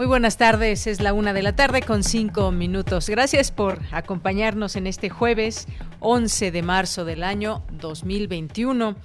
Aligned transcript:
Muy 0.00 0.06
buenas 0.06 0.38
tardes, 0.38 0.86
es 0.86 1.02
la 1.02 1.12
una 1.12 1.34
de 1.34 1.42
la 1.42 1.54
tarde 1.54 1.82
con 1.82 2.02
cinco 2.02 2.50
minutos. 2.52 3.10
Gracias 3.10 3.52
por 3.52 3.80
acompañarnos 3.92 4.76
en 4.76 4.86
este 4.86 5.10
jueves 5.10 5.66
11 5.98 6.50
de 6.52 6.62
marzo 6.62 7.04
del 7.04 7.22
año 7.22 7.62
2021. 7.72 8.96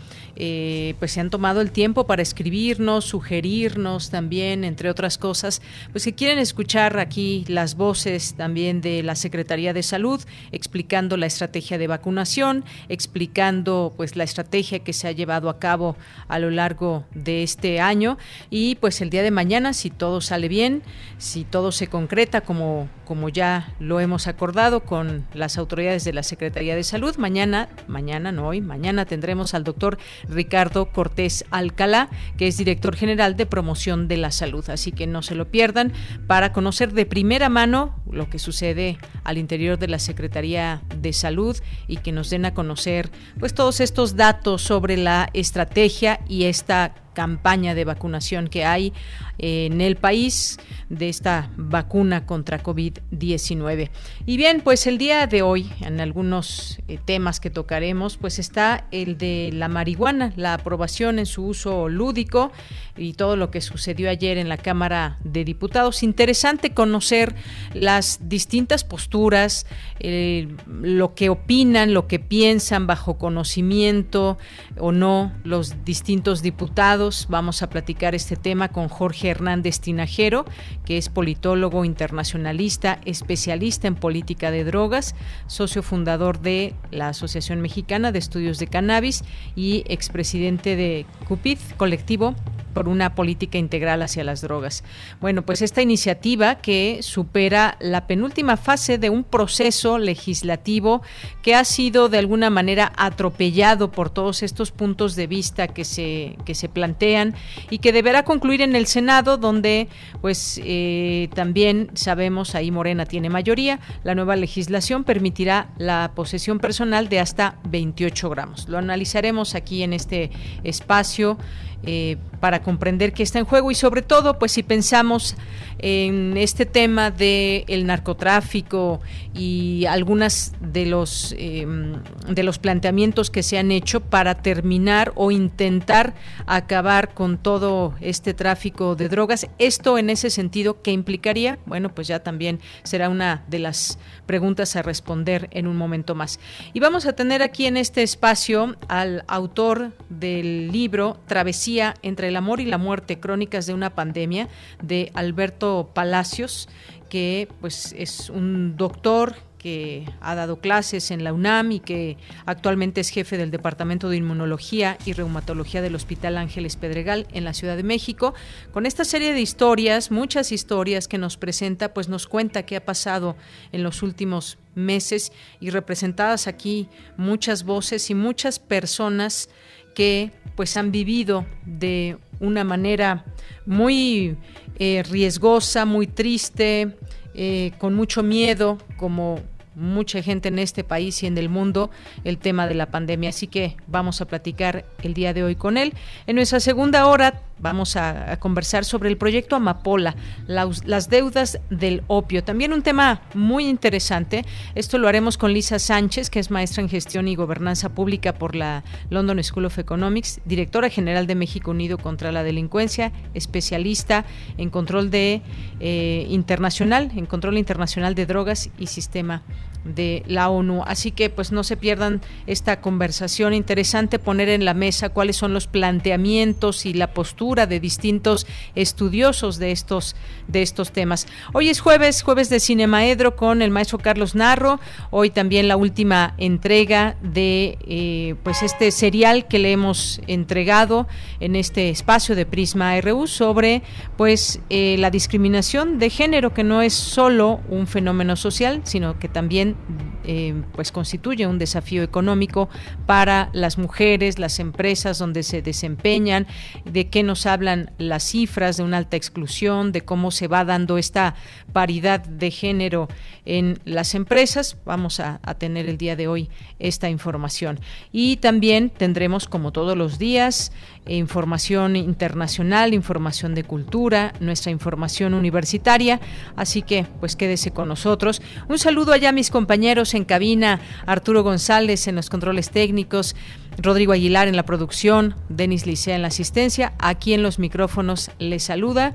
eh, 0.43 0.95
pues 0.97 1.11
se 1.11 1.19
han 1.19 1.29
tomado 1.29 1.61
el 1.61 1.71
tiempo 1.71 2.07
para 2.07 2.23
escribirnos, 2.23 3.05
sugerirnos 3.05 4.09
también, 4.09 4.63
entre 4.63 4.89
otras 4.89 5.19
cosas, 5.19 5.61
pues 5.91 6.03
que 6.03 6.15
quieren 6.15 6.39
escuchar 6.39 6.97
aquí 6.97 7.45
las 7.47 7.75
voces 7.75 8.33
también 8.33 8.81
de 8.81 9.03
la 9.03 9.13
Secretaría 9.13 9.71
de 9.71 9.83
Salud 9.83 10.19
explicando 10.51 11.15
la 11.15 11.27
estrategia 11.27 11.77
de 11.77 11.85
vacunación, 11.85 12.65
explicando 12.89 13.93
pues 13.95 14.15
la 14.15 14.23
estrategia 14.23 14.79
que 14.79 14.93
se 14.93 15.07
ha 15.07 15.11
llevado 15.11 15.47
a 15.47 15.59
cabo 15.59 15.95
a 16.27 16.39
lo 16.39 16.49
largo 16.49 17.05
de 17.13 17.43
este 17.43 17.79
año 17.79 18.17
y 18.49 18.75
pues 18.75 18.99
el 19.01 19.11
día 19.11 19.21
de 19.21 19.29
mañana 19.29 19.73
si 19.73 19.91
todo 19.91 20.21
sale 20.21 20.47
bien, 20.47 20.81
si 21.19 21.43
todo 21.43 21.71
se 21.71 21.85
concreta 21.85 22.41
como, 22.41 22.89
como 23.05 23.29
ya 23.29 23.75
lo 23.79 23.99
hemos 23.99 24.25
acordado 24.25 24.79
con 24.85 25.27
las 25.35 25.59
autoridades 25.59 26.03
de 26.03 26.13
la 26.13 26.23
Secretaría 26.23 26.75
de 26.75 26.83
Salud. 26.83 27.15
Mañana, 27.17 27.69
mañana 27.87 28.31
no 28.31 28.47
hoy, 28.47 28.59
mañana 28.59 29.05
tendremos 29.05 29.53
al 29.53 29.63
doctor 29.63 29.99
Ricardo 30.31 30.87
Cortés 30.87 31.45
Alcalá, 31.51 32.09
que 32.37 32.47
es 32.47 32.57
director 32.57 32.95
general 32.95 33.35
de 33.35 33.45
promoción 33.45 34.07
de 34.07 34.17
la 34.17 34.31
salud. 34.31 34.69
Así 34.69 34.91
que 34.91 35.07
no 35.07 35.21
se 35.21 35.35
lo 35.35 35.51
pierdan 35.51 35.93
para 36.27 36.53
conocer 36.53 36.93
de 36.93 37.05
primera 37.05 37.49
mano 37.49 37.95
lo 38.09 38.29
que 38.29 38.39
sucede 38.39 38.97
al 39.23 39.37
interior 39.37 39.77
de 39.77 39.87
la 39.87 39.99
Secretaría 39.99 40.81
de 40.95 41.13
Salud 41.13 41.57
y 41.87 41.97
que 41.97 42.11
nos 42.11 42.29
den 42.29 42.45
a 42.45 42.53
conocer 42.53 43.11
pues 43.39 43.53
todos 43.53 43.79
estos 43.79 44.15
datos 44.15 44.61
sobre 44.61 44.97
la 44.97 45.29
estrategia 45.33 46.19
y 46.27 46.45
esta 46.45 46.95
campaña 47.13 47.75
de 47.75 47.85
vacunación 47.85 48.47
que 48.47 48.65
hay 48.65 48.93
en 49.37 49.81
el 49.81 49.95
país 49.95 50.59
de 50.89 51.09
esta 51.09 51.49
vacuna 51.57 52.25
contra 52.25 52.61
COVID-19. 52.61 53.89
Y 54.25 54.37
bien, 54.37 54.61
pues 54.61 54.85
el 54.87 54.97
día 54.97 55.25
de 55.25 55.41
hoy, 55.41 55.71
en 55.81 55.99
algunos 55.99 56.79
eh, 56.87 56.99
temas 57.03 57.39
que 57.39 57.49
tocaremos, 57.49 58.17
pues 58.17 58.39
está 58.39 58.85
el 58.91 59.17
de 59.17 59.49
la 59.53 59.67
marihuana, 59.67 60.33
la 60.35 60.53
aprobación 60.53 61.17
en 61.17 61.25
su 61.25 61.45
uso 61.45 61.89
lúdico 61.89 62.51
y 62.97 63.13
todo 63.13 63.35
lo 63.35 63.51
que 63.51 63.61
sucedió 63.61 64.09
ayer 64.09 64.37
en 64.37 64.49
la 64.49 64.57
Cámara 64.57 65.17
de 65.23 65.43
Diputados. 65.43 66.03
Interesante 66.03 66.73
conocer 66.73 67.33
las 67.73 68.29
distintas 68.29 68.83
posturas, 68.83 69.65
eh, 69.99 70.49
lo 70.67 71.15
que 71.15 71.29
opinan, 71.29 71.93
lo 71.93 72.07
que 72.07 72.19
piensan 72.19 72.85
bajo 72.85 73.17
conocimiento 73.17 74.37
o 74.81 74.91
no 74.91 75.31
los 75.43 75.85
distintos 75.85 76.41
diputados. 76.41 77.27
Vamos 77.29 77.61
a 77.61 77.69
platicar 77.69 78.15
este 78.15 78.35
tema 78.35 78.69
con 78.69 78.89
Jorge 78.89 79.29
Hernández 79.29 79.79
Tinajero, 79.79 80.45
que 80.85 80.97
es 80.97 81.07
politólogo 81.07 81.85
internacionalista, 81.85 82.99
especialista 83.05 83.87
en 83.87 83.95
política 83.95 84.49
de 84.49 84.63
drogas, 84.63 85.15
socio 85.45 85.83
fundador 85.83 86.41
de 86.41 86.73
la 86.89 87.09
Asociación 87.09 87.61
Mexicana 87.61 88.11
de 88.11 88.19
Estudios 88.19 88.57
de 88.57 88.67
Cannabis 88.67 89.23
y 89.55 89.83
expresidente 89.87 90.75
de 90.75 91.05
CUPID, 91.27 91.59
colectivo 91.77 92.35
por 92.73 92.87
una 92.87 93.15
política 93.15 93.57
integral 93.57 94.01
hacia 94.01 94.23
las 94.23 94.41
drogas. 94.41 94.83
Bueno, 95.19 95.43
pues 95.43 95.61
esta 95.61 95.81
iniciativa 95.81 96.55
que 96.55 96.99
supera 97.01 97.77
la 97.79 98.07
penúltima 98.07 98.57
fase 98.57 98.97
de 98.97 99.09
un 99.09 99.23
proceso 99.23 99.97
legislativo 99.97 101.01
que 101.41 101.55
ha 101.55 101.63
sido 101.63 102.09
de 102.09 102.17
alguna 102.17 102.49
manera 102.49 102.91
atropellado 102.97 103.91
por 103.91 104.09
todos 104.09 104.43
estos 104.43 104.71
puntos 104.71 105.15
de 105.15 105.27
vista 105.27 105.67
que 105.67 105.85
se, 105.85 106.37
que 106.45 106.55
se 106.55 106.69
plantean 106.69 107.35
y 107.69 107.79
que 107.79 107.93
deberá 107.93 108.23
concluir 108.23 108.61
en 108.61 108.75
el 108.75 108.87
Senado, 108.87 109.37
donde 109.37 109.87
pues 110.21 110.59
eh, 110.63 111.29
también 111.33 111.89
sabemos, 111.93 112.55
ahí 112.55 112.71
Morena 112.71 113.05
tiene 113.05 113.29
mayoría, 113.29 113.79
la 114.03 114.15
nueva 114.15 114.35
legislación 114.35 115.03
permitirá 115.03 115.69
la 115.77 116.11
posesión 116.15 116.59
personal 116.59 117.09
de 117.09 117.19
hasta 117.19 117.57
28 117.69 118.29
gramos. 118.29 118.67
Lo 118.69 118.77
analizaremos 118.77 119.55
aquí 119.55 119.83
en 119.83 119.93
este 119.93 120.31
espacio. 120.63 121.37
Eh, 121.83 122.17
para 122.39 122.63
comprender 122.63 123.13
qué 123.13 123.21
está 123.21 123.37
en 123.37 123.45
juego 123.45 123.69
y 123.69 123.75
sobre 123.75 124.01
todo, 124.01 124.39
pues 124.39 124.51
si 124.51 124.63
pensamos 124.63 125.35
en 125.77 126.35
este 126.37 126.65
tema 126.65 127.11
del 127.11 127.63
el 127.67 127.85
narcotráfico 127.85 128.99
y 129.33 129.85
algunas 129.85 130.53
de 130.59 130.87
los 130.87 131.35
em, 131.37 132.01
de 132.27 132.43
los 132.43 132.57
planteamientos 132.57 133.29
que 133.29 133.43
se 133.43 133.59
han 133.59 133.71
hecho 133.71 134.01
para 134.01 134.41
terminar 134.41 135.11
o 135.15 135.31
intentar 135.31 136.13
acabar 136.47 137.13
con 137.13 137.37
todo 137.37 137.93
este 138.01 138.33
tráfico 138.33 138.95
de 138.95 139.07
drogas, 139.07 139.47
esto 139.59 139.99
en 139.99 140.09
ese 140.09 140.31
sentido 140.31 140.81
qué 140.81 140.91
implicaría, 140.91 141.59
bueno, 141.67 141.93
pues 141.93 142.07
ya 142.07 142.23
también 142.23 142.59
será 142.83 143.07
una 143.09 143.43
de 143.47 143.59
las 143.59 143.99
preguntas 144.25 144.75
a 144.75 144.81
responder 144.81 145.47
en 145.51 145.67
un 145.67 145.77
momento 145.77 146.15
más. 146.15 146.39
Y 146.73 146.79
vamos 146.79 147.05
a 147.05 147.13
tener 147.13 147.43
aquí 147.43 147.67
en 147.67 147.77
este 147.77 148.01
espacio 148.01 148.75
al 148.87 149.23
autor 149.27 149.91
del 150.09 150.71
libro 150.71 151.19
Travesía 151.27 151.70
entre 151.79 152.27
el 152.27 152.35
amor 152.35 152.59
y 152.59 152.65
la 152.65 152.77
muerte, 152.77 153.19
crónicas 153.19 153.65
de 153.65 153.73
una 153.73 153.91
pandemia, 153.91 154.49
de 154.81 155.11
Alberto 155.13 155.91
Palacios, 155.93 156.67
que 157.09 157.47
pues 157.59 157.93
es 157.97 158.29
un 158.29 158.77
doctor 158.77 159.35
que 159.61 160.05
ha 160.21 160.33
dado 160.33 160.59
clases 160.59 161.11
en 161.11 161.23
la 161.23 161.33
UNAM 161.33 161.73
y 161.73 161.79
que 161.81 162.17
actualmente 162.47 162.99
es 162.99 163.09
jefe 163.09 163.37
del 163.37 163.51
Departamento 163.51 164.09
de 164.09 164.17
Inmunología 164.17 164.97
y 165.05 165.13
Reumatología 165.13 165.83
del 165.83 165.93
Hospital 165.93 166.37
Ángeles 166.37 166.77
Pedregal 166.77 167.27
en 167.31 167.43
la 167.43 167.53
Ciudad 167.53 167.77
de 167.77 167.83
México. 167.83 168.33
Con 168.71 168.87
esta 168.87 169.05
serie 169.05 169.33
de 169.33 169.41
historias, 169.41 170.09
muchas 170.09 170.51
historias 170.51 171.07
que 171.07 171.19
nos 171.19 171.37
presenta, 171.37 171.93
pues 171.93 172.09
nos 172.09 172.25
cuenta 172.25 172.63
qué 172.63 172.77
ha 172.77 172.85
pasado 172.85 173.35
en 173.71 173.83
los 173.83 174.01
últimos 174.01 174.57
meses 174.73 175.31
y 175.59 175.69
representadas 175.69 176.47
aquí 176.47 176.89
muchas 177.15 177.63
voces 177.63 178.09
y 178.09 178.15
muchas 178.15 178.57
personas 178.57 179.47
que 179.93 180.31
pues 180.55 180.77
han 180.77 180.91
vivido 180.91 181.45
de 181.65 182.17
una 182.39 182.63
manera 182.63 183.25
muy 183.65 184.37
eh, 184.79 185.03
riesgosa, 185.09 185.85
muy 185.85 186.07
triste, 186.07 186.95
eh, 187.33 187.71
con 187.77 187.93
mucho 187.93 188.23
miedo, 188.23 188.77
como 188.97 189.39
mucha 189.75 190.21
gente 190.21 190.49
en 190.49 190.59
este 190.59 190.83
país 190.83 191.23
y 191.23 191.27
en 191.27 191.37
el 191.37 191.49
mundo 191.49 191.91
el 192.23 192.37
tema 192.37 192.67
de 192.67 192.75
la 192.75 192.87
pandemia. 192.87 193.29
Así 193.29 193.47
que 193.47 193.77
vamos 193.87 194.21
a 194.21 194.25
platicar 194.25 194.85
el 195.01 195.13
día 195.13 195.33
de 195.33 195.43
hoy 195.43 195.55
con 195.55 195.77
él. 195.77 195.93
En 196.27 196.35
nuestra 196.35 196.59
segunda 196.59 197.05
hora 197.07 197.41
vamos 197.61 197.95
a, 197.95 198.37
conversar 198.39 198.85
sobre 198.85 199.09
el 199.09 199.17
proyecto 199.17 199.55
Amapola, 199.55 200.15
las 200.47 201.09
deudas 201.09 201.59
del 201.69 202.03
opio. 202.07 202.43
También 202.43 202.73
un 202.73 202.81
tema 202.81 203.21
muy 203.33 203.67
interesante. 203.67 204.45
Esto 204.75 204.97
lo 204.97 205.07
haremos 205.07 205.37
con 205.37 205.53
Lisa 205.53 205.79
Sánchez, 205.79 206.29
que 206.29 206.39
es 206.39 206.51
maestra 206.51 206.81
en 206.81 206.89
gestión 206.89 207.27
y 207.27 207.35
gobernanza 207.35 207.89
pública 207.89 208.33
por 208.33 208.55
la 208.55 208.83
London 209.09 209.43
School 209.43 209.65
of 209.65 209.77
Economics, 209.77 210.41
directora 210.45 210.89
general 210.89 211.27
de 211.27 211.35
México 211.35 211.71
Unido 211.71 211.97
contra 211.97 212.31
la 212.31 212.43
Delincuencia, 212.43 213.11
especialista 213.33 214.25
en 214.57 214.69
control 214.69 215.11
de 215.11 215.41
eh, 215.79 216.25
internacional, 216.29 217.11
en 217.15 217.25
control 217.25 217.57
internacional 217.57 218.15
de 218.15 218.25
drogas 218.25 218.69
y 218.79 218.87
sistema 218.87 219.43
de 219.83 220.23
la 220.27 220.49
ONU. 220.49 220.83
Así 220.85 221.11
que 221.11 221.29
pues 221.29 221.51
no 221.51 221.63
se 221.63 221.77
pierdan 221.77 222.21
esta 222.47 222.81
conversación 222.81 223.53
interesante, 223.53 224.19
poner 224.19 224.49
en 224.49 224.65
la 224.65 224.73
mesa 224.73 225.09
cuáles 225.09 225.37
son 225.37 225.53
los 225.53 225.67
planteamientos 225.67 226.85
y 226.85 226.93
la 226.93 227.13
postura 227.13 227.50
de 227.51 227.79
distintos 227.81 228.47
estudiosos 228.75 229.59
de 229.59 229.71
estos 229.71 230.15
de 230.47 230.61
estos 230.61 230.91
temas. 230.91 231.27
Hoy 231.53 231.69
es 231.69 231.79
jueves, 231.81 232.21
jueves 232.23 232.49
de 232.49 232.59
Cinemaedro 232.59 233.35
con 233.35 233.61
el 233.61 233.71
maestro 233.71 233.97
Carlos 233.97 234.35
Narro. 234.35 234.79
Hoy 235.09 235.29
también 235.29 235.67
la 235.67 235.75
última 235.75 236.33
entrega 236.37 237.17
de 237.21 237.77
eh, 237.85 238.35
pues 238.43 238.63
este 238.63 238.91
serial 238.91 239.47
que 239.47 239.59
le 239.59 239.71
hemos 239.71 240.21
entregado 240.27 241.07
en 241.39 241.55
este 241.55 241.89
espacio 241.89 242.35
de 242.35 242.45
Prisma 242.45 242.99
RU 243.01 243.27
sobre 243.27 243.83
pues 244.17 244.59
eh, 244.69 244.95
la 244.97 245.11
discriminación 245.11 245.99
de 245.99 246.09
género 246.09 246.53
que 246.53 246.63
no 246.63 246.81
es 246.81 246.93
solo 246.93 247.59
un 247.69 247.87
fenómeno 247.87 248.35
social, 248.35 248.81
sino 248.83 249.19
que 249.19 249.27
también 249.27 249.75
eh, 250.23 250.61
pues 250.73 250.91
constituye 250.91 251.47
un 251.47 251.57
desafío 251.57 252.03
económico 252.03 252.69
para 253.05 253.49
las 253.53 253.77
mujeres, 253.77 254.39
las 254.39 254.59
empresas 254.59 255.17
donde 255.17 255.43
se 255.43 255.61
desempeñan, 255.61 256.47
de 256.85 257.09
qué 257.09 257.23
nos 257.23 257.40
hablan 257.45 257.91
las 257.97 258.23
cifras 258.23 258.77
de 258.77 258.83
una 258.83 258.97
alta 258.97 259.17
exclusión, 259.17 259.91
de 259.91 260.01
cómo 260.01 260.31
se 260.31 260.47
va 260.47 260.65
dando 260.65 260.97
esta 260.97 261.35
paridad 261.73 262.21
de 262.21 262.51
género 262.51 263.07
en 263.45 263.79
las 263.85 264.15
empresas. 264.15 264.77
Vamos 264.85 265.19
a, 265.19 265.39
a 265.43 265.55
tener 265.55 265.89
el 265.89 265.97
día 265.97 266.15
de 266.15 266.27
hoy 266.27 266.49
esta 266.79 267.09
información. 267.09 267.79
Y 268.11 268.37
también 268.37 268.89
tendremos, 268.89 269.47
como 269.47 269.71
todos 269.71 269.97
los 269.97 270.19
días, 270.19 270.71
información 271.07 271.95
internacional, 271.95 272.93
información 272.93 273.55
de 273.55 273.63
cultura, 273.63 274.33
nuestra 274.39 274.71
información 274.71 275.33
universitaria. 275.33 276.19
Así 276.55 276.81
que, 276.81 277.05
pues 277.19 277.35
quédese 277.35 277.71
con 277.71 277.87
nosotros. 277.87 278.41
Un 278.67 278.77
saludo 278.77 279.13
allá 279.13 279.29
a 279.29 279.33
mis 279.33 279.49
compañeros 279.49 280.13
en 280.13 280.25
cabina, 280.25 280.79
Arturo 281.05 281.43
González 281.43 282.07
en 282.07 282.15
los 282.15 282.29
controles 282.29 282.69
técnicos, 282.69 283.35
Rodrigo 283.81 284.13
Aguilar 284.13 284.47
en 284.47 284.55
la 284.55 284.63
producción, 284.63 285.35
Denis 285.49 285.85
Licea 285.85 286.15
en 286.15 286.21
la 286.21 286.27
asistencia. 286.27 286.93
Aquí 286.99 287.33
en 287.33 287.43
los 287.43 287.59
micrófonos 287.59 288.31
les 288.39 288.63
saluda 288.63 289.13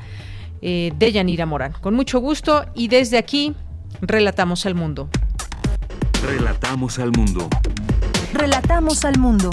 eh, 0.63 0.93
Deyanira 0.99 1.47
Morán. 1.47 1.73
Con 1.81 1.95
mucho 1.95 2.19
gusto 2.19 2.67
y 2.75 2.89
desde 2.89 3.19
aquí, 3.19 3.55
relatamos 4.01 4.67
al 4.67 4.75
mundo. 4.75 5.09
Relatamos 6.27 6.99
al 6.99 7.13
mundo. 7.13 7.49
Relatamos 8.33 9.05
al 9.05 9.19
mundo. 9.19 9.51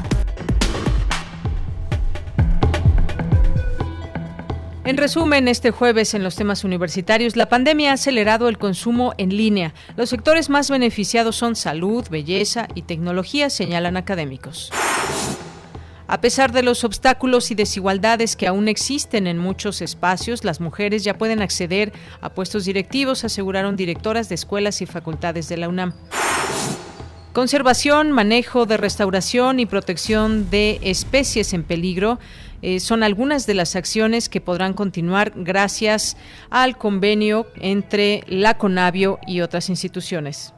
En 4.85 4.97
resumen, 4.97 5.47
este 5.47 5.71
jueves 5.71 6.13
en 6.13 6.23
los 6.23 6.35
temas 6.35 6.65
universitarios, 6.65 7.37
la 7.37 7.47
pandemia 7.47 7.91
ha 7.91 7.93
acelerado 7.93 8.49
el 8.49 8.57
consumo 8.57 9.13
en 9.17 9.29
línea. 9.29 9.73
Los 9.95 10.09
sectores 10.09 10.49
más 10.49 10.69
beneficiados 10.69 11.37
son 11.37 11.55
salud, 11.55 12.05
belleza 12.09 12.67
y 12.75 12.81
tecnología, 12.81 13.49
señalan 13.49 13.95
académicos. 13.95 14.71
A 16.05 16.19
pesar 16.19 16.51
de 16.51 16.63
los 16.63 16.83
obstáculos 16.83 17.49
y 17.49 17.55
desigualdades 17.55 18.35
que 18.35 18.45
aún 18.45 18.67
existen 18.67 19.25
en 19.25 19.37
muchos 19.37 19.81
espacios, 19.81 20.43
las 20.43 20.59
mujeres 20.59 21.05
ya 21.05 21.17
pueden 21.17 21.41
acceder 21.41 21.93
a 22.19 22.33
puestos 22.33 22.65
directivos, 22.65 23.23
aseguraron 23.23 23.77
directoras 23.77 24.27
de 24.27 24.35
escuelas 24.35 24.81
y 24.81 24.85
facultades 24.85 25.47
de 25.47 25.57
la 25.57 25.69
UNAM. 25.69 25.93
Conservación, 27.33 28.11
manejo 28.11 28.67
de 28.67 28.77
restauración 28.77 29.59
y 29.59 29.65
protección 29.65 30.51
de 30.51 30.79
especies 30.83 31.53
en 31.53 31.63
peligro 31.63 32.19
eh, 32.61 32.79
son 32.79 33.01
algunas 33.01 33.47
de 33.47 33.55
las 33.55 33.75
acciones 33.75 34.29
que 34.29 34.39
podrán 34.39 34.73
continuar 34.73 35.33
gracias 35.35 36.15
al 36.51 36.77
convenio 36.77 37.47
entre 37.59 38.23
la 38.27 38.55
CONAVIO 38.59 39.17
y 39.25 39.41
otras 39.41 39.69
instituciones. 39.69 40.53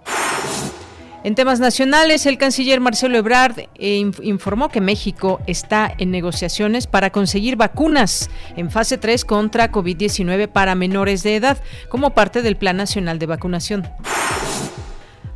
En 1.24 1.34
temas 1.34 1.62
nacionales, 1.62 2.26
el 2.26 2.38
canciller 2.38 2.82
Marcelo 2.82 3.18
Ebrard 3.18 3.70
eh, 3.76 4.12
informó 4.22 4.68
que 4.68 4.82
México 4.82 5.40
está 5.48 5.92
en 5.98 6.12
negociaciones 6.12 6.88
para 6.88 7.10
conseguir 7.10 7.56
vacunas 7.56 8.30
en 8.58 8.70
fase 8.70 8.98
3 8.98 9.24
contra 9.24 9.72
COVID-19 9.72 10.50
para 10.50 10.76
menores 10.76 11.24
de 11.24 11.38
edad 11.38 11.58
como 11.88 12.10
parte 12.10 12.42
del 12.42 12.58
Plan 12.58 12.76
Nacional 12.76 13.18
de 13.18 13.28
Vacunación. 13.28 13.88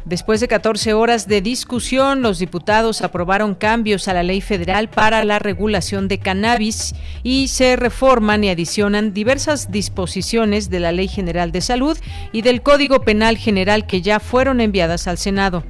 Después 0.09 0.39
de 0.39 0.47
14 0.47 0.93
horas 0.95 1.27
de 1.27 1.39
discusión, 1.39 2.23
los 2.23 2.39
diputados 2.39 3.03
aprobaron 3.03 3.53
cambios 3.53 4.07
a 4.07 4.13
la 4.15 4.23
ley 4.23 4.41
federal 4.41 4.89
para 4.89 5.23
la 5.23 5.37
regulación 5.37 6.07
de 6.07 6.17
cannabis 6.17 6.95
y 7.21 7.49
se 7.49 7.75
reforman 7.75 8.43
y 8.43 8.49
adicionan 8.49 9.13
diversas 9.13 9.71
disposiciones 9.71 10.71
de 10.71 10.79
la 10.79 10.91
Ley 10.91 11.09
General 11.09 11.51
de 11.51 11.61
Salud 11.61 11.95
y 12.31 12.41
del 12.41 12.63
Código 12.63 13.01
Penal 13.01 13.37
General 13.37 13.85
que 13.85 14.01
ya 14.01 14.19
fueron 14.19 14.61
enviadas 14.61 15.07
al 15.07 15.19
Senado. 15.19 15.63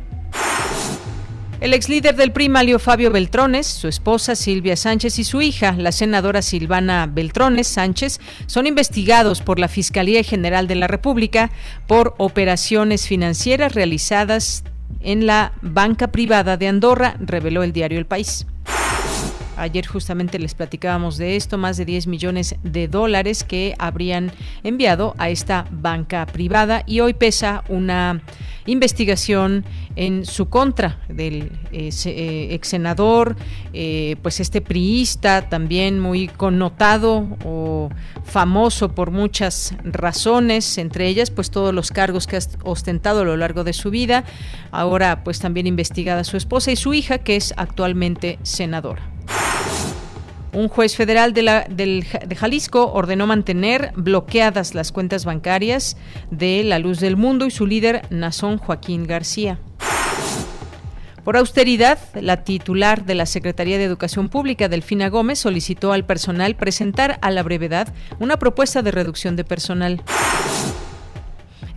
El 1.61 1.73
ex 1.73 1.89
líder 1.89 2.15
del 2.15 2.31
PRI, 2.31 2.47
Malio 2.47 2.79
Fabio 2.79 3.11
Beltrones, 3.11 3.67
su 3.67 3.89
esposa 3.89 4.35
Silvia 4.35 4.77
Sánchez 4.77 5.19
y 5.19 5.25
su 5.25 5.41
hija, 5.41 5.73
la 5.73 5.91
senadora 5.91 6.41
Silvana 6.41 7.05
Beltrones 7.05 7.67
Sánchez, 7.67 8.21
son 8.45 8.65
investigados 8.65 9.41
por 9.41 9.59
la 9.59 9.67
Fiscalía 9.67 10.23
General 10.23 10.69
de 10.69 10.75
la 10.75 10.87
República 10.87 11.51
por 11.85 12.15
operaciones 12.17 13.07
financieras 13.07 13.75
realizadas 13.75 14.63
en 15.01 15.25
la 15.25 15.51
banca 15.61 16.07
privada 16.13 16.55
de 16.55 16.69
Andorra, 16.69 17.17
reveló 17.19 17.63
el 17.63 17.73
diario 17.73 17.99
El 17.99 18.05
País. 18.05 18.47
Ayer 19.59 19.85
justamente 19.85 20.39
les 20.39 20.53
platicábamos 20.53 21.17
de 21.17 21.35
esto, 21.35 21.57
más 21.57 21.75
de 21.75 21.85
10 21.85 22.07
millones 22.07 22.55
de 22.63 22.87
dólares 22.87 23.43
que 23.43 23.75
habrían 23.77 24.31
enviado 24.63 25.15
a 25.17 25.29
esta 25.29 25.65
banca 25.69 26.25
privada 26.25 26.83
y 26.87 27.01
hoy 27.01 27.13
pesa 27.13 27.63
una 27.67 28.21
investigación 28.65 29.65
en 29.95 30.25
su 30.25 30.47
contra 30.47 30.99
del 31.09 31.51
eh, 31.71 31.89
eh, 32.05 32.47
ex 32.51 32.69
senador, 32.69 33.35
eh, 33.73 34.15
pues 34.21 34.39
este 34.39 34.61
priista 34.61 35.49
también 35.49 35.99
muy 35.99 36.27
connotado 36.27 37.27
o 37.43 37.89
famoso 38.23 38.95
por 38.95 39.11
muchas 39.11 39.75
razones, 39.83 40.77
entre 40.77 41.07
ellas 41.07 41.31
pues 41.31 41.51
todos 41.51 41.73
los 41.73 41.91
cargos 41.91 42.27
que 42.27 42.37
ha 42.37 42.39
ostentado 42.63 43.21
a 43.21 43.25
lo 43.25 43.35
largo 43.35 43.63
de 43.63 43.73
su 43.73 43.89
vida, 43.89 44.23
ahora 44.71 45.23
pues 45.23 45.39
también 45.39 45.67
investigada 45.67 46.23
su 46.23 46.37
esposa 46.37 46.71
y 46.71 46.75
su 46.75 46.93
hija 46.93 47.17
que 47.17 47.35
es 47.35 47.53
actualmente 47.57 48.39
senadora. 48.43 49.18
Un 50.51 50.67
juez 50.67 50.95
federal 50.95 51.33
de, 51.33 52.35
Jalisco 52.35 52.91
ordenó 52.91 53.27
mantener 53.27 53.91
bloqueadas 53.95 54.73
las 54.73 54.91
cuentas 54.91 55.25
bancarias 55.25 55.95
de 56.31 56.63
La 56.63 56.79
Luz 56.79 56.99
del 56.99 57.17
Mundo 57.17 57.45
y 57.45 57.51
su 57.51 57.67
líder, 57.67 58.01
Nazón 58.09 58.57
Joaquín 58.57 59.05
García. 59.05 59.59
Por 61.23 61.37
austeridad, 61.37 61.99
la 62.15 62.43
titular 62.43 63.05
de 63.05 63.13
la 63.13 63.27
Secretaría 63.27 63.77
de 63.77 63.83
Educación 63.83 64.29
Pública, 64.29 64.67
Delfina 64.67 65.09
Gómez, 65.09 65.37
solicitó 65.37 65.93
al 65.93 66.05
personal 66.05 66.55
presentar 66.55 67.19
a 67.21 67.29
la 67.29 67.43
brevedad 67.43 67.93
una 68.19 68.37
propuesta 68.37 68.81
de 68.81 68.89
reducción 68.89 69.35
de 69.35 69.43
personal. 69.43 70.01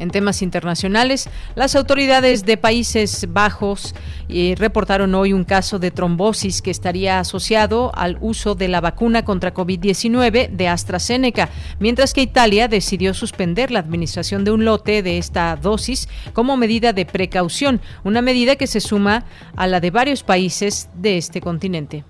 En 0.02 0.10
temas 0.10 0.42
internacionales, 0.42 1.28
las 1.54 1.76
autoridades 1.76 2.44
de 2.44 2.56
Países 2.56 3.28
Bajos 3.32 3.94
eh, 4.28 4.56
reportaron 4.58 5.14
hoy 5.14 5.32
un 5.32 5.44
caso 5.44 5.78
de 5.78 5.92
trombosis 5.92 6.60
que 6.60 6.72
estaría 6.72 7.20
asociado 7.20 7.92
al 7.94 8.18
uso 8.20 8.56
de 8.56 8.66
la 8.66 8.80
vacuna 8.80 9.24
contra 9.24 9.54
COVID-19 9.54 10.48
de 10.48 10.66
AstraZeneca, 10.66 11.50
mientras 11.78 12.14
que 12.14 12.22
Italia 12.22 12.66
decidió 12.66 13.14
suspender 13.14 13.70
la 13.70 13.78
administración 13.78 14.42
de 14.42 14.50
un 14.50 14.64
lote 14.64 15.04
de 15.04 15.18
esta 15.18 15.54
dosis 15.54 16.08
como 16.32 16.56
medida 16.56 16.92
de 16.92 17.06
precaución, 17.06 17.80
una 18.02 18.22
medida 18.22 18.56
que 18.56 18.66
se 18.66 18.80
suma 18.80 19.24
a 19.54 19.68
la 19.68 19.78
de 19.78 19.92
varios 19.92 20.24
países 20.24 20.88
de 20.94 21.16
este 21.16 21.40
continente. 21.40 22.02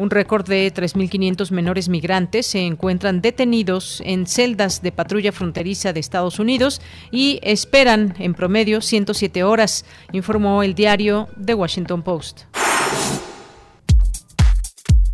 Un 0.00 0.08
récord 0.08 0.48
de 0.48 0.72
3.500 0.72 1.50
menores 1.50 1.90
migrantes 1.90 2.46
se 2.46 2.60
encuentran 2.60 3.20
detenidos 3.20 4.00
en 4.06 4.26
celdas 4.26 4.80
de 4.80 4.92
patrulla 4.92 5.30
fronteriza 5.30 5.92
de 5.92 6.00
Estados 6.00 6.38
Unidos 6.38 6.80
y 7.10 7.38
esperan 7.42 8.14
en 8.18 8.32
promedio 8.32 8.80
107 8.80 9.44
horas, 9.44 9.84
informó 10.12 10.62
el 10.62 10.74
diario 10.74 11.28
The 11.44 11.52
Washington 11.52 12.02
Post. 12.02 12.44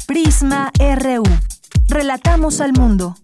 Prisma 0.07 0.71
RU. 0.79 1.25
Relatamos 1.89 2.61
al 2.61 2.73
mundo. 2.73 3.17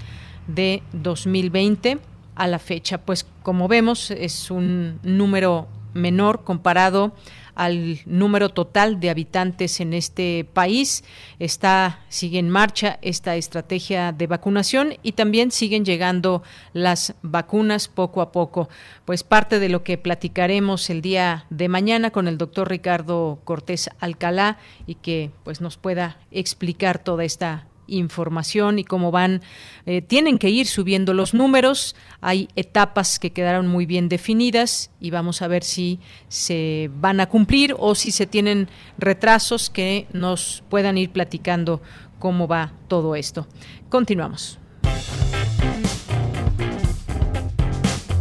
de 0.48 0.82
2020 0.94 2.00
a 2.36 2.48
la 2.48 2.60
fecha. 2.60 3.00
Pues 3.00 3.26
como 3.44 3.68
vemos 3.68 4.12
es 4.12 4.52
un 4.52 5.00
número 5.04 5.68
menor 5.94 6.44
comparado 6.44 7.14
al 7.56 8.00
número 8.06 8.50
total 8.50 9.00
de 9.00 9.10
habitantes 9.10 9.80
en 9.80 9.94
este 9.94 10.46
país. 10.54 11.04
Está 11.40 12.02
sigue 12.10 12.40
en 12.40 12.50
marcha 12.50 13.00
esta 13.02 13.36
estrategia 13.36 14.12
de 14.12 14.28
vacunación 14.28 14.96
y 15.04 15.14
también 15.14 15.52
siguen 15.52 15.86
llegando 15.86 16.44
las 16.74 17.16
vacunas 17.22 17.88
poco 17.88 18.22
a 18.22 18.32
poco. 18.32 18.70
Pues 19.06 19.24
parte 19.24 19.60
de 19.60 19.70
lo 19.70 19.84
que 19.84 19.98
platicaremos 19.98 20.90
el 20.90 21.02
día 21.02 21.46
de 21.50 21.70
mañana 21.70 22.12
con 22.12 22.28
el 22.28 22.38
doctor 22.38 22.70
Ricardo 22.70 23.40
Cortés 23.44 23.90
Alcalá 24.00 24.58
y 24.88 24.96
que 24.96 25.32
pues 25.44 25.62
nos 25.62 25.78
pueda 25.78 26.18
explicar 26.32 27.04
toda 27.04 27.24
esta 27.24 27.68
información 27.88 28.80
y 28.80 28.84
cómo 28.84 29.12
van, 29.12 29.42
eh, 29.86 30.02
tienen 30.02 30.38
que 30.38 30.50
ir 30.50 30.68
subiendo 30.68 31.14
los 31.14 31.34
números. 31.34 31.96
Hay 32.22 32.50
etapas 32.56 33.20
que 33.20 33.32
quedaron 33.32 33.68
muy 33.68 33.86
bien 33.86 34.10
definidas 34.10 34.92
y 35.00 35.12
vamos 35.12 35.42
a 35.42 35.48
ver 35.48 35.64
si 35.64 36.00
se 36.28 36.90
van 36.96 37.20
a 37.20 37.28
cumplir 37.28 37.76
o 37.78 37.96
si 37.96 38.12
se 38.12 38.28
tienen 38.28 38.70
retrasos 38.98 39.70
que 39.70 40.08
nos 40.14 40.64
puedan 40.70 40.98
ir 40.98 41.12
platicando 41.12 41.82
cómo 42.20 42.48
va 42.48 42.74
todo 42.88 43.16
esto. 43.16 43.48
Continuamos. 43.90 44.60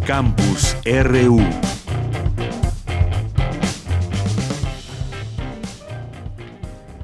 Campus 0.06 0.76
RU. 0.84 1.40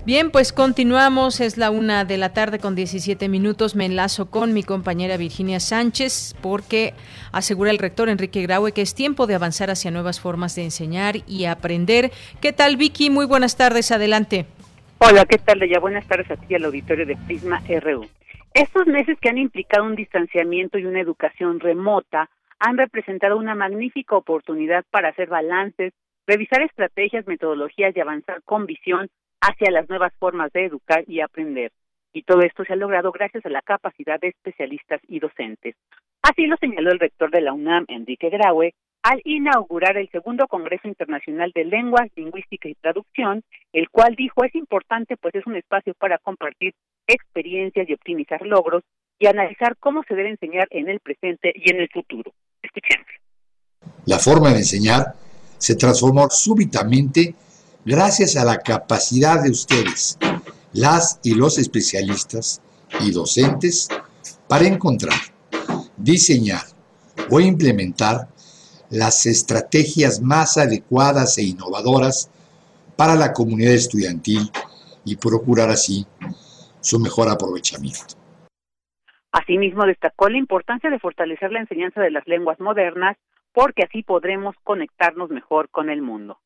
Bien, 0.09 0.31
pues 0.31 0.55
continuamos. 0.55 1.39
Es 1.39 1.59
la 1.59 1.71
una 1.71 2.07
de 2.07 2.17
la 2.17 2.33
tarde 2.33 2.59
con 2.59 2.75
17 2.75 3.29
minutos. 3.29 3.77
Me 3.77 3.85
enlazo 3.85 4.31
con 4.31 4.55
mi 4.55 4.63
compañera 4.63 5.19
Virginia 5.19 5.61
Sánchez 5.61 6.35
porque 6.41 6.95
asegura 7.31 7.71
el 7.71 7.77
rector 7.77 8.09
Enrique 8.09 8.41
Graue 8.41 8.73
que 8.73 8.81
es 8.81 8.95
tiempo 8.95 9.27
de 9.27 9.35
avanzar 9.35 9.69
hacia 9.69 9.91
nuevas 9.91 10.19
formas 10.19 10.55
de 10.57 10.63
enseñar 10.63 11.17
y 11.27 11.45
aprender. 11.45 12.11
¿Qué 12.41 12.55
tal, 12.55 12.79
Vicky? 12.79 13.11
Muy 13.11 13.27
buenas 13.27 13.59
tardes. 13.59 13.93
Adelante. 13.93 14.47
Hola, 14.97 15.27
¿qué 15.27 15.37
tal, 15.37 15.61
Ya 15.69 15.79
Buenas 15.79 16.09
tardes 16.09 16.31
a 16.31 16.37
ti 16.37 16.55
al 16.55 16.65
auditorio 16.65 17.05
de 17.05 17.15
Prisma 17.27 17.61
RU. 17.69 18.07
Estos 18.55 18.87
meses 18.87 19.19
que 19.21 19.29
han 19.29 19.37
implicado 19.37 19.85
un 19.85 19.95
distanciamiento 19.95 20.79
y 20.79 20.87
una 20.87 21.03
educación 21.03 21.61
remota 21.61 22.31
han 22.61 22.79
representado 22.79 23.37
una 23.37 23.55
magnífica 23.55 24.17
oportunidad 24.17 24.87
para 24.91 25.11
hacer 25.11 25.29
balances, 25.29 25.93
revisar 26.27 26.63
estrategias, 26.63 27.27
metodologías 27.27 27.95
y 27.95 28.01
avanzar 28.01 28.41
con 28.45 28.65
visión 28.65 29.11
hacia 29.41 29.71
las 29.71 29.89
nuevas 29.89 30.13
formas 30.19 30.53
de 30.53 30.67
educar 30.67 31.05
y 31.07 31.21
aprender. 31.21 31.73
Y 32.13 32.23
todo 32.23 32.41
esto 32.41 32.65
se 32.65 32.73
ha 32.73 32.77
logrado 32.77 33.13
gracias 33.13 33.45
a 33.47 33.51
la 33.51 33.63
capacidad 33.63 34.19
de 34.21 34.29
especialistas 34.29 35.01
y 35.09 35.21
docentes. 35.21 35.77
Así 36.23 36.47
lo 36.47 36.57
señaló 36.57 36.91
el 36.91 36.99
rector 36.99 37.31
de 37.31 37.41
la 37.41 37.53
UNAM, 37.53 37.85
Enrique 37.89 38.31
Graue, 38.31 38.75
al 39.03 39.21
inaugurar 39.25 39.97
el 39.97 40.11
segundo 40.11 40.49
Congreso 40.49 40.89
Internacional 40.89 41.53
de 41.55 41.65
Lenguas, 41.65 42.11
Lingüística 42.17 42.69
y 42.69 42.75
Traducción, 42.75 43.43
el 43.73 43.89
cual 43.91 44.15
dijo 44.17 44.45
es 44.45 44.55
importante 44.55 45.17
pues 45.17 45.35
es 45.35 45.47
un 45.47 45.57
espacio 45.57 45.95
para 45.95 46.19
compartir 46.19 46.75
experiencias 47.07 47.89
y 47.89 47.95
optimizar 47.95 48.43
logros 48.43 48.83
y 49.19 49.27
analizar 49.27 49.77
cómo 49.79 50.03
se 50.07 50.15
debe 50.15 50.31
enseñar 50.31 50.69
en 50.71 50.89
el 50.89 51.01
presente 51.01 51.53
y 51.55 51.71
en 51.71 51.81
el 51.81 51.89
futuro. 51.89 52.33
Escuchemos. 52.63 53.07
La 54.07 54.19
forma 54.19 54.51
de 54.51 54.59
enseñar 54.59 55.15
se 55.57 55.77
transformó 55.77 56.29
súbitamente 56.31 57.35
gracias 57.89 58.37
a 58.37 58.45
la 58.45 58.59
capacidad 58.59 59.43
de 59.43 59.51
ustedes, 59.51 60.19
las 60.75 61.21
y 61.23 61.35
los 61.35 61.57
especialistas 61.57 62.63
y 63.01 63.13
docentes, 63.13 63.89
para 64.47 64.67
encontrar, 64.67 65.19
diseñar 65.97 66.61
o 67.31 67.41
implementar 67.41 68.29
las 68.91 69.25
estrategias 69.25 70.21
más 70.21 70.59
adecuadas 70.59 71.39
e 71.39 71.45
innovadoras 71.45 72.31
para 72.95 73.15
la 73.15 73.33
comunidad 73.33 73.73
estudiantil 73.73 74.51
y 75.07 75.17
procurar 75.17 75.71
así 75.71 76.07
su 76.81 77.01
mejor 77.01 77.31
aprovechamiento. 77.31 78.17
Asimismo, 79.33 79.87
destacó 79.87 80.29
la 80.29 80.37
importancia 80.37 80.91
de 80.91 80.99
fortalecer 80.99 81.53
la 81.53 81.61
enseñanza 81.61 82.03
de 82.03 82.11
las 82.11 82.27
lenguas 82.27 82.61
modernas 82.61 83.17
porque 83.55 83.85
así 83.85 84.03
podremos 84.03 84.55
conectarnos 84.63 85.31
mejor 85.31 85.71
con 85.71 85.89
el 85.89 86.03
mundo. 86.03 86.39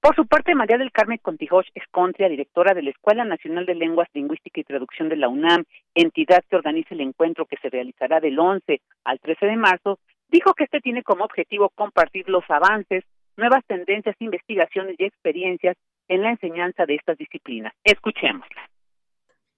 Por 0.00 0.14
su 0.14 0.26
parte, 0.26 0.54
María 0.54 0.78
del 0.78 0.92
Carmen 0.92 1.18
Contijoch 1.20 1.66
Escontria, 1.74 2.28
directora 2.28 2.72
de 2.72 2.82
la 2.82 2.90
Escuela 2.90 3.24
Nacional 3.24 3.66
de 3.66 3.74
Lenguas, 3.74 4.08
Lingüística 4.14 4.60
y 4.60 4.64
Traducción 4.64 5.08
de 5.08 5.16
la 5.16 5.28
UNAM, 5.28 5.64
entidad 5.94 6.44
que 6.48 6.56
organiza 6.56 6.94
el 6.94 7.00
encuentro 7.00 7.46
que 7.46 7.56
se 7.60 7.68
realizará 7.68 8.20
del 8.20 8.38
11 8.38 8.80
al 9.04 9.18
13 9.18 9.46
de 9.46 9.56
marzo, 9.56 9.98
dijo 10.28 10.54
que 10.54 10.64
este 10.64 10.80
tiene 10.80 11.02
como 11.02 11.24
objetivo 11.24 11.70
compartir 11.74 12.28
los 12.28 12.44
avances, 12.48 13.04
nuevas 13.36 13.64
tendencias, 13.66 14.14
investigaciones 14.20 14.94
y 14.98 15.04
experiencias 15.04 15.76
en 16.06 16.22
la 16.22 16.30
enseñanza 16.30 16.86
de 16.86 16.94
estas 16.94 17.18
disciplinas. 17.18 17.72
Escuchémosla. 17.82 18.70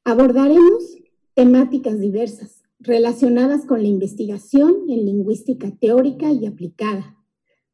Abordaremos 0.05 0.97
temáticas 1.35 2.01
diversas 2.01 2.65
relacionadas 2.79 3.67
con 3.67 3.83
la 3.83 3.89
investigación 3.89 4.73
en 4.89 5.05
lingüística 5.05 5.69
teórica 5.79 6.31
y 6.31 6.47
aplicada, 6.47 7.15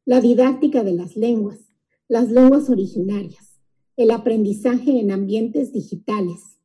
la 0.05 0.19
didáctica 0.19 0.83
de 0.83 0.93
las 0.93 1.15
lenguas, 1.15 1.66
las 2.09 2.31
lenguas 2.31 2.69
originarias, 2.69 3.59
el 3.97 4.11
aprendizaje 4.11 4.99
en 4.99 5.11
ambientes 5.11 5.73
digitales, 5.73 6.61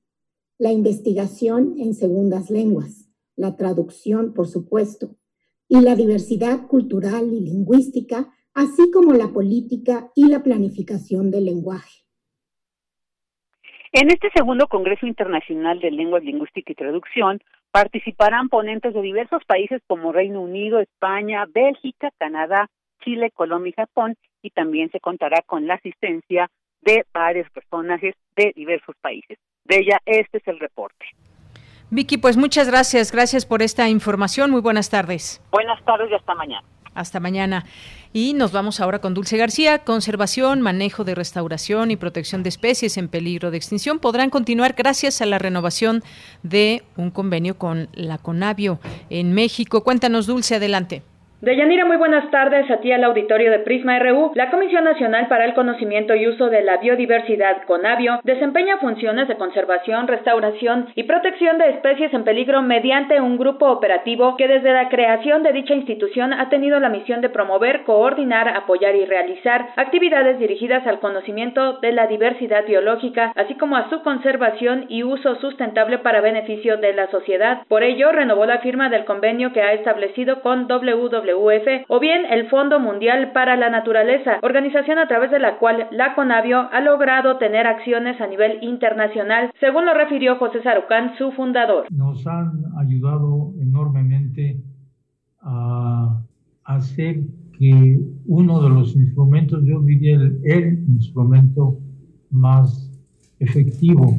la 0.56 0.70
investigación 0.70 1.74
en 1.78 1.94
segundas 1.94 2.48
lenguas, 2.48 3.08
la 3.34 3.56
traducción, 3.56 4.34
por 4.34 4.46
supuesto, 4.46 5.16
y 5.68 5.80
la 5.80 5.96
diversidad 5.96 6.68
cultural 6.68 7.32
y 7.32 7.40
lingüística, 7.40 8.32
así 8.54 8.90
como 8.92 9.14
la 9.14 9.32
política 9.32 10.12
y 10.14 10.28
la 10.28 10.44
planificación 10.44 11.32
del 11.32 11.46
lenguaje. 11.46 12.02
En 13.90 14.10
este 14.10 14.30
segundo 14.34 14.68
Congreso 14.68 15.06
Internacional 15.06 15.80
de 15.80 15.90
Lenguas, 15.90 16.22
Lingüística 16.22 16.70
y 16.72 16.76
Traducción 16.76 17.40
participarán 17.72 18.48
ponentes 18.48 18.94
de 18.94 19.02
diversos 19.02 19.42
países 19.44 19.82
como 19.88 20.12
Reino 20.12 20.40
Unido, 20.40 20.78
España, 20.78 21.46
Bélgica, 21.52 22.10
Canadá, 22.18 22.70
Chile, 23.04 23.30
Colombia 23.32 23.70
y 23.70 23.80
Japón, 23.80 24.16
y 24.42 24.50
también 24.50 24.90
se 24.90 25.00
contará 25.00 25.42
con 25.42 25.66
la 25.66 25.74
asistencia 25.74 26.50
de 26.82 27.04
varios 27.12 27.48
personajes 27.50 28.14
de 28.36 28.52
diversos 28.54 28.96
países. 29.00 29.38
De 29.64 29.78
ella, 29.78 30.00
este 30.04 30.38
es 30.38 30.48
el 30.48 30.58
reporte. 30.58 31.06
Vicky, 31.90 32.16
pues 32.16 32.36
muchas 32.36 32.68
gracias, 32.68 33.12
gracias 33.12 33.46
por 33.46 33.62
esta 33.62 33.88
información. 33.88 34.50
Muy 34.50 34.60
buenas 34.60 34.90
tardes. 34.90 35.42
Buenas 35.50 35.82
tardes 35.84 36.10
y 36.10 36.14
hasta 36.14 36.34
mañana. 36.34 36.66
Hasta 36.94 37.20
mañana. 37.20 37.64
Y 38.12 38.34
nos 38.34 38.52
vamos 38.52 38.80
ahora 38.80 39.00
con 39.00 39.14
Dulce 39.14 39.36
García. 39.36 39.78
Conservación, 39.84 40.60
manejo 40.60 41.04
de 41.04 41.14
restauración 41.14 41.90
y 41.90 41.96
protección 41.96 42.42
de 42.42 42.50
especies 42.50 42.96
en 42.98 43.08
peligro 43.08 43.50
de 43.50 43.56
extinción 43.56 43.98
podrán 43.98 44.30
continuar 44.30 44.74
gracias 44.74 45.22
a 45.22 45.26
la 45.26 45.38
renovación 45.38 46.02
de 46.42 46.82
un 46.96 47.10
convenio 47.10 47.56
con 47.56 47.88
la 47.94 48.18
Conavio 48.18 48.78
en 49.08 49.32
México. 49.32 49.84
Cuéntanos, 49.84 50.26
Dulce, 50.26 50.56
adelante. 50.56 51.02
Deyanira, 51.42 51.84
muy 51.84 51.96
buenas 51.96 52.30
tardes 52.30 52.70
a 52.70 52.76
ti 52.76 52.92
al 52.92 53.02
auditorio 53.02 53.50
de 53.50 53.58
Prisma 53.58 53.98
RU. 53.98 54.30
La 54.36 54.48
Comisión 54.48 54.84
Nacional 54.84 55.26
para 55.26 55.44
el 55.44 55.54
Conocimiento 55.54 56.14
y 56.14 56.28
Uso 56.28 56.48
de 56.50 56.62
la 56.62 56.76
Biodiversidad, 56.76 57.64
CONABIO, 57.64 58.20
desempeña 58.22 58.76
funciones 58.76 59.26
de 59.26 59.34
conservación, 59.34 60.06
restauración 60.06 60.86
y 60.94 61.02
protección 61.02 61.58
de 61.58 61.70
especies 61.70 62.14
en 62.14 62.22
peligro 62.22 62.62
mediante 62.62 63.20
un 63.20 63.38
grupo 63.38 63.66
operativo 63.72 64.36
que 64.36 64.46
desde 64.46 64.72
la 64.72 64.88
creación 64.88 65.42
de 65.42 65.50
dicha 65.50 65.74
institución 65.74 66.32
ha 66.32 66.48
tenido 66.48 66.78
la 66.78 66.90
misión 66.90 67.20
de 67.22 67.28
promover, 67.28 67.82
coordinar, 67.82 68.46
apoyar 68.46 68.94
y 68.94 69.04
realizar 69.04 69.70
actividades 69.74 70.38
dirigidas 70.38 70.86
al 70.86 71.00
conocimiento 71.00 71.80
de 71.80 71.90
la 71.90 72.06
diversidad 72.06 72.64
biológica, 72.66 73.32
así 73.34 73.56
como 73.56 73.76
a 73.76 73.90
su 73.90 74.00
conservación 74.04 74.86
y 74.88 75.02
uso 75.02 75.34
sustentable 75.40 75.98
para 75.98 76.20
beneficio 76.20 76.76
de 76.76 76.92
la 76.92 77.10
sociedad. 77.10 77.62
Por 77.66 77.82
ello, 77.82 78.12
renovó 78.12 78.46
la 78.46 78.58
firma 78.58 78.90
del 78.90 79.04
convenio 79.06 79.52
que 79.52 79.62
ha 79.62 79.72
establecido 79.72 80.40
con 80.42 80.68
WW 80.68 81.31
o 81.32 82.00
bien 82.00 82.22
el 82.30 82.48
Fondo 82.48 82.80
Mundial 82.80 83.32
para 83.32 83.56
la 83.56 83.70
Naturaleza, 83.70 84.38
organización 84.42 84.98
a 84.98 85.08
través 85.08 85.30
de 85.30 85.38
la 85.38 85.58
cual 85.58 85.88
la 85.90 86.14
CONAVIO 86.14 86.68
ha 86.72 86.80
logrado 86.80 87.38
tener 87.38 87.66
acciones 87.66 88.20
a 88.20 88.26
nivel 88.26 88.58
internacional, 88.62 89.50
según 89.60 89.86
lo 89.86 89.94
refirió 89.94 90.36
José 90.36 90.62
Sarucán, 90.62 91.12
su 91.18 91.32
fundador. 91.32 91.86
Nos 91.90 92.26
han 92.26 92.64
ayudado 92.78 93.52
enormemente 93.60 94.60
a 95.40 96.22
hacer 96.64 97.20
que 97.58 98.00
uno 98.26 98.62
de 98.62 98.70
los 98.70 98.96
instrumentos, 98.96 99.62
yo 99.64 99.80
diría 99.82 100.16
el, 100.16 100.40
el 100.44 100.84
instrumento 100.88 101.78
más 102.30 102.90
efectivo 103.38 104.16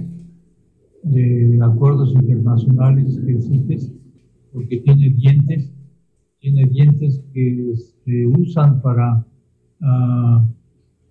de 1.04 1.60
acuerdos 1.62 2.14
internacionales 2.14 3.20
que 3.26 3.34
existe, 3.34 3.78
porque 4.54 4.78
tiene 4.78 5.10
dientes 5.10 5.73
tiene 6.44 6.66
dientes 6.66 7.24
que 7.34 7.74
se 8.04 8.28
usan 8.28 8.82
para 8.82 9.24
ah, 9.82 10.46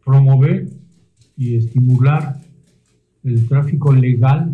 promover 0.05 0.67
y 1.39 1.57
estimular 1.57 2.35
el 3.25 3.49
tráfico 3.49 3.95
legal 3.95 4.51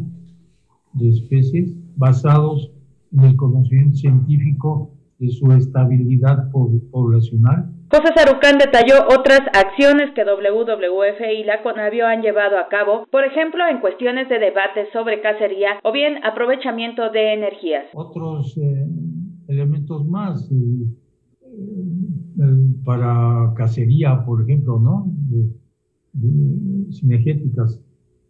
de 0.93 1.09
especies 1.09 1.75
basados 1.97 2.71
en 3.13 3.25
el 3.25 3.37
conocimiento 3.37 3.97
científico 3.97 4.93
de 5.19 5.31
su 5.31 5.51
estabilidad 5.51 6.49
poblacional. 6.53 7.73
José 7.91 8.13
Sarucán 8.15 8.59
detalló 8.59 9.09
otras 9.09 9.41
acciones 9.53 10.13
que 10.15 10.23
WWF 10.23 11.21
y 11.41 11.43
la 11.43 11.61
CONAVIO 11.65 12.07
han 12.07 12.23
llevado 12.23 12.57
a 12.57 12.69
cabo, 12.69 13.05
por 13.11 13.25
ejemplo, 13.25 13.67
en 13.67 13.81
cuestiones 13.81 14.29
de 14.29 14.39
debate 14.39 14.87
sobre 14.93 15.23
cacería 15.23 15.81
o 15.83 15.91
bien 15.91 16.25
aprovechamiento 16.25 17.11
de 17.11 17.33
energías. 17.33 17.87
Otros 17.95 18.57
eh, 18.59 18.87
elementos 19.49 20.07
más 20.07 20.49
eh, 20.53 20.87
eh, 22.41 22.69
para 22.85 23.53
cacería, 23.57 24.25
por 24.25 24.43
ejemplo, 24.43 24.79
¿no? 24.79 25.13
sinergéticas, 26.91 27.81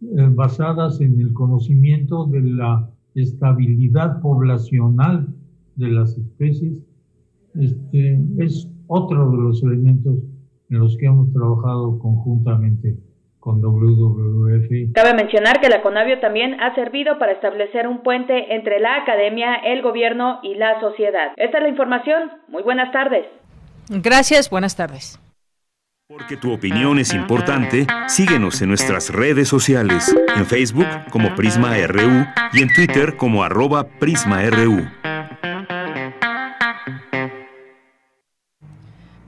eh, 0.01 0.29
basadas 0.35 1.01
en 1.01 1.21
el 1.21 1.33
conocimiento 1.33 2.27
de 2.27 2.43
la 2.43 2.91
estabilidad 3.15 4.21
poblacional 4.21 5.29
de 5.77 5.89
las 5.89 6.17
especies. 6.17 6.79
Este, 7.55 8.21
es 8.39 8.69
otro 8.87 9.31
de 9.31 9.37
los 9.39 9.63
elementos 9.63 10.19
en 10.71 10.79
los 10.79 10.97
que 10.97 11.07
hemos 11.07 11.33
trabajado 11.33 11.99
conjuntamente 11.99 12.99
con 13.39 13.61
WWF. 13.61 14.93
Cabe 14.95 15.15
mencionar 15.15 15.61
que 15.61 15.69
la 15.69 15.83
CONAVIO 15.83 16.21
también 16.21 16.61
ha 16.61 16.75
servido 16.75 17.19
para 17.19 17.33
establecer 17.33 17.87
un 17.87 18.03
puente 18.03 18.55
entre 18.55 18.81
la 18.81 18.97
academia, 18.97 19.55
el 19.65 19.83
gobierno 19.83 20.41
y 20.43 20.55
la 20.55 20.81
sociedad. 20.81 21.33
Esta 21.37 21.59
es 21.59 21.63
la 21.63 21.69
información. 21.69 22.31
Muy 22.49 22.63
buenas 22.63 22.93
tardes. 22.93 23.27
Gracias, 23.89 24.51
buenas 24.51 24.77
tardes. 24.77 25.19
Porque 26.11 26.39
tu 26.39 26.55
opinión 26.55 26.99
es 26.99 27.13
importante, 27.13 27.87
síguenos 28.07 28.63
en 28.63 28.71
nuestras 28.71 29.11
redes 29.11 29.47
sociales, 29.47 30.17
en 30.37 30.47
Facebook 30.47 30.87
como 31.11 31.35
Prisma 31.35 31.75
RU 31.87 32.25
y 32.55 32.63
en 32.63 32.73
Twitter 32.73 33.17
como 33.19 33.45
arroba 33.45 33.85
PrismaRU. 33.99 34.87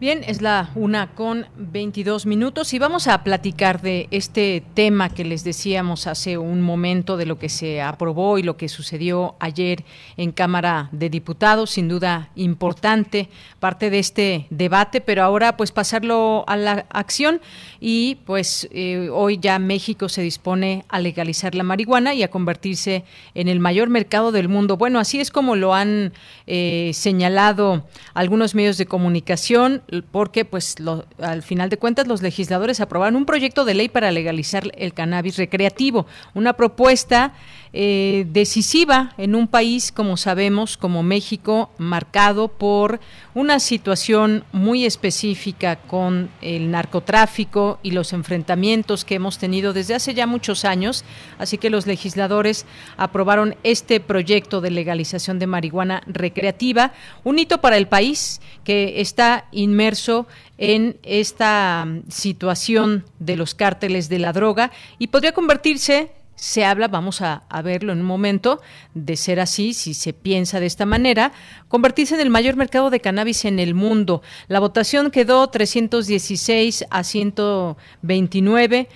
Bien, 0.01 0.25
es 0.27 0.41
la 0.41 0.71
una 0.77 1.09
con 1.09 1.45
22 1.59 2.25
minutos 2.25 2.73
y 2.73 2.79
vamos 2.79 3.07
a 3.07 3.23
platicar 3.23 3.83
de 3.83 4.09
este 4.11 4.63
tema 4.73 5.11
que 5.11 5.27
les 5.27 5.45
decíamos 5.45 6.07
hace 6.07 6.39
un 6.39 6.63
momento 6.63 7.19
de 7.19 7.27
lo 7.27 7.39
que 7.39 7.51
se 7.51 7.83
aprobó 7.83 8.39
y 8.39 8.43
lo 8.43 8.57
que 8.57 8.71
sucedió 8.71 9.35
ayer 9.41 9.85
en 10.17 10.33
Cámara 10.33 10.89
de 10.93 11.11
Diputados, 11.11 11.73
sin 11.73 11.89
duda 11.89 12.31
importante 12.35 13.29
parte 13.59 13.91
de 13.91 13.99
este 13.99 14.47
debate, 14.49 15.03
pero 15.03 15.23
ahora 15.23 15.59
pues 15.59 15.71
pasarlo 15.71 16.45
a 16.47 16.57
la 16.57 16.87
acción 16.89 17.43
y 17.79 18.15
pues 18.25 18.71
eh, 18.73 19.11
hoy 19.13 19.39
ya 19.39 19.59
México 19.59 20.09
se 20.09 20.23
dispone 20.23 20.87
a 20.89 20.99
legalizar 20.99 21.55
la 21.55 21.63
marihuana 21.63 22.15
y 22.15 22.23
a 22.23 22.31
convertirse 22.31 23.05
en 23.35 23.49
el 23.49 23.61
mayor 23.61 23.91
mercado 23.91 24.33
del 24.33 24.49
mundo. 24.49 24.79
Bueno, 24.79 24.99
así 24.99 25.21
es 25.21 25.31
como 25.31 25.57
lo 25.57 25.75
han 25.75 26.15
eh, 26.47 26.93
señalado 26.95 27.87
algunos 28.15 28.55
medios 28.55 28.79
de 28.79 28.87
comunicación 28.87 29.83
porque 30.11 30.44
pues 30.44 30.76
al 31.18 31.42
final 31.42 31.68
de 31.68 31.79
cuentas 31.79 32.07
los 32.07 32.22
legisladores 32.22 32.81
aprobaron 32.81 33.16
un 33.16 33.26
proyecto 33.26 33.64
de 33.64 33.74
ley 33.74 33.88
para 33.88 34.11
legalizar 34.11 34.64
el 34.76 34.94
cannabis 34.94 35.37
recreativo, 35.37 36.07
una 36.35 36.55
propuesta 36.55 37.35
eh, 37.72 38.26
decisiva 38.28 39.14
en 39.16 39.37
un 39.37 39.46
país, 39.46 39.92
como 39.92 40.16
sabemos, 40.16 40.76
como 40.76 41.04
México, 41.04 41.70
marcado 41.78 42.48
por 42.48 42.98
una 43.33 43.61
situación 43.61 44.44
muy 44.52 44.85
específica 44.85 45.76
con 45.76 46.30
el 46.40 46.72
narcotráfico 46.72 47.78
y 47.83 47.92
los 47.92 48.12
enfrentamientos 48.12 49.04
que 49.04 49.14
hemos 49.14 49.38
tenido 49.38 49.72
desde 49.72 49.94
hace 49.94 50.14
ya 50.14 50.26
muchos 50.26 50.64
años. 50.64 51.04
Así 51.38 51.59
que 51.59 51.70
los 51.70 51.87
legisladores 51.87 52.66
aprobaron 52.96 53.54
este 53.62 54.00
proyecto 54.00 54.61
de 54.61 54.72
legalización 54.72 55.38
de 55.38 55.46
marihuana 55.46 56.02
recreativa, 56.06 56.92
un 57.22 57.38
hito 57.38 57.61
para 57.61 57.76
el 57.76 57.87
país 57.87 58.40
que 58.64 59.00
está 59.00 59.46
inmerso 59.52 60.26
en 60.59 60.98
esta 61.04 61.87
situación 62.09 63.04
de 63.20 63.37
los 63.37 63.54
cárteles 63.54 64.09
de 64.09 64.18
la 64.18 64.33
droga 64.33 64.72
y 64.98 65.06
podría 65.06 65.33
convertirse 65.33 66.11
se 66.40 66.64
habla, 66.64 66.88
vamos 66.88 67.20
a, 67.20 67.42
verlo 67.62 67.92
en 67.92 68.00
un 68.00 68.07
momento, 68.07 68.62
de 68.94 69.16
ser 69.16 69.40
así, 69.40 69.74
si 69.74 69.92
se 69.92 70.14
piensa 70.14 70.59
de 70.59 70.64
esta 70.64 70.87
manera, 70.87 71.33
convertirse 71.68 72.14
en 72.14 72.22
el 72.22 72.31
mayor 72.31 72.57
mercado 72.57 72.88
de 72.88 72.98
cannabis 73.00 73.44
en 73.44 73.59
el 73.59 73.74
mundo. 73.74 74.22
La 74.48 74.59
votación 74.59 75.11
quedó 75.11 75.46
316 75.48 76.87
a 76.88 77.05
129, 77.05 78.88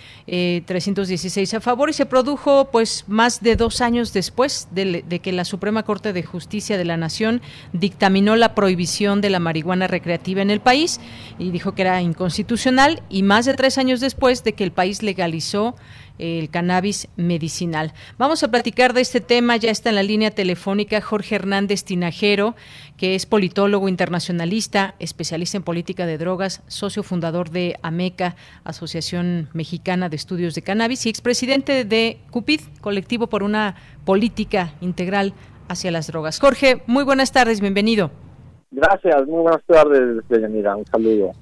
316 0.65 1.53
eh, 1.53 1.57
a 1.57 1.61
favor 1.61 1.91
y 1.91 1.93
se 1.93 2.07
produjo 2.07 2.71
pues 2.73 3.05
más 3.09 3.43
de 3.43 3.57
dos 3.57 3.83
años 3.83 4.15
después 4.15 4.69
de, 4.71 5.05
de 5.07 5.19
que 5.19 5.33
la 5.33 5.45
Suprema 5.45 5.83
Corte 5.83 6.15
de 6.15 6.23
Justicia 6.23 6.79
de 6.79 6.87
la 6.87 6.97
Nación 6.97 7.43
dictaminó 7.75 8.37
la 8.37 8.55
prohibición 8.55 9.21
de 9.21 9.29
la 9.29 9.39
marihuana 9.39 9.87
recreativa 9.87 10.41
en 10.41 10.51
el 10.51 10.63
país 10.63 10.99
y 11.39 11.51
dijo 11.51 11.75
que 11.75 11.83
era 11.83 12.01
inconstitucional 12.01 13.03
y 13.11 13.23
más 13.23 13.45
de 13.45 13.53
tres 13.53 13.77
años 13.77 14.01
después 14.01 14.45
de 14.45 14.55
que 14.55 14.65
el 14.65 14.73
país 14.73 15.03
legalizó 15.03 15.77
el 16.19 16.51
cannabis 16.51 17.09
medicinal. 17.17 17.93
Vamos 18.19 18.43
a 18.43 18.51
platicar 18.51 18.93
de 18.93 19.01
este 19.01 19.21
tema, 19.21 19.57
ya 19.57 19.71
está 19.71 19.89
en 19.89 19.97
la 19.97 20.03
línea 20.03 20.31
telefónica 20.31 21.01
Jorge 21.01 21.35
Hernández 21.37 21.85
Tinajero, 21.85 22.55
que 22.97 23.15
es 23.15 23.27
politólogo 23.27 23.89
internacionalista, 23.89 24.95
especialista 24.99 25.57
en 25.57 25.65
política 25.65 26.07
de 26.07 26.19
drogas, 26.19 26.63
socio 26.67 27.03
fundador 27.03 27.51
de 27.51 27.77
AMECA, 27.83 28.37
Asociación 28.63 29.49
Mexicana 29.53 30.09
de 30.09 30.17
Estudios 30.17 30.55
de 30.55 30.63
Cannabis, 30.63 31.07
y 31.07 31.09
expresidente 31.09 31.85
de 31.85 32.19
CUPID, 32.31 32.61
Colectivo 32.81 33.27
por 33.27 33.43
una 33.43 33.77
Política 34.05 34.75
Integral 34.81 35.35
hacia 35.69 35.91
las 35.91 36.07
Drogas. 36.07 36.39
Jorge, 36.39 36.83
muy 36.87 37.05
buenas 37.05 37.33
tardes, 37.33 37.61
bienvenido. 37.61 38.11
Gracias, 38.71 39.27
muy 39.27 39.43
buenas 39.43 39.63
tardes, 39.67 40.23
Deyanira. 40.29 40.77
Un 40.77 40.85
saludo. 40.87 41.33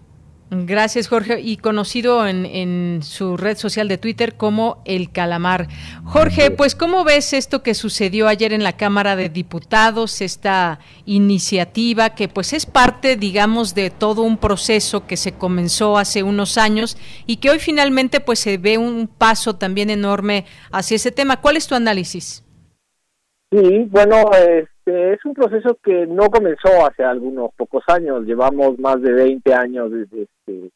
Gracias, 0.54 1.08
Jorge. 1.08 1.40
Y 1.40 1.56
conocido 1.56 2.26
en, 2.26 3.00
su 3.02 3.38
red 3.38 3.56
social 3.56 3.88
de 3.88 3.96
Twitter 3.96 4.34
como 4.34 4.82
El 4.84 5.10
Calamar. 5.10 5.68
Jorge, 6.04 6.50
pues, 6.50 6.74
¿cómo 6.74 7.04
ves 7.04 7.32
esto 7.32 7.62
que 7.62 7.72
sucedió 7.72 8.28
ayer 8.28 8.52
en 8.52 8.62
la 8.62 8.76
Cámara 8.76 9.16
de 9.16 9.30
Diputados, 9.30 10.20
esta 10.20 10.78
iniciativa 11.06 12.10
que, 12.10 12.28
pues, 12.28 12.52
es 12.52 12.66
parte, 12.66 13.16
digamos, 13.16 13.74
de 13.74 13.88
todo 13.88 14.20
un 14.20 14.36
proceso 14.36 15.06
que 15.06 15.16
se 15.16 15.32
comenzó 15.32 15.96
hace 15.96 16.22
unos 16.22 16.58
años 16.58 16.98
y 17.26 17.36
que 17.36 17.48
hoy 17.48 17.58
finalmente, 17.58 18.20
pues, 18.20 18.38
se 18.38 18.58
ve 18.58 18.76
un 18.76 19.08
paso 19.08 19.56
también 19.56 19.88
enorme 19.88 20.44
hacia 20.70 20.96
ese 20.96 21.12
tema? 21.12 21.40
¿Cuál 21.40 21.56
es 21.56 21.66
tu 21.66 21.74
análisis? 21.74 22.44
Sí, 23.50 23.86
bueno, 23.88 24.30
este, 24.84 25.12
es 25.12 25.24
un 25.24 25.34
proceso 25.34 25.78
que 25.82 26.06
no 26.06 26.28
comenzó 26.28 26.86
hace 26.86 27.04
algunos 27.04 27.52
pocos 27.54 27.84
años, 27.88 28.24
llevamos 28.24 28.78
más 28.78 29.00
de 29.00 29.12
20 29.12 29.54
años 29.54 29.92
este, 29.92 30.70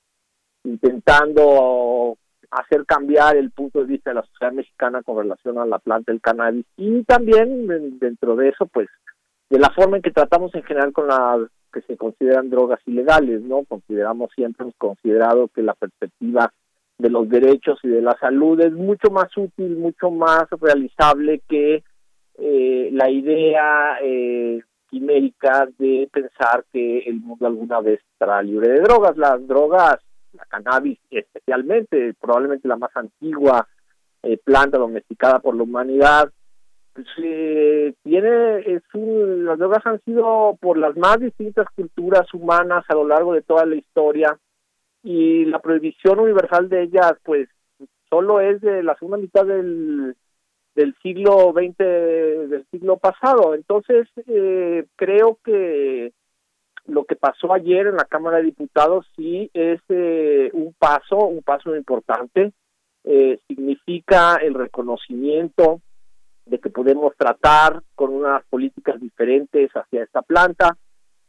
intentando 0.64 2.16
hacer 2.50 2.86
cambiar 2.86 3.36
el 3.36 3.50
punto 3.50 3.80
de 3.80 3.86
vista 3.86 4.10
de 4.10 4.14
la 4.14 4.26
sociedad 4.26 4.52
mexicana 4.52 5.02
con 5.02 5.18
relación 5.18 5.58
a 5.58 5.66
la 5.66 5.78
planta 5.78 6.12
del 6.12 6.20
cannabis 6.20 6.64
y 6.76 7.02
también 7.04 7.98
dentro 7.98 8.36
de 8.36 8.50
eso, 8.50 8.66
pues, 8.66 8.88
de 9.50 9.58
la 9.58 9.70
forma 9.70 9.96
en 9.96 10.02
que 10.02 10.12
tratamos 10.12 10.54
en 10.54 10.62
general 10.62 10.92
con 10.92 11.08
las 11.08 11.40
que 11.72 11.82
se 11.82 11.96
consideran 11.96 12.48
drogas 12.48 12.80
ilegales, 12.86 13.42
¿no? 13.42 13.64
Consideramos 13.64 14.30
siempre, 14.34 14.64
hemos 14.64 14.76
considerado 14.76 15.48
que 15.48 15.62
la 15.62 15.74
perspectiva 15.74 16.52
de 16.98 17.10
los 17.10 17.28
derechos 17.28 17.78
y 17.82 17.88
de 17.88 18.00
la 18.00 18.16
salud 18.18 18.58
es 18.60 18.72
mucho 18.72 19.10
más 19.10 19.36
útil, 19.36 19.76
mucho 19.76 20.10
más 20.10 20.46
realizable 20.60 21.42
que 21.48 21.84
eh, 22.38 22.90
la 22.92 23.10
idea 23.10 23.98
eh, 24.02 24.60
quimérica 24.88 25.68
de 25.78 26.08
pensar 26.12 26.64
que 26.72 26.98
el 27.00 27.20
mundo 27.20 27.46
alguna 27.46 27.80
vez 27.80 28.00
estará 28.12 28.42
libre 28.42 28.68
de 28.68 28.80
drogas. 28.80 29.16
Las 29.16 29.46
drogas, 29.46 29.98
la 30.32 30.44
cannabis 30.46 30.98
especialmente, 31.10 32.14
probablemente 32.20 32.68
la 32.68 32.76
más 32.76 32.94
antigua 32.94 33.66
eh, 34.22 34.38
planta 34.42 34.78
domesticada 34.78 35.38
por 35.38 35.56
la 35.56 35.62
humanidad, 35.62 36.30
pues, 36.96 37.06
eh, 37.22 37.94
tiene 38.02 38.58
es 38.60 38.82
las 38.94 39.58
drogas 39.58 39.84
han 39.84 40.00
sido 40.04 40.56
por 40.58 40.78
las 40.78 40.96
más 40.96 41.20
distintas 41.20 41.66
culturas 41.76 42.32
humanas 42.32 42.84
a 42.88 42.94
lo 42.94 43.06
largo 43.06 43.34
de 43.34 43.42
toda 43.42 43.66
la 43.66 43.76
historia 43.76 44.38
y 45.02 45.44
la 45.44 45.58
prohibición 45.58 46.18
universal 46.20 46.70
de 46.70 46.84
ellas 46.84 47.12
pues 47.22 47.50
solo 48.08 48.40
es 48.40 48.62
de 48.62 48.82
la 48.82 48.94
segunda 48.94 49.18
mitad 49.18 49.44
del 49.44 50.16
del 50.76 50.94
siglo 51.02 51.52
XX, 51.54 51.78
del 51.78 52.66
siglo 52.70 52.98
pasado. 52.98 53.54
Entonces, 53.54 54.06
eh, 54.26 54.86
creo 54.94 55.38
que 55.42 56.12
lo 56.84 57.04
que 57.04 57.16
pasó 57.16 57.52
ayer 57.52 57.86
en 57.86 57.96
la 57.96 58.04
Cámara 58.04 58.36
de 58.36 58.44
Diputados 58.44 59.06
sí 59.16 59.50
es 59.54 59.80
eh, 59.88 60.50
un 60.52 60.74
paso, 60.78 61.16
un 61.16 61.42
paso 61.42 61.74
importante. 61.74 62.52
Eh, 63.04 63.40
significa 63.48 64.36
el 64.36 64.52
reconocimiento 64.52 65.80
de 66.44 66.58
que 66.58 66.68
podemos 66.68 67.16
tratar 67.16 67.82
con 67.94 68.12
unas 68.12 68.44
políticas 68.44 69.00
diferentes 69.00 69.70
hacia 69.72 70.02
esta 70.02 70.20
planta. 70.20 70.76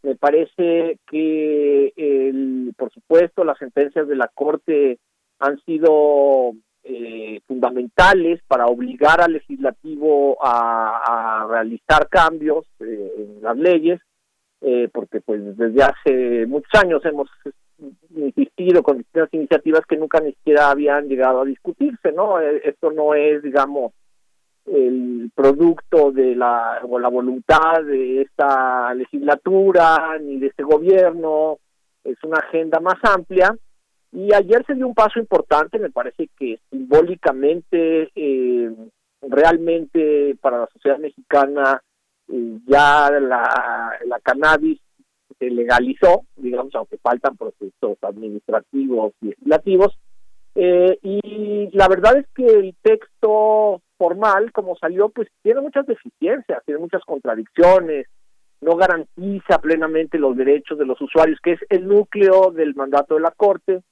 Me 0.04 0.16
parece 0.16 1.00
que, 1.10 1.94
el, 1.96 2.74
por 2.78 2.92
supuesto, 2.92 3.46
las 3.46 3.58
sentencias 3.58 4.08
de 4.08 4.16
la 4.16 4.28
Corte 4.28 5.00
han 5.40 5.58
sido 5.62 6.52
eh, 6.90 7.42
fundamentales 7.46 8.42
para 8.48 8.68
obligar 8.68 9.20
al 9.20 9.34
legislativo 9.34 10.38
a, 10.42 11.46
realizar 11.50 12.08
cambios 12.08 12.66
eh, 12.80 13.12
en 13.18 13.42
las 13.42 13.58
leyes, 13.58 14.00
eh, 14.62 14.88
porque 14.94 15.20
pues 15.20 15.58
desde 15.58 15.84
hace 15.84 16.46
muchos 16.46 16.72
años 16.82 17.04
hemos 17.04 17.30
insistido 18.16 18.84
con 18.84 19.00
distintas 19.00 19.34
iniciativas 19.34 19.82
que 19.86 19.98
nunca 19.98 20.22
ni 20.22 20.32
siquiera 20.32 20.70
habían 20.70 21.10
llegado 21.10 21.42
a 21.42 21.46
discutirse, 21.46 22.14
¿no? 22.14 22.40
Esto 22.40 22.92
no 22.92 23.14
es, 23.14 23.44
digamos, 23.44 23.92
el 24.66 25.30
producto 25.36 26.14
de 26.14 26.36
la 26.38 26.80
o 26.88 27.00
la 27.00 27.10
voluntad 27.10 27.84
de 27.84 28.22
esta 28.22 28.94
legislatura 28.94 30.18
ni 30.22 30.40
de 30.40 30.48
este 30.48 30.64
gobierno, 30.64 31.58
es 32.06 32.18
una 32.24 32.40
agenda 32.40 32.80
más 32.80 32.96
amplia 33.04 33.54
y 34.12 34.34
ayer 34.34 34.64
se 34.66 34.74
dio 34.74 34.88
un 34.88 34.94
paso 34.94 35.20
importante, 35.20 35.80
me 35.80 35.90
parece 35.90 36.30
que 36.38 36.60
simbólicamente, 36.70 38.10
eh, 38.16 38.72
realmente 39.22 40.36
para 40.40 40.60
la 40.60 40.68
sociedad 40.68 40.98
mexicana, 40.98 41.82
eh, 42.30 42.58
ya 42.66 43.10
la, 43.12 44.20
cannabis 44.24 44.80
se 45.38 45.50
legalizó, 45.50 46.24
digamos, 46.36 46.74
aunque 46.76 46.98
faltan 46.98 47.38
procesos 47.38 47.98
administrativos 48.02 49.14
y 49.22 49.28
legislativos. 49.28 49.98
Eh, 50.56 50.98
y 51.04 51.70
la 51.74 51.88
verdad 51.88 52.18
es 52.18 52.26
que 52.34 52.46
el 52.46 52.76
texto 52.82 53.82
formal, 53.98 54.52
como 54.52 54.76
salió, 54.78 55.10
pues 55.10 55.28
tiene 55.44 55.62
muchas 55.62 55.86
deficiencias, 55.86 56.64
tiene 56.66 56.80
muchas 56.80 57.04
contradicciones, 57.06 58.08
no 58.62 58.76
garantiza 58.76 59.60
plenamente 59.60 60.18
los 60.18 60.36
derechos 60.36 60.80
de 60.80 60.86
los 60.86 61.00
usuarios, 61.00 61.40
que 61.44 61.54
es 61.54 61.60
el 61.70 61.88
núcleo 61.88 62.52
del 62.52 62.74
mandato 62.74 63.16
de 63.16 63.22
la 63.22 63.32
Corte 63.32 63.84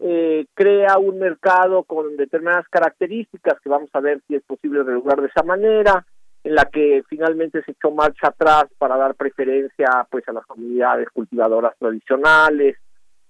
eh, 0.00 0.46
crea 0.54 0.98
un 0.98 1.18
mercado 1.18 1.82
con 1.82 2.16
determinadas 2.16 2.68
características 2.68 3.60
que 3.60 3.68
vamos 3.68 3.90
a 3.92 4.00
ver 4.00 4.20
si 4.26 4.36
es 4.36 4.42
posible 4.44 4.82
regular 4.82 5.20
de 5.20 5.28
esa 5.28 5.42
manera, 5.42 6.06
en 6.44 6.54
la 6.54 6.66
que 6.66 7.02
finalmente 7.08 7.62
se 7.64 7.72
echó 7.72 7.90
marcha 7.90 8.28
atrás 8.28 8.66
para 8.78 8.96
dar 8.96 9.14
preferencia 9.14 10.06
pues 10.10 10.26
a 10.28 10.32
las 10.32 10.46
comunidades 10.46 11.08
cultivadoras 11.10 11.76
tradicionales. 11.78 12.76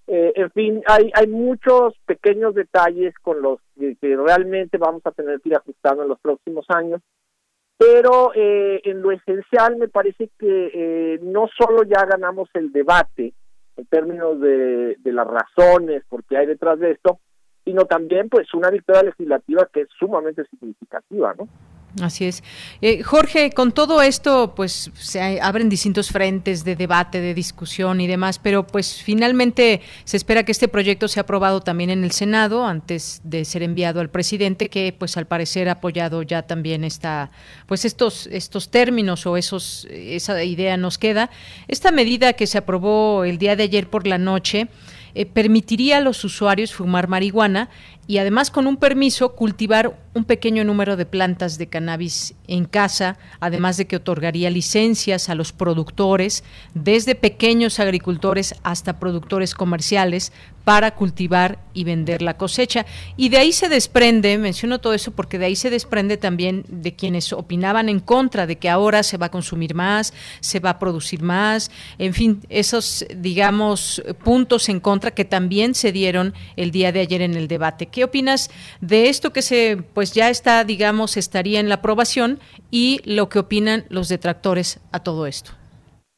Eh, 0.07 0.33
en 0.35 0.51
fin, 0.51 0.81
hay, 0.87 1.11
hay 1.13 1.27
muchos 1.27 1.93
pequeños 2.05 2.55
detalles 2.55 3.13
con 3.21 3.41
los 3.41 3.59
que, 3.77 3.95
realmente 4.01 4.77
vamos 4.77 5.01
a 5.05 5.11
tener 5.11 5.39
que 5.41 5.49
ir 5.49 5.55
ajustando 5.55 6.03
en 6.03 6.09
los 6.09 6.19
próximos 6.19 6.65
años, 6.69 7.01
pero 7.77 8.31
eh, 8.33 8.81
en 8.85 9.01
lo 9.01 9.11
esencial 9.11 9.77
me 9.77 9.87
parece 9.87 10.29
que 10.39 10.71
eh, 10.73 11.19
no 11.21 11.47
solo 11.57 11.83
ya 11.83 12.05
ganamos 12.05 12.49
el 12.53 12.71
debate, 12.71 13.33
en 13.79 13.85
términos 13.85 14.39
de, 14.39 14.95
de 14.99 15.13
las 15.13 15.27
razones 15.27 16.03
por 16.09 16.23
qué 16.25 16.37
hay 16.37 16.45
detrás 16.45 16.79
de 16.79 16.91
esto, 16.91 17.19
sino 17.63 17.85
también 17.85 18.29
pues 18.29 18.53
una 18.53 18.69
victoria 18.69 19.03
legislativa 19.03 19.69
que 19.71 19.81
es 19.81 19.89
sumamente 19.97 20.43
significativa, 20.45 21.33
¿no? 21.37 21.47
Así 22.01 22.25
es. 22.25 22.43
Eh, 22.81 23.01
Jorge, 23.01 23.49
con 23.49 23.71
todo 23.71 24.03
esto, 24.03 24.53
pues 24.55 24.91
se 24.95 25.41
abren 25.41 25.69
distintos 25.69 26.09
frentes 26.09 26.63
de 26.63 26.75
debate, 26.75 27.19
de 27.19 27.33
discusión 27.33 27.99
y 27.99 28.05
demás, 28.05 28.37
pero 28.37 28.65
pues 28.65 29.01
finalmente 29.01 29.81
se 30.03 30.15
espera 30.15 30.43
que 30.43 30.51
este 30.51 30.67
proyecto 30.67 31.07
sea 31.07 31.21
aprobado 31.21 31.61
también 31.61 31.89
en 31.89 32.03
el 32.03 32.11
Senado 32.11 32.65
antes 32.65 33.21
de 33.23 33.43
ser 33.43 33.63
enviado 33.63 34.01
al 34.01 34.09
presidente, 34.11 34.69
que 34.69 34.93
pues 34.97 35.17
al 35.17 35.25
parecer 35.25 35.67
ha 35.67 35.73
apoyado 35.73 36.21
ya 36.21 36.43
también 36.43 36.83
esta, 36.83 37.31
pues 37.65 37.85
estos, 37.85 38.27
estos 38.27 38.69
términos 38.69 39.25
o 39.25 39.35
esos, 39.35 39.87
esa 39.89 40.43
idea 40.43 40.77
nos 40.77 40.99
queda. 40.99 41.31
Esta 41.67 41.91
medida 41.91 42.33
que 42.33 42.45
se 42.45 42.59
aprobó 42.59 43.23
el 43.23 43.39
día 43.39 43.55
de 43.55 43.63
ayer 43.63 43.89
por 43.89 44.05
la 44.05 44.19
noche, 44.19 44.67
eh, 45.15 45.25
permitiría 45.25 45.97
a 45.97 46.01
los 46.01 46.23
usuarios 46.23 46.73
fumar 46.73 47.07
marihuana 47.07 47.69
y 48.09 48.17
además 48.17 48.49
con 48.49 48.65
un 48.65 48.77
permiso 48.77 49.35
cultivar 49.35 49.95
un 50.15 50.23
pequeño 50.23 50.63
número 50.63 50.97
de 50.97 51.05
plantas 51.05 51.59
de 51.59 51.67
cannabis 51.67 52.33
en 52.47 52.65
casa, 52.65 53.19
además 53.39 53.77
de 53.77 53.85
que 53.85 53.97
otorgaría 53.97 54.49
licencias 54.49 55.29
a 55.29 55.35
los 55.35 55.53
productores, 55.53 56.43
desde 56.73 57.13
pequeños 57.13 57.79
agricultores 57.79 58.55
hasta 58.63 58.99
productores 58.99 59.53
comerciales, 59.53 60.33
para 60.69 60.93
cultivar 60.93 61.57
y 61.73 61.83
vender 61.83 62.21
la 62.21 62.37
cosecha. 62.37 62.85
Y 63.17 63.29
de 63.29 63.39
ahí 63.39 63.51
se 63.51 63.69
desprende, 63.69 64.37
menciono 64.37 64.79
todo 64.79 64.93
eso 64.93 65.09
porque 65.09 65.39
de 65.39 65.45
ahí 65.45 65.55
se 65.55 65.71
desprende 65.71 66.15
también 66.15 66.63
de 66.67 66.95
quienes 66.95 67.33
opinaban 67.33 67.89
en 67.89 67.99
contra 67.99 68.45
de 68.45 68.57
que 68.57 68.69
ahora 68.69 69.01
se 69.01 69.17
va 69.17 69.27
a 69.27 69.31
consumir 69.31 69.73
más, 69.73 70.13
se 70.41 70.59
va 70.59 70.71
a 70.71 70.77
producir 70.77 71.23
más, 71.23 71.71
en 71.97 72.13
fin, 72.13 72.41
esos, 72.49 73.03
digamos, 73.15 74.03
puntos 74.23 74.69
en 74.69 74.79
contra 74.79 75.09
que 75.09 75.25
también 75.25 75.73
se 75.73 75.91
dieron 75.91 76.35
el 76.55 76.69
día 76.69 76.91
de 76.91 76.99
ayer 76.99 77.23
en 77.23 77.33
el 77.33 77.47
debate. 77.47 77.87
¿Qué 77.87 77.98
opinas 78.03 78.49
de 78.81 79.09
esto 79.09 79.31
que 79.31 79.41
se, 79.41 79.77
pues 79.93 80.13
ya 80.13 80.29
está, 80.29 80.63
digamos, 80.63 81.17
estaría 81.17 81.59
en 81.59 81.69
la 81.69 81.75
aprobación 81.75 82.39
y 82.71 83.01
lo 83.05 83.29
que 83.29 83.39
opinan 83.39 83.85
los 83.89 84.09
detractores 84.09 84.79
a 84.91 85.01
todo 85.03 85.25
esto? 85.27 85.51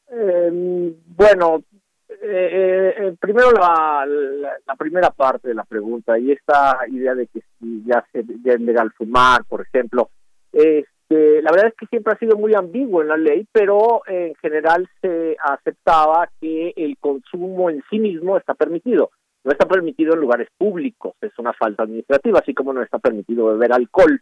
Em, 0.10 0.94
bueno, 1.16 1.64
eh, 2.10 2.94
eh, 2.98 3.16
primero 3.20 3.52
la, 3.52 4.06
la, 4.06 4.76
primera 4.76 5.10
parte 5.10 5.48
de 5.48 5.56
la 5.56 5.64
pregunta 5.64 6.20
y 6.20 6.32
esta 6.32 6.80
idea 6.88 7.16
de 7.16 7.28
que 7.28 7.42
si 7.60 7.84
ya, 7.86 8.06
se, 8.12 8.24
ya 8.44 8.54
es 8.54 8.62
legal 8.62 8.92
fumar, 8.92 9.44
por 9.46 9.62
ejemplo, 9.62 10.10
este, 10.52 11.42
la 11.42 11.52
verdad 11.52 11.68
es 11.68 11.74
que 11.76 11.88
siempre 11.88 12.14
ha 12.14 12.20
sido 12.20 12.38
muy 12.38 12.54
ambiguo 12.54 13.02
en 13.02 13.08
la 13.08 13.18
ley, 13.18 13.48
pero 13.52 14.02
en 14.06 14.36
general 14.36 14.88
se 15.02 15.36
aceptaba 15.44 16.30
que 16.40 16.74
el 16.76 16.98
consumo 17.00 17.70
en 17.70 17.82
sí 17.90 18.00
mismo 18.00 18.38
está 18.38 18.54
permitido. 18.54 19.12
No 19.44 19.52
está 19.52 19.68
permitido 19.68 20.14
en 20.14 20.20
lugares 20.20 20.48
públicos, 20.58 21.14
es 21.22 21.32
una 21.40 21.54
falta 21.54 21.84
administrativa, 21.84 22.40
así 22.40 22.54
como 22.54 22.74
no 22.74 22.82
está 22.82 23.00
permitido 23.00 23.48
beber 23.48 23.74
alcohol. 23.74 24.22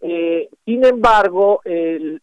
Eh, 0.00 0.48
sin 0.64 0.84
embargo, 0.84 1.60
el, 1.64 2.20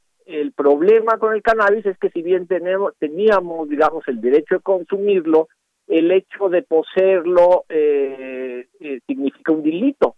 problema 0.56 1.18
con 1.18 1.34
el 1.34 1.42
cannabis 1.42 1.86
es 1.86 1.98
que 1.98 2.10
si 2.10 2.22
bien 2.22 2.48
tenemos, 2.48 2.94
teníamos, 3.00 3.70
digamos, 3.70 4.08
el 4.08 4.22
derecho 4.22 4.56
de 4.56 4.62
consumirlo, 4.62 5.48
el 5.88 6.12
hecho 6.12 6.50
de 6.50 6.62
poseerlo 6.64 7.66
eh, 7.70 8.68
eh, 8.80 9.00
significa 9.08 9.52
un 9.52 9.64
delito. 9.64 10.16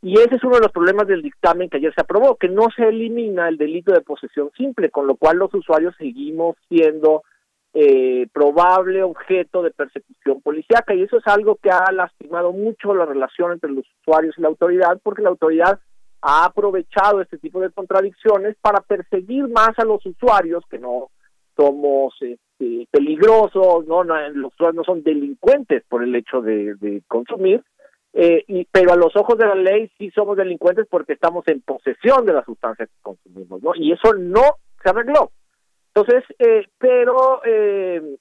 Y 0.00 0.14
ese 0.14 0.36
es 0.36 0.44
uno 0.44 0.56
de 0.56 0.62
los 0.62 0.72
problemas 0.72 1.06
del 1.06 1.22
dictamen 1.22 1.68
que 1.68 1.76
ayer 1.76 1.94
se 1.94 2.00
aprobó, 2.00 2.36
que 2.36 2.48
no 2.48 2.68
se 2.74 2.88
elimina 2.88 3.48
el 3.48 3.56
delito 3.56 3.92
de 3.92 4.00
posesión 4.00 4.50
simple, 4.56 4.90
con 4.90 5.06
lo 5.06 5.16
cual 5.16 5.36
los 5.36 5.54
usuarios 5.54 5.94
seguimos 5.96 6.56
siendo 6.68 7.22
eh, 7.74 8.26
probable 8.32 9.02
objeto 9.02 9.62
de 9.62 9.70
persecución 9.70 10.40
policíaca. 10.42 10.94
Y 10.94 11.02
eso 11.02 11.16
es 11.16 11.26
algo 11.26 11.56
que 11.56 11.70
ha 11.70 11.90
lastimado 11.92 12.52
mucho 12.52 12.94
la 12.94 13.06
relación 13.06 13.52
entre 13.52 13.70
los 13.70 13.86
usuarios 14.00 14.34
y 14.36 14.42
la 14.42 14.48
autoridad, 14.48 15.00
porque 15.02 15.22
la 15.22 15.30
autoridad 15.30 15.80
ha 16.20 16.44
aprovechado 16.44 17.20
este 17.20 17.38
tipo 17.38 17.60
de 17.60 17.70
contradicciones 17.70 18.56
para 18.60 18.80
perseguir 18.80 19.48
más 19.48 19.78
a 19.78 19.84
los 19.84 20.04
usuarios 20.06 20.64
que 20.70 20.78
no 20.78 21.08
somos 21.56 22.14
este, 22.20 22.86
peligrosos, 22.90 23.86
no, 23.86 24.04
los 24.04 24.52
usuarios 24.52 24.74
no 24.74 24.84
son 24.84 25.02
delincuentes 25.02 25.82
por 25.88 26.02
el 26.02 26.14
hecho 26.14 26.40
de, 26.40 27.02
consumir, 27.08 27.62
eh, 28.12 28.44
y, 28.46 28.66
pero 28.70 28.92
a 28.92 28.96
los 28.96 29.16
ojos 29.16 29.36
de 29.38 29.46
la 29.46 29.54
ley 29.54 29.90
sí 29.98 30.10
somos 30.10 30.36
delincuentes 30.36 30.86
porque 30.88 31.14
estamos 31.14 31.46
en 31.48 31.60
posesión 31.62 32.24
de 32.24 32.34
las 32.34 32.44
sustancias 32.44 32.88
que 32.88 33.02
consumimos, 33.02 33.62
¿no? 33.62 33.72
Y 33.74 33.92
eso 33.92 34.14
no 34.14 34.42
se 34.82 34.90
arregló. 34.90 35.30
Entonces, 35.94 36.24
eh, 36.38 36.66
pero 36.78 37.42
eh, 37.44 38.16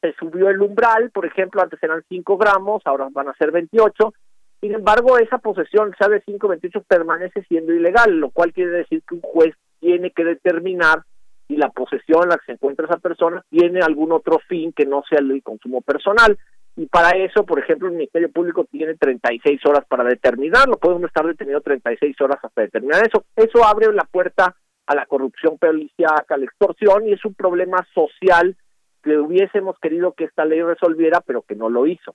se 0.00 0.12
subió 0.14 0.48
el 0.48 0.60
umbral, 0.60 1.10
por 1.10 1.26
ejemplo, 1.26 1.62
antes 1.62 1.80
eran 1.82 2.02
5 2.08 2.36
gramos, 2.36 2.82
ahora 2.84 3.08
van 3.10 3.28
a 3.28 3.34
ser 3.34 3.52
28, 3.52 4.12
sin 4.60 4.74
embargo, 4.74 5.18
esa 5.18 5.38
posesión, 5.38 5.94
sea 5.98 6.08
de 6.08 6.22
528, 6.22 6.82
permanece 6.88 7.44
siendo 7.44 7.72
ilegal, 7.72 8.18
lo 8.18 8.30
cual 8.30 8.52
quiere 8.52 8.70
decir 8.70 9.02
que 9.06 9.14
un 9.14 9.20
juez 9.20 9.54
tiene 9.80 10.10
que 10.10 10.24
determinar 10.24 11.02
si 11.46 11.56
la 11.56 11.70
posesión 11.70 12.24
en 12.24 12.30
la 12.30 12.38
que 12.38 12.46
se 12.46 12.52
encuentra 12.52 12.86
esa 12.86 12.98
persona 12.98 13.44
tiene 13.50 13.80
algún 13.80 14.12
otro 14.12 14.40
fin 14.48 14.72
que 14.72 14.86
no 14.86 15.02
sea 15.08 15.20
el 15.20 15.42
consumo 15.42 15.82
personal. 15.82 16.36
Y 16.74 16.86
para 16.86 17.10
eso, 17.10 17.44
por 17.46 17.58
ejemplo, 17.58 17.88
el 17.88 17.94
Ministerio 17.94 18.30
Público 18.30 18.64
tiene 18.64 18.94
36 18.96 19.60
horas 19.66 19.84
para 19.88 20.04
determinarlo. 20.04 20.76
Puede 20.78 20.96
uno 20.96 21.06
estar 21.06 21.26
detenido 21.26 21.60
36 21.60 22.20
horas 22.20 22.38
hasta 22.42 22.62
determinar 22.62 23.06
eso. 23.06 23.24
Eso 23.36 23.64
abre 23.64 23.92
la 23.92 24.04
puerta 24.04 24.54
a 24.86 24.94
la 24.94 25.06
corrupción 25.06 25.58
policíaca, 25.58 26.34
a 26.34 26.38
la 26.38 26.44
extorsión, 26.44 27.06
y 27.06 27.12
es 27.12 27.24
un 27.24 27.34
problema 27.34 27.86
social 27.92 28.56
que 29.02 29.18
hubiésemos 29.18 29.78
querido 29.80 30.12
que 30.12 30.24
esta 30.24 30.44
ley 30.44 30.62
resolviera, 30.62 31.20
pero 31.20 31.42
que 31.42 31.54
no 31.54 31.68
lo 31.68 31.86
hizo. 31.86 32.14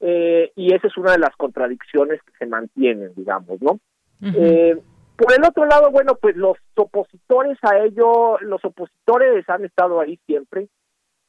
Eh, 0.00 0.50
y 0.56 0.74
esa 0.74 0.88
es 0.88 0.96
una 0.96 1.12
de 1.12 1.18
las 1.18 1.34
contradicciones 1.36 2.20
que 2.22 2.32
se 2.38 2.46
mantienen, 2.46 3.12
digamos, 3.14 3.60
¿no? 3.62 3.78
eh, 4.20 4.76
por 5.16 5.32
el 5.32 5.44
otro 5.44 5.64
lado, 5.66 5.90
bueno, 5.90 6.16
pues 6.20 6.36
los 6.36 6.56
opositores 6.74 7.58
a 7.62 7.78
ello, 7.78 8.38
los 8.40 8.64
opositores 8.64 9.48
han 9.48 9.64
estado 9.64 10.00
ahí 10.00 10.18
siempre, 10.26 10.68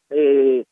eh, 0.10 0.66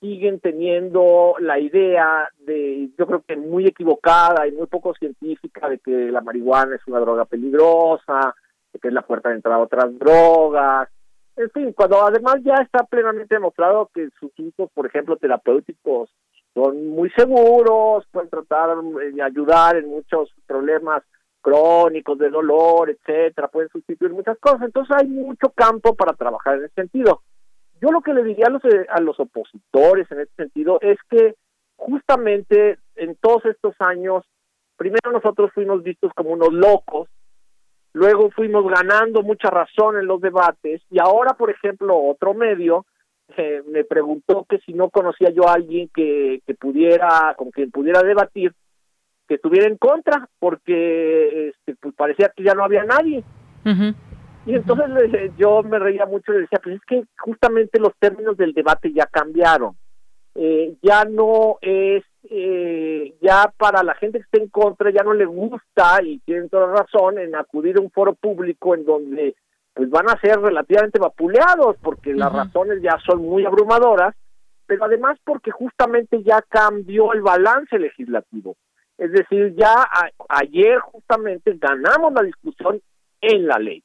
siguen 0.00 0.40
teniendo 0.40 1.36
la 1.38 1.58
idea 1.58 2.28
de, 2.38 2.90
yo 2.98 3.06
creo 3.06 3.22
que 3.26 3.36
muy 3.36 3.66
equivocada 3.66 4.46
y 4.46 4.52
muy 4.52 4.66
poco 4.66 4.94
científica, 4.94 5.68
de 5.68 5.78
que 5.78 6.10
la 6.10 6.20
marihuana 6.20 6.76
es 6.76 6.86
una 6.86 7.00
droga 7.00 7.24
peligrosa, 7.24 8.34
que 8.78 8.88
es 8.88 8.94
la 8.94 9.02
puerta 9.02 9.28
de 9.28 9.36
entrada 9.36 9.58
a 9.58 9.64
otras 9.64 9.98
drogas, 9.98 10.88
en 11.36 11.50
fin, 11.50 11.72
cuando 11.74 12.02
además 12.02 12.36
ya 12.42 12.54
está 12.54 12.84
plenamente 12.84 13.34
demostrado 13.34 13.90
que 13.94 14.08
sus 14.18 14.32
usos, 14.38 14.70
por 14.72 14.86
ejemplo, 14.86 15.16
terapéuticos 15.16 16.10
son 16.54 16.88
muy 16.88 17.10
seguros, 17.10 18.06
pueden 18.10 18.30
tratar 18.30 18.74
de 18.78 19.22
ayudar 19.22 19.76
en 19.76 19.88
muchos 19.88 20.30
problemas 20.46 21.02
crónicos 21.42 22.18
de 22.18 22.30
dolor, 22.30 22.88
etcétera, 22.88 23.48
pueden 23.48 23.68
sustituir 23.68 24.12
muchas 24.12 24.38
cosas, 24.38 24.62
entonces 24.62 24.96
hay 24.98 25.06
mucho 25.06 25.50
campo 25.50 25.94
para 25.94 26.14
trabajar 26.14 26.56
en 26.56 26.64
ese 26.64 26.74
sentido. 26.74 27.20
Yo 27.82 27.90
lo 27.90 28.00
que 28.00 28.14
le 28.14 28.24
diría 28.24 28.46
a 28.46 28.50
los, 28.50 28.64
eh, 28.64 28.86
a 28.88 29.00
los 29.02 29.20
opositores 29.20 30.10
en 30.10 30.20
ese 30.20 30.32
sentido 30.36 30.78
es 30.80 30.96
que 31.10 31.34
justamente 31.76 32.78
en 32.96 33.14
todos 33.16 33.44
estos 33.44 33.74
años, 33.78 34.24
primero 34.78 35.12
nosotros 35.12 35.52
fuimos 35.52 35.82
vistos 35.82 36.10
como 36.16 36.30
unos 36.30 36.52
locos, 36.54 37.08
luego 37.96 38.30
fuimos 38.30 38.62
ganando 38.68 39.22
mucha 39.22 39.48
razón 39.48 39.96
en 39.96 40.06
los 40.06 40.20
debates 40.20 40.82
y 40.90 40.98
ahora, 41.00 41.32
por 41.32 41.48
ejemplo, 41.48 41.98
otro 41.98 42.34
medio 42.34 42.84
me 43.72 43.84
preguntó 43.84 44.46
que 44.48 44.58
si 44.58 44.74
no 44.74 44.90
conocía 44.90 45.30
yo 45.30 45.48
a 45.48 45.54
alguien 45.54 45.88
que, 45.94 46.42
que 46.46 46.54
pudiera, 46.54 47.34
con 47.36 47.50
quien 47.50 47.70
pudiera 47.70 48.02
debatir, 48.02 48.52
que 49.26 49.36
estuviera 49.36 49.66
en 49.66 49.78
contra, 49.78 50.28
porque 50.38 51.48
este, 51.48 51.74
pues 51.80 51.94
parecía 51.94 52.30
que 52.36 52.44
ya 52.44 52.54
no 52.54 52.64
había 52.64 52.84
nadie. 52.84 53.24
Y 54.44 54.54
entonces 54.54 55.32
yo 55.38 55.62
me 55.62 55.78
reía 55.78 56.04
mucho 56.04 56.34
y 56.34 56.42
decía, 56.42 56.60
pues 56.62 56.76
es 56.76 56.82
que 56.86 57.02
justamente 57.18 57.80
los 57.80 57.94
términos 57.98 58.36
del 58.36 58.52
debate 58.52 58.92
ya 58.92 59.06
cambiaron. 59.06 59.74
Eh, 60.38 60.76
ya 60.82 61.04
no 61.04 61.56
es, 61.62 62.04
eh, 62.28 63.14
ya 63.22 63.50
para 63.56 63.82
la 63.82 63.94
gente 63.94 64.18
que 64.18 64.24
esté 64.24 64.42
en 64.42 64.50
contra, 64.50 64.90
ya 64.90 65.02
no 65.02 65.14
le 65.14 65.24
gusta, 65.24 66.02
y 66.02 66.18
tienen 66.20 66.50
toda 66.50 66.66
razón, 66.66 67.18
en 67.18 67.34
acudir 67.34 67.78
a 67.78 67.80
un 67.80 67.90
foro 67.90 68.14
público 68.14 68.74
en 68.74 68.84
donde 68.84 69.34
pues 69.72 69.90
van 69.90 70.08
a 70.08 70.20
ser 70.20 70.40
relativamente 70.40 70.98
vapuleados 70.98 71.76
porque 71.82 72.14
las 72.14 72.32
razones 72.32 72.80
ya 72.82 72.98
son 73.04 73.20
muy 73.20 73.44
abrumadoras, 73.44 74.14
pero 74.66 74.84
además 74.84 75.18
porque 75.22 75.50
justamente 75.50 76.22
ya 76.22 76.42
cambió 76.48 77.12
el 77.12 77.20
balance 77.20 77.78
legislativo. 77.78 78.56
Es 78.96 79.12
decir, 79.12 79.54
ya 79.54 79.86
ayer 80.30 80.78
justamente 80.80 81.58
ganamos 81.58 82.12
la 82.14 82.22
discusión 82.22 82.80
en 83.20 83.46
la 83.46 83.58
ley. 83.58 83.82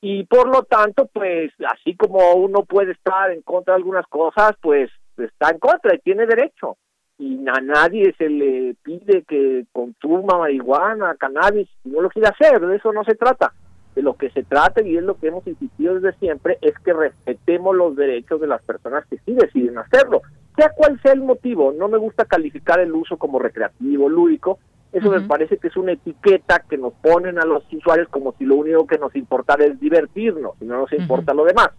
Y 0.00 0.24
por 0.24 0.48
lo 0.48 0.62
tanto, 0.62 1.06
pues 1.12 1.52
así 1.68 1.94
como 1.96 2.32
uno 2.34 2.64
puede 2.64 2.92
estar 2.92 3.30
en 3.30 3.42
contra 3.42 3.74
de 3.74 3.78
algunas 3.80 4.06
cosas, 4.06 4.52
pues 4.62 4.90
está 5.22 5.50
en 5.50 5.58
contra 5.58 5.94
y 5.94 5.98
tiene 5.98 6.26
derecho. 6.26 6.76
Y 7.18 7.46
a 7.48 7.60
nadie 7.60 8.14
se 8.16 8.28
le 8.28 8.74
pide 8.82 9.24
que 9.28 9.66
consuma 9.72 10.38
marihuana, 10.38 11.16
cannabis, 11.16 11.68
si 11.82 11.90
no 11.90 12.00
lo 12.00 12.08
quiere 12.08 12.28
hacer, 12.28 12.60
de 12.60 12.76
eso 12.76 12.92
no 12.92 13.04
se 13.04 13.14
trata 13.14 13.52
de 13.94 14.02
lo 14.02 14.14
que 14.14 14.30
se 14.30 14.42
trata 14.42 14.82
y 14.82 14.96
es 14.96 15.02
lo 15.02 15.16
que 15.18 15.28
hemos 15.28 15.46
insistido 15.46 15.94
desde 15.98 16.18
siempre 16.18 16.58
es 16.60 16.74
que 16.84 16.92
respetemos 16.92 17.74
los 17.74 17.96
derechos 17.96 18.40
de 18.40 18.46
las 18.46 18.62
personas 18.62 19.04
que 19.06 19.18
sí 19.24 19.34
deciden 19.34 19.78
hacerlo, 19.78 20.22
sea 20.56 20.70
cual 20.70 21.00
sea 21.02 21.12
el 21.12 21.22
motivo. 21.22 21.72
No 21.72 21.88
me 21.88 21.98
gusta 21.98 22.24
calificar 22.24 22.80
el 22.80 22.92
uso 22.92 23.16
como 23.16 23.38
recreativo, 23.38 24.08
lúdico. 24.08 24.58
Eso 24.92 25.08
me 25.08 25.20
parece 25.20 25.56
que 25.58 25.68
es 25.68 25.76
una 25.76 25.92
etiqueta 25.92 26.64
que 26.68 26.76
nos 26.76 26.92
ponen 26.94 27.38
a 27.38 27.44
los 27.44 27.62
usuarios 27.72 28.08
como 28.08 28.32
si 28.32 28.44
lo 28.44 28.56
único 28.56 28.88
que 28.88 28.98
nos 28.98 29.14
importara 29.14 29.64
es 29.64 29.78
divertirnos 29.78 30.54
y 30.60 30.64
no 30.64 30.78
nos 30.78 30.92
importa 30.92 31.32
lo 31.32 31.44
demás. 31.44 31.70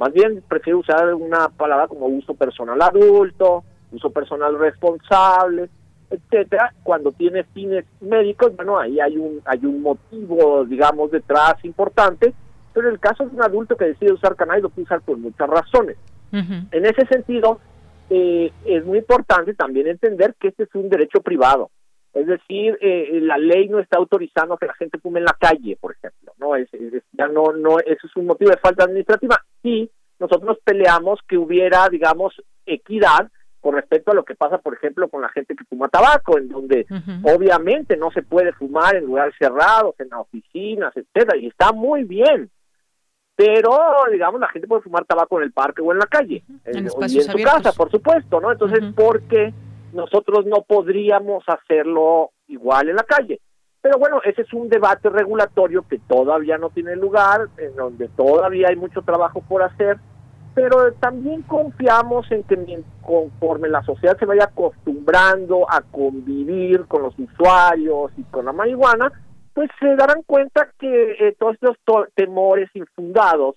Más 0.00 0.14
bien 0.14 0.42
prefiero 0.48 0.78
usar 0.78 1.12
una 1.12 1.50
palabra 1.50 1.86
como 1.86 2.06
uso 2.06 2.32
personal 2.32 2.80
adulto, 2.80 3.64
uso 3.92 4.08
personal 4.08 4.58
responsable, 4.58 5.68
etcétera, 6.08 6.72
cuando 6.82 7.12
tiene 7.12 7.44
fines 7.44 7.84
médicos, 8.00 8.56
bueno, 8.56 8.78
ahí 8.78 8.98
hay 8.98 9.18
un 9.18 9.42
hay 9.44 9.60
un 9.66 9.82
motivo, 9.82 10.64
digamos, 10.64 11.10
detrás 11.10 11.62
importante, 11.64 12.32
pero 12.72 12.88
en 12.88 12.94
el 12.94 12.98
caso 12.98 13.26
de 13.26 13.36
un 13.36 13.42
adulto 13.42 13.76
que 13.76 13.88
decide 13.88 14.14
usar 14.14 14.36
cannabis 14.36 14.62
lo 14.62 14.70
puede 14.70 14.84
usar 14.84 15.02
por 15.02 15.18
muchas 15.18 15.50
razones. 15.50 15.98
En 16.32 16.86
ese 16.86 17.06
sentido, 17.06 17.60
eh, 18.08 18.52
es 18.64 18.86
muy 18.86 18.98
importante 18.98 19.52
también 19.52 19.86
entender 19.86 20.34
que 20.40 20.48
este 20.48 20.62
es 20.62 20.74
un 20.74 20.88
derecho 20.88 21.20
privado. 21.20 21.70
Es 22.12 22.26
decir, 22.26 22.76
eh, 22.80 23.20
la 23.22 23.38
ley 23.38 23.68
no 23.68 23.78
está 23.78 23.98
autorizando 23.98 24.56
que 24.56 24.66
la 24.66 24.74
gente 24.74 24.98
fume 24.98 25.20
en 25.20 25.26
la 25.26 25.36
calle, 25.38 25.76
por 25.80 25.92
ejemplo. 25.92 26.32
No 26.38 26.56
es, 26.56 26.68
ya 27.12 27.28
no 27.28 27.52
no 27.52 27.78
eso 27.78 28.06
es 28.06 28.16
un 28.16 28.26
motivo 28.26 28.50
de 28.50 28.56
falta 28.56 28.84
administrativa. 28.84 29.40
Sí, 29.62 29.90
nosotros 30.18 30.58
peleamos 30.64 31.20
que 31.28 31.38
hubiera, 31.38 31.88
digamos, 31.88 32.34
equidad 32.66 33.30
con 33.60 33.74
respecto 33.74 34.10
a 34.10 34.14
lo 34.14 34.24
que 34.24 34.34
pasa, 34.34 34.58
por 34.58 34.74
ejemplo, 34.74 35.08
con 35.08 35.20
la 35.22 35.28
gente 35.28 35.54
que 35.54 35.64
fuma 35.64 35.88
tabaco, 35.88 36.38
en 36.38 36.48
donde 36.48 36.86
obviamente 37.22 37.96
no 37.96 38.10
se 38.10 38.22
puede 38.22 38.52
fumar 38.54 38.96
en 38.96 39.04
lugares 39.04 39.34
cerrados, 39.38 39.94
en 39.98 40.12
oficinas, 40.14 40.96
etcétera, 40.96 41.36
y 41.36 41.46
está 41.46 41.72
muy 41.72 42.04
bien. 42.04 42.50
Pero, 43.36 43.78
digamos, 44.10 44.40
la 44.40 44.48
gente 44.48 44.66
puede 44.66 44.82
fumar 44.82 45.04
tabaco 45.04 45.38
en 45.38 45.44
el 45.44 45.52
parque 45.52 45.82
o 45.82 45.92
en 45.92 45.98
la 45.98 46.06
calle, 46.06 46.42
en, 46.64 46.84
y 47.08 47.18
en 47.18 47.24
su 47.24 47.42
casa, 47.42 47.72
por 47.72 47.90
supuesto, 47.90 48.40
¿no? 48.40 48.50
Entonces, 48.50 48.80
¿por 48.94 49.22
qué 49.22 49.52
nosotros 49.92 50.46
no 50.46 50.62
podríamos 50.62 51.44
hacerlo 51.46 52.30
igual 52.48 52.88
en 52.88 52.96
la 52.96 53.04
calle? 53.04 53.40
Pero 53.82 53.98
bueno, 53.98 54.20
ese 54.24 54.42
es 54.42 54.52
un 54.52 54.68
debate 54.68 55.08
regulatorio 55.08 55.86
que 55.88 55.98
todavía 55.98 56.58
no 56.58 56.70
tiene 56.70 56.96
lugar, 56.96 57.48
en 57.56 57.74
donde 57.76 58.08
todavía 58.08 58.68
hay 58.68 58.76
mucho 58.76 59.02
trabajo 59.02 59.42
por 59.48 59.62
hacer 59.62 59.98
pero 60.54 60.92
también 60.94 61.42
confiamos 61.42 62.30
en 62.30 62.42
que 62.44 62.82
conforme 63.02 63.68
la 63.68 63.82
sociedad 63.82 64.18
se 64.18 64.26
vaya 64.26 64.44
acostumbrando 64.44 65.70
a 65.70 65.80
convivir 65.82 66.86
con 66.86 67.02
los 67.02 67.18
usuarios 67.18 68.10
y 68.16 68.24
con 68.24 68.44
la 68.44 68.52
marihuana, 68.52 69.12
pues 69.54 69.70
se 69.78 69.94
darán 69.96 70.22
cuenta 70.26 70.68
que 70.78 71.12
eh, 71.12 71.36
todos 71.38 71.54
estos 71.54 72.08
temores 72.14 72.68
infundados, 72.74 73.56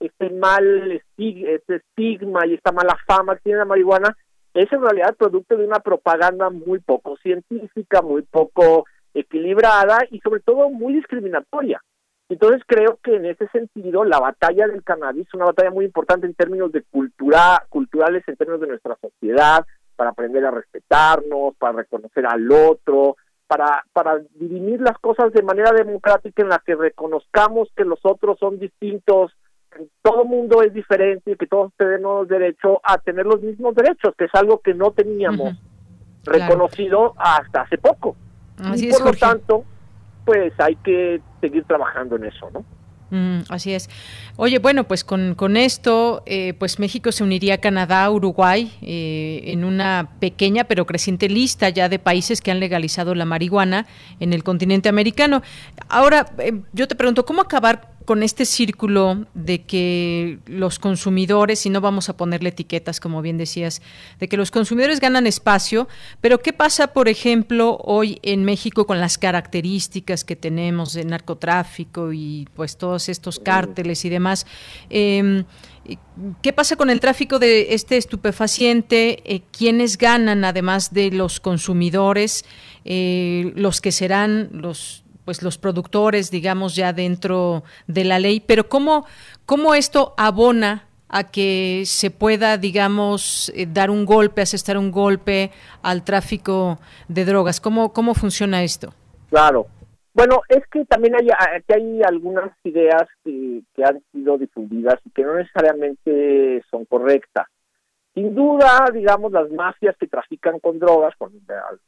este 0.00 0.30
mal 0.30 1.00
este 1.16 1.76
estigma 1.76 2.46
y 2.46 2.54
esta 2.54 2.72
mala 2.72 2.96
fama 3.06 3.36
que 3.36 3.42
tiene 3.42 3.60
la 3.60 3.64
marihuana, 3.64 4.16
es 4.54 4.72
en 4.72 4.82
realidad 4.82 5.16
producto 5.16 5.56
de 5.56 5.66
una 5.66 5.80
propaganda 5.80 6.50
muy 6.50 6.78
poco 6.80 7.16
científica, 7.18 8.02
muy 8.02 8.22
poco 8.22 8.84
equilibrada 9.14 9.98
y 10.10 10.20
sobre 10.20 10.40
todo 10.40 10.70
muy 10.70 10.94
discriminatoria. 10.94 11.80
Entonces 12.28 12.62
creo 12.66 12.98
que 13.02 13.16
en 13.16 13.26
ese 13.26 13.46
sentido 13.48 14.04
la 14.04 14.18
batalla 14.18 14.66
del 14.66 14.82
cannabis 14.82 15.26
es 15.26 15.34
una 15.34 15.46
batalla 15.46 15.70
muy 15.70 15.84
importante 15.84 16.26
en 16.26 16.34
términos 16.34 16.72
de 16.72 16.82
cultura, 16.82 17.64
culturales, 17.68 18.22
en 18.26 18.36
términos 18.36 18.60
de 18.62 18.68
nuestra 18.68 18.96
sociedad, 19.00 19.66
para 19.96 20.10
aprender 20.10 20.44
a 20.46 20.50
respetarnos, 20.50 21.54
para 21.56 21.78
reconocer 21.78 22.26
al 22.26 22.50
otro, 22.50 23.16
para, 23.46 23.84
para 23.92 24.18
dirimir 24.34 24.80
las 24.80 24.98
cosas 24.98 25.32
de 25.32 25.42
manera 25.42 25.72
democrática 25.72 26.42
en 26.42 26.48
la 26.48 26.62
que 26.64 26.74
reconozcamos 26.74 27.68
que 27.76 27.84
los 27.84 28.00
otros 28.02 28.38
son 28.38 28.58
distintos, 28.58 29.32
todo 30.02 30.24
mundo 30.24 30.62
es 30.62 30.72
diferente 30.72 31.32
y 31.32 31.36
que 31.36 31.46
todos 31.46 31.72
tenemos 31.76 32.28
derecho 32.28 32.80
a 32.84 32.98
tener 32.98 33.26
los 33.26 33.40
mismos 33.40 33.74
derechos, 33.74 34.14
que 34.16 34.24
es 34.24 34.34
algo 34.34 34.60
que 34.60 34.74
no 34.74 34.90
teníamos 34.90 35.54
reconocido 36.24 37.14
hasta 37.16 37.62
hace 37.62 37.78
poco. 37.78 38.16
y 38.74 38.90
por 38.90 39.04
lo 39.06 39.12
tanto, 39.12 39.64
pues 40.24 40.52
hay 40.58 40.76
que 40.76 41.20
seguir 41.40 41.64
trabajando 41.64 42.16
en 42.16 42.24
eso, 42.24 42.50
¿no? 42.52 42.64
Mm, 43.12 43.42
así 43.50 43.74
es. 43.74 43.90
Oye, 44.36 44.58
bueno, 44.58 44.84
pues 44.84 45.04
con, 45.04 45.34
con 45.34 45.58
esto, 45.58 46.22
eh, 46.24 46.54
pues 46.54 46.78
México 46.78 47.12
se 47.12 47.22
uniría 47.22 47.56
a 47.56 47.58
Canadá, 47.58 48.10
Uruguay, 48.10 48.72
eh, 48.80 49.42
en 49.48 49.64
una 49.64 50.12
pequeña 50.18 50.64
pero 50.64 50.86
creciente 50.86 51.28
lista 51.28 51.68
ya 51.68 51.90
de 51.90 51.98
países 51.98 52.40
que 52.40 52.50
han 52.50 52.58
legalizado 52.58 53.14
la 53.14 53.26
marihuana 53.26 53.86
en 54.18 54.32
el 54.32 54.42
continente 54.42 54.88
americano. 54.88 55.42
Ahora, 55.90 56.24
eh, 56.38 56.62
yo 56.72 56.88
te 56.88 56.94
pregunto, 56.94 57.26
¿cómo 57.26 57.42
acabar 57.42 57.91
con 58.04 58.22
este 58.22 58.44
círculo 58.44 59.26
de 59.34 59.62
que 59.62 60.38
los 60.46 60.78
consumidores, 60.78 61.64
y 61.66 61.70
no 61.70 61.80
vamos 61.80 62.08
a 62.08 62.16
ponerle 62.16 62.50
etiquetas, 62.50 63.00
como 63.00 63.22
bien 63.22 63.38
decías, 63.38 63.82
de 64.18 64.28
que 64.28 64.36
los 64.36 64.50
consumidores 64.50 65.00
ganan 65.00 65.26
espacio, 65.26 65.88
pero 66.20 66.38
¿qué 66.40 66.52
pasa, 66.52 66.88
por 66.88 67.08
ejemplo, 67.08 67.78
hoy 67.82 68.18
en 68.22 68.44
México 68.44 68.86
con 68.86 69.00
las 69.00 69.18
características 69.18 70.24
que 70.24 70.36
tenemos 70.36 70.92
de 70.94 71.04
narcotráfico 71.04 72.12
y 72.12 72.48
pues 72.54 72.76
todos 72.76 73.08
estos 73.08 73.38
cárteles 73.38 74.04
y 74.04 74.08
demás? 74.08 74.46
Em, 74.90 75.44
¿Qué 76.42 76.52
pasa 76.52 76.76
con 76.76 76.90
el 76.90 77.00
tráfico 77.00 77.40
de 77.40 77.74
este 77.74 77.96
estupefaciente? 77.96 79.20
Eh, 79.24 79.42
¿Quiénes 79.50 79.98
ganan, 79.98 80.44
además 80.44 80.94
de 80.94 81.10
los 81.10 81.40
consumidores, 81.40 82.44
eh, 82.84 83.52
los 83.56 83.80
que 83.80 83.90
serán 83.90 84.48
los 84.52 85.01
pues 85.24 85.42
los 85.42 85.58
productores, 85.58 86.30
digamos, 86.30 86.74
ya 86.74 86.92
dentro 86.92 87.62
de 87.86 88.04
la 88.04 88.18
ley, 88.18 88.40
pero 88.40 88.68
¿cómo, 88.68 89.06
cómo 89.46 89.74
esto 89.74 90.14
abona 90.16 90.88
a 91.08 91.30
que 91.30 91.82
se 91.84 92.10
pueda, 92.10 92.56
digamos, 92.56 93.52
eh, 93.54 93.66
dar 93.70 93.90
un 93.90 94.06
golpe, 94.06 94.40
asestar 94.40 94.78
un 94.78 94.90
golpe 94.90 95.50
al 95.82 96.04
tráfico 96.04 96.78
de 97.08 97.24
drogas? 97.24 97.60
¿Cómo, 97.60 97.92
cómo 97.92 98.14
funciona 98.14 98.62
esto? 98.62 98.92
Claro. 99.30 99.66
Bueno, 100.14 100.42
es 100.48 100.62
que 100.70 100.84
también 100.84 101.14
hay, 101.14 101.28
hay 101.68 102.02
algunas 102.02 102.52
ideas 102.64 103.04
que, 103.24 103.62
que 103.74 103.84
han 103.84 104.02
sido 104.12 104.36
difundidas 104.36 104.98
y 105.06 105.10
que 105.10 105.22
no 105.22 105.36
necesariamente 105.36 106.62
son 106.70 106.84
correctas. 106.84 107.46
Sin 108.14 108.34
duda, 108.34 108.90
digamos, 108.92 109.32
las 109.32 109.50
mafias 109.50 109.96
que 109.96 110.06
trafican 110.06 110.60
con 110.60 110.78
drogas, 110.78 111.14
con, 111.16 111.32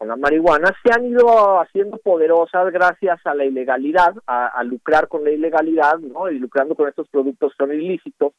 la 0.09 0.17
marihuana, 0.17 0.75
se 0.83 0.91
han 0.91 1.05
ido 1.05 1.61
haciendo 1.61 1.99
poderosas 1.99 2.73
gracias 2.73 3.21
a 3.27 3.35
la 3.35 3.45
ilegalidad, 3.45 4.15
a, 4.27 4.63
lucrar 4.65 5.09
con 5.09 5.23
la 5.23 5.31
ilegalidad, 5.31 5.99
¿no? 5.99 6.31
Y 6.31 6.39
lucrando 6.39 6.75
con 6.77 6.89
estos 6.89 7.09
productos 7.09 7.53
que 7.53 7.65
son 7.65 7.75
ilícitos, 7.75 8.33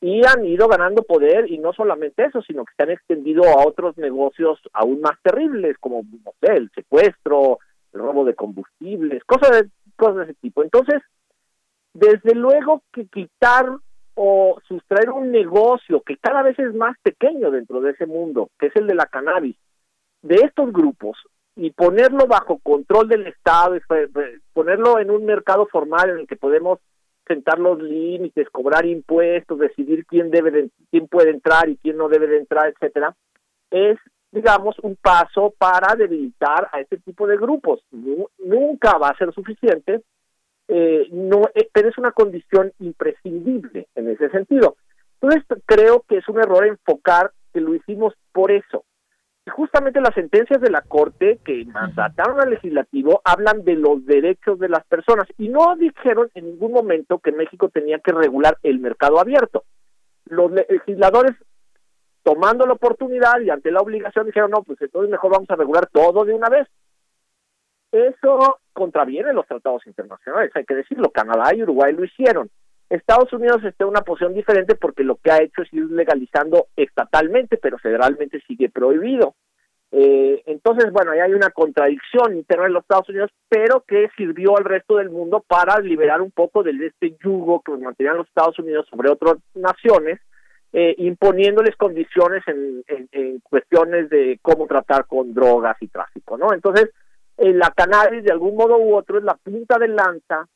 y 0.00 0.24
han 0.24 0.44
ido 0.44 0.68
ganando 0.68 1.02
poder, 1.02 1.50
y 1.50 1.58
no 1.58 1.72
solamente 1.72 2.24
eso, 2.24 2.42
sino 2.42 2.64
que 2.64 2.74
se 2.76 2.82
han 2.84 2.90
extendido 2.90 3.42
a 3.44 3.66
otros 3.66 3.96
negocios 3.96 4.60
aún 4.72 5.00
más 5.00 5.20
terribles, 5.22 5.76
como, 5.78 6.02
no 6.02 6.32
sé, 6.40 6.52
el 6.52 6.70
secuestro, 6.76 7.58
el 7.92 8.00
robo 8.02 8.24
de 8.24 8.36
combustibles, 8.36 9.24
cosas 9.24 9.50
de, 9.50 9.70
cosas 9.96 10.16
de 10.18 10.22
ese 10.24 10.34
tipo. 10.34 10.62
Entonces, 10.62 11.02
desde 11.92 12.36
luego 12.36 12.82
que 12.92 13.06
quitar 13.06 13.66
o 14.16 14.58
sustraer 14.66 15.10
un 15.10 15.30
negocio 15.30 16.00
que 16.00 16.16
cada 16.16 16.42
vez 16.42 16.58
es 16.58 16.74
más 16.74 16.96
pequeño 17.02 17.50
dentro 17.50 17.80
de 17.80 17.92
ese 17.92 18.06
mundo, 18.06 18.50
que 18.58 18.66
es 18.66 18.76
el 18.76 18.86
de 18.86 18.94
la 18.94 19.06
cannabis, 19.06 19.56
de 20.22 20.36
estos 20.36 20.72
grupos 20.72 21.18
y 21.54 21.70
ponerlo 21.70 22.26
bajo 22.26 22.58
control 22.58 23.08
del 23.08 23.26
Estado, 23.26 23.76
ponerlo 24.52 24.98
en 24.98 25.10
un 25.10 25.24
mercado 25.24 25.66
formal 25.66 26.10
en 26.10 26.18
el 26.20 26.26
que 26.26 26.36
podemos 26.36 26.80
sentar 27.26 27.58
los 27.58 27.80
límites, 27.80 28.48
cobrar 28.50 28.86
impuestos, 28.86 29.58
decidir 29.58 30.06
quién 30.06 30.30
debe 30.30 30.70
quién 30.90 31.08
puede 31.08 31.30
entrar 31.30 31.68
y 31.68 31.76
quién 31.76 31.96
no 31.96 32.08
debe 32.08 32.26
de 32.26 32.38
entrar, 32.38 32.68
etcétera, 32.68 33.14
es 33.70 33.98
digamos 34.32 34.78
un 34.80 34.96
paso 34.96 35.54
para 35.58 35.94
debilitar 35.94 36.68
a 36.72 36.80
este 36.80 36.98
tipo 36.98 37.26
de 37.26 37.36
grupos. 37.36 37.80
nunca 38.38 38.98
va 38.98 39.08
a 39.08 39.16
ser 39.16 39.32
suficiente, 39.32 40.02
eh, 40.68 41.08
no, 41.12 41.42
eh, 41.54 41.68
pero 41.72 41.88
es 41.88 41.98
una 41.98 42.12
condición 42.12 42.72
imprescindible 42.80 43.88
en 43.94 44.10
ese 44.10 44.28
sentido. 44.30 44.76
Entonces 45.20 45.44
creo 45.64 46.04
que 46.08 46.18
es 46.18 46.28
un 46.28 46.40
error 46.40 46.66
enfocar 46.66 47.32
que 47.52 47.60
lo 47.60 47.74
hicimos 47.74 48.14
por 48.32 48.50
eso. 48.50 48.84
Y 49.46 49.50
justamente 49.50 50.00
las 50.00 50.14
sentencias 50.14 50.60
de 50.60 50.70
la 50.70 50.82
Corte 50.82 51.38
que 51.44 51.64
mandataron 51.66 52.40
al 52.40 52.50
legislativo 52.50 53.20
hablan 53.24 53.64
de 53.64 53.76
los 53.76 54.04
derechos 54.04 54.58
de 54.58 54.68
las 54.68 54.84
personas 54.86 55.28
y 55.38 55.48
no 55.48 55.76
dijeron 55.76 56.28
en 56.34 56.46
ningún 56.46 56.72
momento 56.72 57.20
que 57.20 57.30
México 57.30 57.68
tenía 57.68 58.00
que 58.00 58.12
regular 58.12 58.58
el 58.64 58.80
mercado 58.80 59.20
abierto. 59.20 59.64
Los 60.24 60.50
legisladores, 60.50 61.36
tomando 62.24 62.66
la 62.66 62.72
oportunidad 62.72 63.40
y 63.40 63.50
ante 63.50 63.70
la 63.70 63.80
obligación, 63.80 64.26
dijeron, 64.26 64.50
no, 64.50 64.64
pues 64.64 64.82
entonces 64.82 65.12
mejor 65.12 65.30
vamos 65.30 65.48
a 65.48 65.56
regular 65.56 65.86
todo 65.92 66.24
de 66.24 66.34
una 66.34 66.48
vez. 66.48 66.66
Eso 67.96 68.58
contraviene 68.72 69.32
los 69.32 69.46
tratados 69.46 69.86
internacionales, 69.86 70.50
hay 70.54 70.64
que 70.64 70.74
decirlo. 70.74 71.10
Canadá 71.10 71.54
y 71.54 71.62
Uruguay 71.62 71.94
lo 71.94 72.04
hicieron. 72.04 72.50
Estados 72.90 73.32
Unidos 73.32 73.64
está 73.64 73.84
en 73.84 73.90
una 73.90 74.02
posición 74.02 74.34
diferente 74.34 74.74
porque 74.76 75.02
lo 75.02 75.16
que 75.16 75.30
ha 75.30 75.42
hecho 75.42 75.62
es 75.62 75.72
ir 75.72 75.90
legalizando 75.90 76.66
estatalmente, 76.76 77.56
pero 77.56 77.78
federalmente 77.78 78.40
sigue 78.46 78.68
prohibido. 78.68 79.34
Eh, 79.92 80.42
entonces, 80.46 80.92
bueno, 80.92 81.12
ahí 81.12 81.20
hay 81.20 81.32
una 81.32 81.50
contradicción 81.50 82.36
interna 82.36 82.66
en 82.66 82.74
los 82.74 82.82
Estados 82.82 83.08
Unidos, 83.08 83.30
pero 83.48 83.82
que 83.86 84.08
sirvió 84.16 84.58
al 84.58 84.64
resto 84.64 84.96
del 84.96 85.10
mundo 85.10 85.42
para 85.46 85.80
liberar 85.80 86.20
un 86.20 86.30
poco 86.30 86.62
de 86.62 86.72
este 86.86 87.16
yugo 87.24 87.62
que 87.62 87.72
mantenían 87.72 88.18
los 88.18 88.28
Estados 88.28 88.58
Unidos 88.58 88.86
sobre 88.90 89.10
otras 89.10 89.36
naciones, 89.54 90.20
eh, 90.72 90.94
imponiéndoles 90.98 91.76
condiciones 91.76 92.42
en, 92.46 92.84
en 93.12 93.40
cuestiones 93.40 94.10
de 94.10 94.38
cómo 94.42 94.66
tratar 94.66 95.06
con 95.06 95.32
drogas 95.32 95.76
y 95.80 95.88
tráfico, 95.88 96.36
¿no? 96.36 96.52
Entonces, 96.52 96.90
la 97.38 97.70
cannabis 97.70 98.24
de 98.24 98.32
algún 98.32 98.56
modo 98.56 98.78
u 98.78 98.94
otro 98.94 99.18
es 99.18 99.24
la 99.24 99.34
punta 99.34 99.78
de 99.78 99.88
lanza 99.88 100.48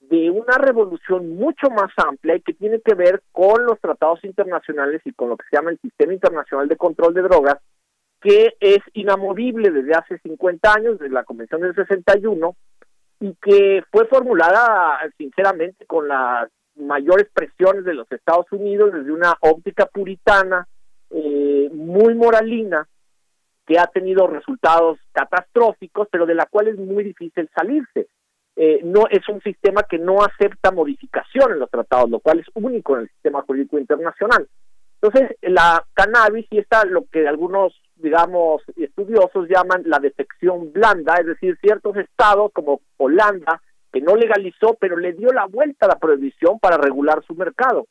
de 0.00 0.30
una 0.30 0.58
revolución 0.58 1.36
mucho 1.36 1.70
más 1.70 1.90
amplia 1.96 2.36
y 2.36 2.42
que 2.42 2.54
tiene 2.54 2.80
que 2.80 2.94
ver 2.94 3.22
con 3.32 3.64
los 3.64 3.80
tratados 3.80 4.22
internacionales 4.24 5.00
y 5.04 5.12
con 5.12 5.30
lo 5.30 5.36
que 5.36 5.46
se 5.48 5.56
llama 5.56 5.70
el 5.70 5.78
Sistema 5.80 6.12
Internacional 6.12 6.68
de 6.68 6.76
Control 6.76 7.14
de 7.14 7.22
Drogas, 7.22 7.58
que 8.20 8.54
es 8.60 8.80
inamovible 8.92 9.70
desde 9.70 9.94
hace 9.94 10.18
50 10.18 10.72
años, 10.72 10.98
desde 10.98 11.12
la 11.12 11.24
Convención 11.24 11.60
del 11.60 11.74
61, 11.74 12.56
y 13.20 13.34
que 13.40 13.82
fue 13.90 14.06
formulada 14.06 14.98
sinceramente 15.16 15.86
con 15.86 16.08
las 16.08 16.50
mayores 16.76 17.28
presiones 17.32 17.84
de 17.84 17.94
los 17.94 18.10
Estados 18.10 18.46
Unidos 18.50 18.92
desde 18.92 19.12
una 19.12 19.34
óptica 19.40 19.86
puritana, 19.86 20.66
eh, 21.10 21.70
muy 21.72 22.14
moralina, 22.14 22.86
que 23.66 23.78
ha 23.78 23.86
tenido 23.86 24.26
resultados 24.26 24.98
catastróficos, 25.12 26.08
pero 26.10 26.26
de 26.26 26.34
la 26.34 26.46
cual 26.46 26.68
es 26.68 26.76
muy 26.78 27.04
difícil 27.04 27.48
salirse. 27.54 28.08
Eh, 28.56 28.80
no 28.84 29.06
es 29.10 29.28
un 29.28 29.40
sistema 29.42 29.82
que 29.82 29.98
no 29.98 30.22
acepta 30.22 30.70
modificación 30.70 31.52
en 31.52 31.58
los 31.58 31.70
tratados, 31.70 32.08
lo 32.08 32.20
cual 32.20 32.40
es 32.40 32.46
único 32.54 32.94
en 32.94 33.02
el 33.02 33.08
sistema 33.08 33.42
jurídico 33.42 33.78
internacional. 33.78 34.48
Entonces, 35.02 35.36
la 35.42 35.84
cannabis 35.92 36.46
y 36.50 36.58
está 36.58 36.84
lo 36.84 37.04
que 37.10 37.26
algunos, 37.26 37.74
digamos, 37.96 38.62
estudiosos 38.76 39.48
llaman 39.48 39.82
la 39.86 39.98
defección 39.98 40.72
blanda, 40.72 41.16
es 41.16 41.26
decir, 41.26 41.58
ciertos 41.60 41.96
estados 41.96 42.52
como 42.52 42.80
Holanda, 42.96 43.60
que 43.92 44.00
no 44.00 44.16
legalizó, 44.16 44.76
pero 44.80 44.96
le 44.96 45.12
dio 45.12 45.30
la 45.30 45.46
vuelta 45.46 45.86
a 45.86 45.90
la 45.90 45.98
prohibición 45.98 46.58
para 46.58 46.78
regular 46.78 47.22
su 47.26 47.34
mercado. 47.34 47.86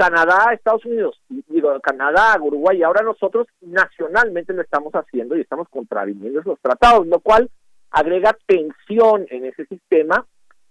Canadá, 0.00 0.54
Estados 0.54 0.86
Unidos, 0.86 1.20
digo, 1.28 1.78
Canadá, 1.80 2.34
Uruguay, 2.40 2.78
y 2.78 2.82
ahora 2.82 3.02
nosotros 3.02 3.46
nacionalmente 3.60 4.54
lo 4.54 4.62
estamos 4.62 4.94
haciendo 4.94 5.36
y 5.36 5.42
estamos 5.42 5.68
contraviniendo 5.68 6.40
esos 6.40 6.58
tratados, 6.62 7.06
lo 7.06 7.20
cual 7.20 7.50
agrega 7.90 8.34
tensión 8.46 9.26
en 9.28 9.44
ese 9.44 9.66
sistema 9.66 10.24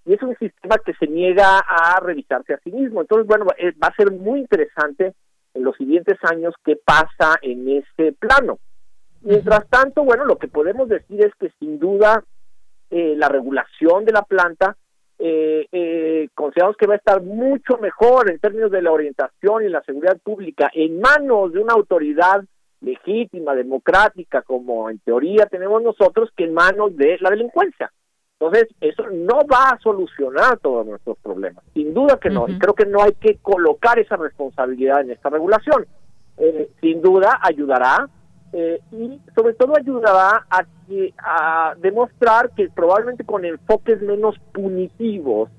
y 0.04 0.14
es 0.14 0.24
un 0.24 0.36
sistema 0.38 0.78
que 0.84 0.96
se 0.96 1.06
niega 1.06 1.60
a 1.60 2.00
revisarse 2.00 2.56
a 2.56 2.60
sí 2.64 2.72
mismo. 2.72 3.02
Entonces, 3.02 3.28
bueno, 3.28 3.46
eh, 3.60 3.72
va 3.74 3.90
a 3.90 3.96
ser 3.96 4.12
muy 4.12 4.40
interesante 4.40 5.14
en 5.54 5.64
los 5.64 5.78
siguientes 5.78 6.18
años 6.24 6.56
qué 6.66 6.76
pasa 6.84 7.38
en 7.44 7.70
ese 7.70 8.14
plano. 8.14 8.58
Mientras 9.22 9.68
tanto, 9.70 10.04
bueno, 10.04 10.26
lo 10.26 10.40
que 10.40 10.48
podemos 10.48 10.90
decir 10.90 11.24
es 11.24 11.36
que 11.36 11.52
sin 11.60 11.78
duda 11.78 12.24
eh, 12.90 13.14
la 13.16 13.30
regulación 13.30 14.06
de 14.06 14.12
la 14.12 14.24
planta 14.24 14.76
eh, 15.20 15.68
eh, 15.72 16.30
consideramos 16.34 16.78
que 16.78 16.88
va 16.88 16.94
a 16.94 16.98
estar 16.98 17.22
mucho 17.22 17.78
mejor 17.78 18.32
en 18.32 18.40
términos 18.40 18.72
de 18.72 18.82
la 18.82 18.92
orientación 18.92 19.66
y 19.66 19.70
la 19.70 19.84
seguridad 19.84 20.18
pública 20.24 20.72
en 20.74 21.02
manos 21.02 21.52
de 21.52 21.60
una 21.60 21.74
autoridad 21.74 22.44
legítima, 22.80 23.54
democrática, 23.54 24.42
como 24.42 24.90
en 24.90 25.00
teoría 25.00 25.46
tenemos 25.48 25.84
nosotros, 25.84 26.30
que 26.38 26.46
en 26.46 26.54
manos 26.54 26.96
de 26.96 27.18
la 27.20 27.30
delincuencia. 27.30 27.92
Entonces, 28.40 28.70
eso 28.80 29.04
no 29.10 29.40
va 29.52 29.72
a 29.72 29.80
solucionar 29.80 30.60
todos 30.60 30.86
nuestros 30.86 31.18
problemas, 31.18 31.62
sin 31.74 31.94
duda 31.94 32.18
que 32.18 32.30
no, 32.30 32.48
y 32.48 32.58
creo 32.58 32.74
que 32.74 32.86
no 32.86 33.04
hay 33.04 33.12
que 33.20 33.36
colocar 33.42 34.00
esa 34.00 34.16
responsabilidad 34.16 35.02
en 35.02 35.12
esta 35.12 35.30
regulación. 35.30 35.86
Eh, 36.38 36.70
sin 36.80 37.02
duda 37.02 37.38
ayudará 37.42 38.08
eh, 38.54 38.80
y 38.92 39.22
sobre 39.36 39.54
todo 39.54 39.74
ayudará 39.78 40.46
a, 40.50 40.66
a 41.20 41.76
demostrar 41.76 42.52
que 42.56 42.70
probablemente 42.70 43.24
con 43.24 43.46
enfoques 43.46 44.02
menos 44.02 44.36
punitivos 44.54 45.50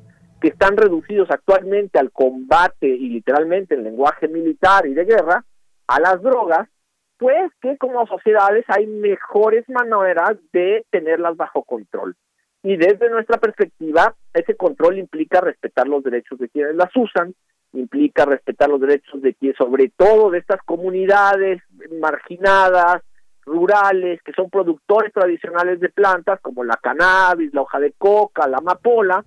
que 0.40 0.48
están 0.48 0.76
reducidos 0.76 1.30
actualmente 1.30 1.98
al 1.98 2.10
combate 2.10 2.88
y 2.88 3.10
literalmente 3.10 3.74
el 3.74 3.84
lenguaje 3.84 4.26
militar 4.26 4.86
y 4.86 4.94
de 4.94 5.04
guerra, 5.04 5.44
a 5.86 6.00
las 6.00 6.22
drogas, 6.22 6.68
pues 7.18 7.52
que 7.60 7.76
como 7.76 8.06
sociedades 8.06 8.64
hay 8.68 8.86
mejores 8.86 9.68
maneras 9.68 10.36
de 10.52 10.86
tenerlas 10.90 11.36
bajo 11.36 11.62
control. 11.64 12.16
Y 12.62 12.76
desde 12.76 13.10
nuestra 13.10 13.38
perspectiva, 13.38 14.14
ese 14.32 14.56
control 14.56 14.98
implica 14.98 15.40
respetar 15.40 15.86
los 15.86 16.02
derechos 16.02 16.38
de 16.38 16.48
quienes 16.48 16.74
las 16.76 16.90
usan, 16.96 17.34
implica 17.72 18.24
respetar 18.24 18.68
los 18.68 18.80
derechos 18.80 19.22
de 19.22 19.34
quienes, 19.34 19.56
sobre 19.56 19.92
todo 19.96 20.30
de 20.30 20.38
estas 20.38 20.60
comunidades 20.62 21.62
marginadas, 22.00 23.02
rurales, 23.44 24.20
que 24.22 24.32
son 24.32 24.50
productores 24.50 25.12
tradicionales 25.12 25.80
de 25.80 25.88
plantas 25.88 26.40
como 26.40 26.64
la 26.64 26.76
cannabis, 26.76 27.52
la 27.54 27.62
hoja 27.62 27.80
de 27.80 27.92
coca, 27.92 28.46
la 28.48 28.58
amapola, 28.58 29.24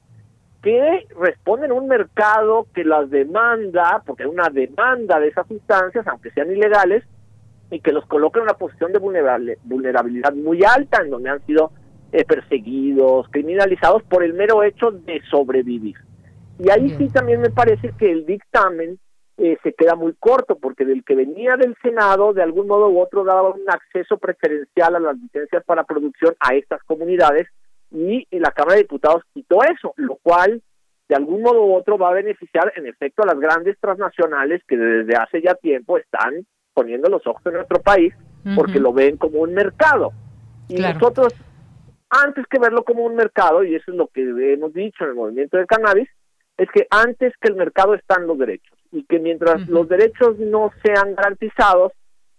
que 0.62 1.08
responden 1.20 1.72
a 1.72 1.74
un 1.74 1.88
mercado 1.88 2.68
que 2.74 2.86
las 2.86 3.10
demanda, 3.10 4.02
porque 4.06 4.24
hay 4.24 4.30
una 4.30 4.50
demanda 4.50 5.20
de 5.20 5.28
esas 5.28 5.48
sustancias, 5.48 6.08
aunque 6.08 6.32
sean 6.32 6.52
ilegales, 6.52 7.04
y 7.70 7.80
que 7.80 7.92
los 7.92 8.06
coloca 8.06 8.40
en 8.40 8.44
una 8.44 8.54
posición 8.54 8.94
de 8.94 9.00
vulnerabilidad 9.00 10.34
muy 10.34 10.64
alta, 10.64 11.02
en 11.02 11.10
donde 11.10 11.30
han 11.30 11.46
sido 11.46 11.72
eh, 12.14 12.24
perseguidos, 12.24 13.28
criminalizados 13.30 14.04
por 14.04 14.24
el 14.24 14.34
mero 14.34 14.64
hecho 14.64 14.92
de 14.92 15.22
sobrevivir. 15.30 15.96
Y 16.64 16.70
ahí 16.70 16.96
sí 16.98 17.10
también 17.10 17.42
me 17.42 17.50
parece 17.50 17.92
que 18.00 18.10
el 18.10 18.26
dictamen 18.26 18.98
eh, 19.38 19.58
se 19.64 19.74
queda 19.74 19.96
muy 19.96 20.14
corto, 20.18 20.58
porque 20.58 20.86
del 20.86 21.04
que 21.04 21.16
venía 21.16 21.58
del 21.58 21.76
Senado, 21.82 22.34
de 22.34 22.42
algún 22.42 22.68
modo 22.68 22.88
u 22.88 23.02
otro, 23.02 23.26
daba 23.26 23.50
un 23.50 23.70
acceso 23.70 24.18
preferencial 24.18 24.96
a 24.96 25.00
las 25.00 25.18
licencias 25.18 25.64
para 25.66 25.84
producción 25.84 26.36
a 26.40 26.56
estas 26.56 26.82
comunidades, 26.84 27.48
y 27.92 28.26
la 28.32 28.52
Cámara 28.52 28.78
de 28.78 28.84
Diputados 28.84 29.24
quitó 29.34 29.64
eso, 29.64 29.94
lo 29.98 30.16
cual 30.24 30.64
de 31.10 31.16
algún 31.16 31.42
modo 31.42 31.66
u 31.66 31.76
otro 31.76 31.98
va 31.98 32.10
a 32.10 32.14
beneficiar 32.14 32.72
en 32.76 32.88
efecto 32.88 33.24
a 33.24 33.28
las 33.28 33.40
grandes 33.40 33.78
transnacionales 33.80 34.64
que 34.68 34.78
desde 34.78 35.16
hace 35.16 35.42
ya 35.42 35.54
tiempo 35.56 35.98
están 35.98 36.46
poniendo 36.74 37.10
los 37.10 37.26
ojos 37.28 37.46
en 37.46 37.54
nuestro 37.54 37.82
país 37.82 38.14
porque 38.56 38.80
lo 38.80 38.92
ven 38.94 39.18
como 39.18 39.40
un 39.42 39.54
mercado. 39.54 40.12
Y 40.68 40.76
nosotros, 40.82 41.34
antes 42.10 42.46
que 42.48 42.60
verlo 42.60 42.84
como 42.84 43.06
un 43.06 43.16
mercado, 43.16 43.64
y 43.64 43.76
eso 43.76 43.92
es 43.92 43.98
lo 43.98 44.08
que 44.08 44.22
hemos 44.54 44.74
dicho 44.74 45.04
en 45.04 45.12
el 45.12 45.16
movimiento 45.16 45.58
del 45.58 45.68
cannabis, 45.68 46.10
es 46.58 46.70
que 46.72 46.88
antes 46.90 47.34
que 47.42 47.50
el 47.50 47.56
mercado 47.56 47.94
están 47.94 48.28
los 48.28 48.38
derechos 48.38 48.78
y 48.92 49.04
que 49.06 49.20
mientras 49.20 49.68
los 49.68 49.88
derechos 49.90 50.38
no 50.38 50.72
sean 50.84 51.16
garantizados, 51.16 51.94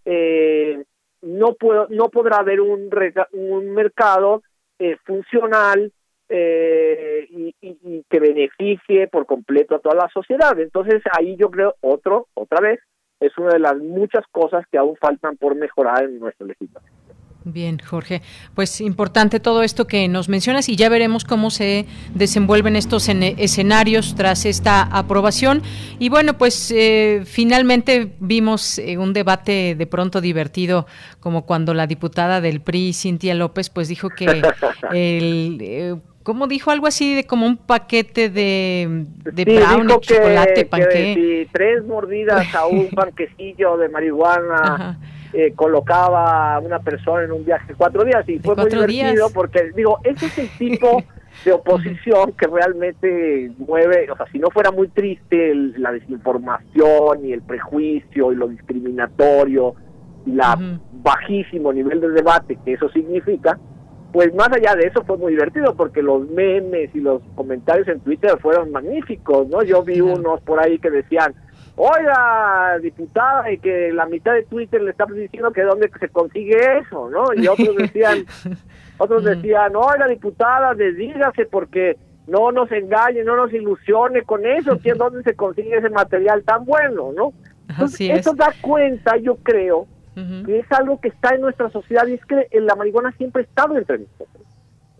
eh, 0.05 0.85
no, 1.23 1.55
puedo, 1.55 1.89
no 1.91 2.11
podrá 2.11 2.39
haber 2.39 2.61
un, 2.61 2.91
un 3.33 3.71
mercado 3.71 4.43
eh, 4.79 4.97
funcional 5.05 5.93
eh, 6.29 7.27
y, 7.31 8.05
que 8.09 8.21
beneficie 8.21 9.09
por 9.09 9.27
completo 9.27 9.75
a 9.75 9.79
toda 9.81 9.95
la 9.95 10.09
sociedad. 10.09 10.59
Entonces 10.59 11.03
ahí 11.17 11.37
yo 11.37 11.51
creo 11.51 11.75
otro, 11.81 12.29
otra 12.35 12.61
vez, 12.61 12.81
es 13.21 13.37
una 13.39 13.51
de 13.51 13.59
las 13.59 13.77
muchas 13.77 14.25
cosas 14.31 14.65
que 14.71 14.79
aún 14.79 14.97
faltan 14.97 15.37
por 15.37 15.55
mejorar 15.55 16.05
en 16.05 16.19
nuestra 16.19 16.47
legislación. 16.47 17.04
Bien, 17.47 17.79
Jorge. 17.79 18.23
Pues 18.55 18.81
importante 18.81 19.39
todo 19.39 19.63
esto 19.63 19.87
que 19.87 20.09
nos 20.09 20.31
mencionas 20.31 20.71
y 20.71 20.77
ya 20.77 20.89
veremos 20.89 21.27
cómo 21.27 21.51
se 21.51 21.85
desenvuelven 22.15 22.75
estos 22.75 23.07
escenarios 23.09 24.15
tras 24.15 24.47
esta 24.47 24.83
aprobación. 24.83 25.63
Y 25.99 26.09
bueno, 26.09 26.39
pues 26.39 26.73
eh, 26.75 27.23
finalmente 27.27 28.13
vimos 28.19 28.79
eh, 28.79 28.97
un 28.97 29.13
debate 29.13 29.75
de 29.75 29.87
pronto 29.87 30.23
divertido, 30.23 30.87
como 31.21 31.45
cuando 31.45 31.75
la 31.75 31.87
diputada 31.87 32.41
del 32.41 32.63
PRI, 32.63 32.95
Cintia 32.95 33.35
López, 33.35 33.69
pues 33.69 33.89
dijo 33.89 34.09
que 34.09 34.43
el... 34.93 35.59
Eh, 35.61 35.97
¿Cómo 36.23 36.47
dijo 36.47 36.71
algo 36.71 36.87
así 36.87 37.15
de 37.15 37.27
como 37.27 37.45
un 37.45 37.59
paquete 37.59 38.31
de, 38.31 39.05
chocolate, 40.01 40.65
panque? 40.65 41.47
tres 41.53 41.85
mordidas 41.85 42.55
a 42.55 42.65
un 42.65 42.89
panquecillo 42.95 43.77
de 43.77 43.91
marihuana 43.91 44.99
eh, 45.35 45.53
colocaba 45.55 46.55
a 46.55 46.61
una 46.61 46.79
persona 46.79 47.25
en 47.25 47.33
un 47.33 47.45
viaje 47.45 47.75
cuatro 47.77 48.05
días 48.05 48.29
y 48.29 48.39
fue 48.39 48.55
muy 48.55 48.71
divertido 48.71 49.29
porque 49.35 49.73
digo, 49.75 49.99
ese 50.05 50.27
es 50.27 50.39
el 50.39 50.49
tipo 50.59 51.03
de 51.45 51.53
oposición 51.53 52.33
que 52.33 52.47
realmente 52.47 53.51
mueve, 53.59 54.11
o 54.11 54.17
sea, 54.17 54.27
si 54.31 54.39
no 54.39 54.51
fuera 54.51 54.71
muy 54.71 54.89
triste 54.89 55.55
la 55.77 55.93
desinformación 55.93 57.25
y 57.25 57.33
el 57.33 57.43
prejuicio 57.43 58.33
y 58.33 58.37
lo 58.37 58.49
discriminatorio 58.49 59.75
y 60.25 60.33
la 60.33 60.57
bajísimo 61.03 61.73
nivel 61.73 62.01
de 62.01 62.11
debate 62.11 62.57
que 62.65 62.75
eso 62.75 62.89
significa, 62.91 63.59
pues 64.13 64.33
más 64.35 64.49
allá 64.53 64.77
de 64.77 64.87
eso 64.87 65.03
fue 65.05 65.19
muy 65.19 65.33
divertido 65.33 65.75
porque 65.75 66.01
los 66.01 66.31
memes 66.31 66.95
y 66.95 67.01
los 67.01 67.21
comentarios 67.35 67.89
en 67.89 67.99
Twitter 67.99 68.39
fueron 68.41 68.71
magníficos, 68.71 69.49
¿no? 69.49 69.65
Yo 69.65 69.83
vi 69.83 70.01
unos 70.01 70.41
por 70.43 70.61
ahí 70.61 70.79
que 70.79 70.91
decían, 70.91 71.35
oiga, 71.77 72.79
diputada, 72.81 73.51
y 73.51 73.59
que 73.59 73.93
la 73.93 74.07
mitad 74.07 74.33
de 74.35 74.45
Twitter 74.45 74.83
le 74.83 74.91
está 74.91 75.07
diciendo 75.07 75.53
que 75.53 75.63
dónde 75.63 75.91
se 75.99 76.09
consigue 76.09 76.79
eso, 76.79 77.11
¿no? 77.11 77.35
Y 77.35 77.49
otros 77.49 77.77
decían, 77.77 78.25
otros 78.99 79.25
decían, 79.25 79.75
oiga, 79.75 80.07
diputada, 80.09 80.75
desdígase 80.75 81.47
porque 81.47 81.97
no 82.27 82.53
nos 82.53 82.71
engañe, 82.73 83.25
no 83.25 83.37
nos 83.37 83.53
ilusione 83.53 84.23
con 84.23 84.47
eso, 84.47 84.79
que 84.79 84.95
dónde 84.95 85.23
se 85.23 85.35
consigue 85.35 85.77
ese 85.77 85.91
material 85.91 86.43
tan 86.45 86.65
bueno, 86.65 87.13
¿no? 87.15 87.33
Entonces, 87.69 88.11
eso 88.11 88.35
da 88.35 88.53
cuenta, 88.61 89.17
yo 89.17 89.37
creo, 89.37 89.87
que 90.15 90.61
es 90.61 90.71
algo 90.71 91.01
que 91.01 91.09
está 91.09 91.35
en 91.35 91.41
nuestra 91.41 91.71
sociedad 91.71 92.07
y 92.07 92.13
es 92.13 92.25
que 92.27 92.47
la 92.61 92.77
marihuana 92.77 93.11
siempre 93.13 93.43
ha 93.43 93.47
estado 93.47 93.77
entre 93.77 93.99
nosotros. 93.99 94.45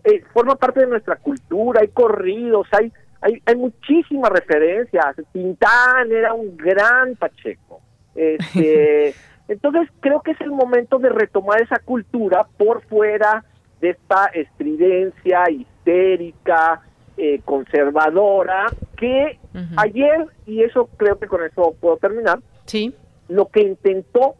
Eh, 0.03 0.23
forma 0.33 0.55
parte 0.55 0.81
de 0.81 0.87
nuestra 0.87 1.15
cultura, 1.15 1.81
hay 1.81 1.87
corridos, 1.87 2.67
hay 2.71 2.91
hay, 3.21 3.41
hay 3.45 3.55
muchísimas 3.55 4.31
referencias. 4.31 5.15
Tintán 5.31 6.11
era 6.11 6.33
un 6.33 6.55
gran 6.57 7.15
Pacheco. 7.15 7.81
Este, 8.15 9.13
entonces 9.47 9.89
creo 9.99 10.21
que 10.21 10.31
es 10.31 10.41
el 10.41 10.51
momento 10.51 10.99
de 10.99 11.09
retomar 11.09 11.61
esa 11.61 11.79
cultura 11.79 12.47
por 12.57 12.83
fuera 12.85 13.43
de 13.81 13.91
esta 13.91 14.27
estridencia 14.27 15.43
histérica, 15.49 16.81
eh, 17.17 17.39
conservadora, 17.45 18.65
que 18.97 19.39
ayer, 19.77 20.25
y 20.45 20.63
eso 20.63 20.89
creo 20.97 21.17
que 21.17 21.27
con 21.27 21.43
eso 21.45 21.73
puedo 21.79 21.95
terminar, 21.97 22.39
sí. 22.65 22.93
lo 23.29 23.47
que 23.47 23.61
intentó 23.61 24.35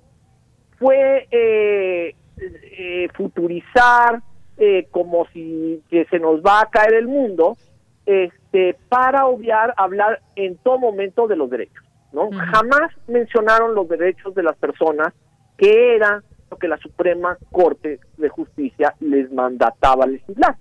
fue 0.77 1.27
eh, 1.31 2.15
eh, 2.37 3.07
futurizar 3.13 4.21
como 4.91 5.25
si 5.33 5.81
que 5.89 6.05
se 6.05 6.19
nos 6.19 6.41
va 6.41 6.61
a 6.61 6.69
caer 6.69 6.95
el 6.95 7.07
mundo, 7.07 7.57
este, 8.05 8.44
para 8.89 9.25
obviar 9.25 9.73
hablar 9.77 10.21
en 10.35 10.57
todo 10.57 10.79
momento 10.79 11.27
de 11.27 11.35
los 11.35 11.49
derechos. 11.49 11.83
¿no? 12.11 12.29
Jamás 12.31 12.91
mencionaron 13.07 13.75
los 13.75 13.87
derechos 13.89 14.33
de 14.35 14.43
las 14.43 14.55
personas, 14.55 15.13
que 15.57 15.95
era 15.95 16.23
lo 16.49 16.57
que 16.57 16.67
la 16.67 16.77
Suprema 16.77 17.37
Corte 17.51 17.99
de 18.17 18.29
Justicia 18.29 18.95
les 18.99 19.31
mandataba 19.31 20.05
legislar. 20.05 20.55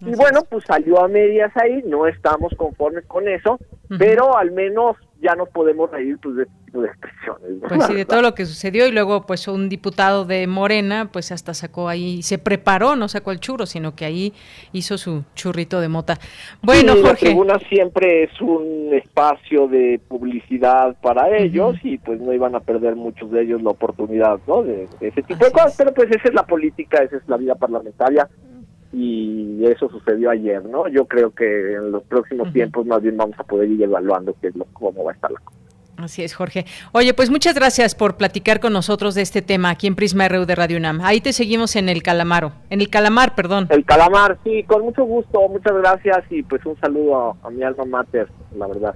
Y 0.00 0.14
bueno, 0.14 0.42
pues 0.48 0.64
salió 0.64 1.02
a 1.02 1.08
medias 1.08 1.50
ahí, 1.56 1.82
no 1.86 2.06
estamos 2.06 2.52
conformes 2.56 3.04
con 3.06 3.26
eso, 3.28 3.58
pero 3.98 4.36
al 4.36 4.52
menos 4.52 4.96
ya 5.20 5.34
nos 5.34 5.48
podemos 5.48 5.90
reír 5.90 6.18
pues, 6.22 6.36
de 6.36 6.46
de 6.72 6.86
expresiones. 6.86 7.62
Pues 7.66 7.86
sí, 7.86 7.94
de 7.94 8.04
todo 8.04 8.22
lo 8.22 8.34
que 8.34 8.46
sucedió 8.46 8.86
y 8.86 8.92
luego 8.92 9.22
pues 9.22 9.48
un 9.48 9.68
diputado 9.68 10.24
de 10.24 10.46
Morena 10.46 11.10
pues 11.12 11.32
hasta 11.32 11.54
sacó 11.54 11.88
ahí, 11.88 12.22
se 12.22 12.38
preparó, 12.38 12.96
no 12.96 13.08
sacó 13.08 13.32
el 13.32 13.40
churro, 13.40 13.66
sino 13.66 13.94
que 13.94 14.04
ahí 14.04 14.32
hizo 14.72 14.98
su 14.98 15.24
churrito 15.34 15.80
de 15.80 15.88
mota. 15.88 16.18
Bueno, 16.62 16.92
Jorge. 16.92 17.08
La 17.08 17.14
tribuna 17.14 17.58
siempre 17.68 18.24
es 18.24 18.40
un 18.40 18.90
espacio 18.92 19.68
de 19.68 20.00
publicidad 20.08 20.96
para 21.00 21.36
ellos 21.36 21.76
y 21.82 21.98
pues 21.98 22.20
no 22.20 22.32
iban 22.32 22.54
a 22.54 22.60
perder 22.60 22.96
muchos 22.96 23.30
de 23.30 23.42
ellos 23.42 23.62
la 23.62 23.70
oportunidad, 23.70 24.38
¿no? 24.46 24.62
De, 24.62 24.88
ese 25.00 25.22
tipo 25.22 25.44
de 25.44 25.52
cosas, 25.52 25.74
pero 25.76 25.92
pues 25.94 26.10
esa 26.10 26.28
es 26.28 26.34
la 26.34 26.44
política, 26.44 27.02
esa 27.02 27.16
es 27.16 27.28
la 27.28 27.36
vida 27.36 27.54
parlamentaria 27.54 28.28
y 28.92 29.64
eso 29.66 29.88
sucedió 29.90 30.30
ayer, 30.30 30.64
¿no? 30.64 30.88
Yo 30.88 31.06
creo 31.06 31.30
que 31.30 31.74
en 31.74 31.92
los 31.92 32.02
próximos 32.04 32.52
tiempos 32.52 32.86
más 32.86 33.02
bien 33.02 33.16
vamos 33.16 33.38
a 33.38 33.44
poder 33.44 33.70
ir 33.70 33.82
evaluando 33.82 34.34
qué 34.40 34.48
es 34.48 34.56
lo, 34.56 34.64
cómo 34.72 35.04
va 35.04 35.12
a 35.12 35.14
estar 35.14 35.30
la 35.30 35.40
cosa. 35.40 35.58
Así 35.98 36.22
es, 36.22 36.34
Jorge. 36.34 36.64
Oye, 36.92 37.12
pues 37.12 37.28
muchas 37.28 37.56
gracias 37.56 37.96
por 37.96 38.16
platicar 38.16 38.60
con 38.60 38.72
nosotros 38.72 39.16
de 39.16 39.22
este 39.22 39.42
tema 39.42 39.70
aquí 39.70 39.88
en 39.88 39.96
Prisma 39.96 40.28
RU 40.28 40.46
de 40.46 40.54
Radio 40.54 40.78
UNAM. 40.78 41.00
Ahí 41.02 41.20
te 41.20 41.32
seguimos 41.32 41.74
en 41.74 41.88
el 41.88 42.04
Calamaro, 42.04 42.52
en 42.70 42.80
el 42.80 42.88
Calamar, 42.88 43.34
perdón. 43.34 43.66
El 43.70 43.84
Calamar, 43.84 44.38
sí, 44.44 44.62
con 44.62 44.82
mucho 44.82 45.04
gusto, 45.04 45.48
muchas 45.48 45.76
gracias 45.76 46.24
y 46.30 46.44
pues 46.44 46.64
un 46.64 46.78
saludo 46.80 47.36
a, 47.42 47.50
mi 47.50 47.64
alma 47.64 47.84
mater, 47.84 48.28
la 48.56 48.68
verdad. 48.68 48.94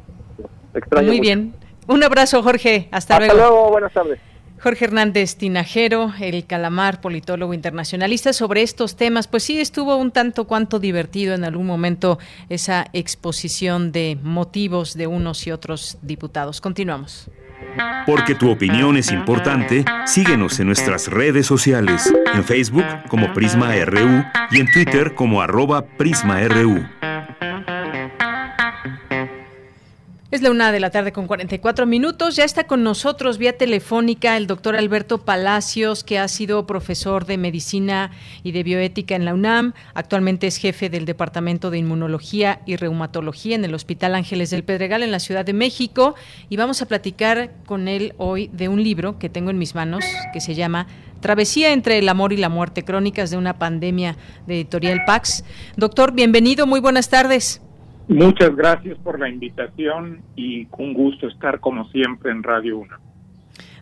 Extraño 0.74 1.08
Muy 1.08 1.20
bien. 1.20 1.54
Un 1.88 2.04
abrazo, 2.04 2.40
Jorge. 2.40 2.88
Hasta, 2.92 3.18
luego. 3.18 3.32
Hasta 3.32 3.48
luego, 3.48 3.70
buenas 3.70 3.92
tardes. 3.92 4.20
Jorge 4.62 4.84
Hernández 4.84 5.34
Tinajero, 5.34 6.12
el 6.20 6.46
calamar, 6.46 7.00
politólogo 7.00 7.52
internacionalista, 7.52 8.32
sobre 8.32 8.62
estos 8.62 8.94
temas. 8.94 9.26
Pues 9.26 9.42
sí, 9.42 9.60
estuvo 9.60 9.96
un 9.96 10.12
tanto 10.12 10.44
cuanto 10.44 10.78
divertido 10.78 11.34
en 11.34 11.42
algún 11.42 11.66
momento 11.66 12.20
esa 12.48 12.86
exposición 12.92 13.90
de 13.90 14.16
motivos 14.22 14.94
de 14.94 15.08
unos 15.08 15.48
y 15.48 15.50
otros 15.50 15.98
diputados. 16.02 16.60
Continuamos. 16.60 17.28
Porque 18.06 18.36
tu 18.36 18.50
opinión 18.50 18.96
es 18.96 19.10
importante, 19.10 19.84
síguenos 20.06 20.60
en 20.60 20.68
nuestras 20.68 21.08
redes 21.08 21.46
sociales, 21.46 22.12
en 22.32 22.44
Facebook 22.44 22.84
como 23.08 23.32
Prisma 23.32 23.74
RU 23.84 24.24
y 24.52 24.60
en 24.60 24.70
Twitter 24.70 25.14
como 25.16 25.42
arroba 25.42 25.84
PrismaRU. 25.84 27.01
Es 30.32 30.40
la 30.40 30.50
una 30.50 30.72
de 30.72 30.80
la 30.80 30.88
tarde 30.88 31.12
con 31.12 31.26
44 31.26 31.84
minutos. 31.84 32.36
Ya 32.36 32.44
está 32.44 32.64
con 32.64 32.82
nosotros 32.82 33.36
vía 33.36 33.58
telefónica 33.58 34.38
el 34.38 34.46
doctor 34.46 34.76
Alberto 34.76 35.18
Palacios, 35.26 36.04
que 36.04 36.18
ha 36.18 36.26
sido 36.26 36.66
profesor 36.66 37.26
de 37.26 37.36
medicina 37.36 38.12
y 38.42 38.52
de 38.52 38.62
bioética 38.62 39.14
en 39.14 39.26
la 39.26 39.34
UNAM. 39.34 39.74
Actualmente 39.92 40.46
es 40.46 40.56
jefe 40.56 40.88
del 40.88 41.04
Departamento 41.04 41.70
de 41.70 41.76
Inmunología 41.76 42.62
y 42.64 42.76
Reumatología 42.76 43.56
en 43.56 43.66
el 43.66 43.74
Hospital 43.74 44.14
Ángeles 44.14 44.48
del 44.48 44.64
Pedregal 44.64 45.02
en 45.02 45.10
la 45.10 45.20
Ciudad 45.20 45.44
de 45.44 45.52
México. 45.52 46.14
Y 46.48 46.56
vamos 46.56 46.80
a 46.80 46.86
platicar 46.86 47.50
con 47.66 47.86
él 47.86 48.14
hoy 48.16 48.48
de 48.54 48.68
un 48.68 48.82
libro 48.82 49.18
que 49.18 49.28
tengo 49.28 49.50
en 49.50 49.58
mis 49.58 49.74
manos 49.74 50.02
que 50.32 50.40
se 50.40 50.54
llama 50.54 50.86
Travesía 51.20 51.74
entre 51.74 51.98
el 51.98 52.08
amor 52.08 52.32
y 52.32 52.38
la 52.38 52.48
muerte, 52.48 52.86
crónicas 52.86 53.30
de 53.30 53.36
una 53.36 53.58
pandemia 53.58 54.16
de 54.46 54.54
editorial 54.54 55.02
Pax. 55.04 55.44
Doctor, 55.76 56.14
bienvenido, 56.14 56.66
muy 56.66 56.80
buenas 56.80 57.10
tardes. 57.10 57.60
Muchas 58.08 58.54
gracias 58.54 58.98
por 58.98 59.18
la 59.18 59.28
invitación 59.28 60.22
y 60.36 60.66
un 60.78 60.92
gusto 60.92 61.28
estar 61.28 61.60
como 61.60 61.88
siempre 61.90 62.30
en 62.30 62.42
Radio 62.42 62.78
1. 62.78 62.96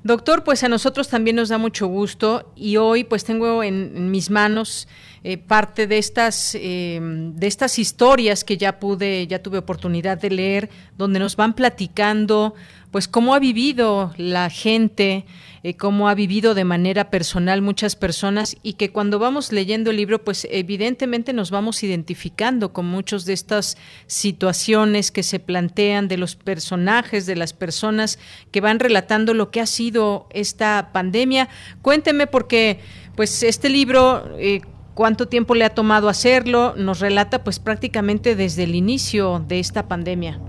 Doctor, 0.02 0.44
pues 0.44 0.64
a 0.64 0.68
nosotros 0.68 1.08
también 1.08 1.36
nos 1.36 1.50
da 1.50 1.58
mucho 1.58 1.86
gusto 1.86 2.52
y 2.56 2.78
hoy 2.78 3.04
pues 3.04 3.24
tengo 3.24 3.62
en, 3.62 4.10
mis 4.10 4.30
manos 4.30 4.88
eh, 5.24 5.36
parte 5.36 5.86
de 5.86 5.98
estas 5.98 6.54
eh, 6.54 6.98
de 7.02 7.46
estas 7.46 7.78
historias 7.78 8.42
que 8.42 8.56
ya 8.56 8.78
pude 8.80 9.26
ya 9.26 9.42
tuve 9.42 9.58
oportunidad 9.58 10.18
de 10.18 10.30
leer 10.30 10.70
donde 10.96 11.18
nos 11.18 11.36
van 11.36 11.52
platicando 11.52 12.54
pues 12.90 13.06
cómo 13.06 13.34
ha 13.34 13.38
vivido 13.38 14.12
la 14.16 14.50
gente, 14.50 15.24
eh, 15.62 15.74
cómo 15.76 16.08
ha 16.08 16.14
vivido 16.14 16.54
de 16.54 16.64
manera 16.64 17.10
personal 17.10 17.62
muchas 17.62 17.94
personas 17.94 18.56
y 18.62 18.72
que 18.74 18.90
cuando 18.90 19.18
vamos 19.18 19.52
leyendo 19.52 19.90
el 19.90 19.96
libro, 19.96 20.24
pues 20.24 20.48
evidentemente 20.50 21.32
nos 21.32 21.50
vamos 21.50 21.82
identificando 21.82 22.72
con 22.72 22.86
muchas 22.86 23.24
de 23.26 23.32
estas 23.32 23.76
situaciones 24.06 25.12
que 25.12 25.22
se 25.22 25.38
plantean 25.38 26.08
de 26.08 26.16
los 26.16 26.34
personajes, 26.34 27.26
de 27.26 27.36
las 27.36 27.52
personas 27.52 28.18
que 28.50 28.60
van 28.60 28.80
relatando 28.80 29.34
lo 29.34 29.50
que 29.50 29.60
ha 29.60 29.66
sido 29.66 30.26
esta 30.30 30.90
pandemia. 30.92 31.48
Cuénteme 31.82 32.26
porque 32.26 32.80
pues 33.14 33.42
este 33.42 33.68
libro 33.68 34.36
eh, 34.38 34.62
cuánto 34.94 35.28
tiempo 35.28 35.54
le 35.54 35.64
ha 35.64 35.74
tomado 35.74 36.08
hacerlo, 36.08 36.74
nos 36.76 37.00
relata 37.00 37.44
pues 37.44 37.60
prácticamente 37.60 38.34
desde 38.34 38.64
el 38.64 38.74
inicio 38.74 39.44
de 39.46 39.60
esta 39.60 39.86
pandemia. 39.86 40.40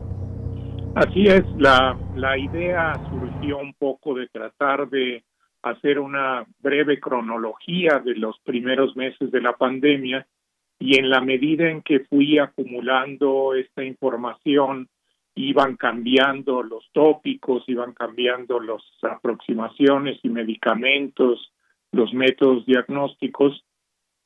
Así 0.94 1.26
es, 1.26 1.44
la, 1.58 1.98
la 2.16 2.38
idea 2.38 2.94
surgió 3.10 3.60
un 3.60 3.74
poco 3.74 4.14
de 4.14 4.28
tratar 4.28 4.90
de 4.90 5.24
hacer 5.64 6.00
una 6.00 6.46
breve 6.60 7.00
cronología 7.00 8.02
de 8.04 8.16
los 8.16 8.38
primeros 8.40 8.96
meses 8.98 9.32
de 9.32 9.40
la 9.40 9.54
pandemia 9.54 10.28
y 10.80 11.00
en 11.00 11.10
la 11.10 11.22
medida 11.22 11.70
en 11.70 11.82
que 11.82 12.02
fui 12.02 12.40
acumulando 12.40 13.54
esta 13.54 13.84
información, 13.86 14.90
iban 15.36 15.78
cambiando 15.78 16.62
los 16.62 16.90
tópicos, 16.92 17.64
iban 17.68 17.94
cambiando 17.94 18.60
las 18.60 18.82
aproximaciones 19.02 20.20
y 20.24 20.30
medicamentos, 20.30 21.54
los 21.94 22.14
métodos 22.14 22.66
diagnósticos. 22.66 23.64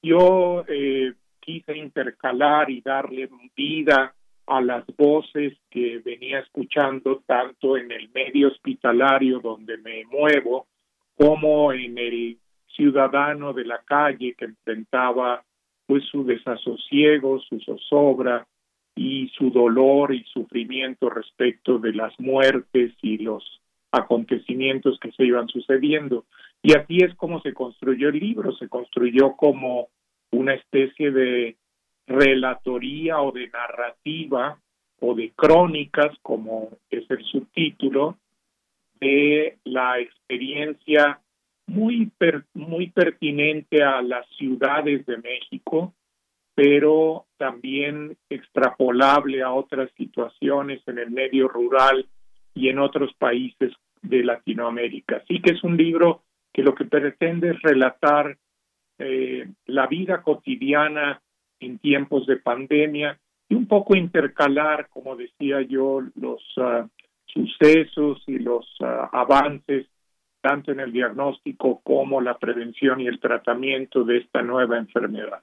Yo 0.02 0.64
eh, 0.68 1.14
quise 1.42 1.78
intercalar 1.78 2.72
y 2.72 2.82
darle 2.82 3.30
vida 3.56 4.16
a 4.48 4.62
las 4.62 4.86
voces 4.98 5.58
que 5.70 6.00
venía 6.00 6.40
escuchando 6.40 7.24
tanto 7.26 7.78
en 7.78 7.92
el 7.92 8.10
medio 8.10 8.50
hospitalario 8.50 9.40
donde 9.40 9.78
me 9.78 10.06
muevo 10.06 10.68
como 11.18 11.74
en 11.74 11.98
el 11.98 12.38
ciudadano 12.68 13.54
de 13.54 13.66
la 13.66 13.80
calle 13.86 14.36
que 14.38 14.46
enfrentaba 14.46 15.44
pues 15.88 16.04
su 16.06 16.24
desasosiego, 16.26 17.40
su 17.40 17.60
zozobra 17.60 18.48
y 18.96 19.30
su 19.38 19.52
dolor 19.52 20.14
y 20.14 20.24
sufrimiento 20.26 21.10
respecto 21.10 21.78
de 21.80 21.94
las 21.94 22.18
muertes 22.20 22.94
y 23.02 23.18
los 23.18 23.62
acontecimientos 23.92 25.00
que 25.00 25.12
se 25.12 25.26
iban 25.26 25.48
sucediendo. 25.48 26.26
Y 26.62 26.76
así 26.76 26.98
es 26.98 27.14
como 27.16 27.42
se 27.42 27.54
construyó 27.54 28.10
el 28.10 28.20
libro, 28.20 28.56
se 28.56 28.68
construyó 28.68 29.36
como 29.36 29.90
una 30.32 30.54
especie 30.54 31.12
de 31.12 31.58
relatoría 32.08 33.22
o 33.22 33.32
de 33.32 33.48
narrativa 33.50 34.60
o 35.00 35.14
de 35.14 35.32
crónicas, 35.36 36.18
como 36.22 36.70
es 36.90 37.10
el 37.10 37.24
subtítulo, 37.26 38.18
de 39.00 39.58
la 39.66 40.00
experiencia 40.00 41.20
muy, 41.68 42.12
muy 42.54 42.90
pertinente 42.92 43.84
a 43.84 44.02
las 44.02 44.28
ciudades 44.38 45.06
de 45.06 45.18
México, 45.18 45.94
pero 46.54 47.26
también 47.38 48.18
extrapolable 48.30 49.42
a 49.44 49.52
otras 49.52 49.92
situaciones 49.98 50.82
en 50.88 51.00
el 51.00 51.12
medio 51.12 51.48
rural 51.48 52.08
y 52.54 52.70
en 52.70 52.80
otros 52.80 53.14
países 53.16 53.74
de 54.02 54.24
Latinoamérica. 54.24 55.18
Así 55.18 55.42
que 55.42 55.54
es 55.54 55.64
un 55.64 55.76
libro 55.76 56.24
que 56.54 56.64
lo 56.64 56.74
que 56.74 56.86
pretende 56.86 57.50
es 57.50 57.62
relatar 57.62 58.38
eh, 58.98 59.50
la 59.66 59.88
vida 59.88 60.22
cotidiana 60.22 61.22
en 61.60 61.80
tiempos 61.80 62.26
de 62.26 62.38
pandemia 62.38 63.20
y 63.50 63.56
un 63.56 63.68
poco 63.68 63.96
intercalar, 63.96 64.90
como 64.90 65.16
decía 65.16 65.62
yo, 65.62 66.02
los 66.16 66.42
ah, 66.58 66.88
sucesos 67.26 68.24
y 68.28 68.40
los 68.40 68.66
ah, 68.82 69.10
avances 69.12 69.88
tanto 70.42 70.72
en 70.72 70.80
el 70.80 70.92
diagnóstico 70.92 71.82
como 71.84 72.22
la 72.22 72.38
prevención 72.38 73.02
y 73.02 73.08
el 73.08 73.20
tratamiento 73.20 74.04
de 74.04 74.18
esta 74.18 74.44
nueva 74.44 74.78
enfermedad. 74.78 75.42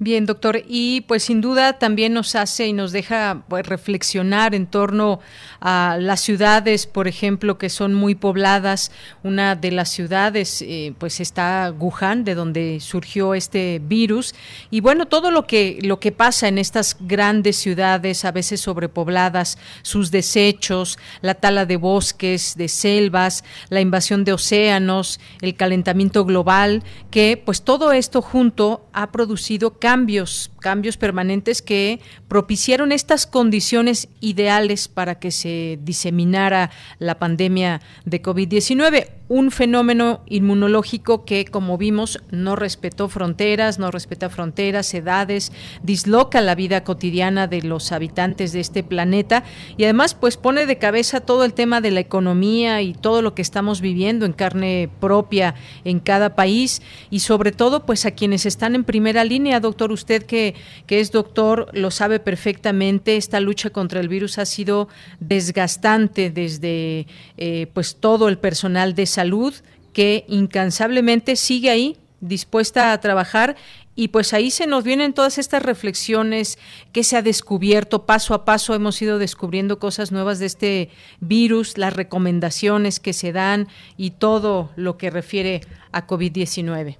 Bien, 0.00 0.26
doctor, 0.26 0.60
y 0.66 1.02
pues 1.02 1.22
sin 1.22 1.40
duda 1.40 1.74
también 1.74 2.14
nos 2.14 2.34
hace 2.34 2.66
y 2.66 2.72
nos 2.72 2.90
deja 2.90 3.44
pues, 3.48 3.64
reflexionar 3.64 4.52
en 4.52 4.66
torno 4.66 5.20
a 5.60 5.96
las 6.00 6.20
ciudades, 6.20 6.88
por 6.88 7.06
ejemplo, 7.06 7.58
que 7.58 7.70
son 7.70 7.94
muy 7.94 8.16
pobladas. 8.16 8.90
Una 9.22 9.54
de 9.54 9.70
las 9.70 9.90
ciudades, 9.90 10.62
eh, 10.62 10.94
pues 10.98 11.20
está 11.20 11.72
Wuhan, 11.78 12.24
de 12.24 12.34
donde 12.34 12.80
surgió 12.80 13.34
este 13.34 13.80
virus, 13.84 14.34
y 14.68 14.80
bueno, 14.80 15.06
todo 15.06 15.30
lo 15.30 15.46
que 15.46 15.78
lo 15.82 16.00
que 16.00 16.10
pasa 16.10 16.48
en 16.48 16.58
estas 16.58 16.96
grandes 16.98 17.54
ciudades, 17.56 18.24
a 18.24 18.32
veces 18.32 18.62
sobrepobladas, 18.62 19.58
sus 19.82 20.10
desechos, 20.10 20.98
la 21.22 21.34
tala 21.34 21.66
de 21.66 21.76
bosques, 21.76 22.56
de 22.56 22.66
selvas, 22.66 23.44
la 23.68 23.80
invasión 23.80 24.24
de 24.24 24.32
océanos, 24.32 25.20
el 25.40 25.54
calentamiento 25.54 26.24
global, 26.24 26.82
que 27.12 27.40
pues 27.42 27.62
todo 27.62 27.92
esto 27.92 28.22
junto 28.22 28.88
ha 28.92 29.12
producido 29.12 29.78
cambios, 29.84 30.50
cambios 30.64 30.96
permanentes 30.96 31.60
que 31.60 32.00
propiciaron 32.26 32.90
estas 32.90 33.26
condiciones 33.26 34.08
ideales 34.20 34.88
para 34.88 35.16
que 35.16 35.30
se 35.30 35.78
diseminara 35.82 36.70
la 36.98 37.18
pandemia 37.18 37.82
de 38.06 38.22
COVID-19 38.22 39.10
un 39.28 39.50
fenómeno 39.50 40.20
inmunológico 40.26 41.24
que, 41.24 41.46
como 41.46 41.78
vimos, 41.78 42.20
no 42.30 42.56
respetó 42.56 43.08
fronteras, 43.08 43.78
no 43.78 43.90
respeta 43.90 44.28
fronteras, 44.28 44.92
edades, 44.92 45.50
disloca 45.82 46.42
la 46.42 46.54
vida 46.54 46.84
cotidiana 46.84 47.46
de 47.46 47.62
los 47.62 47.90
habitantes 47.92 48.52
de 48.52 48.60
este 48.60 48.82
planeta 48.82 49.44
y 49.78 49.84
además 49.84 50.14
pues 50.14 50.36
pone 50.36 50.66
de 50.66 50.76
cabeza 50.76 51.20
todo 51.20 51.44
el 51.44 51.54
tema 51.54 51.80
de 51.80 51.90
la 51.90 52.00
economía 52.00 52.82
y 52.82 52.92
todo 52.92 53.22
lo 53.22 53.34
que 53.34 53.40
estamos 53.40 53.80
viviendo 53.80 54.26
en 54.26 54.34
carne 54.34 54.90
propia 55.00 55.54
en 55.84 56.00
cada 56.00 56.36
país 56.36 56.82
y 57.10 57.20
sobre 57.20 57.52
todo 57.52 57.86
pues 57.86 58.04
a 58.04 58.10
quienes 58.10 58.44
están 58.44 58.74
en 58.74 58.84
primera 58.84 59.24
línea, 59.24 59.58
doctor, 59.58 59.90
usted 59.90 60.24
que, 60.24 60.53
que 60.86 61.00
es 61.00 61.12
doctor 61.12 61.68
lo 61.72 61.90
sabe 61.90 62.20
perfectamente, 62.20 63.16
esta 63.16 63.40
lucha 63.40 63.70
contra 63.70 64.00
el 64.00 64.08
virus 64.08 64.38
ha 64.38 64.46
sido 64.46 64.88
desgastante 65.20 66.30
desde 66.30 67.06
eh, 67.36 67.66
pues 67.72 67.96
todo 67.96 68.28
el 68.28 68.38
personal 68.38 68.94
de 68.94 69.06
salud 69.06 69.54
que 69.92 70.24
incansablemente 70.28 71.36
sigue 71.36 71.70
ahí 71.70 71.96
dispuesta 72.20 72.92
a 72.92 73.00
trabajar 73.00 73.56
y 73.96 74.08
pues 74.08 74.32
ahí 74.32 74.50
se 74.50 74.66
nos 74.66 74.82
vienen 74.82 75.12
todas 75.12 75.38
estas 75.38 75.62
reflexiones 75.62 76.58
que 76.92 77.04
se 77.04 77.16
ha 77.16 77.22
descubierto 77.22 78.06
paso 78.06 78.34
a 78.34 78.44
paso, 78.44 78.74
hemos 78.74 79.00
ido 79.00 79.18
descubriendo 79.18 79.78
cosas 79.78 80.10
nuevas 80.10 80.38
de 80.38 80.46
este 80.46 80.90
virus, 81.20 81.78
las 81.78 81.94
recomendaciones 81.94 82.98
que 82.98 83.12
se 83.12 83.32
dan 83.32 83.68
y 83.96 84.12
todo 84.12 84.70
lo 84.76 84.96
que 84.96 85.10
refiere 85.10 85.60
a 85.92 86.06
COVID-19. 86.06 86.98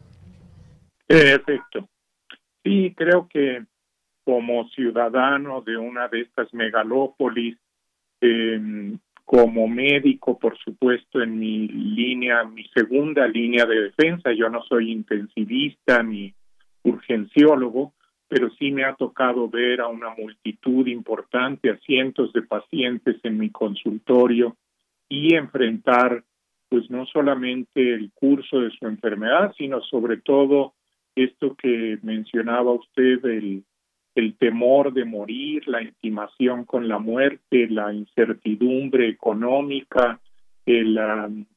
Perfecto. 1.06 1.88
Sí, 2.64 2.94
creo 2.96 3.28
que 3.28 3.64
como 4.24 4.66
ciudadano 4.70 5.60
de 5.60 5.76
una 5.76 6.08
de 6.08 6.22
estas 6.22 6.52
megalópolis, 6.54 7.58
eh, 8.22 8.96
como 9.24 9.68
médico, 9.68 10.38
por 10.38 10.56
supuesto, 10.58 11.22
en 11.22 11.38
mi 11.38 11.68
línea, 11.68 12.44
mi 12.44 12.64
segunda 12.68 13.26
línea 13.26 13.66
de 13.66 13.82
defensa, 13.82 14.32
yo 14.32 14.48
no 14.48 14.62
soy 14.62 14.92
intensivista 14.92 16.02
ni 16.02 16.34
urgenciólogo, 16.82 17.94
pero 18.28 18.50
sí 18.58 18.70
me 18.70 18.84
ha 18.84 18.94
tocado 18.94 19.48
ver 19.48 19.80
a 19.80 19.88
una 19.88 20.14
multitud 20.14 20.86
importante, 20.86 21.70
a 21.70 21.78
cientos 21.78 22.32
de 22.32 22.42
pacientes 22.42 23.16
en 23.22 23.38
mi 23.38 23.50
consultorio 23.50 24.56
y 25.08 25.34
enfrentar 25.34 26.24
pues 26.68 26.90
no 26.90 27.06
solamente 27.06 27.94
el 27.94 28.10
curso 28.12 28.60
de 28.60 28.70
su 28.70 28.86
enfermedad, 28.86 29.54
sino 29.56 29.80
sobre 29.82 30.16
todo 30.16 30.74
esto 31.14 31.54
que 31.54 31.98
mencionaba 32.02 32.72
usted, 32.72 33.24
el, 33.24 33.64
temor 34.38 34.92
de 34.92 35.04
morir, 35.04 35.66
la 35.66 35.82
intimación 35.82 36.64
con 36.64 36.88
la 36.88 36.98
muerte, 36.98 37.68
la 37.68 37.92
incertidumbre 37.92 39.08
económica, 39.08 40.20
el, 40.64 40.98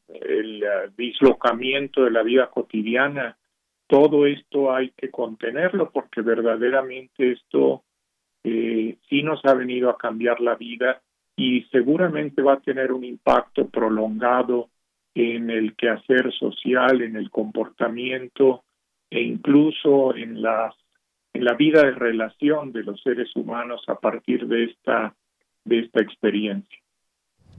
el 0.10 0.64
uh, 0.64 0.92
dislocamiento 0.98 2.04
de 2.04 2.12
la 2.12 2.24
vida 2.24 2.50
cotidiana, 2.50 3.38
todo 3.88 4.26
esto 4.26 4.74
hay 4.74 4.92
que 4.92 5.10
contenerlo 5.10 5.92
porque 5.92 6.22
verdaderamente 6.22 7.32
esto 7.32 7.84
eh, 8.44 8.98
sí 9.10 9.24
nos 9.24 9.44
ha 9.46 9.54
venido 9.54 9.90
a 9.90 9.98
cambiar 9.98 10.42
la 10.42 10.56
vida 10.56 11.02
y 11.36 11.64
seguramente 11.72 12.42
va 12.42 12.54
a 12.54 12.60
tener 12.60 12.92
un 12.92 13.04
impacto 13.04 13.68
prolongado 13.68 14.70
en 15.14 15.50
el 15.50 15.76
quehacer 15.76 16.34
social, 16.34 17.02
en 17.02 17.16
el 17.16 17.30
comportamiento 17.30 18.64
e 19.10 19.22
incluso 19.22 20.16
en 20.16 20.42
las 20.42 20.74
en 21.34 21.46
la 21.46 21.54
vida 21.54 21.84
de 21.84 21.92
relación 21.92 22.72
de 22.72 22.84
los 22.84 23.02
seres 23.02 23.30
humanos 23.36 23.82
a 23.88 23.96
partir 23.96 24.48
de 24.48 24.66
esta 24.66 25.16
de 25.66 25.80
esta 25.80 26.02
experiencia. 26.02 26.80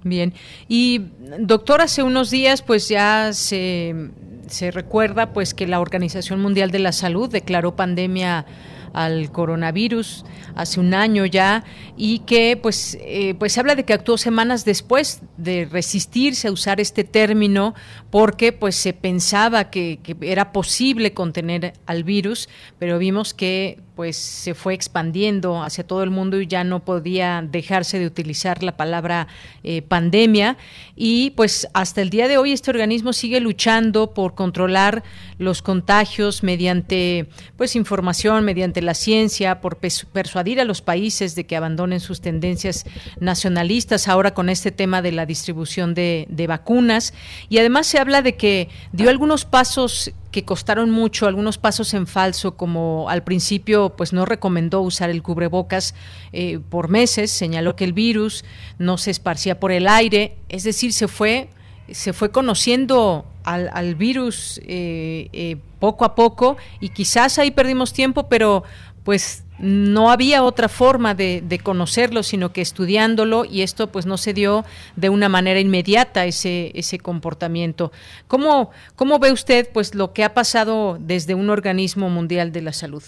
Bien, 0.04 0.32
y 0.68 1.00
doctor, 1.40 1.80
hace 1.80 2.02
unos 2.02 2.30
días 2.30 2.62
pues 2.62 2.88
ya 2.88 3.32
se, 3.32 4.10
se 4.46 4.70
recuerda 4.70 5.32
pues 5.32 5.54
que 5.54 5.66
la 5.66 5.80
Organización 5.80 6.40
Mundial 6.40 6.70
de 6.70 6.78
la 6.78 6.92
Salud 6.92 7.28
declaró 7.28 7.74
pandemia 7.74 8.46
al 8.92 9.30
coronavirus 9.32 10.24
hace 10.54 10.80
un 10.80 10.94
año 10.94 11.26
ya 11.26 11.64
y 11.96 12.20
que 12.20 12.56
pues 12.56 12.98
eh, 13.00 13.34
pues 13.38 13.58
habla 13.58 13.74
de 13.74 13.84
que 13.84 13.92
actuó 13.92 14.18
semanas 14.18 14.64
después 14.64 15.20
de 15.36 15.66
resistirse 15.70 16.48
a 16.48 16.52
usar 16.52 16.80
este 16.80 17.04
término 17.04 17.74
porque 18.10 18.52
pues 18.52 18.76
se 18.76 18.92
pensaba 18.92 19.70
que, 19.70 20.00
que 20.02 20.16
era 20.20 20.52
posible 20.52 21.12
contener 21.14 21.74
al 21.86 22.04
virus 22.04 22.48
pero 22.78 22.98
vimos 22.98 23.34
que 23.34 23.80
pues 23.98 24.16
se 24.16 24.54
fue 24.54 24.74
expandiendo 24.74 25.60
hacia 25.60 25.82
todo 25.82 26.04
el 26.04 26.10
mundo 26.10 26.40
y 26.40 26.46
ya 26.46 26.62
no 26.62 26.84
podía 26.84 27.44
dejarse 27.44 27.98
de 27.98 28.06
utilizar 28.06 28.62
la 28.62 28.76
palabra 28.76 29.26
eh, 29.64 29.82
pandemia. 29.82 30.56
Y 30.94 31.30
pues 31.30 31.66
hasta 31.74 32.00
el 32.00 32.08
día 32.08 32.28
de 32.28 32.38
hoy 32.38 32.52
este 32.52 32.70
organismo 32.70 33.12
sigue 33.12 33.40
luchando 33.40 34.14
por 34.14 34.36
controlar 34.36 35.02
los 35.38 35.62
contagios 35.62 36.44
mediante 36.44 37.26
pues 37.56 37.74
información, 37.74 38.44
mediante 38.44 38.82
la 38.82 38.94
ciencia, 38.94 39.60
por 39.60 39.78
persuadir 39.78 40.60
a 40.60 40.64
los 40.64 40.80
países 40.80 41.34
de 41.34 41.46
que 41.46 41.56
abandonen 41.56 41.98
sus 41.98 42.20
tendencias 42.20 42.86
nacionalistas 43.18 44.06
ahora 44.06 44.32
con 44.32 44.48
este 44.48 44.70
tema 44.70 45.02
de 45.02 45.10
la 45.10 45.26
distribución 45.26 45.94
de, 45.94 46.28
de 46.30 46.46
vacunas. 46.46 47.14
Y 47.48 47.58
además 47.58 47.88
se 47.88 47.98
habla 47.98 48.22
de 48.22 48.36
que 48.36 48.68
dio 48.92 49.10
algunos 49.10 49.44
pasos 49.44 50.12
costaron 50.44 50.90
mucho, 50.90 51.26
algunos 51.26 51.58
pasos 51.58 51.94
en 51.94 52.06
falso, 52.06 52.56
como 52.56 53.08
al 53.08 53.24
principio 53.24 53.90
pues 53.96 54.12
no 54.12 54.24
recomendó 54.24 54.80
usar 54.82 55.10
el 55.10 55.22
cubrebocas 55.22 55.94
eh, 56.32 56.58
por 56.70 56.88
meses, 56.88 57.30
señaló 57.30 57.76
que 57.76 57.84
el 57.84 57.92
virus 57.92 58.44
no 58.78 58.98
se 58.98 59.10
esparcía 59.10 59.60
por 59.60 59.72
el 59.72 59.88
aire, 59.88 60.36
es 60.48 60.64
decir, 60.64 60.92
se 60.92 61.08
fue 61.08 61.48
se 61.90 62.12
fue 62.12 62.30
conociendo 62.30 63.24
al, 63.44 63.70
al 63.72 63.94
virus 63.94 64.60
eh, 64.64 65.30
eh, 65.32 65.56
poco 65.78 66.04
a 66.04 66.14
poco 66.14 66.56
y 66.80 66.90
quizás 66.90 67.38
ahí 67.38 67.50
perdimos 67.50 67.92
tiempo, 67.92 68.28
pero 68.28 68.62
pues 69.04 69.44
no 69.58 70.10
había 70.10 70.42
otra 70.42 70.68
forma 70.68 71.14
de, 71.14 71.60
conocerlo, 71.62 72.22
sino 72.22 72.52
que 72.52 72.60
estudiándolo 72.60 73.44
y 73.44 73.62
esto 73.62 73.88
pues 73.88 74.06
no 74.06 74.16
se 74.16 74.32
dio 74.32 74.62
de 74.96 75.10
una 75.10 75.28
manera 75.28 75.60
inmediata 75.60 76.24
ese, 76.24 76.70
ese 76.74 76.98
comportamiento. 76.98 77.90
¿Cómo, 78.28 78.70
¿Cómo 78.96 79.18
ve 79.18 79.32
usted 79.32 79.66
pues 79.72 79.94
lo 79.94 80.12
que 80.12 80.24
ha 80.24 80.34
pasado 80.34 80.98
desde 81.00 81.34
un 81.34 81.50
organismo 81.50 82.08
mundial 82.10 82.52
de 82.52 82.62
la 82.62 82.72
salud? 82.72 83.02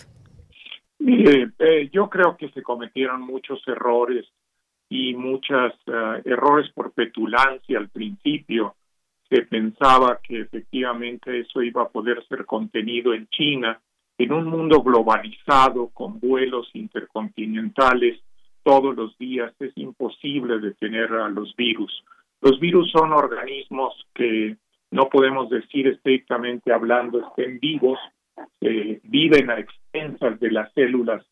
Mire, 0.98 1.50
eh, 1.58 1.88
yo 1.92 2.10
creo 2.10 2.36
que 2.36 2.50
se 2.50 2.62
cometieron 2.62 3.22
muchos 3.22 3.62
errores 3.66 4.26
y 4.88 5.14
muchos 5.14 5.72
eh, 5.86 6.22
errores 6.24 6.70
por 6.74 6.92
petulancia 6.92 7.78
al 7.78 7.88
principio. 7.88 8.74
Se 9.28 9.42
pensaba 9.42 10.18
que 10.22 10.40
efectivamente 10.40 11.40
eso 11.40 11.62
iba 11.62 11.82
a 11.82 11.88
poder 11.88 12.26
ser 12.26 12.44
contenido 12.44 13.14
en 13.14 13.28
China 13.28 13.80
en 14.22 14.32
un 14.32 14.44
mundo 14.50 14.82
globalizado 14.82 15.88
con 15.94 16.20
vuelos 16.20 16.68
intercontinentales 16.74 18.20
todos 18.62 18.94
los 18.94 19.16
días 19.16 19.54
es 19.58 19.72
imposible 19.76 20.58
detener 20.58 21.10
a 21.14 21.30
los 21.30 21.56
virus. 21.56 22.04
Los 22.42 22.60
virus 22.60 22.90
son 22.90 23.14
organismos 23.14 23.94
que 24.14 24.58
no 24.90 25.08
podemos 25.08 25.48
decir 25.48 25.86
estrictamente 25.86 26.70
hablando 26.70 27.18
estén 27.18 27.58
vivos, 27.60 27.98
eh, 28.60 29.00
viven 29.04 29.48
a 29.48 29.58
expensas 29.58 30.38
de 30.38 30.50
las 30.50 30.70
células 30.74 31.24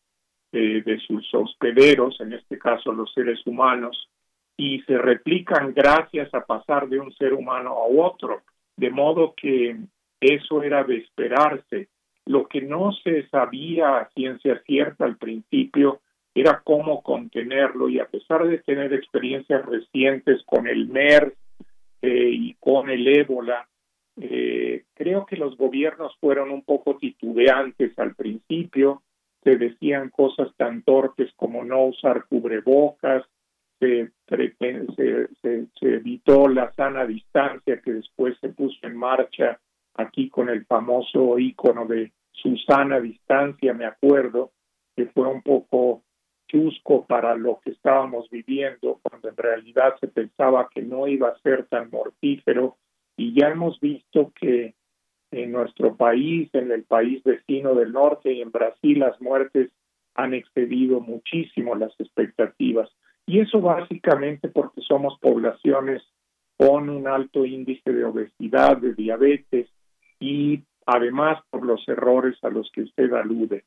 eh, 0.51 0.81
de 0.83 0.97
sus 1.01 1.31
hospederos, 1.31 2.19
en 2.21 2.33
este 2.33 2.57
caso 2.57 2.91
los 2.91 3.13
seres 3.13 3.39
humanos, 3.45 4.09
y 4.57 4.81
se 4.81 4.97
replican 4.97 5.75
gracias 5.75 6.33
a 6.33 6.43
pasar 6.43 6.89
de 6.89 6.99
un 6.99 7.13
ser 7.13 7.35
humano 7.35 7.69
a 7.69 7.85
otro, 7.85 8.41
de 8.75 8.89
modo 8.89 9.35
que 9.37 9.77
eso 10.19 10.63
era 10.63 10.83
de 10.83 10.97
esperarse 10.97 11.89
lo 12.29 12.47
que 12.47 12.61
no 12.61 12.91
se 13.03 13.27
sabía 13.29 13.97
a 13.97 14.09
ciencia 14.11 14.61
cierta 14.63 15.03
al 15.03 15.17
principio 15.17 16.01
era 16.35 16.61
cómo 16.63 17.01
contenerlo 17.01 17.89
y 17.89 17.97
a 17.97 18.05
pesar 18.05 18.47
de 18.47 18.59
tener 18.59 18.93
experiencias 18.93 19.65
recientes 19.65 20.43
con 20.45 20.67
el 20.67 20.87
MERS 20.89 21.33
eh, 22.03 22.29
y 22.31 22.53
con 22.59 22.91
el 22.91 23.07
ébola, 23.07 23.67
eh, 24.21 24.83
creo 24.93 25.25
que 25.25 25.37
los 25.37 25.57
gobiernos 25.57 26.15
fueron 26.19 26.51
un 26.51 26.61
poco 26.61 26.97
titubeantes 26.97 27.97
al 27.97 28.13
principio, 28.13 29.01
se 29.43 29.57
decían 29.57 30.11
cosas 30.11 30.55
tan 30.55 30.83
torpes 30.83 31.31
como 31.35 31.63
no 31.63 31.85
usar 31.85 32.25
cubrebocas, 32.29 33.25
se, 33.79 34.11
se, 34.27 35.65
se 35.79 35.95
evitó 35.95 36.47
la 36.47 36.71
sana 36.73 37.07
distancia 37.07 37.81
que 37.81 37.93
después 37.93 38.37
se 38.39 38.49
puso 38.49 38.77
en 38.83 38.95
marcha 38.95 39.59
aquí 39.95 40.29
con 40.29 40.47
el 40.49 40.63
famoso 40.67 41.39
icono 41.39 41.87
de 41.87 42.11
Susana 42.41 42.99
Distancia, 42.99 43.73
me 43.73 43.85
acuerdo, 43.85 44.51
que 44.95 45.07
fue 45.07 45.27
un 45.27 45.41
poco 45.41 46.03
chusco 46.47 47.05
para 47.05 47.35
lo 47.35 47.59
que 47.63 47.71
estábamos 47.71 48.29
viviendo, 48.29 48.99
cuando 49.03 49.29
en 49.29 49.37
realidad 49.37 49.95
se 49.99 50.07
pensaba 50.07 50.69
que 50.73 50.81
no 50.81 51.07
iba 51.07 51.29
a 51.29 51.39
ser 51.39 51.67
tan 51.67 51.89
mortífero, 51.89 52.77
y 53.15 53.39
ya 53.39 53.49
hemos 53.49 53.79
visto 53.79 54.31
que 54.39 54.75
en 55.31 55.51
nuestro 55.51 55.95
país, 55.95 56.49
en 56.53 56.71
el 56.71 56.83
país 56.83 57.21
vecino 57.23 57.75
del 57.75 57.91
norte 57.91 58.33
y 58.33 58.41
en 58.41 58.51
Brasil, 58.51 58.99
las 58.99 59.19
muertes 59.21 59.71
han 60.15 60.33
excedido 60.33 61.01
muchísimo 61.01 61.75
las 61.75 61.93
expectativas. 61.99 62.89
Y 63.25 63.39
eso 63.39 63.61
básicamente 63.61 64.49
porque 64.49 64.81
somos 64.81 65.19
poblaciones 65.19 66.01
con 66.57 66.89
un 66.89 67.07
alto 67.07 67.45
índice 67.45 67.93
de 67.93 68.03
obesidad, 68.03 68.77
de 68.77 68.93
diabetes 68.95 69.69
y 70.19 70.63
además 70.95 71.41
por 71.49 71.65
los 71.65 71.87
errores 71.87 72.37
a 72.43 72.49
los 72.49 72.71
que 72.71 72.81
usted 72.81 73.11
alude. 73.13 73.63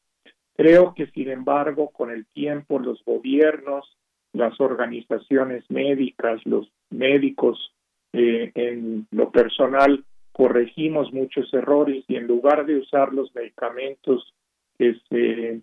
Creo 0.56 0.94
que, 0.94 1.06
sin 1.08 1.30
embargo, 1.30 1.90
con 1.90 2.10
el 2.10 2.26
tiempo 2.26 2.78
los 2.78 3.02
gobiernos, 3.04 3.96
las 4.32 4.60
organizaciones 4.60 5.64
médicas, 5.70 6.40
los 6.44 6.70
médicos 6.90 7.72
eh, 8.12 8.52
en 8.54 9.06
lo 9.10 9.30
personal, 9.30 10.04
corregimos 10.32 11.12
muchos 11.12 11.52
errores 11.52 12.04
y 12.08 12.16
en 12.16 12.26
lugar 12.26 12.66
de 12.66 12.78
usar 12.78 13.12
los 13.12 13.34
medicamentos 13.34 14.34
que 14.78 14.96
se 15.08 15.60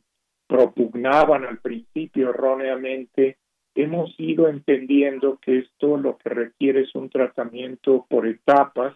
propugnaban 0.48 1.46
al 1.46 1.60
principio 1.60 2.30
erróneamente, 2.30 3.38
hemos 3.76 4.14
ido 4.20 4.48
entendiendo 4.48 5.38
que 5.42 5.60
esto 5.60 5.98
lo 5.98 6.18
que 6.18 6.30
requiere 6.30 6.82
es 6.82 6.96
un 6.96 7.10
tratamiento 7.10 8.06
por 8.10 8.28
etapas, 8.28 8.96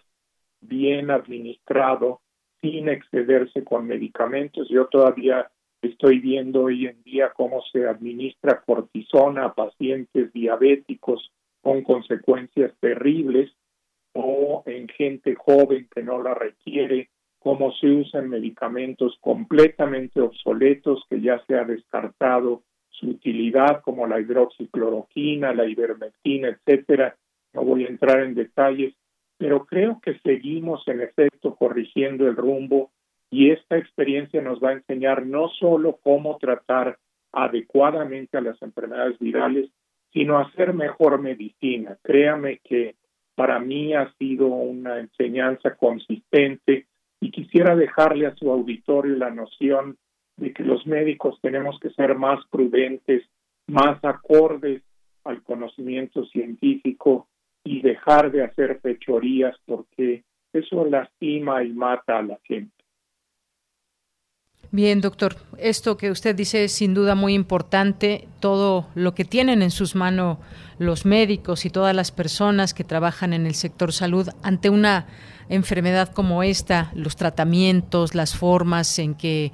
bien 0.60 1.10
administrado, 1.10 2.20
sin 2.64 2.88
excederse 2.88 3.62
con 3.62 3.86
medicamentos. 3.86 4.66
Yo 4.70 4.86
todavía 4.86 5.50
estoy 5.82 6.18
viendo 6.18 6.62
hoy 6.62 6.86
en 6.86 7.02
día 7.02 7.30
cómo 7.36 7.62
se 7.70 7.86
administra 7.86 8.62
cortisona 8.64 9.44
a 9.44 9.54
pacientes 9.54 10.32
diabéticos 10.32 11.30
con 11.60 11.82
consecuencias 11.82 12.72
terribles 12.80 13.52
o 14.14 14.62
en 14.64 14.88
gente 14.88 15.34
joven 15.34 15.88
que 15.94 16.02
no 16.02 16.22
la 16.22 16.32
requiere, 16.32 17.10
cómo 17.38 17.70
se 17.74 17.86
usan 17.86 18.30
medicamentos 18.30 19.18
completamente 19.20 20.22
obsoletos 20.22 21.04
que 21.10 21.20
ya 21.20 21.44
se 21.46 21.56
ha 21.56 21.64
descartado 21.64 22.62
su 22.88 23.10
utilidad 23.10 23.82
como 23.82 24.06
la 24.06 24.20
hidroxicloroquina, 24.20 25.52
la 25.52 25.66
ivermectina, 25.66 26.48
etcétera, 26.48 27.14
no 27.52 27.62
voy 27.62 27.84
a 27.84 27.88
entrar 27.88 28.22
en 28.22 28.34
detalles, 28.34 28.94
pero 29.38 29.66
creo 29.66 30.00
que 30.00 30.18
seguimos 30.20 30.86
en 30.86 31.00
efecto 31.00 31.54
corrigiendo 31.54 32.26
el 32.28 32.36
rumbo 32.36 32.90
y 33.30 33.50
esta 33.50 33.76
experiencia 33.76 34.40
nos 34.40 34.62
va 34.62 34.70
a 34.70 34.74
enseñar 34.74 35.26
no 35.26 35.48
solo 35.48 35.98
cómo 36.02 36.38
tratar 36.38 36.98
adecuadamente 37.32 38.36
a 38.36 38.40
las 38.40 38.60
enfermedades 38.62 39.18
virales, 39.18 39.70
sino 40.12 40.38
hacer 40.38 40.72
mejor 40.72 41.20
medicina. 41.20 41.98
Créame 42.02 42.60
que 42.62 42.94
para 43.34 43.58
mí 43.58 43.92
ha 43.94 44.12
sido 44.14 44.46
una 44.46 45.00
enseñanza 45.00 45.74
consistente 45.74 46.86
y 47.20 47.30
quisiera 47.32 47.74
dejarle 47.74 48.26
a 48.26 48.36
su 48.36 48.50
auditorio 48.50 49.16
la 49.16 49.30
noción 49.30 49.96
de 50.36 50.52
que 50.52 50.62
los 50.62 50.86
médicos 50.86 51.38
tenemos 51.40 51.78
que 51.80 51.90
ser 51.90 52.16
más 52.16 52.44
prudentes, 52.50 53.24
más 53.66 53.98
acordes 54.04 54.82
al 55.24 55.42
conocimiento 55.42 56.24
científico 56.26 57.28
y 57.64 57.80
dejar 57.80 58.30
de 58.30 58.44
hacer 58.44 58.78
fechorías 58.80 59.56
porque 59.66 60.22
eso 60.52 60.84
lastima 60.84 61.64
y 61.64 61.72
mata 61.72 62.18
a 62.18 62.22
la 62.22 62.38
gente. 62.44 62.72
Bien, 64.70 65.00
doctor, 65.00 65.36
esto 65.58 65.96
que 65.96 66.10
usted 66.10 66.34
dice 66.34 66.64
es 66.64 66.72
sin 66.72 66.94
duda 66.94 67.14
muy 67.14 67.34
importante, 67.34 68.26
todo 68.40 68.88
lo 68.94 69.14
que 69.14 69.24
tienen 69.24 69.62
en 69.62 69.70
sus 69.70 69.94
manos 69.94 70.38
los 70.78 71.06
médicos 71.06 71.64
y 71.64 71.70
todas 71.70 71.94
las 71.94 72.10
personas 72.10 72.74
que 72.74 72.82
trabajan 72.82 73.32
en 73.32 73.46
el 73.46 73.54
sector 73.54 73.92
salud 73.92 74.28
ante 74.42 74.70
una 74.70 75.06
enfermedad 75.48 76.12
como 76.12 76.42
esta, 76.42 76.90
los 76.94 77.14
tratamientos, 77.14 78.14
las 78.16 78.36
formas 78.36 78.98
en 78.98 79.14
que 79.14 79.52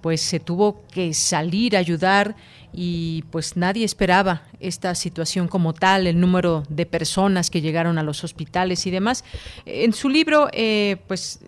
pues 0.00 0.20
se 0.20 0.40
tuvo 0.40 0.84
que 0.92 1.14
salir 1.14 1.76
a 1.76 1.80
ayudar 1.80 2.36
y 2.72 3.24
pues 3.30 3.56
nadie 3.56 3.84
esperaba 3.84 4.42
esta 4.60 4.94
situación 4.94 5.48
como 5.48 5.72
tal, 5.72 6.06
el 6.06 6.20
número 6.20 6.62
de 6.68 6.86
personas 6.86 7.50
que 7.50 7.60
llegaron 7.60 7.98
a 7.98 8.02
los 8.02 8.22
hospitales 8.24 8.86
y 8.86 8.90
demás. 8.90 9.24
En 9.66 9.92
su 9.92 10.08
libro, 10.08 10.48
eh, 10.52 10.98
pues 11.06 11.40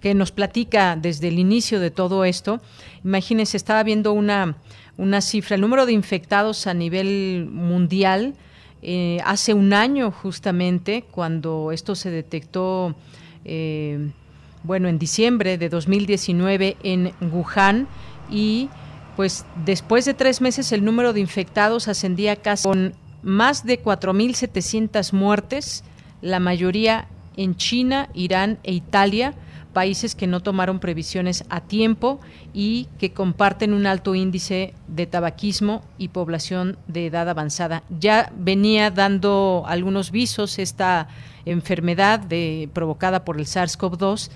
que 0.00 0.14
nos 0.14 0.32
platica 0.32 0.96
desde 0.96 1.28
el 1.28 1.38
inicio 1.38 1.80
de 1.80 1.90
todo 1.90 2.24
esto, 2.24 2.60
imagínense, 3.04 3.56
estaba 3.56 3.82
viendo 3.82 4.12
una, 4.12 4.56
una 4.96 5.20
cifra, 5.20 5.54
el 5.54 5.60
número 5.60 5.86
de 5.86 5.92
infectados 5.92 6.66
a 6.66 6.74
nivel 6.74 7.48
mundial, 7.50 8.34
eh, 8.82 9.18
hace 9.24 9.54
un 9.54 9.72
año 9.72 10.10
justamente, 10.10 11.04
cuando 11.10 11.72
esto 11.72 11.94
se 11.94 12.10
detectó, 12.10 12.94
eh, 13.44 14.10
bueno, 14.62 14.88
en 14.88 14.98
diciembre 14.98 15.58
de 15.58 15.68
2019 15.68 16.76
en 16.82 17.12
Wuhan 17.20 17.86
y 18.30 18.68
pues 19.16 19.44
después 19.64 20.04
de 20.04 20.14
tres 20.14 20.40
meses 20.40 20.72
el 20.72 20.84
número 20.84 21.12
de 21.12 21.20
infectados 21.20 21.88
ascendía 21.88 22.36
casi 22.36 22.68
con 22.68 22.94
más 23.22 23.64
de 23.64 23.82
4.700 23.82 25.12
muertes, 25.12 25.82
la 26.20 26.40
mayoría 26.40 27.08
en 27.36 27.56
China, 27.56 28.08
Irán 28.14 28.58
e 28.62 28.72
Italia, 28.72 29.34
países 29.72 30.14
que 30.14 30.26
no 30.26 30.40
tomaron 30.40 30.78
previsiones 30.78 31.44
a 31.50 31.60
tiempo 31.60 32.20
y 32.54 32.88
que 32.98 33.12
comparten 33.12 33.74
un 33.74 33.86
alto 33.86 34.14
índice 34.14 34.72
de 34.88 35.06
tabaquismo 35.06 35.82
y 35.98 36.08
población 36.08 36.78
de 36.86 37.06
edad 37.06 37.28
avanzada. 37.28 37.82
Ya 37.90 38.32
venía 38.36 38.90
dando 38.90 39.64
algunos 39.66 40.10
visos 40.10 40.58
esta 40.58 41.08
enfermedad 41.44 42.20
de, 42.20 42.70
provocada 42.72 43.24
por 43.24 43.38
el 43.38 43.46
SARS-CoV-2 43.46 44.30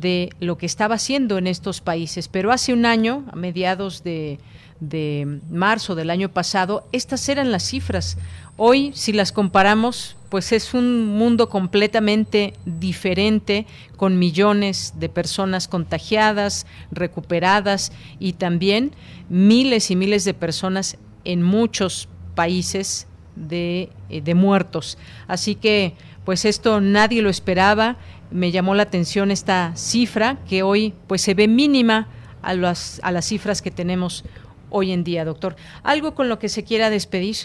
de 0.00 0.30
lo 0.40 0.58
que 0.58 0.66
estaba 0.66 0.96
haciendo 0.96 1.38
en 1.38 1.46
estos 1.46 1.80
países. 1.80 2.28
Pero 2.28 2.50
hace 2.50 2.72
un 2.72 2.84
año, 2.84 3.24
a 3.32 3.36
mediados 3.36 4.02
de, 4.02 4.40
de 4.80 5.40
marzo 5.50 5.94
del 5.94 6.10
año 6.10 6.30
pasado, 6.30 6.86
estas 6.90 7.28
eran 7.28 7.52
las 7.52 7.62
cifras. 7.62 8.18
Hoy, 8.56 8.90
si 8.94 9.12
las 9.12 9.30
comparamos, 9.30 10.16
pues 10.30 10.50
es 10.50 10.74
un 10.74 11.06
mundo 11.06 11.48
completamente 11.48 12.54
diferente, 12.66 13.66
con 13.96 14.18
millones 14.18 14.94
de 14.96 15.08
personas 15.08 15.68
contagiadas, 15.68 16.66
recuperadas 16.90 17.92
y 18.18 18.32
también 18.32 18.92
miles 19.28 19.92
y 19.92 19.96
miles 19.96 20.24
de 20.24 20.34
personas 20.34 20.98
en 21.24 21.42
muchos 21.42 22.08
países 22.34 23.06
de, 23.36 23.90
eh, 24.10 24.20
de 24.22 24.34
muertos. 24.34 24.98
Así 25.28 25.54
que, 25.54 25.94
pues 26.24 26.44
esto 26.44 26.80
nadie 26.80 27.22
lo 27.22 27.30
esperaba 27.30 27.96
me 28.34 28.50
llamó 28.50 28.74
la 28.74 28.82
atención 28.82 29.30
esta 29.30 29.74
cifra 29.76 30.38
que 30.48 30.64
hoy 30.64 30.92
pues 31.06 31.22
se 31.22 31.34
ve 31.34 31.46
mínima 31.46 32.08
a 32.42 32.54
las, 32.54 33.00
a 33.04 33.12
las 33.12 33.26
cifras 33.26 33.62
que 33.62 33.70
tenemos 33.70 34.24
hoy 34.70 34.90
en 34.90 35.04
día, 35.04 35.24
doctor. 35.24 35.54
¿Algo 35.84 36.14
con 36.14 36.28
lo 36.28 36.40
que 36.40 36.48
se 36.48 36.64
quiera 36.64 36.90
despedir? 36.90 37.36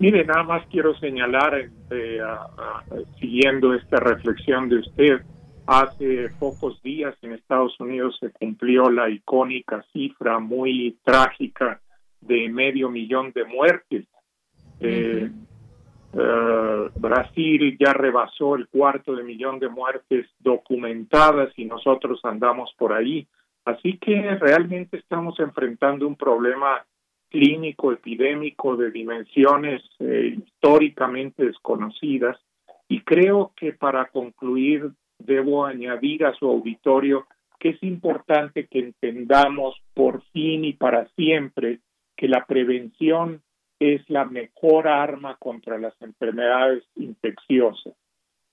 Mire, 0.00 0.24
nada 0.24 0.42
más 0.42 0.66
quiero 0.66 0.98
señalar, 0.98 1.70
eh, 1.90 2.18
siguiendo 3.20 3.74
esta 3.74 4.00
reflexión 4.00 4.68
de 4.68 4.80
usted, 4.80 5.20
hace 5.68 6.30
pocos 6.40 6.82
días 6.82 7.14
en 7.22 7.34
Estados 7.34 7.78
Unidos 7.78 8.16
se 8.18 8.30
cumplió 8.30 8.90
la 8.90 9.08
icónica 9.08 9.84
cifra 9.92 10.40
muy 10.40 10.98
trágica 11.04 11.80
de 12.20 12.48
medio 12.48 12.90
millón 12.90 13.30
de 13.32 13.44
muertes. 13.44 14.06
Eh, 14.80 15.30
eh, 16.12 16.90
Brasil 16.96 17.76
ya 17.78 17.92
rebasó 17.92 18.54
el 18.56 18.68
cuarto 18.68 19.14
de 19.14 19.22
millón 19.22 19.58
de 19.58 19.68
muertes 19.68 20.26
documentadas 20.40 21.52
y 21.56 21.64
nosotros 21.64 22.20
andamos 22.24 22.74
por 22.78 22.92
ahí. 22.92 23.26
Así 23.64 23.98
que 23.98 24.36
realmente 24.36 24.98
estamos 24.98 25.38
enfrentando 25.40 26.06
un 26.06 26.16
problema 26.16 26.84
clínico, 27.30 27.92
epidémico 27.92 28.76
de 28.76 28.90
dimensiones 28.90 29.82
eh, 30.00 30.36
históricamente 30.36 31.46
desconocidas 31.46 32.36
y 32.88 33.00
creo 33.00 33.52
que 33.56 33.72
para 33.72 34.06
concluir 34.06 34.90
debo 35.18 35.64
añadir 35.64 36.26
a 36.26 36.34
su 36.34 36.46
auditorio 36.46 37.26
que 37.58 37.70
es 37.70 37.82
importante 37.82 38.66
que 38.66 38.80
entendamos 38.80 39.80
por 39.94 40.22
fin 40.32 40.64
y 40.64 40.74
para 40.74 41.06
siempre 41.14 41.78
que 42.16 42.28
la 42.28 42.44
prevención 42.44 43.40
es 43.82 44.08
la 44.08 44.24
mejor 44.24 44.86
arma 44.86 45.36
contra 45.38 45.78
las 45.78 46.00
enfermedades 46.00 46.84
infecciosas, 46.96 47.94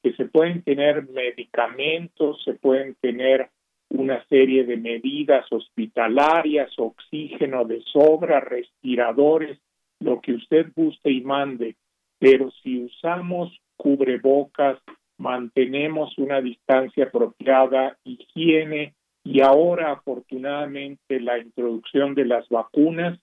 que 0.01 0.13
se 0.13 0.25
pueden 0.25 0.63
tener 0.63 1.07
medicamentos, 1.09 2.41
se 2.43 2.53
pueden 2.53 2.95
tener 3.01 3.49
una 3.89 4.23
serie 4.27 4.65
de 4.65 4.77
medidas 4.77 5.45
hospitalarias, 5.51 6.71
oxígeno 6.77 7.65
de 7.65 7.81
sobra, 7.91 8.39
respiradores, 8.39 9.59
lo 9.99 10.21
que 10.21 10.33
usted 10.33 10.67
guste 10.75 11.11
y 11.11 11.21
mande, 11.21 11.75
pero 12.19 12.51
si 12.63 12.83
usamos 12.83 13.51
cubrebocas, 13.77 14.79
mantenemos 15.17 16.17
una 16.17 16.41
distancia 16.41 17.05
apropiada, 17.05 17.97
higiene 18.03 18.93
y 19.23 19.41
ahora 19.41 19.91
afortunadamente 19.91 21.19
la 21.19 21.37
introducción 21.37 22.15
de 22.15 22.25
las 22.25 22.47
vacunas, 22.49 23.19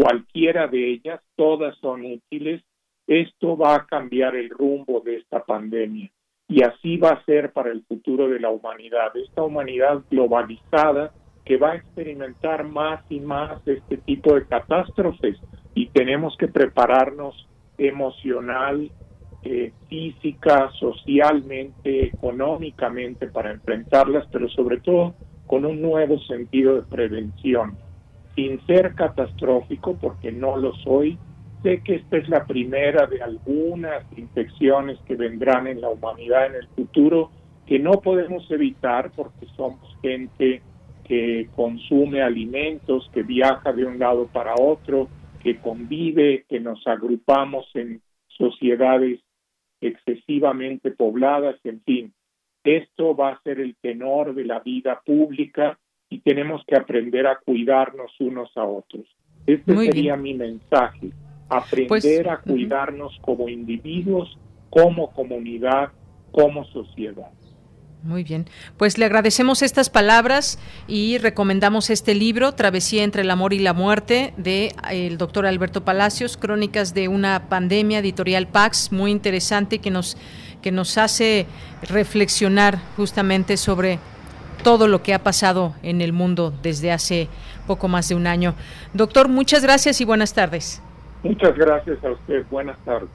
cualquiera 0.00 0.66
de 0.66 0.92
ellas, 0.92 1.20
todas 1.36 1.76
son 1.78 2.06
útiles, 2.06 2.62
esto 3.06 3.56
va 3.56 3.74
a 3.74 3.86
cambiar 3.86 4.34
el 4.34 4.48
rumbo 4.48 5.00
de 5.00 5.16
esta 5.16 5.44
pandemia. 5.44 6.10
Y 6.48 6.62
así 6.62 6.96
va 6.96 7.10
a 7.10 7.24
ser 7.26 7.52
para 7.52 7.70
el 7.70 7.84
futuro 7.84 8.26
de 8.28 8.40
la 8.40 8.48
humanidad, 8.48 9.14
esta 9.14 9.42
humanidad 9.42 10.00
globalizada 10.10 11.12
que 11.44 11.58
va 11.58 11.72
a 11.72 11.76
experimentar 11.76 12.64
más 12.64 13.04
y 13.10 13.20
más 13.20 13.60
este 13.66 13.98
tipo 13.98 14.34
de 14.34 14.46
catástrofes. 14.46 15.36
Y 15.74 15.88
tenemos 15.88 16.34
que 16.38 16.48
prepararnos 16.48 17.46
emocional, 17.76 18.90
eh, 19.42 19.72
física, 19.88 20.70
socialmente, 20.78 22.06
económicamente 22.06 23.26
para 23.26 23.52
enfrentarlas, 23.52 24.26
pero 24.32 24.48
sobre 24.48 24.80
todo 24.80 25.14
con 25.46 25.66
un 25.66 25.82
nuevo 25.82 26.18
sentido 26.20 26.76
de 26.76 26.82
prevención 26.82 27.76
sin 28.40 28.64
ser 28.66 28.94
catastrófico, 28.94 29.96
porque 30.00 30.32
no 30.32 30.56
lo 30.56 30.74
soy, 30.76 31.18
sé 31.62 31.82
que 31.82 31.96
esta 31.96 32.16
es 32.16 32.28
la 32.28 32.46
primera 32.46 33.06
de 33.06 33.22
algunas 33.22 34.02
infecciones 34.16 34.98
que 35.06 35.14
vendrán 35.14 35.66
en 35.66 35.82
la 35.82 35.90
humanidad 35.90 36.46
en 36.46 36.54
el 36.54 36.68
futuro, 36.68 37.30
que 37.66 37.78
no 37.78 38.00
podemos 38.00 38.50
evitar 38.50 39.10
porque 39.14 39.46
somos 39.56 39.94
gente 40.00 40.62
que 41.04 41.48
consume 41.54 42.22
alimentos, 42.22 43.10
que 43.12 43.22
viaja 43.22 43.72
de 43.72 43.84
un 43.84 43.98
lado 43.98 44.26
para 44.26 44.54
otro, 44.54 45.08
que 45.42 45.58
convive, 45.58 46.44
que 46.48 46.60
nos 46.60 46.86
agrupamos 46.86 47.66
en 47.74 48.00
sociedades 48.28 49.20
excesivamente 49.82 50.92
pobladas, 50.92 51.56
en 51.64 51.82
fin. 51.82 52.14
Esto 52.64 53.14
va 53.14 53.30
a 53.32 53.42
ser 53.42 53.60
el 53.60 53.76
tenor 53.76 54.34
de 54.34 54.44
la 54.44 54.60
vida 54.60 55.02
pública 55.04 55.78
y 56.10 56.18
tenemos 56.20 56.62
que 56.66 56.76
aprender 56.76 57.26
a 57.26 57.38
cuidarnos 57.38 58.10
unos 58.18 58.50
a 58.56 58.64
otros. 58.64 59.06
Este 59.46 59.74
sería 59.74 60.16
mi 60.16 60.34
mensaje, 60.34 61.12
aprender 61.48 61.88
pues, 61.88 62.26
a 62.26 62.38
cuidarnos 62.38 63.16
como 63.22 63.48
individuos, 63.48 64.36
como 64.68 65.12
comunidad, 65.12 65.90
como 66.32 66.64
sociedad. 66.66 67.30
Muy 68.02 68.24
bien. 68.24 68.46
Pues 68.78 68.96
le 68.96 69.04
agradecemos 69.04 69.62
estas 69.62 69.90
palabras 69.90 70.58
y 70.88 71.18
recomendamos 71.18 71.90
este 71.90 72.14
libro, 72.14 72.52
Travesía 72.52 73.04
entre 73.04 73.22
el 73.22 73.30
amor 73.30 73.52
y 73.52 73.58
la 73.58 73.74
muerte, 73.74 74.32
de 74.38 74.72
el 74.90 75.18
doctor 75.18 75.46
Alberto 75.46 75.84
Palacios, 75.84 76.36
Crónicas 76.38 76.94
de 76.94 77.08
una 77.08 77.48
pandemia, 77.48 77.98
editorial 77.98 78.48
Pax, 78.48 78.90
muy 78.90 79.10
interesante 79.10 79.80
que 79.80 79.90
nos, 79.90 80.16
que 80.62 80.72
nos 80.72 80.96
hace 80.96 81.46
reflexionar 81.82 82.78
justamente 82.96 83.58
sobre 83.58 83.98
todo 84.62 84.88
lo 84.88 85.02
que 85.02 85.14
ha 85.14 85.22
pasado 85.22 85.74
en 85.82 86.00
el 86.00 86.12
mundo 86.12 86.52
desde 86.62 86.92
hace 86.92 87.28
poco 87.66 87.88
más 87.88 88.08
de 88.08 88.14
un 88.14 88.26
año. 88.26 88.54
Doctor, 88.94 89.28
muchas 89.28 89.62
gracias 89.62 90.00
y 90.00 90.04
buenas 90.04 90.34
tardes. 90.34 90.82
Muchas 91.22 91.56
gracias 91.56 92.02
a 92.04 92.10
usted. 92.10 92.44
Buenas 92.50 92.78
tardes. 92.84 93.08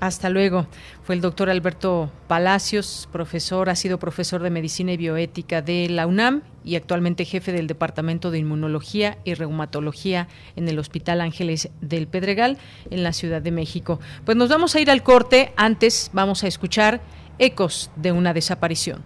Hasta 0.00 0.30
luego. 0.30 0.66
Fue 1.02 1.14
el 1.14 1.20
doctor 1.20 1.50
Alberto 1.50 2.10
Palacios, 2.26 3.08
profesor, 3.12 3.68
ha 3.68 3.76
sido 3.76 3.98
profesor 3.98 4.42
de 4.42 4.48
Medicina 4.48 4.92
y 4.92 4.96
Bioética 4.96 5.60
de 5.60 5.88
la 5.90 6.06
UNAM 6.06 6.42
y 6.64 6.76
actualmente 6.76 7.26
jefe 7.26 7.52
del 7.52 7.66
Departamento 7.66 8.30
de 8.30 8.38
Inmunología 8.38 9.18
y 9.24 9.34
Reumatología 9.34 10.28
en 10.56 10.68
el 10.68 10.78
Hospital 10.78 11.20
Ángeles 11.20 11.70
del 11.82 12.06
Pedregal 12.06 12.56
en 12.90 13.02
la 13.02 13.12
Ciudad 13.12 13.42
de 13.42 13.50
México. 13.50 14.00
Pues 14.24 14.38
nos 14.38 14.48
vamos 14.48 14.74
a 14.74 14.80
ir 14.80 14.90
al 14.90 15.02
corte. 15.02 15.52
Antes 15.56 16.10
vamos 16.14 16.44
a 16.44 16.46
escuchar 16.46 17.02
ecos 17.38 17.90
de 17.96 18.12
una 18.12 18.32
desaparición. 18.32 19.02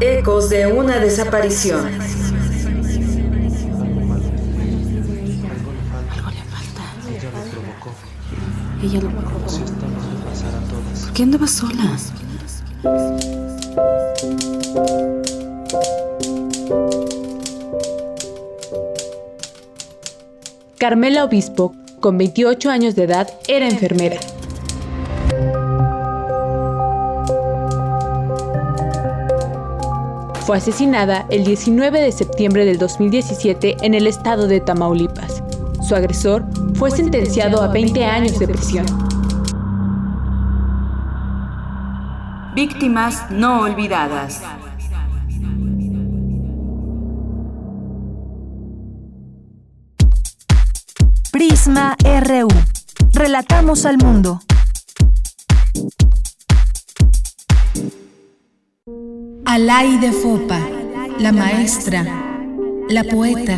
Ecos 0.00 0.50
de 0.50 0.66
una 0.66 0.98
desaparición. 0.98 1.88
Ella 8.82 9.00
lo 9.00 9.08
provocó. 9.10 9.46
¿Por 11.00 11.12
qué 11.14 11.22
andaba 11.22 11.46
sola? 11.46 11.96
Carmela 20.76 21.24
Obispo, 21.24 21.74
con 22.00 22.18
28 22.18 22.70
años 22.70 22.94
de 22.96 23.04
edad, 23.04 23.30
era 23.48 23.66
enfermera. 23.66 24.20
Fue 30.46 30.58
asesinada 30.58 31.26
el 31.28 31.42
19 31.42 32.00
de 32.00 32.12
septiembre 32.12 32.64
del 32.64 32.78
2017 32.78 33.78
en 33.84 33.94
el 33.94 34.06
estado 34.06 34.46
de 34.46 34.60
Tamaulipas. 34.60 35.42
Su 35.82 35.96
agresor 35.96 36.44
fue 36.76 36.92
sentenciado 36.92 37.60
a 37.60 37.66
20 37.66 38.04
años 38.04 38.38
de 38.38 38.46
prisión. 38.46 38.86
Víctimas 42.54 43.28
no 43.32 43.62
olvidadas. 43.62 44.40
Prisma 51.32 51.96
RU. 52.22 52.46
Relatamos 53.12 53.84
al 53.84 53.98
mundo. 53.98 54.40
Alay 59.48 59.98
de 59.98 60.10
Fopa, 60.10 60.58
la 61.20 61.30
maestra, 61.30 62.04
la 62.90 63.04
poeta, 63.04 63.56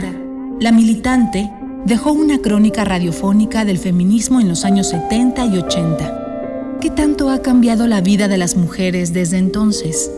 la 0.60 0.70
militante, 0.70 1.50
dejó 1.86 2.12
una 2.12 2.36
crónica 2.40 2.84
radiofónica 2.84 3.64
del 3.64 3.78
feminismo 3.78 4.38
en 4.38 4.50
los 4.50 4.66
años 4.66 4.88
70 4.90 5.46
y 5.46 5.56
80. 5.56 6.78
¿Qué 6.82 6.90
tanto 6.90 7.30
ha 7.30 7.40
cambiado 7.40 7.86
la 7.86 8.02
vida 8.02 8.28
de 8.28 8.36
las 8.36 8.54
mujeres 8.54 9.14
desde 9.14 9.38
entonces? 9.38 10.10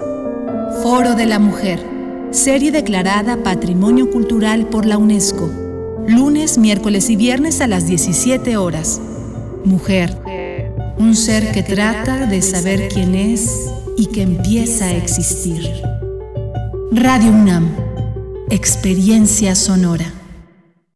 Foro 0.83 1.15
de 1.15 1.27
la 1.27 1.39
Mujer, 1.39 1.81
serie 2.33 2.73
declarada 2.73 3.45
Patrimonio 3.45 4.11
Cultural 4.11 4.67
por 4.67 4.87
la 4.87 4.99
UNESCO. 4.99 5.49
Lunes, 6.09 6.59
miércoles 6.59 7.09
y 7.11 7.15
viernes 7.15 7.61
a 7.61 7.69
las 7.69 7.87
17 7.87 8.57
horas. 8.57 9.01
Mujer, 9.65 10.19
un 10.99 11.15
ser 11.15 11.53
que 11.53 11.63
trata 11.63 12.27
de 12.27 12.43
saber 12.43 12.89
quién 12.89 13.15
es 13.15 13.71
y 14.01 14.07
que 14.07 14.23
empieza 14.23 14.87
a 14.87 14.93
existir. 14.93 15.61
Radio 16.91 17.33
UNAM, 17.33 17.69
experiencia 18.49 19.55
sonora. 19.55 20.20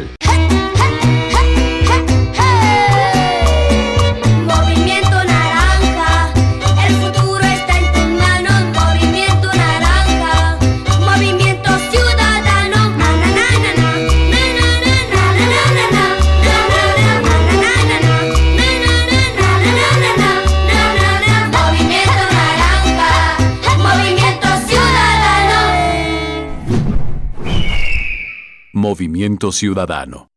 Digital. 0.00 0.49
Movimiento 28.90 29.52
Ciudadano. 29.52 30.32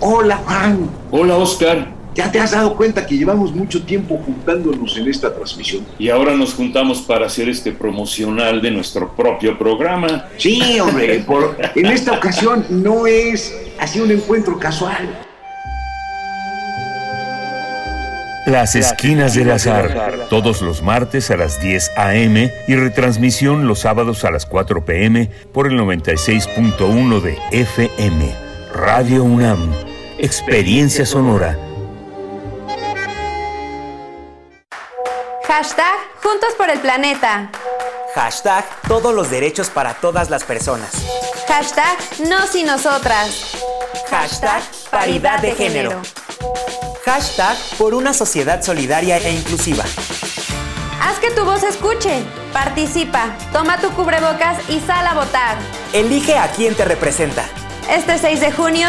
Hola, 0.00 0.38
Juan. 0.38 0.88
Hola, 1.10 1.36
Oscar. 1.36 1.94
¿Ya 2.14 2.32
te 2.32 2.40
has 2.40 2.52
dado 2.52 2.74
cuenta 2.76 3.06
que 3.06 3.18
llevamos 3.18 3.54
mucho 3.54 3.82
tiempo 3.82 4.16
juntándonos 4.24 4.96
en 4.96 5.06
esta 5.06 5.34
transmisión? 5.34 5.84
Y 5.98 6.08
ahora 6.08 6.34
nos 6.34 6.54
juntamos 6.54 7.02
para 7.02 7.26
hacer 7.26 7.50
este 7.50 7.72
promocional 7.72 8.62
de 8.62 8.70
nuestro 8.70 9.14
propio 9.14 9.58
programa. 9.58 10.30
Sí, 10.38 10.80
hombre, 10.80 11.18
por, 11.26 11.58
en 11.74 11.86
esta 11.86 12.12
ocasión 12.12 12.64
no 12.70 13.06
es 13.06 13.54
así 13.78 14.00
un 14.00 14.10
encuentro 14.10 14.58
casual. 14.58 15.25
Las 18.46 18.76
Esquinas 18.76 19.34
del 19.34 19.50
Azar, 19.50 20.28
todos 20.30 20.62
los 20.62 20.80
martes 20.80 21.32
a 21.32 21.36
las 21.36 21.60
10 21.60 21.90
a.m. 21.96 22.54
y 22.68 22.76
retransmisión 22.76 23.66
los 23.66 23.80
sábados 23.80 24.24
a 24.24 24.30
las 24.30 24.46
4 24.46 24.84
p.m. 24.84 25.28
por 25.52 25.66
el 25.66 25.76
96.1 25.76 27.20
de 27.22 27.38
FM. 27.50 28.36
Radio 28.72 29.24
UNAM, 29.24 29.74
Experiencia 30.18 31.04
Sonora. 31.04 31.58
Hashtag 35.48 35.96
Juntos 36.22 36.54
por 36.56 36.70
el 36.70 36.78
Planeta. 36.78 37.50
Hashtag 38.14 38.64
Todos 38.86 39.12
los 39.12 39.28
derechos 39.28 39.70
para 39.70 39.94
todas 39.94 40.30
las 40.30 40.44
personas. 40.44 41.04
Hashtag 41.48 41.98
Nos 42.28 42.54
y 42.54 42.62
Nosotras. 42.62 43.56
Hashtag 44.08 44.62
Paridad 44.92 45.40
de 45.40 45.50
género. 45.50 46.00
Hashtag 47.06 47.56
Por 47.78 47.94
una 47.94 48.12
sociedad 48.12 48.62
solidaria 48.62 49.18
e 49.18 49.30
inclusiva. 49.30 49.84
Haz 51.00 51.20
que 51.20 51.30
tu 51.30 51.44
voz 51.44 51.60
se 51.60 51.68
escuche. 51.68 52.24
Participa. 52.52 53.36
Toma 53.52 53.80
tu 53.80 53.90
cubrebocas 53.90 54.58
y 54.68 54.80
sal 54.80 55.06
a 55.06 55.14
votar. 55.14 55.56
Elige 55.92 56.36
a 56.36 56.48
quien 56.48 56.74
te 56.74 56.84
representa. 56.84 57.44
Este 57.88 58.18
6 58.18 58.40
de 58.40 58.50
junio, 58.50 58.88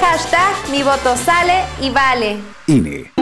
hashtag 0.00 0.70
Mi 0.70 0.82
voto 0.82 1.14
sale 1.14 1.64
y 1.82 1.90
vale. 1.90 2.38
INE. 2.66 3.21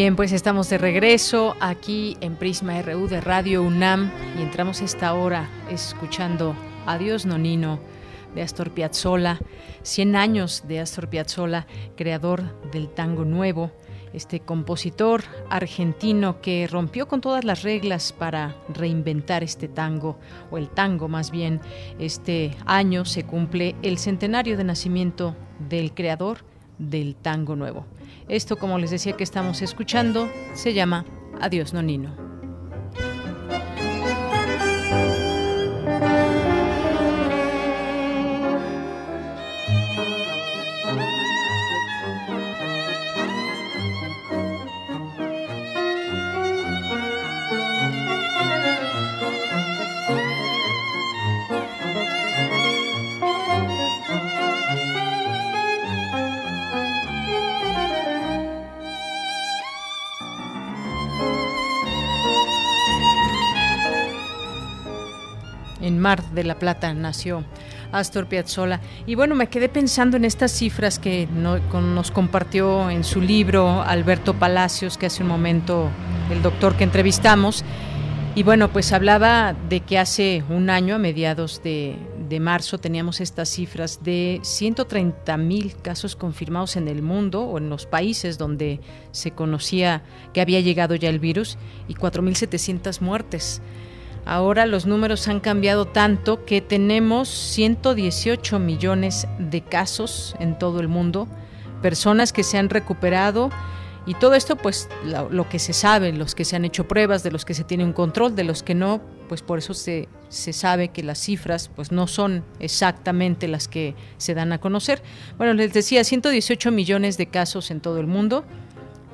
Bien, 0.00 0.14
pues 0.14 0.30
estamos 0.30 0.70
de 0.70 0.78
regreso 0.78 1.56
aquí 1.58 2.16
en 2.20 2.36
Prisma 2.36 2.80
RU 2.82 3.08
de 3.08 3.20
Radio 3.20 3.64
UNAM 3.64 4.12
y 4.38 4.42
entramos 4.42 4.80
esta 4.80 5.12
hora 5.12 5.50
escuchando 5.72 6.54
Adiós 6.86 7.26
Nonino 7.26 7.80
de 8.32 8.42
Astor 8.42 8.70
Piazzolla, 8.70 9.40
100 9.82 10.14
años 10.14 10.62
de 10.68 10.78
Astor 10.78 11.08
Piazzolla, 11.08 11.66
creador 11.96 12.44
del 12.70 12.90
tango 12.90 13.24
nuevo, 13.24 13.72
este 14.12 14.38
compositor 14.38 15.24
argentino 15.50 16.40
que 16.40 16.68
rompió 16.68 17.08
con 17.08 17.20
todas 17.20 17.42
las 17.42 17.64
reglas 17.64 18.12
para 18.12 18.54
reinventar 18.68 19.42
este 19.42 19.66
tango, 19.66 20.16
o 20.52 20.58
el 20.58 20.68
tango 20.68 21.08
más 21.08 21.32
bien. 21.32 21.60
Este 21.98 22.56
año 22.66 23.04
se 23.04 23.24
cumple 23.24 23.74
el 23.82 23.98
centenario 23.98 24.56
de 24.56 24.62
nacimiento 24.62 25.34
del 25.68 25.92
creador 25.92 26.44
del 26.78 27.16
tango 27.16 27.56
nuevo. 27.56 27.84
Esto, 28.28 28.56
como 28.56 28.78
les 28.78 28.90
decía 28.90 29.14
que 29.14 29.24
estamos 29.24 29.62
escuchando, 29.62 30.28
se 30.54 30.74
llama 30.74 31.06
Adiós 31.40 31.72
Nonino. 31.72 32.27
De 66.16 66.42
la 66.42 66.58
Plata 66.58 66.94
nació 66.94 67.44
Astor 67.92 68.28
Piazzolla. 68.28 68.80
Y 69.06 69.14
bueno, 69.14 69.34
me 69.34 69.48
quedé 69.48 69.68
pensando 69.68 70.16
en 70.16 70.24
estas 70.24 70.52
cifras 70.52 70.98
que 70.98 71.26
nos 71.26 72.10
compartió 72.10 72.88
en 72.88 73.04
su 73.04 73.20
libro 73.20 73.82
Alberto 73.82 74.34
Palacios, 74.34 74.96
que 74.96 75.06
hace 75.06 75.22
un 75.22 75.28
momento 75.28 75.90
el 76.30 76.40
doctor 76.40 76.76
que 76.76 76.84
entrevistamos. 76.84 77.64
Y 78.34 78.42
bueno, 78.42 78.72
pues 78.72 78.92
hablaba 78.92 79.54
de 79.68 79.80
que 79.80 79.98
hace 79.98 80.44
un 80.48 80.70
año, 80.70 80.94
a 80.94 80.98
mediados 80.98 81.62
de, 81.62 81.96
de 82.28 82.40
marzo, 82.40 82.78
teníamos 82.78 83.20
estas 83.20 83.48
cifras 83.48 84.02
de 84.02 84.40
130 84.42 85.36
mil 85.36 85.74
casos 85.82 86.16
confirmados 86.16 86.76
en 86.76 86.88
el 86.88 87.02
mundo 87.02 87.42
o 87.42 87.58
en 87.58 87.68
los 87.68 87.86
países 87.86 88.38
donde 88.38 88.80
se 89.10 89.32
conocía 89.32 90.02
que 90.32 90.40
había 90.40 90.60
llegado 90.60 90.94
ya 90.94 91.08
el 91.10 91.18
virus 91.18 91.58
y 91.86 91.94
4.700 91.94 93.00
muertes. 93.00 93.60
Ahora 94.28 94.66
los 94.66 94.84
números 94.84 95.26
han 95.26 95.40
cambiado 95.40 95.86
tanto 95.86 96.44
que 96.44 96.60
tenemos 96.60 97.30
118 97.30 98.58
millones 98.58 99.26
de 99.38 99.62
casos 99.62 100.36
en 100.38 100.58
todo 100.58 100.80
el 100.80 100.88
mundo, 100.88 101.26
personas 101.80 102.34
que 102.34 102.42
se 102.42 102.58
han 102.58 102.68
recuperado 102.68 103.48
y 104.04 104.12
todo 104.12 104.34
esto 104.34 104.56
pues 104.56 104.90
lo, 105.30 105.48
que 105.48 105.58
se 105.58 105.72
sabe, 105.72 106.12
los 106.12 106.34
que 106.34 106.44
se 106.44 106.56
han 106.56 106.66
hecho 106.66 106.86
pruebas, 106.86 107.22
de 107.22 107.30
los 107.30 107.46
que 107.46 107.54
se 107.54 107.64
tiene 107.64 107.84
un 107.84 107.94
control, 107.94 108.36
de 108.36 108.44
los 108.44 108.62
que 108.62 108.74
no, 108.74 109.00
pues 109.30 109.40
por 109.40 109.60
eso 109.60 109.72
se, 109.72 110.10
se 110.28 110.52
sabe 110.52 110.88
que 110.88 111.02
las 111.02 111.18
cifras 111.18 111.70
pues 111.74 111.90
no 111.90 112.06
son 112.06 112.44
exactamente 112.60 113.48
las 113.48 113.66
que 113.66 113.94
se 114.18 114.34
dan 114.34 114.52
a 114.52 114.60
conocer. 114.60 115.02
Bueno, 115.38 115.54
les 115.54 115.72
decía, 115.72 116.04
118 116.04 116.70
millones 116.70 117.16
de 117.16 117.28
casos 117.28 117.70
en 117.70 117.80
todo 117.80 117.98
el 117.98 118.06
mundo, 118.06 118.44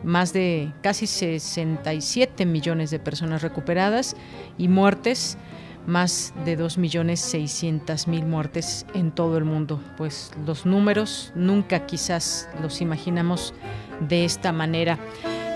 más 0.04 0.32
de 0.32 0.72
casi 0.82 1.06
67 1.06 2.46
millones 2.46 2.90
de 2.90 2.98
personas 2.98 3.42
recuperadas 3.42 4.16
y 4.58 4.68
muertes, 4.68 5.38
más 5.86 6.32
de 6.44 6.58
2.600.000 6.58 8.24
muertes 8.24 8.86
en 8.94 9.10
todo 9.10 9.36
el 9.36 9.44
mundo. 9.44 9.80
Pues 9.96 10.32
los 10.46 10.66
números 10.66 11.32
nunca 11.34 11.86
quizás 11.86 12.48
los 12.62 12.80
imaginamos 12.80 13.54
de 14.00 14.24
esta 14.24 14.52
manera. 14.52 14.98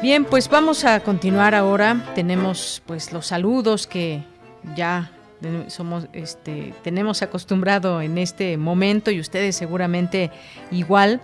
Bien, 0.02 0.24
pues 0.24 0.48
vamos 0.48 0.84
a 0.84 1.00
continuar 1.00 1.54
ahora. 1.54 2.04
Tenemos 2.14 2.82
pues 2.86 3.12
los 3.12 3.26
saludos 3.26 3.86
que 3.86 4.22
ya 4.76 5.12
somos 5.68 6.08
este 6.12 6.74
tenemos 6.82 7.22
acostumbrado 7.22 8.02
en 8.02 8.18
este 8.18 8.56
momento 8.56 9.10
y 9.10 9.20
ustedes 9.20 9.54
seguramente 9.54 10.32
igual 10.72 11.20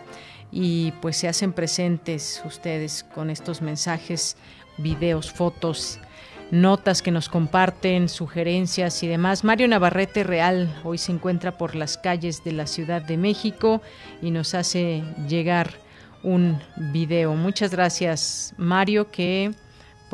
y 0.51 0.93
pues 1.01 1.17
se 1.17 1.29
hacen 1.29 1.53
presentes 1.53 2.43
ustedes 2.45 3.05
con 3.15 3.31
estos 3.31 3.63
mensajes, 3.63 4.37
videos, 4.79 5.33
fotos, 5.33 5.99
notas 6.51 7.03
que 7.03 7.11
nos 7.11 7.29
comparten, 7.29 8.09
sugerencias 8.09 9.03
y 9.03 9.09
demás. 9.09 9.45
Mario 9.45 9.69
Navarrete 9.69 10.25
Real 10.25 10.81
hoy 10.85 10.99
se 10.99 11.13
encuentra 11.13 11.59
por 11.59 11.75
las 11.75 11.99
calles 11.99 12.45
de 12.45 12.53
la 12.53 12.67
Ciudad 12.67 13.03
de 13.03 13.17
México 13.17 13.83
y 14.23 14.31
nos 14.31 14.55
hace 14.55 15.03
llegar 15.29 15.71
un 16.23 16.59
video. 16.77 17.35
Muchas 17.35 17.71
gracias 17.71 18.55
Mario 18.57 19.11
que 19.11 19.53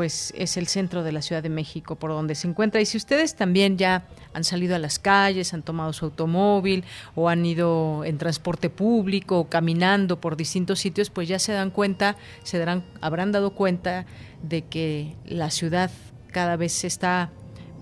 pues 0.01 0.33
es 0.35 0.57
el 0.57 0.67
centro 0.67 1.03
de 1.03 1.13
la 1.13 1.21
Ciudad 1.21 1.43
de 1.43 1.51
México 1.51 1.95
por 1.95 2.13
donde 2.13 2.35
se 2.35 2.49
encuentra. 2.49 2.81
Y 2.81 2.87
si 2.87 2.97
ustedes 2.97 3.37
también 3.37 3.77
ya 3.77 4.07
han 4.33 4.45
salido 4.45 4.75
a 4.75 4.79
las 4.79 4.99
calles, 4.99 5.53
han 5.53 5.63
tomado 5.63 5.93
su 5.93 6.07
automóvil 6.07 6.85
o 7.15 7.29
han 7.29 7.45
ido 7.45 8.03
en 8.07 8.17
transporte 8.17 8.71
público 8.71 9.41
o 9.41 9.51
caminando 9.51 10.19
por 10.19 10.39
distintos 10.39 10.79
sitios, 10.79 11.11
pues 11.11 11.29
ya 11.29 11.39
se 11.39 11.53
dan 11.53 11.69
cuenta, 11.69 12.17
se 12.45 12.59
darán, 12.59 12.83
habrán 13.03 13.31
dado 13.31 13.51
cuenta 13.51 14.07
de 14.43 14.63
que 14.63 15.17
la 15.27 15.51
ciudad 15.51 15.91
cada 16.33 16.57
vez 16.57 16.73
se 16.73 16.87
está 16.87 17.31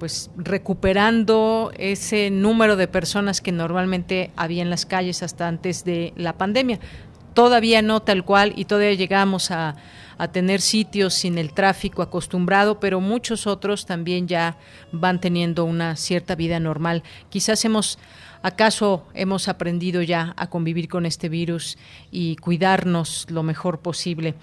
pues 0.01 0.33
recuperando 0.37 1.71
ese 1.79 2.31
número 2.31 2.75
de 2.75 2.89
personas 2.89 3.41
que 3.41 3.53
normalmente 3.53 4.33
había 4.35 4.63
en 4.63 4.71
las 4.71 4.87
calles 4.87 5.23
hasta 5.23 5.47
antes 5.47 5.85
de 5.85 6.13
la 6.17 6.33
pandemia. 6.33 6.81
Todavía 7.33 7.81
no 7.81 8.03
tal 8.03 8.25
cual 8.25 8.55
y 8.57 8.65
todavía 8.65 8.95
llegamos 8.95 9.53
a, 9.53 9.77
a 10.19 10.29
tener 10.29 10.61
sitios 10.61 11.15
sin 11.15 11.39
el 11.39 11.53
tráfico 11.53 12.03
acostumbrado, 12.03 12.81
pero 12.81 13.01
muchos 13.01 13.47
otros 13.47 13.87
también 13.87 14.29
ya 14.29 14.59
van 14.93 15.21
teniendo 15.21 15.65
una 15.65 15.97
cierta 15.97 16.35
vida 16.35 16.61
normal. 16.61 17.03
Quizás 17.31 17.65
hemos 17.65 17.99
¿Acaso 18.41 19.05
hemos 19.15 19.49
aprendido 19.49 20.01
ya 20.01 20.33
a 20.37 20.49
convivir 20.49 20.89
con 20.89 21.07
este 21.07 21.29
virus 21.29 21.77
y 22.13 22.37
cuidarnos 22.37 23.27
lo 23.31 23.43
mejor 23.43 23.81
posible? 23.81 24.35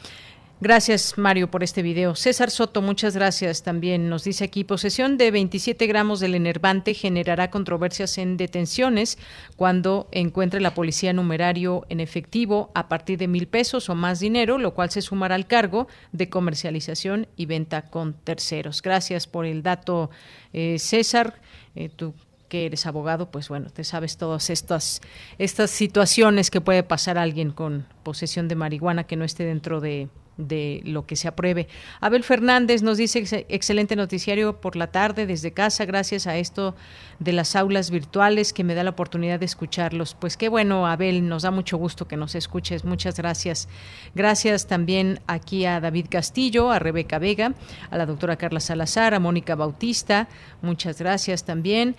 Gracias, 0.61 1.17
Mario, 1.17 1.51
por 1.51 1.63
este 1.63 1.81
video. 1.81 2.15
César 2.15 2.49
Soto, 2.49 2.81
muchas 2.81 3.13
gracias 3.13 3.61
también. 3.61 4.07
Nos 4.07 4.23
dice 4.23 4.45
aquí, 4.45 4.63
posesión 4.63 5.17
de 5.17 5.29
27 5.29 5.85
gramos 5.85 6.21
del 6.21 6.33
enervante 6.33 6.93
generará 6.93 7.51
controversias 7.51 8.17
en 8.17 8.37
detenciones 8.37 9.17
cuando 9.57 10.07
encuentre 10.13 10.61
la 10.61 10.73
policía 10.73 11.11
numerario 11.11 11.85
en 11.89 11.99
efectivo 11.99 12.71
a 12.73 12.87
partir 12.87 13.19
de 13.19 13.27
mil 13.27 13.47
pesos 13.47 13.89
o 13.89 13.95
más 13.95 14.21
dinero, 14.21 14.57
lo 14.57 14.73
cual 14.73 14.89
se 14.91 15.01
sumará 15.01 15.35
al 15.35 15.45
cargo 15.45 15.89
de 16.13 16.29
comercialización 16.29 17.27
y 17.35 17.47
venta 17.47 17.89
con 17.89 18.13
terceros. 18.13 18.81
Gracias 18.81 19.27
por 19.27 19.45
el 19.45 19.61
dato, 19.61 20.09
eh, 20.53 20.79
César. 20.79 21.41
Eh, 21.75 21.89
tú 21.93 22.13
que 22.47 22.65
eres 22.67 22.85
abogado, 22.85 23.29
pues 23.29 23.49
bueno, 23.49 23.69
te 23.71 23.83
sabes 23.83 24.15
todas 24.15 24.49
estas, 24.49 25.01
estas 25.37 25.69
situaciones 25.69 26.49
que 26.49 26.61
puede 26.61 26.83
pasar 26.83 27.17
alguien 27.17 27.51
con 27.51 27.87
posesión 28.03 28.47
de 28.47 28.55
marihuana 28.55 29.03
que 29.03 29.17
no 29.17 29.25
esté 29.25 29.43
dentro 29.43 29.81
de 29.81 30.07
de 30.37 30.81
lo 30.83 31.05
que 31.05 31.15
se 31.15 31.27
apruebe. 31.27 31.67
Abel 32.01 32.23
Fernández 32.23 32.81
nos 32.81 32.97
dice 32.97 33.45
excelente 33.49 33.95
noticiario 33.95 34.59
por 34.59 34.75
la 34.75 34.87
tarde 34.87 35.25
desde 35.25 35.51
casa, 35.51 35.85
gracias 35.85 36.27
a 36.27 36.37
esto 36.37 36.75
de 37.19 37.31
las 37.31 37.55
aulas 37.55 37.91
virtuales 37.91 38.51
que 38.51 38.63
me 38.63 38.75
da 38.75 38.83
la 38.83 38.89
oportunidad 38.91 39.39
de 39.39 39.45
escucharlos. 39.45 40.15
Pues 40.15 40.37
qué 40.37 40.49
bueno, 40.49 40.87
Abel, 40.87 41.27
nos 41.27 41.43
da 41.43 41.51
mucho 41.51 41.77
gusto 41.77 42.07
que 42.07 42.17
nos 42.17 42.35
escuches. 42.35 42.83
Muchas 42.83 43.17
gracias. 43.17 43.69
Gracias 44.13 44.67
también 44.67 45.19
aquí 45.27 45.65
a 45.65 45.79
David 45.79 46.07
Castillo, 46.09 46.71
a 46.71 46.79
Rebeca 46.79 47.19
Vega, 47.19 47.53
a 47.89 47.97
la 47.97 48.05
doctora 48.05 48.35
Carla 48.35 48.59
Salazar, 48.59 49.13
a 49.13 49.19
Mónica 49.19 49.55
Bautista. 49.55 50.27
Muchas 50.61 50.99
gracias 50.99 51.45
también. 51.45 51.95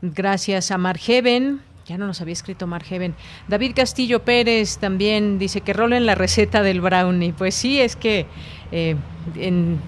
Gracias 0.00 0.70
a 0.70 0.78
Margeven, 0.78 1.60
ya 1.88 1.96
no 1.96 2.06
nos 2.06 2.20
había 2.20 2.34
escrito 2.34 2.66
Margeven. 2.66 3.14
David 3.48 3.72
Castillo 3.74 4.22
Pérez 4.22 4.76
también 4.76 5.38
dice 5.38 5.62
que 5.62 5.72
rolen 5.72 6.04
la 6.04 6.14
receta 6.14 6.62
del 6.62 6.82
brownie. 6.82 7.32
Pues 7.32 7.54
sí, 7.54 7.80
es 7.80 7.96
que 7.96 8.26
eh, 8.72 8.94
en, 9.36 9.80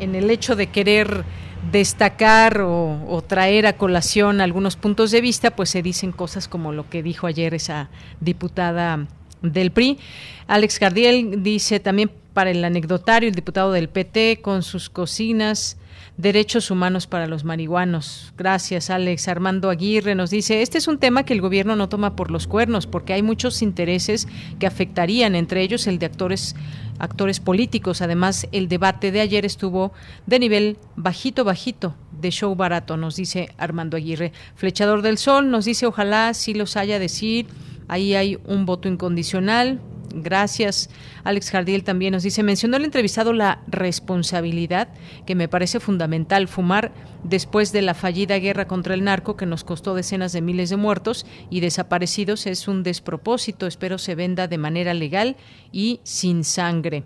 el 0.00 0.30
hecho 0.30 0.56
de 0.56 0.68
querer 0.68 1.24
destacar 1.70 2.62
o, 2.62 3.22
traer 3.26 3.66
a 3.66 3.76
colación 3.76 4.40
algunos 4.40 4.76
puntos 4.76 5.10
de 5.10 5.20
vista, 5.20 5.50
pues 5.50 5.68
se 5.68 5.82
dicen 5.82 6.10
cosas 6.10 6.48
como 6.48 6.72
lo 6.72 6.88
que 6.88 7.02
dijo 7.02 7.26
ayer 7.26 7.52
esa 7.52 7.90
diputada 8.20 9.06
del 9.42 9.72
PRI. 9.72 9.98
Alex 10.46 10.80
Gardiel 10.80 11.42
dice 11.42 11.80
también 11.80 12.10
para 12.32 12.50
el 12.50 12.64
anecdotario, 12.64 13.28
el 13.28 13.34
diputado 13.34 13.72
del 13.72 13.90
PT 13.90 14.40
con 14.40 14.62
sus 14.62 14.88
cocinas 14.88 15.76
Derechos 16.16 16.70
Humanos 16.70 17.06
para 17.06 17.26
los 17.26 17.44
Marihuanos. 17.44 18.32
Gracias, 18.38 18.88
Alex. 18.88 19.28
Armando 19.28 19.68
Aguirre 19.68 20.14
nos 20.14 20.30
dice, 20.30 20.62
este 20.62 20.78
es 20.78 20.88
un 20.88 20.98
tema 20.98 21.24
que 21.24 21.34
el 21.34 21.42
gobierno 21.42 21.76
no 21.76 21.88
toma 21.90 22.16
por 22.16 22.30
los 22.30 22.46
cuernos, 22.46 22.86
porque 22.86 23.12
hay 23.12 23.22
muchos 23.22 23.60
intereses 23.60 24.26
que 24.58 24.66
afectarían, 24.66 25.34
entre 25.34 25.62
ellos 25.62 25.86
el 25.86 25.98
de 25.98 26.06
actores 26.06 26.56
actores 26.98 27.40
políticos. 27.40 28.00
Además, 28.00 28.48
el 28.52 28.68
debate 28.68 29.12
de 29.12 29.20
ayer 29.20 29.44
estuvo 29.44 29.92
de 30.26 30.38
nivel 30.38 30.78
bajito, 30.96 31.44
bajito, 31.44 31.94
de 32.20 32.30
show 32.30 32.54
barato, 32.54 32.96
nos 32.96 33.16
dice 33.16 33.50
Armando 33.58 33.96
Aguirre. 33.96 34.32
Flechador 34.54 35.02
del 35.02 35.18
Sol 35.18 35.50
nos 35.50 35.66
dice, 35.66 35.86
ojalá 35.86 36.32
sí 36.34 36.54
los 36.54 36.76
haya 36.76 36.98
decir. 36.98 37.46
Ahí 37.88 38.14
hay 38.14 38.38
un 38.46 38.66
voto 38.66 38.88
incondicional. 38.88 39.80
Gracias. 40.14 40.90
Alex 41.24 41.50
Jardiel 41.50 41.84
también 41.84 42.12
nos 42.12 42.22
dice, 42.22 42.42
mencionó 42.42 42.76
el 42.76 42.84
entrevistado 42.84 43.32
la 43.32 43.62
responsabilidad, 43.66 44.88
que 45.26 45.34
me 45.34 45.48
parece 45.48 45.80
fundamental, 45.80 46.48
fumar 46.48 46.92
después 47.24 47.72
de 47.72 47.82
la 47.82 47.94
fallida 47.94 48.38
guerra 48.38 48.66
contra 48.66 48.94
el 48.94 49.04
narco 49.04 49.36
que 49.36 49.46
nos 49.46 49.64
costó 49.64 49.94
decenas 49.94 50.32
de 50.32 50.42
miles 50.42 50.70
de 50.70 50.76
muertos 50.76 51.26
y 51.50 51.60
desaparecidos 51.60 52.46
es 52.46 52.68
un 52.68 52.82
despropósito. 52.82 53.66
Espero 53.66 53.98
se 53.98 54.14
venda 54.14 54.48
de 54.48 54.58
manera 54.58 54.94
legal 54.94 55.36
y 55.72 56.00
sin 56.04 56.44
sangre. 56.44 57.04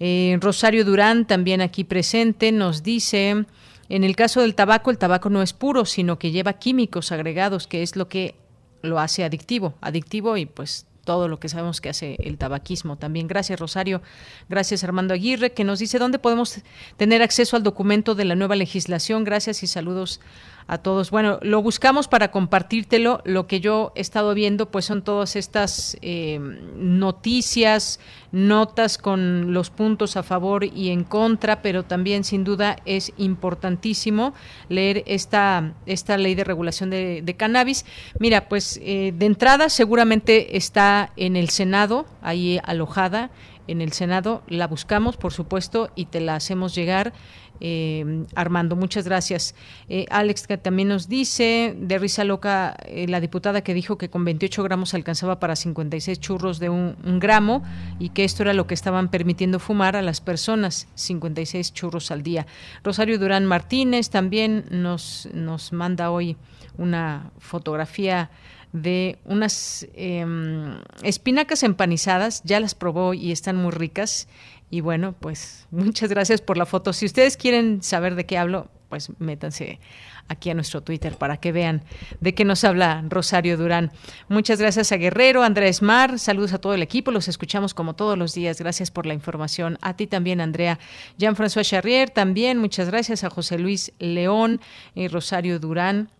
Eh, 0.00 0.38
Rosario 0.40 0.84
Durán, 0.84 1.26
también 1.26 1.60
aquí 1.60 1.84
presente, 1.84 2.52
nos 2.52 2.82
dice... 2.82 3.46
En 3.90 4.02
el 4.02 4.16
caso 4.16 4.40
del 4.40 4.54
tabaco, 4.54 4.90
el 4.90 4.96
tabaco 4.96 5.28
no 5.28 5.42
es 5.42 5.52
puro, 5.52 5.84
sino 5.84 6.18
que 6.18 6.30
lleva 6.30 6.54
químicos 6.54 7.12
agregados, 7.12 7.66
que 7.66 7.82
es 7.82 7.96
lo 7.96 8.08
que 8.08 8.34
lo 8.80 8.98
hace 8.98 9.24
adictivo, 9.24 9.74
adictivo 9.80 10.36
y 10.36 10.46
pues 10.46 10.86
todo 11.04 11.28
lo 11.28 11.40
que 11.40 11.48
sabemos 11.48 11.80
que 11.80 11.88
hace 11.88 12.16
el 12.20 12.38
tabaquismo 12.38 12.96
también. 12.96 13.28
Gracias, 13.28 13.58
Rosario. 13.58 14.02
Gracias, 14.48 14.84
Armando 14.84 15.14
Aguirre, 15.14 15.52
que 15.52 15.64
nos 15.64 15.78
dice 15.78 15.98
dónde 15.98 16.18
podemos 16.18 16.62
tener 16.96 17.22
acceso 17.22 17.56
al 17.56 17.62
documento 17.62 18.14
de 18.14 18.24
la 18.24 18.34
nueva 18.34 18.56
legislación. 18.56 19.24
Gracias 19.24 19.62
y 19.62 19.66
saludos 19.66 20.20
a 20.66 20.78
todos. 20.78 21.10
Bueno, 21.10 21.38
lo 21.42 21.62
buscamos 21.62 22.08
para 22.08 22.30
compartírtelo. 22.30 23.20
Lo 23.24 23.46
que 23.46 23.60
yo 23.60 23.92
he 23.94 24.00
estado 24.00 24.34
viendo, 24.34 24.70
pues 24.70 24.86
son 24.86 25.02
todas 25.02 25.36
estas 25.36 25.96
eh, 26.00 26.38
noticias, 26.76 28.00
notas 28.32 28.96
con 28.98 29.52
los 29.52 29.70
puntos 29.70 30.16
a 30.16 30.22
favor 30.22 30.64
y 30.64 30.88
en 30.88 31.04
contra, 31.04 31.60
pero 31.60 31.82
también 31.82 32.24
sin 32.24 32.44
duda 32.44 32.76
es 32.86 33.12
importantísimo 33.18 34.34
leer 34.68 35.04
esta, 35.06 35.74
esta 35.86 36.16
ley 36.16 36.34
de 36.34 36.44
regulación 36.44 36.90
de, 36.90 37.34
cannabis. 37.36 37.84
Mira, 38.18 38.48
pues 38.48 38.80
eh, 38.82 39.12
de 39.14 39.26
entrada 39.26 39.68
seguramente 39.68 40.56
está 40.56 41.10
en 41.16 41.36
el 41.36 41.50
Senado, 41.50 42.06
ahí 42.22 42.58
alojada 42.64 43.30
en 43.66 43.80
el 43.80 43.92
Senado. 43.92 44.42
La 44.46 44.66
buscamos, 44.66 45.16
por 45.16 45.32
supuesto, 45.32 45.90
y 45.94 46.06
te 46.06 46.20
la 46.20 46.36
hacemos 46.36 46.74
llegar. 46.74 47.12
Eh, 47.60 48.24
Armando, 48.34 48.76
muchas 48.76 49.04
gracias. 49.04 49.54
Eh, 49.88 50.06
Alex, 50.10 50.46
que 50.46 50.58
también 50.58 50.88
nos 50.88 51.08
dice, 51.08 51.74
de 51.78 51.98
risa 51.98 52.24
loca, 52.24 52.76
eh, 52.86 53.06
la 53.08 53.20
diputada 53.20 53.62
que 53.62 53.74
dijo 53.74 53.96
que 53.96 54.10
con 54.10 54.24
28 54.24 54.62
gramos 54.62 54.94
alcanzaba 54.94 55.40
para 55.40 55.56
56 55.56 56.20
churros 56.20 56.58
de 56.58 56.68
un, 56.68 56.94
gramo 57.20 57.62
y 57.98 58.10
que 58.10 58.24
esto 58.24 58.42
era 58.42 58.52
lo 58.52 58.66
que 58.66 58.74
estaban 58.74 59.08
permitiendo 59.08 59.58
fumar 59.58 59.96
a 59.96 60.02
las 60.02 60.20
personas, 60.20 60.88
56 60.94 61.72
churros 61.72 62.10
al 62.10 62.22
día. 62.22 62.46
Rosario 62.82 63.18
Durán 63.18 63.46
Martínez 63.46 64.10
también 64.10 64.64
nos, 64.70 65.28
nos 65.32 65.72
manda 65.72 66.10
hoy 66.10 66.36
una 66.76 67.30
fotografía 67.38 68.30
de 68.74 69.18
unas 69.24 69.86
em, 69.94 70.80
espinacas 71.04 71.62
empanizadas, 71.62 72.42
ya 72.42 72.58
las 72.58 72.74
probó 72.74 73.14
y 73.14 73.30
están 73.30 73.54
muy 73.54 73.70
ricas 73.70 74.26
y 74.74 74.80
bueno, 74.80 75.14
pues 75.20 75.68
muchas 75.70 76.10
gracias 76.10 76.40
por 76.40 76.56
la 76.58 76.66
foto. 76.66 76.92
Si 76.92 77.06
ustedes 77.06 77.36
quieren 77.36 77.80
saber 77.80 78.16
de 78.16 78.26
qué 78.26 78.36
hablo, 78.36 78.68
pues 78.88 79.08
métanse 79.20 79.78
aquí 80.26 80.50
a 80.50 80.54
nuestro 80.54 80.82
Twitter 80.82 81.16
para 81.16 81.36
que 81.36 81.52
vean 81.52 81.84
de 82.20 82.34
qué 82.34 82.44
nos 82.44 82.64
habla 82.64 83.04
Rosario 83.08 83.56
Durán. 83.56 83.92
Muchas 84.28 84.58
gracias 84.58 84.90
a 84.90 84.96
Guerrero, 84.96 85.44
Andrés 85.44 85.80
Mar, 85.80 86.18
saludos 86.18 86.54
a 86.54 86.58
todo 86.58 86.74
el 86.74 86.82
equipo, 86.82 87.12
los 87.12 87.28
escuchamos 87.28 87.72
como 87.72 87.94
todos 87.94 88.18
los 88.18 88.34
días, 88.34 88.58
gracias 88.58 88.90
por 88.90 89.06
la 89.06 89.14
información. 89.14 89.78
A 89.80 89.94
ti 89.94 90.08
también, 90.08 90.40
Andrea. 90.40 90.80
Jean-François 91.18 91.64
Charrier, 91.64 92.10
también 92.10 92.58
muchas 92.58 92.88
gracias 92.88 93.22
a 93.22 93.30
José 93.30 93.60
Luis 93.60 93.92
León 94.00 94.60
y 94.96 95.06
Rosario 95.06 95.60
Durán 95.60 96.10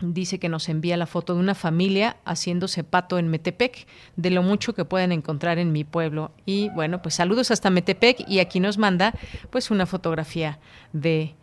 dice 0.00 0.38
que 0.38 0.48
nos 0.48 0.68
envía 0.68 0.96
la 0.96 1.06
foto 1.06 1.34
de 1.34 1.40
una 1.40 1.54
familia 1.54 2.16
haciéndose 2.24 2.84
pato 2.84 3.18
en 3.18 3.28
Metepec, 3.28 3.86
de 4.16 4.30
lo 4.30 4.42
mucho 4.42 4.74
que 4.74 4.84
pueden 4.84 5.12
encontrar 5.12 5.58
en 5.58 5.72
mi 5.72 5.84
pueblo. 5.84 6.32
Y 6.46 6.68
bueno, 6.70 7.02
pues 7.02 7.14
saludos 7.14 7.50
hasta 7.50 7.70
Metepec 7.70 8.28
y 8.28 8.38
aquí 8.38 8.60
nos 8.60 8.78
manda 8.78 9.14
pues 9.50 9.70
una 9.70 9.86
fotografía 9.86 10.58
de 10.92 11.34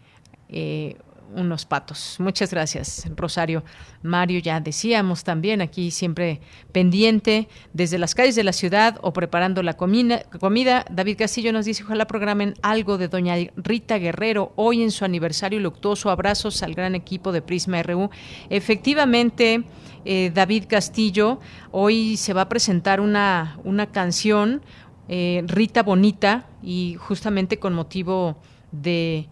eh, 0.50 0.98
unos 1.36 1.66
patos. 1.66 2.18
Muchas 2.20 2.52
gracias, 2.52 3.08
Rosario. 3.16 3.64
Mario, 4.04 4.40
ya 4.40 4.60
decíamos 4.60 5.24
también 5.24 5.62
aquí 5.62 5.92
siempre 5.92 6.42
pendiente 6.72 7.48
desde 7.74 7.98
las 7.98 8.16
calles 8.16 8.36
de 8.36 8.44
la 8.44 8.54
ciudad 8.54 8.98
o 9.02 9.14
preparando 9.14 9.64
la 9.64 9.76
comida. 9.76 10.86
David 10.90 11.18
Castillo 11.18 11.52
nos 11.52 11.66
dice, 11.66 11.84
ojalá 11.84 12.08
programen 12.08 12.54
algo 12.62 12.98
de 12.98 13.08
doña 13.08 13.36
Rita 13.56 13.98
Guerrero 13.98 14.54
hoy 14.56 14.84
en 14.84 14.92
su 14.92 15.06
aniversario 15.06 15.60
luctuoso. 15.60 16.10
Abrazos 16.10 16.64
al 16.64 16.74
gran 16.74 16.96
equipo 16.96 17.32
de 17.32 17.42
Prisma 17.42 17.82
RU. 17.84 18.10
Efectivamente, 18.50 19.64
eh, 20.06 20.32
David 20.34 20.66
Castillo, 20.68 21.40
hoy 21.72 22.18
se 22.18 22.34
va 22.34 22.42
a 22.42 22.50
presentar 22.50 23.02
una, 23.02 23.60
una 23.64 23.88
canción, 23.88 24.62
eh, 25.10 25.44
Rita 25.48 25.84
Bonita, 25.84 26.48
y 26.62 26.96
justamente 27.00 27.60
con 27.60 27.74
motivo 27.74 28.38
de 28.72 29.28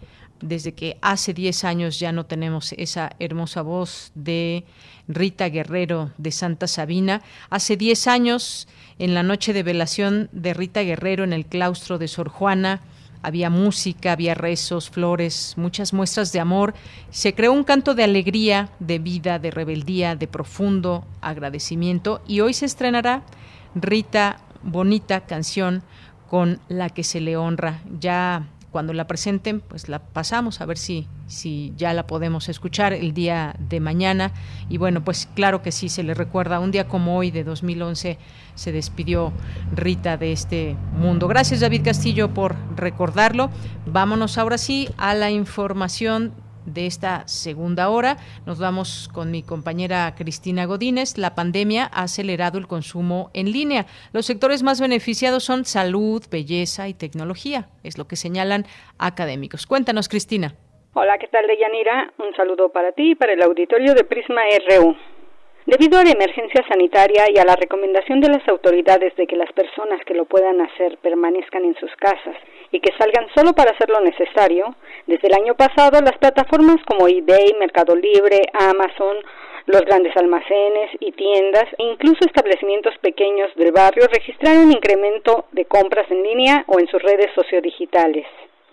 desde 0.46 0.74
que 0.74 0.98
hace 1.02 1.34
10 1.34 1.64
años 1.64 2.00
ya 2.00 2.12
no 2.12 2.26
tenemos 2.26 2.74
esa 2.74 3.12
hermosa 3.20 3.62
voz 3.62 4.12
de 4.16 4.64
Rita 5.08 5.50
Guerrero 5.50 6.12
de 6.18 6.32
Santa 6.32 6.68
Sabina. 6.68 7.22
Hace 7.50 7.78
10 7.78 8.08
años, 8.08 8.68
en 9.00 9.14
la 9.14 9.24
noche 9.24 9.54
de 9.54 9.64
velación 9.64 10.30
de 10.32 10.54
Rita 10.54 10.82
Guerrero 10.82 11.24
en 11.24 11.34
el 11.34 11.46
claustro 11.46 11.98
de 11.98 12.08
Sor 12.08 12.30
Juana, 12.30 12.82
había 13.24 13.50
música, 13.50 14.12
había 14.12 14.36
rezos, 14.36 14.92
flores, 14.92 15.56
muchas 15.58 15.94
muestras 15.94 16.32
de 16.32 16.40
amor. 16.40 16.76
Se 17.10 17.34
creó 17.34 17.54
un 17.54 17.64
canto 17.64 17.96
de 17.96 18.04
alegría, 18.04 18.70
de 18.80 19.00
vida, 19.00 19.40
de 19.40 19.50
rebeldía, 19.50 20.16
de 20.16 20.28
profundo 20.28 21.06
agradecimiento 21.22 22.22
y 22.28 22.42
hoy 22.42 22.54
se 22.54 22.68
estrenará 22.68 23.24
Rita, 23.74 24.42
bonita 24.62 25.22
canción 25.22 25.82
con 26.30 26.60
la 26.70 26.90
que 26.90 27.04
se 27.04 27.20
le 27.20 27.36
honra. 27.36 27.82
Ya 28.00 28.48
cuando 28.76 28.92
la 28.92 29.08
presenten, 29.08 29.62
pues 29.62 29.88
la 29.88 30.00
pasamos 30.00 30.60
a 30.60 30.66
ver 30.66 30.78
si, 30.78 31.08
si 31.28 31.72
ya 31.78 31.94
la 31.94 32.08
podemos 32.08 32.50
escuchar 32.50 32.92
el 32.92 33.14
día 33.14 33.56
de 33.58 33.80
mañana. 33.80 34.34
Y 34.68 34.78
bueno, 34.78 35.02
pues 35.02 35.30
claro 35.34 35.62
que 35.62 35.72
sí, 35.72 35.88
se 35.88 36.04
le 36.04 36.14
recuerda, 36.14 36.60
un 36.60 36.72
día 36.72 36.86
como 36.86 37.16
hoy 37.16 37.32
de 37.32 37.46
2011 37.46 38.18
se 38.54 38.72
despidió 38.74 39.32
Rita 39.74 40.18
de 40.18 40.34
este 40.34 40.76
mundo. 40.92 41.30
Gracias 41.30 41.62
David 41.62 41.84
Castillo 41.86 42.34
por 42.34 42.58
recordarlo. 42.76 43.50
Vámonos 43.86 44.38
ahora 44.38 44.58
sí 44.58 44.90
a 44.98 45.14
la 45.14 45.32
información 45.32 46.34
de 46.66 46.86
esta 46.86 47.28
segunda 47.28 47.90
hora. 47.90 48.18
Nos 48.46 48.60
vamos 48.60 49.10
con 49.14 49.32
mi 49.32 49.44
compañera 49.44 50.14
Cristina 50.18 50.66
Godínez. 50.66 51.18
La 51.18 51.36
pandemia 51.36 51.90
ha 51.94 52.04
acelerado 52.04 52.58
el 52.58 52.68
consumo 52.68 53.30
en 53.34 53.52
línea. 53.52 53.86
Los 54.14 54.26
sectores 54.26 54.64
más 54.64 54.82
beneficiados 54.82 55.44
son 55.44 55.66
salud, 55.66 56.24
belleza 56.30 56.88
y 56.88 56.94
tecnología, 56.94 57.68
es 57.84 57.98
lo 57.98 58.08
que 58.08 58.16
señalan 58.16 58.66
académicos. 58.98 59.66
Cuéntanos, 59.68 60.10
Cristina. 60.10 60.56
Hola, 60.94 61.18
¿qué 61.18 61.28
tal, 61.28 61.46
Deyanira? 61.46 62.14
Un 62.20 62.34
saludo 62.36 62.70
para 62.70 62.94
ti 62.94 63.12
y 63.12 63.16
para 63.16 63.34
el 63.34 63.42
auditorio 63.42 63.94
de 63.94 64.06
Prisma 64.06 64.44
RU. 64.70 64.96
Debido 65.66 65.98
a 65.98 66.04
la 66.04 66.12
emergencia 66.12 66.64
sanitaria 66.70 67.26
y 67.34 67.40
a 67.40 67.44
la 67.44 67.56
recomendación 67.56 68.22
de 68.22 68.30
las 68.30 68.48
autoridades 68.48 69.16
de 69.16 69.26
que 69.26 69.36
las 69.36 69.52
personas 69.54 70.00
que 70.06 70.14
lo 70.14 70.26
puedan 70.26 70.62
hacer 70.62 71.00
permanezcan 71.00 71.66
en 71.66 71.76
sus 71.80 71.90
casas 71.96 72.36
y 72.72 72.80
que 72.80 72.94
salgan 73.00 73.26
solo 73.34 73.54
para 73.54 73.72
hacer 73.72 73.90
lo 73.90 74.00
necesario, 74.02 74.76
desde 75.08 75.28
el 75.28 75.34
año 75.34 75.56
pasado 75.56 76.00
las 76.02 76.20
plataformas 76.20 76.78
como 76.86 77.08
eBay, 77.08 77.56
Mercado 77.60 77.96
Libre, 77.96 78.44
Amazon, 78.54 79.18
los 79.66 79.82
grandes 79.82 80.16
almacenes 80.16 80.92
y 81.00 81.12
tiendas 81.14 81.66
e 81.80 81.84
incluso 81.84 82.20
establecimientos 82.28 82.94
pequeños 83.00 83.50
del 83.56 83.72
barrio 83.72 84.06
registraron 84.14 84.68
un 84.68 84.72
incremento 84.72 85.46
de 85.52 85.66
compras 85.66 86.06
en 86.12 86.22
línea 86.22 86.64
o 86.68 86.80
en 86.80 86.88
sus 86.90 87.02
redes 87.02 87.32
sociodigitales. 87.34 88.28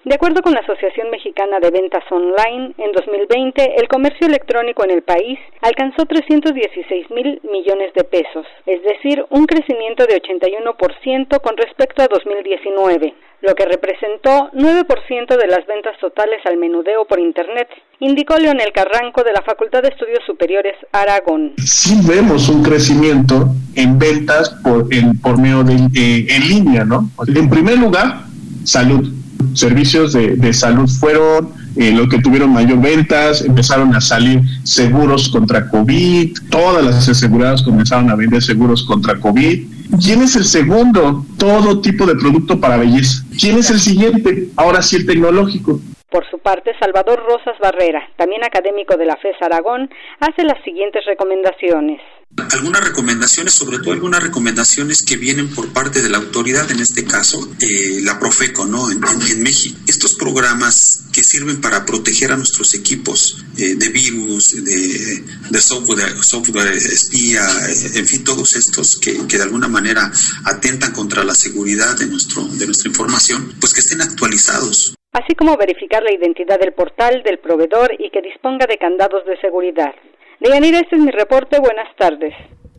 De 0.04 0.16
acuerdo 0.16 0.42
con 0.42 0.52
la 0.52 0.58
Asociación 0.58 1.10
Mexicana 1.10 1.60
de 1.60 1.70
Ventas 1.70 2.02
Online, 2.10 2.74
en 2.76 2.90
2020 2.90 3.76
el 3.78 3.86
comercio 3.86 4.26
electrónico 4.26 4.82
en 4.82 4.90
el 4.90 5.02
país 5.02 5.38
alcanzó 5.60 6.06
316 6.06 7.08
mil 7.12 7.40
millones 7.48 7.94
de 7.94 8.02
pesos, 8.02 8.44
es 8.66 8.82
decir, 8.82 9.24
un 9.30 9.46
crecimiento 9.46 10.04
de 10.04 10.20
81% 10.20 11.40
con 11.40 11.56
respecto 11.56 12.02
a 12.02 12.08
2019, 12.08 13.14
lo 13.42 13.54
que 13.54 13.64
representó 13.64 14.50
9% 14.50 15.36
de 15.36 15.46
las 15.46 15.64
ventas 15.68 15.96
totales 16.00 16.40
al 16.46 16.56
menudeo 16.56 17.04
por 17.04 17.20
Internet, 17.20 17.68
indicó 18.00 18.36
Leonel 18.38 18.72
Carranco 18.72 19.22
de 19.22 19.32
la 19.32 19.42
Facultad 19.42 19.82
de 19.82 19.90
Estudios 19.90 20.24
Superiores 20.26 20.74
Aragón. 20.90 21.54
Sí 21.58 21.94
vemos 22.08 22.48
un 22.48 22.64
crecimiento 22.64 23.46
en 23.76 24.00
ventas 24.00 24.50
por, 24.64 24.92
en, 24.92 25.20
por 25.20 25.38
medio 25.38 25.62
de 25.62 25.74
eh, 25.94 26.26
en 26.28 26.48
línea, 26.48 26.84
¿no? 26.84 27.08
En 27.32 27.48
primer 27.48 27.78
lugar, 27.78 28.24
salud 28.64 29.22
servicios 29.54 30.12
de, 30.12 30.52
salud 30.52 30.88
fueron 30.88 31.50
eh, 31.76 31.92
los 31.92 32.08
que 32.08 32.18
tuvieron 32.20 32.52
mayor 32.52 32.80
ventas, 32.80 33.42
empezaron 33.42 33.94
a 33.94 34.00
salir 34.00 34.42
seguros 34.62 35.28
contra 35.28 35.68
COVID, 35.68 36.36
todas 36.50 36.84
las 36.84 37.08
aseguradoras 37.08 37.62
comenzaron 37.62 38.10
a 38.10 38.14
vender 38.14 38.42
seguros 38.42 38.84
contra 38.84 39.18
COVID. 39.18 39.62
¿Quién 40.02 40.22
es 40.22 40.36
el 40.36 40.44
segundo? 40.44 41.26
Todo 41.36 41.80
tipo 41.80 42.06
de 42.06 42.14
producto 42.14 42.58
para 42.60 42.76
belleza. 42.76 43.24
¿Quién 43.38 43.58
es 43.58 43.70
el 43.70 43.80
siguiente? 43.80 44.48
Ahora 44.56 44.80
sí 44.80 44.96
el 44.96 45.06
tecnológico. 45.06 45.80
Por 46.12 46.28
su 46.28 46.40
parte, 46.40 46.72
Salvador 46.78 47.24
Rosas 47.24 47.58
Barrera, 47.58 48.06
también 48.16 48.44
académico 48.44 48.98
de 48.98 49.06
la 49.06 49.16
FES 49.16 49.36
Aragón, 49.40 49.88
hace 50.20 50.44
las 50.44 50.62
siguientes 50.62 51.06
recomendaciones. 51.06 52.02
Algunas 52.50 52.84
recomendaciones, 52.84 53.54
sobre 53.54 53.78
todo 53.78 53.92
algunas 53.92 54.22
recomendaciones 54.22 55.02
que 55.02 55.16
vienen 55.16 55.48
por 55.54 55.72
parte 55.72 56.02
de 56.02 56.10
la 56.10 56.18
autoridad, 56.18 56.70
en 56.70 56.80
este 56.80 57.04
caso 57.04 57.48
eh, 57.60 58.00
la 58.02 58.18
Profeco, 58.18 58.66
¿no? 58.66 58.90
En, 58.90 59.00
México. 59.42 59.78
Estos 59.86 60.14
programas 60.14 61.04
que 61.14 61.24
sirven 61.24 61.62
para 61.62 61.86
proteger 61.86 62.30
a 62.30 62.36
nuestros 62.36 62.74
equipos 62.74 63.42
eh, 63.56 63.74
de 63.74 63.88
virus, 63.88 64.62
de, 64.64 65.60
software, 65.62 66.22
software 66.22 66.74
espía, 66.74 67.42
eh, 67.68 67.90
en 67.94 68.06
fin, 68.06 68.22
todos 68.22 68.54
estos 68.54 68.98
que, 69.00 69.26
que, 69.26 69.38
de 69.38 69.44
alguna 69.44 69.68
manera 69.68 70.12
atentan 70.44 70.92
contra 70.92 71.24
la 71.24 71.34
seguridad 71.34 71.96
de, 71.96 72.06
nuestro, 72.06 72.44
de 72.44 72.66
nuestra 72.66 72.88
información, 72.90 73.54
pues 73.60 73.72
que 73.72 73.80
estén 73.80 74.02
actualizados. 74.02 74.94
Así 75.12 75.34
como 75.34 75.56
verificar 75.56 76.02
la 76.02 76.12
identidad 76.12 76.58
del 76.58 76.72
portal, 76.72 77.22
del 77.22 77.38
proveedor 77.38 77.94
y 77.98 78.08
que 78.10 78.22
disponga 78.22 78.66
de 78.66 78.78
candados 78.78 79.24
de 79.26 79.36
seguridad. 79.40 79.94
Deyanira, 80.40 80.78
este 80.78 80.96
es 80.96 81.02
mi 81.02 81.10
reporte. 81.10 81.60
Buenas 81.60 81.94
tardes. 81.96 82.34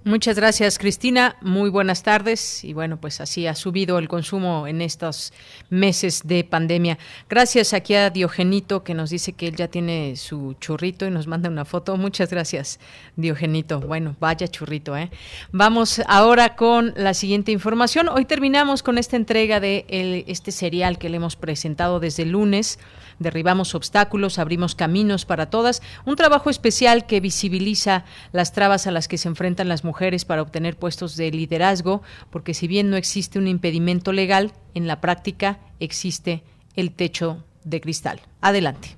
Muchas 0.06 0.36
gracias, 0.36 0.80
Cristina. 0.80 1.38
Muy 1.40 1.70
buenas 1.70 2.04
tardes. 2.04 2.66
Y 2.66 2.74
bueno, 2.74 3.00
pues 3.00 3.22
así 3.22 3.48
ha 3.48 3.56
subido 3.56 3.98
el 4.00 4.10
consumo 4.10 4.68
en 4.68 4.82
estos 4.82 5.32
meses 5.70 6.24
de 6.26 6.44
pandemia. 6.44 6.98
Gracias 7.30 7.74
aquí 7.74 7.94
a 7.96 8.10
Diogenito, 8.10 8.84
que 8.84 8.94
nos 8.96 9.12
dice 9.12 9.32
que 9.32 9.48
él 9.48 9.56
ya 9.56 9.70
tiene 9.70 10.18
su 10.18 10.56
churrito 10.60 11.06
y 11.06 11.10
nos 11.10 11.28
manda 11.28 11.48
una 11.48 11.64
foto. 11.64 11.96
Muchas 11.96 12.30
gracias, 12.32 12.82
Diogenito. 13.16 13.80
Bueno, 13.80 14.18
vaya 14.20 14.46
churrito, 14.50 14.98
¿eh? 14.98 15.10
Vamos 15.54 16.02
ahora 16.06 16.58
con 16.58 16.94
la 16.98 17.14
siguiente 17.14 17.54
información. 17.54 18.10
Hoy 18.10 18.26
terminamos 18.26 18.84
con 18.84 18.98
esta 18.98 19.16
entrega 19.16 19.62
de 19.62 19.86
este 20.28 20.52
serial 20.52 20.98
que 20.98 21.08
le 21.08 21.16
hemos 21.16 21.38
presentado 21.38 22.02
desde 22.02 22.24
el 22.24 22.32
lunes 22.32 22.78
derribamos 23.20 23.76
obstáculos, 23.76 24.40
abrimos 24.40 24.76
caminos 24.76 25.26
para 25.26 25.50
todas, 25.50 25.82
un 26.06 26.16
trabajo 26.16 26.50
especial 26.50 27.06
que 27.06 27.20
visibiliza 27.20 28.06
las 28.32 28.54
trabas 28.54 28.88
a 28.88 28.92
las 28.92 29.08
que 29.08 29.18
se 29.18 29.28
enfrentan 29.28 29.70
las 29.70 29.84
mujeres 29.84 30.26
para 30.26 30.42
obtener 30.42 30.78
puestos 30.78 31.16
de 31.16 31.32
liderazgo, 31.32 32.02
porque 32.30 32.54
si 32.54 32.68
bien 32.68 32.90
no 32.90 32.98
existe 32.98 33.40
un 33.40 33.48
impedimento 33.48 34.12
legal, 34.12 34.52
en 34.74 34.88
la 34.88 35.02
práctica 35.02 35.60
existe 35.80 36.44
el 36.76 36.92
techo 36.92 37.44
de 37.64 37.82
cristal. 37.82 38.22
Adelante. 38.42 38.98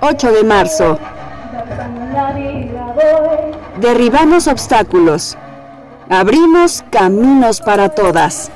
8 0.00 0.32
de 0.32 0.44
marzo. 0.44 0.98
Derribamos 3.80 4.46
obstáculos. 4.46 5.36
Abrimos 6.08 6.84
caminos 6.90 7.60
para 7.60 7.88
todas. 7.88 8.50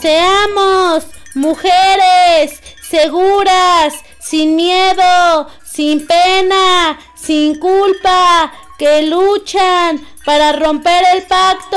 Seamos 0.00 1.06
mujeres 1.34 2.60
seguras, 2.88 3.94
sin 4.20 4.54
miedo, 4.54 5.48
sin 5.64 6.06
pena, 6.06 6.98
sin 7.16 7.58
culpa, 7.58 8.52
que 8.78 9.02
luchan 9.02 10.00
para 10.24 10.52
romper 10.52 11.02
el 11.14 11.22
pacto. 11.24 11.76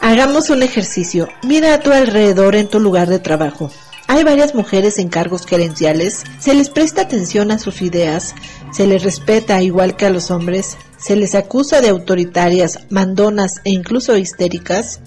Hagamos 0.00 0.48
un 0.50 0.62
ejercicio. 0.62 1.28
Mira 1.42 1.74
a 1.74 1.80
tu 1.80 1.90
alrededor 1.90 2.54
en 2.54 2.68
tu 2.68 2.78
lugar 2.78 3.08
de 3.08 3.18
trabajo. 3.18 3.70
Hay 4.06 4.22
varias 4.22 4.54
mujeres 4.54 4.98
en 4.98 5.08
cargos 5.08 5.44
gerenciales, 5.44 6.24
se 6.38 6.54
les 6.54 6.70
presta 6.70 7.02
atención 7.02 7.50
a 7.50 7.58
sus 7.58 7.82
ideas, 7.82 8.34
se 8.72 8.86
les 8.86 9.02
respeta 9.02 9.60
igual 9.60 9.96
que 9.96 10.06
a 10.06 10.10
los 10.10 10.30
hombres, 10.30 10.78
se 10.96 11.14
les 11.14 11.34
acusa 11.34 11.82
de 11.82 11.90
autoritarias, 11.90 12.78
mandonas 12.88 13.56
e 13.64 13.70
incluso 13.70 14.16
histéricas. 14.16 15.00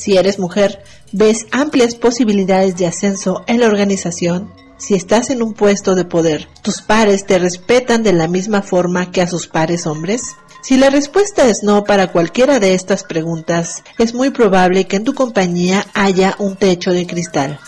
Si 0.00 0.16
eres 0.16 0.38
mujer, 0.38 0.82
ves 1.12 1.46
amplias 1.52 1.94
posibilidades 1.94 2.74
de 2.78 2.86
ascenso 2.86 3.44
en 3.46 3.60
la 3.60 3.66
organización. 3.66 4.50
Si 4.78 4.94
estás 4.94 5.28
en 5.28 5.42
un 5.42 5.52
puesto 5.52 5.94
de 5.94 6.06
poder, 6.06 6.48
¿tus 6.62 6.80
pares 6.80 7.26
te 7.26 7.38
respetan 7.38 8.02
de 8.02 8.14
la 8.14 8.26
misma 8.26 8.62
forma 8.62 9.10
que 9.10 9.20
a 9.20 9.26
sus 9.26 9.46
pares 9.46 9.86
hombres? 9.86 10.22
Si 10.62 10.78
la 10.78 10.88
respuesta 10.88 11.50
es 11.50 11.58
no 11.62 11.84
para 11.84 12.12
cualquiera 12.12 12.58
de 12.60 12.72
estas 12.72 13.04
preguntas, 13.04 13.82
es 13.98 14.14
muy 14.14 14.30
probable 14.30 14.86
que 14.86 14.96
en 14.96 15.04
tu 15.04 15.12
compañía 15.12 15.84
haya 15.92 16.34
un 16.38 16.56
techo 16.56 16.92
de 16.92 17.06
cristal. 17.06 17.60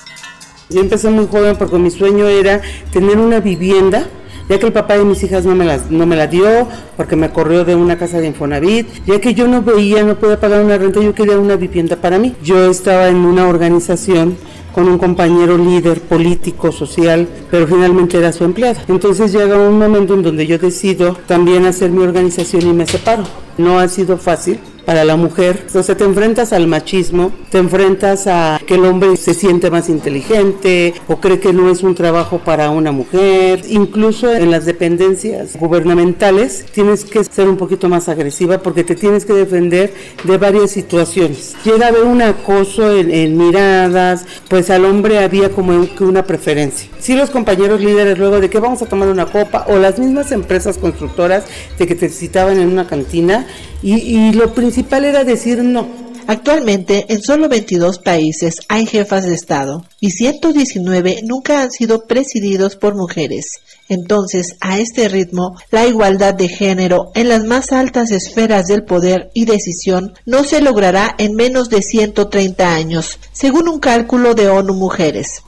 Yo 0.71 0.81
empecé 0.81 1.11
muy 1.11 1.27
joven 1.27 1.59
porque 1.59 1.77
mi 1.77 1.91
sueño 1.91 2.29
era 2.29 2.63
tener 2.95 3.19
una 3.19 3.41
vivienda 3.41 4.07
ya 4.49 4.59
que 4.59 4.67
el 4.67 4.73
papá 4.73 4.99
de 4.99 5.05
mis 5.05 5.23
hijas 5.23 5.45
no 5.45 5.55
me, 5.55 5.65
las, 5.65 5.91
no 5.91 6.07
me 6.07 6.17
la 6.17 6.27
dio 6.27 6.67
porque 6.97 7.17
me 7.17 7.31
corrió 7.31 7.65
de 7.65 7.75
una 7.75 7.97
casa 7.97 8.21
de 8.21 8.27
Infonavit, 8.27 8.87
ya 9.07 9.21
que 9.21 9.35
yo 9.35 9.49
no 9.49 9.63
veía, 9.63 10.03
no 10.03 10.17
podía 10.17 10.39
pagar 10.39 10.65
una 10.65 10.79
renta, 10.79 11.01
yo 11.01 11.15
quería 11.15 11.39
una 11.39 11.57
vivienda 11.57 11.97
para 11.97 12.19
mí. 12.19 12.35
Yo 12.43 12.71
estaba 12.71 13.09
en 13.09 13.17
una 13.17 13.49
organización 13.49 14.37
con 14.73 14.89
un 14.89 14.99
compañero 14.99 15.59
líder 15.59 16.01
político, 16.01 16.73
social, 16.73 17.29
pero 17.51 17.67
finalmente 17.67 18.19
era 18.19 18.33
su 18.33 18.45
empleada. 18.45 18.83
Entonces 18.89 19.33
llega 19.33 19.59
un 19.59 19.79
momento 19.79 20.15
en 20.15 20.23
donde 20.23 20.47
yo 20.47 20.59
decido 20.59 21.17
también 21.27 21.67
hacer 21.67 21.91
mi 21.91 22.03
organización 22.03 22.63
y 22.63 22.73
me 22.73 22.87
separo. 22.87 23.25
No 23.59 23.79
ha 23.79 23.89
sido 23.89 24.17
fácil, 24.17 24.59
para 24.85 25.05
la 25.05 25.17
mujer. 25.17 25.65
Entonces 25.67 25.97
te 25.97 26.05
enfrentas 26.05 26.53
al 26.53 26.67
machismo, 26.67 27.33
te 27.51 27.59
enfrentas 27.59 28.27
a 28.27 28.61
que 28.67 28.75
el 28.75 28.85
hombre 28.85 29.17
se 29.17 29.35
siente 29.35 29.71
más 29.71 29.89
inteligente 29.89 30.95
o 31.09 31.17
cree 31.17 31.41
que 31.41 31.53
no 31.53 31.71
es 31.71 31.83
un 31.83 31.95
trabajo 31.95 32.39
para 32.39 32.71
una 32.71 32.93
mujer. 32.93 33.63
Incluso 33.69 34.33
en 34.33 34.51
las 34.51 34.65
dependencias 34.65 35.57
gubernamentales 35.57 36.65
tienes 36.73 37.05
que 37.05 37.23
ser 37.25 37.49
un 37.49 37.57
poquito 37.57 37.89
más 37.89 38.09
agresiva 38.09 38.59
porque 38.59 38.85
te 38.85 38.95
tienes 38.95 39.25
que 39.25 39.33
defender 39.33 39.93
de 40.25 40.39
varias 40.39 40.71
situaciones. 40.71 41.55
Llega 41.65 41.87
a 41.87 41.89
haber 41.89 42.05
un 42.05 42.23
acoso 42.23 42.97
en, 42.97 43.11
en 43.11 43.37
miradas, 43.37 44.25
pues 44.49 44.71
al 44.71 44.85
hombre 44.85 45.19
había 45.19 45.51
como 45.51 45.87
que 45.95 46.05
una 46.05 46.25
preferencia. 46.25 46.89
Sí 46.99 47.15
los 47.15 47.31
compañeros 47.31 47.81
líderes 47.81 48.19
luego 48.19 48.41
de 48.41 48.49
que 48.49 48.61
vamos 48.61 48.83
a 48.83 48.87
tomar 48.87 49.09
una 49.09 49.27
copa 49.27 49.67
o 49.69 49.79
las 49.79 49.99
mismas 49.99 50.33
empresas 50.33 50.79
constructoras 50.79 51.45
de 51.79 51.87
que 51.87 51.95
te 51.95 52.09
citaban 52.09 52.59
en 52.59 52.69
una 52.69 52.87
cantina 52.87 53.47
y, 53.83 53.95
y 53.95 54.33
lo 54.33 54.55
principal 54.55 54.72
era 55.05 55.25
decir 55.25 55.63
no. 55.63 55.87
Actualmente, 56.27 57.07
en 57.09 57.21
solo 57.21 57.49
22 57.49 57.99
países 57.99 58.55
hay 58.69 58.87
jefas 58.87 59.25
de 59.25 59.35
Estado 59.35 59.85
y 60.01 60.13
119 60.13 61.23
nunca 61.25 61.63
han 61.63 61.71
sido 61.71 62.07
presididos 62.07 62.77
por 62.77 62.95
mujeres. 62.95 63.47
Entonces, 63.89 64.55
a 64.61 64.79
este 64.79 65.09
ritmo, 65.09 65.57
la 65.71 65.87
igualdad 65.87 66.35
de 66.35 66.49
género 66.49 67.11
en 67.15 67.29
las 67.29 67.45
más 67.45 67.73
altas 67.73 68.13
esferas 68.13 68.67
del 68.67 68.85
poder 68.85 69.31
y 69.35 69.45
decisión 69.45 70.15
no 70.25 70.45
se 70.45 70.63
logrará 70.63 71.15
en 71.19 71.35
menos 71.35 71.69
de 71.69 71.83
130 71.83 72.73
años, 72.73 73.19
según 73.33 73.69
un 73.69 73.81
cálculo 73.81 74.35
de 74.35 74.49
ONU 74.49 74.75
Mujeres. 74.75 75.43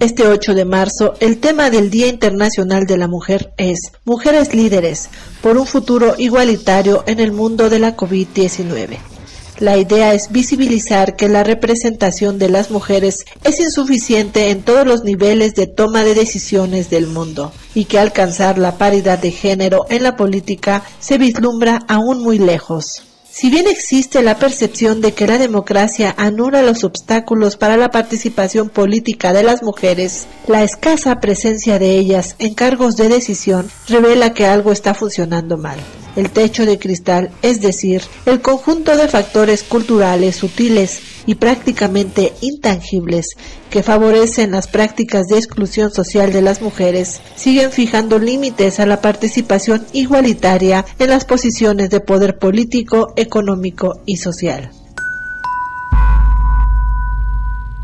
Este 0.00 0.26
8 0.26 0.54
de 0.54 0.64
marzo, 0.64 1.12
el 1.20 1.40
tema 1.40 1.68
del 1.68 1.90
Día 1.90 2.06
Internacional 2.06 2.86
de 2.86 2.96
la 2.96 3.06
Mujer 3.06 3.52
es 3.58 3.92
Mujeres 4.06 4.54
Líderes 4.54 5.10
por 5.42 5.58
un 5.58 5.66
futuro 5.66 6.14
igualitario 6.16 7.04
en 7.06 7.20
el 7.20 7.32
mundo 7.32 7.68
de 7.68 7.80
la 7.80 7.98
COVID-19. 7.98 8.96
La 9.58 9.76
idea 9.76 10.14
es 10.14 10.32
visibilizar 10.32 11.16
que 11.16 11.28
la 11.28 11.44
representación 11.44 12.38
de 12.38 12.48
las 12.48 12.70
mujeres 12.70 13.26
es 13.44 13.60
insuficiente 13.60 14.48
en 14.48 14.62
todos 14.62 14.86
los 14.86 15.04
niveles 15.04 15.54
de 15.54 15.66
toma 15.66 16.02
de 16.02 16.14
decisiones 16.14 16.88
del 16.88 17.06
mundo 17.06 17.52
y 17.74 17.84
que 17.84 17.98
alcanzar 17.98 18.56
la 18.56 18.78
paridad 18.78 19.18
de 19.18 19.32
género 19.32 19.84
en 19.90 20.02
la 20.02 20.16
política 20.16 20.82
se 20.98 21.18
vislumbra 21.18 21.82
aún 21.88 22.22
muy 22.22 22.38
lejos. 22.38 23.02
Si 23.40 23.48
bien 23.48 23.66
existe 23.66 24.22
la 24.22 24.38
percepción 24.38 25.00
de 25.00 25.14
que 25.14 25.26
la 25.26 25.38
democracia 25.38 26.14
anula 26.18 26.60
los 26.60 26.84
obstáculos 26.84 27.56
para 27.56 27.78
la 27.78 27.90
participación 27.90 28.68
política 28.68 29.32
de 29.32 29.42
las 29.42 29.62
mujeres, 29.62 30.26
la 30.46 30.62
escasa 30.62 31.20
presencia 31.20 31.78
de 31.78 31.96
ellas 31.96 32.36
en 32.38 32.52
cargos 32.52 32.96
de 32.96 33.08
decisión 33.08 33.70
revela 33.88 34.34
que 34.34 34.44
algo 34.44 34.72
está 34.72 34.92
funcionando 34.92 35.56
mal. 35.56 35.78
El 36.16 36.28
techo 36.28 36.66
de 36.66 36.78
cristal, 36.78 37.30
es 37.40 37.62
decir, 37.62 38.02
el 38.26 38.42
conjunto 38.42 38.94
de 38.94 39.08
factores 39.08 39.62
culturales 39.62 40.36
sutiles 40.36 41.00
y 41.26 41.36
prácticamente 41.36 42.32
intangibles 42.40 43.36
que 43.70 43.84
favorecen 43.84 44.50
las 44.50 44.66
prácticas 44.66 45.28
de 45.28 45.36
exclusión 45.36 45.92
social 45.92 46.32
de 46.32 46.42
las 46.42 46.60
mujeres, 46.60 47.20
siguen 47.36 47.70
fijando 47.70 48.18
límites 48.18 48.80
a 48.80 48.86
la 48.86 49.00
participación 49.00 49.86
igualitaria 49.92 50.84
en 50.98 51.08
las 51.08 51.24
posiciones 51.24 51.90
de 51.90 52.00
poder 52.00 52.38
político, 52.38 53.12
y 54.06 54.16
social. 54.16 54.70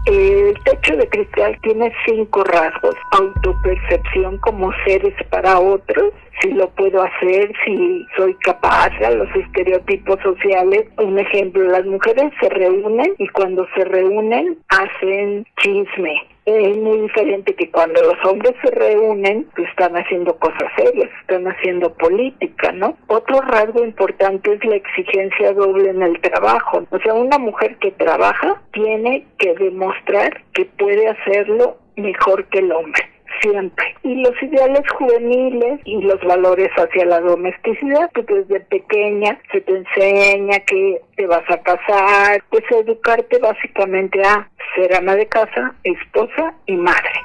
El 0.07 0.55
techo 0.65 0.97
de 0.97 1.09
cristal 1.09 1.59
tiene 1.63 1.93
cinco 2.07 2.45
rasgos. 2.45 2.95
Autopercepción 3.13 4.39
como 4.39 4.71
seres 4.85 5.15
para 5.31 5.59
otros, 5.59 6.13
si 6.41 6.51
lo 6.53 6.69
puedo 6.71 7.03
hacer, 7.03 7.53
si 7.65 8.07
soy 8.17 8.35
capaz, 8.35 8.91
a 9.05 9.11
los 9.11 9.29
estereotipos 9.35 10.19
sociales. 10.23 10.87
Un 10.99 11.19
ejemplo, 11.19 11.63
las 11.65 11.85
mujeres 11.87 12.33
se 12.41 12.49
reúnen 12.49 13.15
y 13.19 13.29
cuando 13.29 13.67
se 13.75 13.85
reúnen 13.85 14.59
hacen 14.69 15.47
chisme. 15.63 16.15
Es 16.45 16.77
muy 16.77 17.01
diferente 17.01 17.55
que 17.57 17.71
cuando 17.73 18.01
los 18.03 18.25
hombres 18.25 18.55
se 18.63 18.71
reúnen, 18.71 19.49
pues 19.57 19.69
están 19.69 19.97
haciendo 19.97 20.39
cosas 20.39 20.71
serias, 20.77 21.11
están 21.23 21.45
haciendo 21.49 21.93
política, 21.95 22.71
¿no? 22.71 22.97
Otro 23.09 23.41
rasgo 23.41 23.85
importante 23.85 24.53
es 24.53 24.65
la 24.65 24.77
exigencia 24.77 25.53
doble 25.55 25.91
en 25.91 26.03
el 26.03 26.21
trabajo. 26.21 26.85
O 26.91 26.99
sea, 27.01 27.15
una 27.15 27.39
mujer 27.39 27.77
que 27.79 27.91
trabaja 27.91 28.63
tiene 28.73 29.27
que 29.39 29.55
demostrar 29.55 30.45
que 30.53 30.67
puede 30.67 31.09
hacerlo 31.09 31.79
mejor 31.97 32.45
que 32.45 32.61
el 32.61 32.71
hombre 32.71 33.16
siempre. 33.41 33.95
Y 34.03 34.23
los 34.23 34.33
ideales 34.43 34.83
juveniles 34.99 35.81
y 35.85 36.03
los 36.03 36.21
valores 36.25 36.71
hacia 36.77 37.05
la 37.07 37.21
domesticidad, 37.21 38.11
que 38.13 38.23
desde 38.23 38.61
pequeña 38.61 39.39
se 39.53 39.61
te 39.61 39.73
enseña 39.77 40.61
que 40.61 41.01
te 41.17 41.27
vas 41.27 41.49
a 41.49 41.59
casar, 41.63 42.43
pues 42.51 42.65
educarte 42.71 43.39
básicamente 43.39 44.21
a 44.23 44.49
ser 44.75 44.95
ama 44.95 45.17
de 45.17 45.27
casa, 45.27 45.75
esposa 45.85 46.55
y 46.67 46.77
madre. 46.77 47.21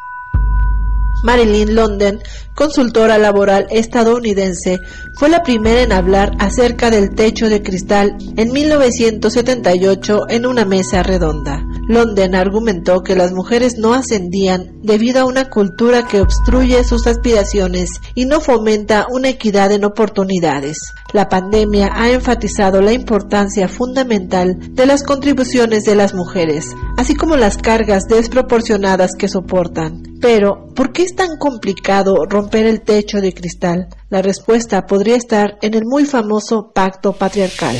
Marilyn 1.24 1.76
London, 1.76 2.20
consultora 2.56 3.18
laboral 3.18 3.68
estadounidense, 3.70 4.80
fue 5.16 5.30
la 5.30 5.44
primera 5.44 5.82
en 5.82 5.92
hablar 5.92 6.32
acerca 6.40 6.90
del 6.90 7.16
techo 7.16 7.50
de 7.50 7.62
cristal 7.62 8.18
en 8.38 8.52
1978 8.52 10.30
en 10.30 10.46
una 10.46 10.66
mesa 10.66 11.04
redonda. 11.04 11.64
London 11.88 12.36
argumentó 12.36 13.04
que 13.04 13.16
las 13.16 13.34
mujeres 13.34 13.78
no 13.78 13.94
ascendían 13.94 14.80
debido 14.82 15.22
a 15.22 15.26
una 15.26 15.50
cultura 15.50 16.08
que 16.08 16.22
obstruye 16.22 16.84
sus 16.84 17.06
aspiraciones 17.08 17.90
y 18.16 18.26
no 18.26 18.40
fomenta 18.40 19.08
una 19.10 19.30
equidad 19.30 19.72
en 19.72 19.86
oportunidades. 19.86 20.78
La 21.14 21.28
pandemia 21.28 21.90
ha 21.94 22.10
enfatizado 22.10 22.82
la 22.82 22.94
importancia 22.94 23.68
fundamental 23.68 24.58
de 24.74 24.86
las 24.86 25.04
contribuciones 25.04 25.84
de 25.84 25.96
las 25.96 26.14
mujeres, 26.14 26.68
así 26.98 27.16
como 27.16 27.36
las 27.36 27.58
cargas 27.58 28.08
desproporcionadas 28.08 29.12
que 29.18 29.28
soportan. 29.28 30.04
Pero, 30.22 30.68
¿por 30.74 30.94
qué 30.94 31.04
es 31.04 31.16
tan 31.16 31.38
complicado 31.38 32.26
romper 32.30 32.66
el 32.66 32.82
techo 32.82 33.20
de 33.20 33.34
cristal? 33.34 33.90
La 34.10 34.22
respuesta 34.22 34.86
podría 34.86 35.18
estar 35.18 35.58
en 35.62 35.74
el 35.74 35.84
muy 35.86 36.06
famoso 36.06 36.72
pacto 36.74 37.12
patriarcal. 37.12 37.76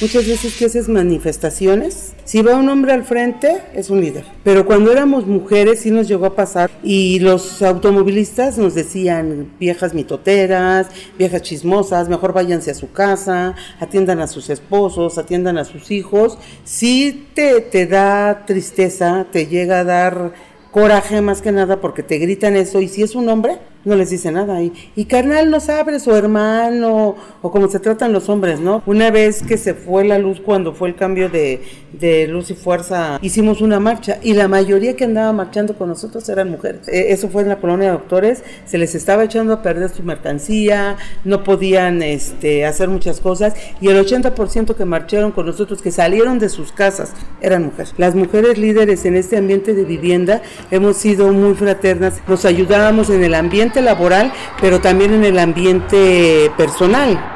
Muchas 0.00 0.26
veces 0.26 0.56
que 0.56 0.64
haces 0.64 0.88
manifestaciones, 0.88 2.11
si 2.24 2.40
va 2.42 2.56
un 2.56 2.68
hombre 2.68 2.92
al 2.92 3.04
frente, 3.04 3.62
es 3.74 3.90
un 3.90 4.00
líder. 4.00 4.24
Pero 4.44 4.64
cuando 4.64 4.92
éramos 4.92 5.26
mujeres 5.26 5.80
sí 5.80 5.90
nos 5.90 6.08
llegó 6.08 6.26
a 6.26 6.36
pasar 6.36 6.70
y 6.82 7.18
los 7.18 7.62
automovilistas 7.62 8.58
nos 8.58 8.74
decían 8.74 9.52
viejas 9.58 9.94
mitoteras, 9.94 10.86
viejas 11.18 11.42
chismosas, 11.42 12.08
mejor 12.08 12.32
váyanse 12.32 12.70
a 12.70 12.74
su 12.74 12.92
casa, 12.92 13.54
atiendan 13.80 14.20
a 14.20 14.26
sus 14.26 14.50
esposos, 14.50 15.18
atiendan 15.18 15.58
a 15.58 15.64
sus 15.64 15.90
hijos. 15.90 16.38
Sí 16.64 17.28
te, 17.34 17.60
te 17.60 17.86
da 17.86 18.44
tristeza, 18.46 19.26
te 19.30 19.46
llega 19.46 19.80
a 19.80 19.84
dar 19.84 20.32
coraje 20.70 21.20
más 21.20 21.42
que 21.42 21.52
nada 21.52 21.80
porque 21.80 22.02
te 22.02 22.18
gritan 22.18 22.56
eso 22.56 22.80
y 22.80 22.88
si 22.88 23.02
es 23.02 23.14
un 23.14 23.28
hombre, 23.28 23.58
no 23.84 23.96
les 23.96 24.10
dice 24.10 24.30
nada. 24.30 24.62
Y, 24.62 24.72
y 24.96 25.04
carnal, 25.06 25.50
no 25.50 25.60
sabes, 25.60 26.06
o 26.08 26.16
hermano, 26.16 27.16
o 27.42 27.50
como 27.50 27.68
se 27.68 27.80
tratan 27.80 28.12
los 28.12 28.28
hombres, 28.28 28.60
¿no? 28.60 28.82
Una 28.86 29.10
vez 29.10 29.42
que 29.42 29.56
se 29.56 29.74
fue 29.74 30.04
la 30.04 30.18
luz 30.18 30.40
cuando 30.40 30.72
fue 30.74 30.88
el 30.88 30.94
cambio 30.94 31.28
de, 31.28 31.62
de 31.92 32.26
luz 32.26 32.50
y 32.50 32.54
fuerza, 32.54 33.18
hicimos 33.22 33.60
una 33.60 33.80
marcha 33.80 34.18
y 34.22 34.34
la 34.34 34.48
mayoría 34.48 34.96
que 34.96 35.04
andaba 35.04 35.32
marchando 35.32 35.74
con 35.74 35.88
nosotros 35.88 36.28
eran 36.28 36.50
mujeres. 36.50 36.88
E, 36.88 37.12
eso 37.12 37.28
fue 37.28 37.42
en 37.42 37.48
la 37.48 37.56
colonia 37.56 37.88
de 37.88 37.92
doctores, 37.92 38.42
se 38.64 38.78
les 38.78 38.94
estaba 38.94 39.24
echando 39.24 39.52
a 39.52 39.62
perder 39.62 39.90
su 39.90 40.02
mercancía, 40.02 40.96
no 41.24 41.44
podían 41.44 42.02
este, 42.02 42.64
hacer 42.64 42.88
muchas 42.88 43.20
cosas 43.20 43.54
y 43.80 43.88
el 43.88 44.04
80% 44.04 44.74
que 44.74 44.84
marcharon 44.84 45.32
con 45.32 45.46
nosotros, 45.46 45.82
que 45.82 45.90
salieron 45.90 46.38
de 46.38 46.48
sus 46.48 46.72
casas, 46.72 47.12
eran 47.40 47.64
mujeres. 47.64 47.94
Las 47.98 48.14
mujeres 48.14 48.58
líderes 48.58 49.04
en 49.04 49.16
este 49.16 49.36
ambiente 49.36 49.74
de 49.74 49.84
vivienda 49.84 50.42
hemos 50.70 50.96
sido 50.96 51.32
muy 51.32 51.54
fraternas, 51.54 52.20
nos 52.26 52.44
ayudábamos 52.44 53.10
en 53.10 53.22
el 53.22 53.34
ambiente 53.34 53.71
laboral, 53.80 54.32
pero 54.60 54.80
también 54.80 55.14
en 55.14 55.24
el 55.24 55.38
ambiente 55.38 56.50
personal. 56.56 57.31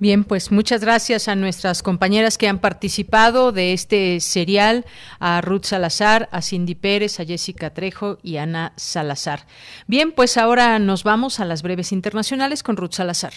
Bien, 0.00 0.22
pues 0.22 0.52
muchas 0.52 0.80
gracias 0.80 1.26
a 1.26 1.34
nuestras 1.34 1.82
compañeras 1.82 2.38
que 2.38 2.46
han 2.46 2.60
participado 2.60 3.50
de 3.50 3.72
este 3.72 4.20
serial, 4.20 4.84
a 5.18 5.40
Ruth 5.40 5.64
Salazar, 5.64 6.28
a 6.30 6.40
Cindy 6.40 6.76
Pérez, 6.76 7.18
a 7.18 7.24
Jessica 7.24 7.70
Trejo 7.70 8.18
y 8.22 8.36
Ana 8.36 8.72
Salazar. 8.76 9.46
Bien, 9.88 10.12
pues 10.12 10.36
ahora 10.36 10.78
nos 10.78 11.02
vamos 11.02 11.40
a 11.40 11.44
las 11.44 11.62
breves 11.62 11.90
internacionales 11.90 12.62
con 12.62 12.76
Ruth 12.76 12.92
Salazar. 12.92 13.32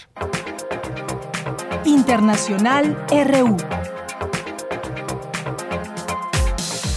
Internacional 1.84 2.96
RU. 3.10 3.56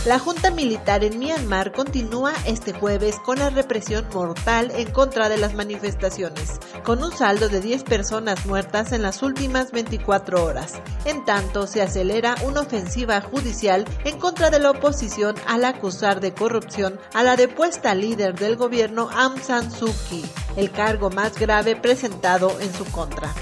La 0.06 0.20
Junta 0.20 0.52
Militar 0.52 1.04
en 1.04 1.18
Myanmar 1.18 1.72
continúa 1.72 2.32
este 2.46 2.74
jueves 2.74 3.18
con 3.18 3.40
la 3.40 3.50
represión 3.50 4.06
mortal 4.14 4.72
en 4.76 4.92
contra 4.92 5.30
de 5.30 5.38
las 5.38 5.56
manifestaciones, 5.56 6.60
con 6.84 7.04
un 7.04 7.12
saldo 7.12 7.50
de 7.50 7.60
10 7.60 7.86
personas 7.86 8.46
muertas 8.46 8.92
en 8.92 9.02
las 9.02 9.24
últimas 9.24 9.72
24 9.72 10.46
horas. 10.46 10.74
En 11.06 11.26
tanto, 11.26 11.66
se 11.66 11.82
acelera 11.82 12.36
una 12.46 12.62
ofensiva 12.62 13.20
judicial 13.20 13.84
en 14.04 14.20
contra 14.20 14.52
de 14.52 14.60
la 14.60 14.70
oposición 14.70 15.34
al 15.48 15.66
acusar 15.66 16.20
de 16.20 16.36
corrupción 16.36 17.00
a 17.16 17.24
la 17.24 17.36
depuesta 17.36 17.96
líder 17.96 18.38
del 18.38 18.58
gobierno 18.58 19.10
Aung 19.12 19.42
San 19.42 19.72
Suu 19.72 19.92
Kyi, 20.08 20.24
el 20.56 20.70
cargo 20.70 21.10
más 21.10 21.36
grave 21.40 21.76
presentado 21.76 22.60
en 22.60 22.72
su 22.72 22.86
contra. 22.92 23.34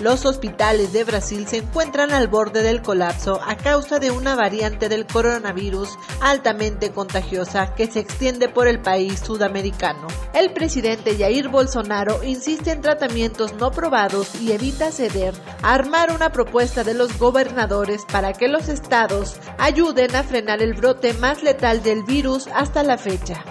Los 0.00 0.26
hospitales 0.26 0.92
de 0.92 1.02
Brasil 1.02 1.48
se 1.48 1.56
encuentran 1.56 2.12
al 2.12 2.28
borde 2.28 2.62
del 2.62 2.82
colapso 2.82 3.40
a 3.44 3.56
causa 3.56 3.98
de 3.98 4.12
una 4.12 4.36
variante 4.36 4.88
del 4.88 5.06
coronavirus 5.06 5.98
altamente 6.20 6.92
contagiosa 6.92 7.74
que 7.74 7.88
se 7.88 7.98
extiende 7.98 8.48
por 8.48 8.68
el 8.68 8.80
país 8.80 9.18
sudamericano. 9.18 10.06
El 10.34 10.52
presidente 10.52 11.16
Jair 11.18 11.48
Bolsonaro 11.48 12.22
insiste 12.22 12.70
en 12.70 12.80
tratamientos 12.80 13.54
no 13.54 13.72
probados 13.72 14.40
y 14.40 14.52
evita 14.52 14.92
ceder 14.92 15.34
a 15.62 15.74
armar 15.74 16.12
una 16.12 16.30
propuesta 16.30 16.84
de 16.84 16.94
los 16.94 17.18
gobernadores 17.18 18.04
para 18.04 18.32
que 18.32 18.46
los 18.46 18.68
estados 18.68 19.38
ayuden 19.58 20.14
a 20.14 20.22
frenar 20.22 20.62
el 20.62 20.74
brote 20.74 21.12
más 21.14 21.42
letal 21.42 21.82
del 21.82 22.04
virus 22.04 22.46
hasta 22.54 22.84
la 22.84 22.98
fecha. 22.98 23.44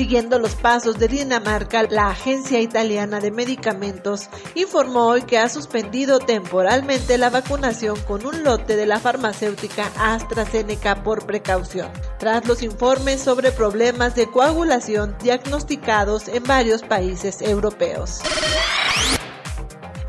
Siguiendo 0.00 0.38
los 0.38 0.54
pasos 0.54 0.98
de 0.98 1.08
Dinamarca, 1.08 1.82
la 1.82 2.08
Agencia 2.08 2.58
Italiana 2.58 3.20
de 3.20 3.30
Medicamentos 3.30 4.30
informó 4.54 5.08
hoy 5.08 5.20
que 5.20 5.36
ha 5.36 5.46
suspendido 5.50 6.20
temporalmente 6.20 7.18
la 7.18 7.28
vacunación 7.28 8.00
con 8.08 8.24
un 8.24 8.42
lote 8.42 8.76
de 8.76 8.86
la 8.86 8.98
farmacéutica 8.98 9.92
AstraZeneca 9.98 11.02
por 11.02 11.26
precaución, 11.26 11.90
tras 12.18 12.48
los 12.48 12.62
informes 12.62 13.20
sobre 13.20 13.52
problemas 13.52 14.14
de 14.14 14.26
coagulación 14.26 15.14
diagnosticados 15.22 16.28
en 16.28 16.44
varios 16.44 16.80
países 16.80 17.42
europeos. 17.42 18.22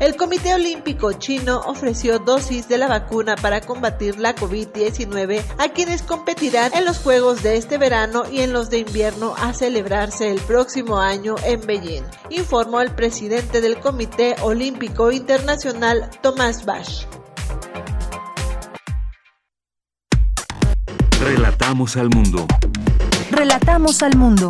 El 0.02 0.16
Comité 0.16 0.52
Olímpico 0.52 1.12
Chino 1.12 1.60
ofreció 1.60 2.18
dosis 2.18 2.66
de 2.66 2.76
la 2.76 2.88
vacuna 2.88 3.36
para 3.36 3.60
combatir 3.60 4.18
la 4.18 4.34
COVID-19 4.34 5.44
a 5.58 5.68
quienes 5.68 6.02
competirán 6.02 6.74
en 6.74 6.84
los 6.84 6.98
Juegos 6.98 7.44
de 7.44 7.56
este 7.56 7.78
verano 7.78 8.24
y 8.28 8.40
en 8.40 8.52
los 8.52 8.68
de 8.68 8.78
invierno 8.78 9.36
a 9.38 9.54
celebrarse 9.54 10.32
el 10.32 10.40
próximo 10.40 10.98
año 10.98 11.36
en 11.44 11.64
Beijing, 11.64 12.02
informó 12.30 12.80
el 12.80 12.90
presidente 12.90 13.60
del 13.60 13.78
Comité 13.78 14.34
Olímpico 14.42 15.12
Internacional, 15.12 16.10
Tomás 16.20 16.64
Bach. 16.64 17.06
Relatamos 21.20 21.96
al 21.96 22.10
mundo. 22.10 22.48
Relatamos 23.30 24.02
al 24.02 24.16
mundo. 24.16 24.48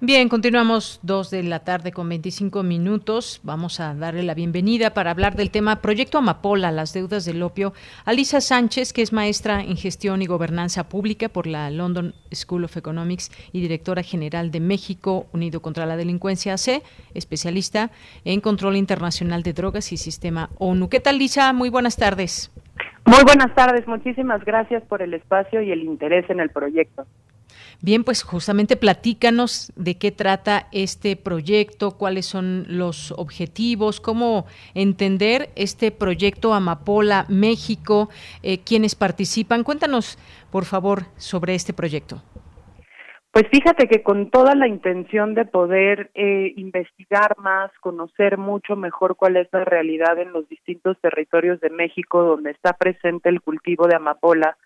Bien, 0.00 0.28
continuamos 0.28 1.00
dos 1.02 1.28
de 1.28 1.42
la 1.42 1.58
tarde 1.58 1.90
con 1.90 2.08
25 2.08 2.62
minutos. 2.62 3.40
Vamos 3.42 3.80
a 3.80 3.94
darle 3.94 4.22
la 4.22 4.34
bienvenida 4.34 4.94
para 4.94 5.10
hablar 5.10 5.34
del 5.34 5.50
tema 5.50 5.82
Proyecto 5.82 6.18
Amapola, 6.18 6.70
las 6.70 6.92
deudas 6.92 7.24
del 7.24 7.42
opio, 7.42 7.72
a 8.04 8.12
Lisa 8.12 8.40
Sánchez, 8.40 8.92
que 8.92 9.02
es 9.02 9.12
maestra 9.12 9.60
en 9.60 9.76
gestión 9.76 10.22
y 10.22 10.26
gobernanza 10.26 10.88
pública 10.88 11.28
por 11.28 11.48
la 11.48 11.68
London 11.72 12.14
School 12.32 12.62
of 12.62 12.76
Economics 12.76 13.32
y 13.52 13.60
directora 13.60 14.04
general 14.04 14.52
de 14.52 14.60
México 14.60 15.26
Unido 15.32 15.60
contra 15.60 15.84
la 15.84 15.96
Delincuencia 15.96 16.54
AC, 16.54 16.80
especialista 17.14 17.90
en 18.24 18.40
control 18.40 18.76
internacional 18.76 19.42
de 19.42 19.52
drogas 19.52 19.90
y 19.90 19.96
sistema 19.96 20.50
ONU. 20.58 20.88
¿Qué 20.88 21.00
tal, 21.00 21.18
Lisa? 21.18 21.52
Muy 21.52 21.70
buenas 21.70 21.96
tardes. 21.96 22.52
Muy 23.04 23.24
buenas 23.24 23.52
tardes, 23.56 23.88
muchísimas 23.88 24.44
gracias 24.44 24.84
por 24.84 25.02
el 25.02 25.14
espacio 25.14 25.60
y 25.60 25.72
el 25.72 25.82
interés 25.82 26.30
en 26.30 26.38
el 26.38 26.50
proyecto. 26.50 27.04
Bien, 27.80 28.02
pues 28.02 28.24
justamente 28.24 28.76
platícanos 28.76 29.72
de 29.76 29.96
qué 29.98 30.10
trata 30.10 30.66
este 30.72 31.14
proyecto, 31.14 31.92
cuáles 31.92 32.26
son 32.26 32.64
los 32.66 33.12
objetivos, 33.12 34.00
cómo 34.00 34.46
entender 34.74 35.50
este 35.54 35.92
proyecto 35.92 36.54
Amapola 36.54 37.24
México, 37.28 38.08
eh, 38.42 38.58
quienes 38.64 38.96
participan. 38.96 39.62
Cuéntanos, 39.62 40.18
por 40.50 40.64
favor, 40.64 41.04
sobre 41.16 41.54
este 41.54 41.72
proyecto. 41.72 42.20
Pues 43.30 43.46
fíjate 43.52 43.86
que 43.86 44.02
con 44.02 44.30
toda 44.30 44.56
la 44.56 44.66
intención 44.66 45.34
de 45.34 45.44
poder 45.44 46.10
eh, 46.14 46.52
investigar 46.56 47.38
más, 47.38 47.70
conocer 47.80 48.38
mucho 48.38 48.74
mejor 48.74 49.14
cuál 49.14 49.36
es 49.36 49.46
la 49.52 49.64
realidad 49.64 50.18
en 50.18 50.32
los 50.32 50.48
distintos 50.48 50.98
territorios 51.00 51.60
de 51.60 51.70
México 51.70 52.24
donde 52.24 52.50
está 52.50 52.72
presente 52.72 53.28
el 53.28 53.40
cultivo 53.40 53.86
de 53.86 53.94
amapola, 53.94 54.56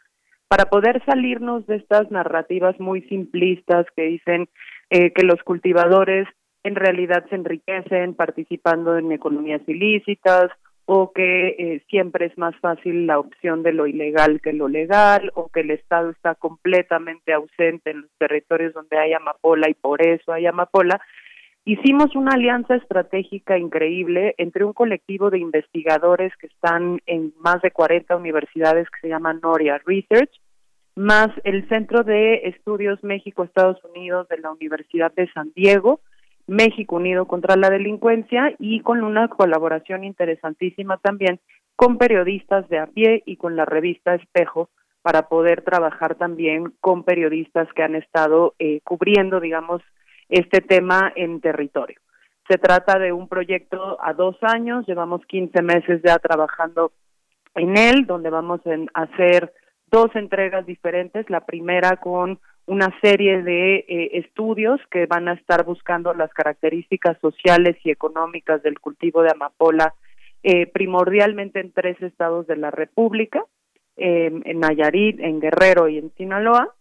para 0.52 0.66
poder 0.66 1.02
salirnos 1.06 1.66
de 1.66 1.76
estas 1.76 2.10
narrativas 2.10 2.78
muy 2.78 3.00
simplistas 3.08 3.86
que 3.96 4.02
dicen 4.02 4.50
eh, 4.90 5.10
que 5.14 5.22
los 5.22 5.42
cultivadores 5.44 6.28
en 6.62 6.74
realidad 6.74 7.24
se 7.30 7.36
enriquecen 7.36 8.12
participando 8.12 8.98
en 8.98 9.12
economías 9.12 9.62
ilícitas 9.66 10.50
o 10.84 11.10
que 11.14 11.56
eh, 11.58 11.82
siempre 11.88 12.26
es 12.26 12.36
más 12.36 12.54
fácil 12.56 13.06
la 13.06 13.18
opción 13.18 13.62
de 13.62 13.72
lo 13.72 13.86
ilegal 13.86 14.42
que 14.42 14.52
lo 14.52 14.68
legal 14.68 15.32
o 15.36 15.48
que 15.48 15.60
el 15.60 15.70
Estado 15.70 16.10
está 16.10 16.34
completamente 16.34 17.32
ausente 17.32 17.90
en 17.90 18.02
los 18.02 18.10
territorios 18.18 18.74
donde 18.74 18.98
hay 18.98 19.14
amapola 19.14 19.70
y 19.70 19.74
por 19.74 20.06
eso 20.06 20.34
hay 20.34 20.44
amapola, 20.44 21.00
hicimos 21.64 22.14
una 22.14 22.34
alianza 22.34 22.74
estratégica 22.74 23.56
increíble 23.56 24.34
entre 24.36 24.66
un 24.66 24.74
colectivo 24.74 25.30
de 25.30 25.38
investigadores 25.38 26.30
que 26.36 26.48
están 26.48 27.00
en 27.06 27.32
más 27.38 27.62
de 27.62 27.70
40 27.70 28.14
universidades 28.16 28.86
que 28.90 29.00
se 29.00 29.08
llama 29.08 29.32
Noria 29.32 29.80
Research, 29.86 30.41
más 30.94 31.28
el 31.44 31.68
Centro 31.68 32.02
de 32.02 32.42
Estudios 32.44 33.02
México-Estados 33.02 33.82
Unidos 33.84 34.28
de 34.28 34.38
la 34.38 34.50
Universidad 34.50 35.12
de 35.12 35.30
San 35.32 35.52
Diego, 35.54 36.00
México 36.46 36.96
Unido 36.96 37.26
contra 37.26 37.56
la 37.56 37.70
Delincuencia 37.70 38.54
y 38.58 38.80
con 38.80 39.02
una 39.02 39.28
colaboración 39.28 40.04
interesantísima 40.04 40.98
también 40.98 41.40
con 41.76 41.98
periodistas 41.98 42.68
de 42.68 42.78
a 42.78 42.86
pie 42.86 43.22
y 43.26 43.36
con 43.36 43.56
la 43.56 43.64
revista 43.64 44.14
Espejo 44.14 44.68
para 45.02 45.28
poder 45.28 45.62
trabajar 45.62 46.14
también 46.14 46.72
con 46.80 47.04
periodistas 47.04 47.68
que 47.74 47.82
han 47.82 47.96
estado 47.96 48.54
eh, 48.58 48.80
cubriendo, 48.84 49.40
digamos, 49.40 49.82
este 50.28 50.60
tema 50.60 51.12
en 51.16 51.40
territorio. 51.40 51.98
Se 52.48 52.58
trata 52.58 52.98
de 52.98 53.12
un 53.12 53.28
proyecto 53.28 53.98
a 54.00 54.12
dos 54.12 54.36
años, 54.42 54.86
llevamos 54.86 55.24
15 55.26 55.62
meses 55.62 56.00
ya 56.04 56.18
trabajando 56.18 56.92
en 57.54 57.76
él, 57.76 58.06
donde 58.06 58.30
vamos 58.30 58.60
a 58.66 59.02
hacer 59.02 59.52
dos 59.92 60.10
entregas 60.16 60.66
diferentes, 60.66 61.28
la 61.30 61.44
primera 61.44 61.98
con 61.98 62.40
una 62.66 62.88
serie 63.02 63.42
de 63.42 63.76
eh, 63.76 64.10
estudios 64.14 64.80
que 64.90 65.06
van 65.06 65.28
a 65.28 65.34
estar 65.34 65.64
buscando 65.64 66.14
las 66.14 66.32
características 66.32 67.18
sociales 67.20 67.76
y 67.84 67.90
económicas 67.90 68.62
del 68.62 68.80
cultivo 68.80 69.22
de 69.22 69.30
amapola, 69.30 69.94
eh, 70.42 70.66
primordialmente 70.66 71.60
en 71.60 71.72
tres 71.72 72.00
estados 72.02 72.46
de 72.46 72.56
la 72.56 72.70
República, 72.70 73.44
eh, 73.96 74.32
en 74.44 74.60
Nayarit, 74.60 75.20
en 75.20 75.40
Guerrero 75.40 75.88
y 75.88 75.98
en 75.98 76.10
Sinaloa, 76.16 76.74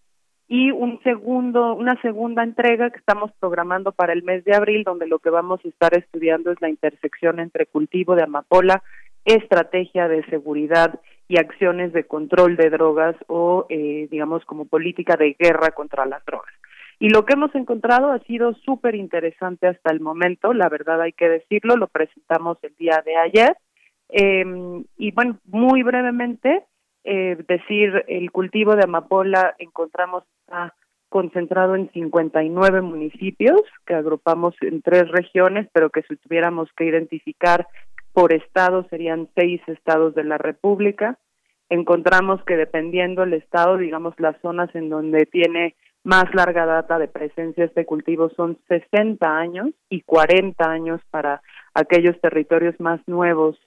y 0.47 0.71
un 0.71 1.01
segundo, 1.03 1.75
una 1.75 1.99
segunda 2.01 2.43
entrega 2.43 2.89
que 2.89 2.99
estamos 2.99 3.31
programando 3.39 3.91
para 3.91 4.13
el 4.13 4.23
mes 4.23 4.43
de 4.45 4.55
abril, 4.55 4.83
donde 4.83 5.07
lo 5.07 5.19
que 5.19 5.29
vamos 5.29 5.59
a 5.63 5.67
estar 5.67 5.97
estudiando 5.97 6.51
es 6.51 6.61
la 6.61 6.69
intersección 6.69 7.39
entre 7.39 7.65
cultivo 7.65 8.15
de 8.15 8.23
amapola, 8.23 8.83
estrategia 9.25 10.07
de 10.07 10.23
seguridad 10.25 10.99
y 11.27 11.37
acciones 11.37 11.93
de 11.93 12.05
control 12.05 12.57
de 12.57 12.69
drogas 12.69 13.15
o, 13.27 13.65
eh, 13.69 14.07
digamos, 14.11 14.43
como 14.45 14.65
política 14.65 15.15
de 15.15 15.35
guerra 15.39 15.71
contra 15.71 16.05
las 16.05 16.23
drogas. 16.25 16.53
Y 16.99 17.09
lo 17.09 17.25
que 17.25 17.33
hemos 17.33 17.53
encontrado 17.55 18.11
ha 18.11 18.19
sido 18.19 18.53
súper 18.65 18.95
interesante 18.95 19.67
hasta 19.67 19.91
el 19.91 20.01
momento, 20.01 20.53
la 20.53 20.69
verdad 20.69 21.01
hay 21.01 21.13
que 21.13 21.29
decirlo, 21.29 21.75
lo 21.75 21.87
presentamos 21.87 22.57
el 22.61 22.75
día 22.75 23.01
de 23.05 23.17
ayer. 23.17 23.57
Eh, 24.09 24.83
y 24.97 25.11
bueno, 25.11 25.39
muy 25.45 25.83
brevemente, 25.83 26.65
eh, 27.03 27.37
decir, 27.47 28.03
el 28.07 28.31
cultivo 28.31 28.75
de 28.75 28.83
amapola 28.83 29.55
encontramos 29.57 30.23
está 30.41 30.75
concentrado 31.09 31.75
en 31.75 31.89
59 31.91 32.81
municipios 32.81 33.61
que 33.85 33.95
agrupamos 33.95 34.55
en 34.61 34.81
tres 34.81 35.09
regiones, 35.09 35.67
pero 35.73 35.89
que 35.89 36.03
si 36.03 36.15
tuviéramos 36.17 36.69
que 36.77 36.85
identificar 36.85 37.67
por 38.13 38.33
estado 38.33 38.85
serían 38.89 39.29
seis 39.35 39.61
estados 39.67 40.15
de 40.15 40.23
la 40.23 40.37
República. 40.37 41.17
Encontramos 41.69 42.43
que 42.43 42.57
dependiendo 42.57 43.23
el 43.23 43.33
estado, 43.33 43.77
digamos 43.77 44.13
las 44.17 44.39
zonas 44.41 44.73
en 44.75 44.89
donde 44.89 45.25
tiene 45.25 45.75
más 46.03 46.25
larga 46.33 46.65
data 46.65 46.97
de 46.97 47.07
presencia 47.07 47.65
este 47.65 47.85
cultivo 47.85 48.29
son 48.35 48.57
60 48.67 49.37
años 49.37 49.69
y 49.89 50.01
40 50.01 50.69
años 50.69 50.99
para 51.11 51.41
aquellos 51.73 52.19
territorios 52.21 52.79
más 52.79 52.99
nuevos 53.07 53.57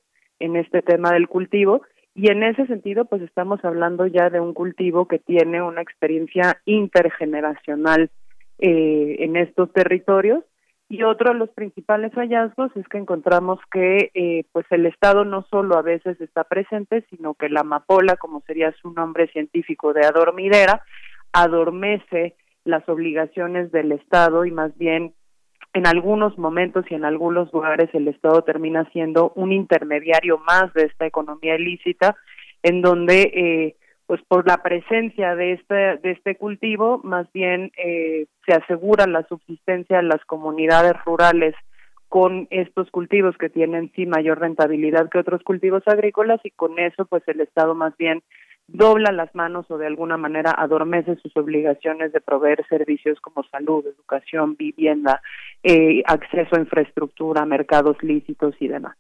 en 0.41 0.57
este 0.57 0.83
tema 0.83 1.13
del 1.13 1.29
cultivo 1.29 1.83
y 2.15 2.31
en 2.31 2.43
ese 2.43 2.67
sentido 2.67 3.05
pues 3.05 3.23
estamos 3.23 3.65
hablando 3.65 4.07
ya 4.07 4.31
de 4.31 4.41
un 4.41 4.53
cultivo 4.53 5.07
que 5.07 5.21
tiene 5.21 5.63
una 5.63 5.81
experiencia 5.81 6.61
intergeneracional 6.65 8.11
eh, 8.59 9.17
en 9.21 9.37
estos 9.37 9.73
territorios 9.73 10.45
y 10.89 11.03
otro 11.03 11.33
de 11.33 11.39
los 11.39 11.51
principales 11.51 12.13
hallazgos 12.13 12.71
es 12.77 12.87
que 12.89 12.99
encontramos 12.99 13.59
que 13.73 14.11
eh, 14.15 14.45
pues 14.53 14.67
el 14.71 14.87
Estado 14.87 15.25
no 15.25 15.47
solo 15.51 15.77
a 15.77 15.83
veces 15.83 16.21
está 16.21 16.45
presente, 16.45 17.05
sino 17.11 17.35
que 17.35 17.49
la 17.49 17.61
amapola, 17.61 18.17
como 18.17 18.43
sería 18.43 18.73
su 18.83 18.93
nombre 18.93 19.29
científico 19.29 19.93
de 19.93 20.05
adormidera, 20.07 20.83
adormece 21.33 22.37
las 22.65 22.87
obligaciones 22.89 23.73
del 23.73 23.93
Estado 23.93 24.45
y 24.45 24.51
más 24.51 24.77
bien 24.77 25.15
en 25.73 25.87
algunos 25.87 26.39
momentos 26.39 26.85
y 26.89 26.95
en 26.95 27.05
algunos 27.05 27.53
lugares 27.53 27.91
el 27.95 28.09
Estado 28.09 28.43
termina 28.43 28.89
siendo 28.93 29.33
un 29.35 29.53
intermediario 29.53 30.39
más 30.39 30.73
de 30.75 30.85
esta 30.85 31.07
economía 31.07 31.57
ilícita, 31.57 32.15
en 32.63 32.81
donde 32.81 33.23
eh, 33.23 33.77
pues 34.07 34.21
por 34.29 34.47
la 34.47 34.59
presencia 34.59 35.35
de 35.35 35.53
este 35.53 35.75
de 35.75 36.11
este 36.11 36.37
cultivo 36.37 37.01
más 37.05 37.31
bien 37.33 37.73
eh, 37.77 38.27
se 38.47 38.55
asegura 38.55 39.07
la 39.07 39.27
subsistencia 39.27 39.99
de 39.99 40.05
las 40.05 40.25
comunidades 40.25 40.93
rurales 41.05 41.55
con 42.09 42.47
estos 42.51 42.91
cultivos 42.91 43.37
que 43.39 43.49
tienen 43.49 43.91
sí 43.95 44.07
mayor 44.07 44.41
rentabilidad 44.41 45.09
que 45.09 45.19
otros 45.19 45.43
cultivos 45.43 45.83
agrícolas 45.87 46.41
y 46.45 46.51
con 46.51 46.79
eso 46.79 47.07
pues 47.07 47.23
el 47.27 47.41
estado 47.41 47.75
más 47.75 47.97
bien 47.97 48.23
dobla 48.67 49.13
las 49.13 49.35
manos 49.35 49.71
o 49.71 49.79
de 49.79 49.87
alguna 49.87 50.17
manera 50.17 50.53
adormece 50.57 51.17
sus 51.17 51.37
obligaciones 51.37 52.13
de 52.13 52.21
proveer 52.21 52.65
servicios 52.69 53.21
como 53.21 53.45
salud, 53.45 53.87
educación, 53.87 54.57
vivienda, 54.57 55.21
eh, 55.63 56.03
acceso 56.07 56.57
a 56.57 56.61
infraestructura, 56.61 57.45
mercados 57.45 57.97
lícitos 58.03 58.55
y 58.61 58.69
demás. 58.69 58.97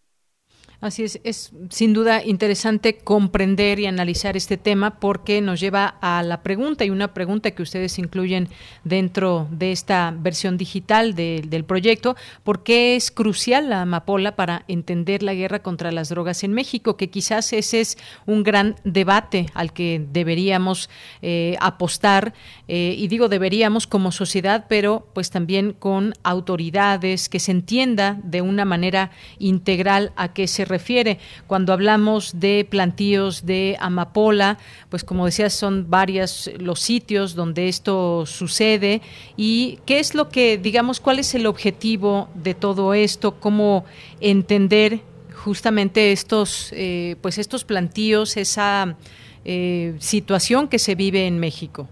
Así 0.84 1.02
es, 1.02 1.18
es 1.24 1.50
sin 1.70 1.94
duda 1.94 2.22
interesante 2.22 2.98
comprender 2.98 3.80
y 3.80 3.86
analizar 3.86 4.36
este 4.36 4.58
tema 4.58 5.00
porque 5.00 5.40
nos 5.40 5.58
lleva 5.58 5.96
a 6.02 6.22
la 6.22 6.42
pregunta 6.42 6.84
y 6.84 6.90
una 6.90 7.14
pregunta 7.14 7.52
que 7.52 7.62
ustedes 7.62 7.98
incluyen 7.98 8.50
dentro 8.84 9.48
de 9.50 9.72
esta 9.72 10.14
versión 10.14 10.58
digital 10.58 11.14
del 11.14 11.64
proyecto, 11.64 12.16
¿por 12.42 12.64
qué 12.64 12.96
es 12.96 13.10
crucial 13.10 13.70
la 13.70 13.80
amapola 13.80 14.36
para 14.36 14.66
entender 14.68 15.22
la 15.22 15.32
guerra 15.32 15.62
contra 15.62 15.90
las 15.90 16.10
drogas 16.10 16.44
en 16.44 16.52
México? 16.52 16.98
Que 16.98 17.08
quizás 17.08 17.54
ese 17.54 17.80
es 17.80 17.96
un 18.26 18.42
gran 18.42 18.76
debate 18.84 19.46
al 19.54 19.72
que 19.72 20.04
deberíamos 20.12 20.90
eh, 21.22 21.56
apostar 21.60 22.34
eh, 22.68 22.94
y 22.98 23.08
digo 23.08 23.30
deberíamos 23.30 23.86
como 23.86 24.12
sociedad, 24.12 24.66
pero 24.68 25.08
pues 25.14 25.30
también 25.30 25.72
con 25.72 26.12
autoridades, 26.24 27.30
que 27.30 27.40
se 27.40 27.52
entienda 27.52 28.20
de 28.22 28.42
una 28.42 28.66
manera 28.66 29.12
integral 29.38 30.12
a 30.16 30.34
qué 30.34 30.46
se 30.46 30.73
refiere. 30.76 31.18
Cuando 31.46 31.72
hablamos 31.72 32.40
de 32.40 32.66
plantíos 32.68 33.46
de 33.46 33.76
amapola, 33.80 34.58
pues 34.90 35.04
como 35.04 35.26
decías, 35.26 35.52
son 35.52 35.88
varios 35.88 36.50
los 36.58 36.80
sitios 36.80 37.34
donde 37.34 37.68
esto 37.68 38.26
sucede 38.26 39.00
y 39.36 39.78
qué 39.86 39.98
es 39.98 40.14
lo 40.14 40.28
que, 40.28 40.58
digamos, 40.58 41.00
cuál 41.00 41.18
es 41.18 41.34
el 41.34 41.46
objetivo 41.46 42.28
de 42.34 42.54
todo 42.54 42.92
esto, 42.94 43.26
cómo 43.40 43.84
entender 44.20 45.00
justamente 45.44 46.12
estos, 46.12 46.72
eh, 46.72 47.16
pues 47.22 47.38
estos 47.38 47.64
plantíos, 47.64 48.36
esa 48.36 48.96
eh, 49.44 49.94
situación 49.98 50.68
que 50.68 50.78
se 50.78 50.94
vive 50.94 51.26
en 51.26 51.38
México. 51.38 51.88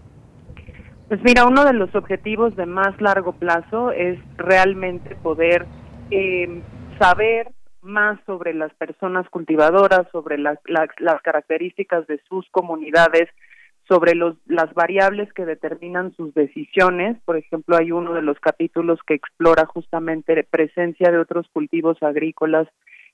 Pues 1.07 1.21
mira, 1.23 1.45
uno 1.45 1.63
de 1.63 1.73
los 1.73 1.93
objetivos 1.93 2.55
de 2.55 2.65
más 2.65 2.99
largo 2.99 3.33
plazo 3.33 3.91
es 3.91 4.17
realmente 4.37 5.15
poder 5.15 5.67
eh, 6.09 6.61
saber 6.99 7.51
más 7.83 8.19
sobre 8.25 8.53
las 8.53 8.73
personas 8.75 9.29
cultivadoras, 9.29 10.07
sobre 10.11 10.37
las, 10.37 10.57
las, 10.65 11.21
características 11.21 12.07
de 12.07 12.19
sus 12.29 12.49
comunidades, 12.49 13.29
sobre 13.87 14.15
los, 14.15 14.37
las 14.45 14.73
variables 14.73 15.31
que 15.33 15.45
determinan 15.45 16.13
sus 16.15 16.33
decisiones. 16.33 17.17
Por 17.25 17.37
ejemplo, 17.37 17.75
hay 17.77 17.91
uno 17.91 18.13
de 18.13 18.21
los 18.21 18.39
capítulos 18.39 18.99
que 19.05 19.13
explora 19.13 19.65
justamente 19.65 20.35
la 20.35 20.43
presencia 20.43 21.11
de 21.11 21.19
otros 21.19 21.47
cultivos 21.51 22.01
agrícolas 22.01 22.67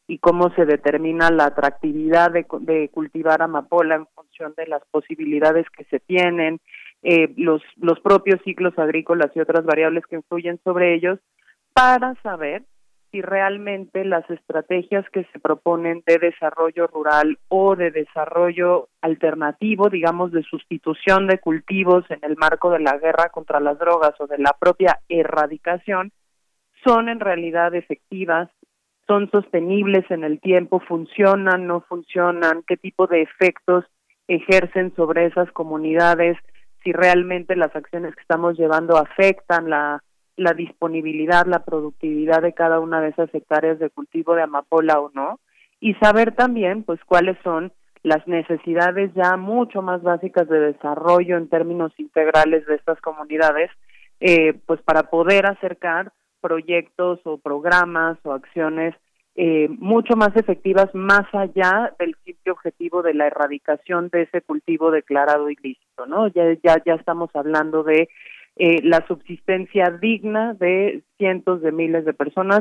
y 0.08 0.18
cómo 0.18 0.54
se 0.56 0.66
determina 0.66 1.30
la 1.30 1.46
atractividad 1.46 2.32
de, 2.32 2.46
de 2.62 2.90
cultivar 2.90 3.42
amapola 3.42 3.96
en 3.96 4.08
función 4.08 4.54
de 4.58 4.68
las 4.68 4.82
posibilidades 4.90 5.68
que 5.70 5.84
se 5.86 6.00
tienen, 6.00 6.60
eh, 7.04 7.32
los, 7.38 7.62
los 7.78 8.00
propios 8.00 8.42
ciclos 8.44 8.78
agrícolas 8.78 9.32
y 9.36 9.40
otras 9.40 9.66
variables 9.66 10.06
que 10.08 10.16
influyen 10.16 10.60
sobre 10.64 10.96
ellos, 10.96 11.20
para 11.74 12.16
saber 12.24 12.64
si 13.12 13.22
realmente 13.22 14.06
las 14.06 14.30
estrategias 14.30 15.06
que 15.10 15.24
se 15.26 15.40
proponen 15.40 16.04
de 16.06 16.20
desarrollo 16.20 16.88
rural 16.88 17.40
o 17.48 17.76
de 17.76 17.92
desarrollo 17.92 18.90
alternativo, 19.02 19.90
digamos, 19.90 20.32
de 20.32 20.44
sustitución 20.44 21.28
de 21.28 21.40
cultivos 21.40 22.06
en 22.10 22.20
el 22.22 22.36
marco 22.38 22.70
de 22.70 22.80
la 22.80 22.98
guerra 22.98 23.30
contra 23.30 23.60
las 23.60 23.80
drogas 23.80 24.14
o 24.20 24.28
de 24.28 24.38
la 24.38 24.56
propia 24.60 25.00
erradicación, 25.10 26.12
son 26.86 27.10
en 27.10 27.20
realidad 27.20 27.74
efectivas, 27.74 28.50
son 29.08 29.30
sostenibles 29.32 30.10
en 30.12 30.24
el 30.24 30.40
tiempo, 30.40 30.80
funcionan, 30.80 31.66
no 31.66 31.82
funcionan, 31.82 32.64
qué 32.68 32.78
tipo 32.78 33.08
de 33.08 33.24
efectos 33.24 33.86
ejercen 34.28 34.94
sobre 34.96 35.26
esas 35.26 35.52
comunidades, 35.52 36.38
si 36.84 36.94
realmente 36.94 37.56
las 37.56 37.76
acciones 37.76 38.16
que 38.16 38.22
estamos 38.22 38.58
llevando 38.58 38.98
afectan 38.98 39.70
la 39.70 40.04
la 40.40 40.54
disponibilidad, 40.54 41.46
la 41.46 41.64
productividad 41.64 42.42
de 42.42 42.54
cada 42.54 42.80
una 42.80 43.02
de 43.02 43.10
esas 43.10 43.34
hectáreas 43.34 43.78
de 43.80 43.90
cultivo 43.90 44.36
de 44.36 44.44
amapola 44.44 45.00
o 45.00 45.12
no, 45.14 45.40
y 45.80 45.94
saber 45.96 46.34
también 46.36 46.84
pues 46.84 47.00
cuáles 47.06 47.38
son 47.44 47.72
las 48.04 48.26
necesidades 48.28 49.12
ya 49.14 49.36
mucho 49.38 49.82
más 49.82 50.02
básicas 50.02 50.48
de 50.48 50.60
desarrollo 50.60 51.38
en 51.38 51.50
términos 51.50 51.92
integrales 51.98 52.66
de 52.66 52.76
estas 52.76 53.00
comunidades, 53.02 53.70
eh, 54.22 54.54
pues 54.66 54.82
para 54.82 55.04
poder 55.04 55.46
acercar 55.46 56.12
proyectos 56.42 57.20
o 57.26 57.38
programas 57.38 58.18
o 58.24 58.32
acciones 58.32 58.96
eh, 59.36 59.70
mucho 59.70 60.16
más 60.16 60.36
efectivas 60.36 60.94
más 60.94 61.24
allá 61.34 61.94
del 62.00 62.16
simple 62.26 62.52
objetivo 62.52 63.02
de 63.02 63.14
la 63.14 63.28
erradicación 63.28 64.10
de 64.10 64.24
ese 64.24 64.42
cultivo 64.42 64.92
declarado 64.92 65.50
ilícito, 65.50 66.06
¿no? 66.06 66.28
Ya 66.28 66.44
ya 66.64 66.82
ya 66.86 66.96
estamos 66.96 67.30
hablando 67.34 67.84
de 67.84 68.10
eh, 68.62 68.82
la 68.84 69.08
subsistencia 69.08 69.90
digna 70.02 70.54
de 70.54 71.02
cientos 71.18 71.62
de 71.62 71.72
miles 71.72 72.04
de 72.04 72.14
personas, 72.14 72.60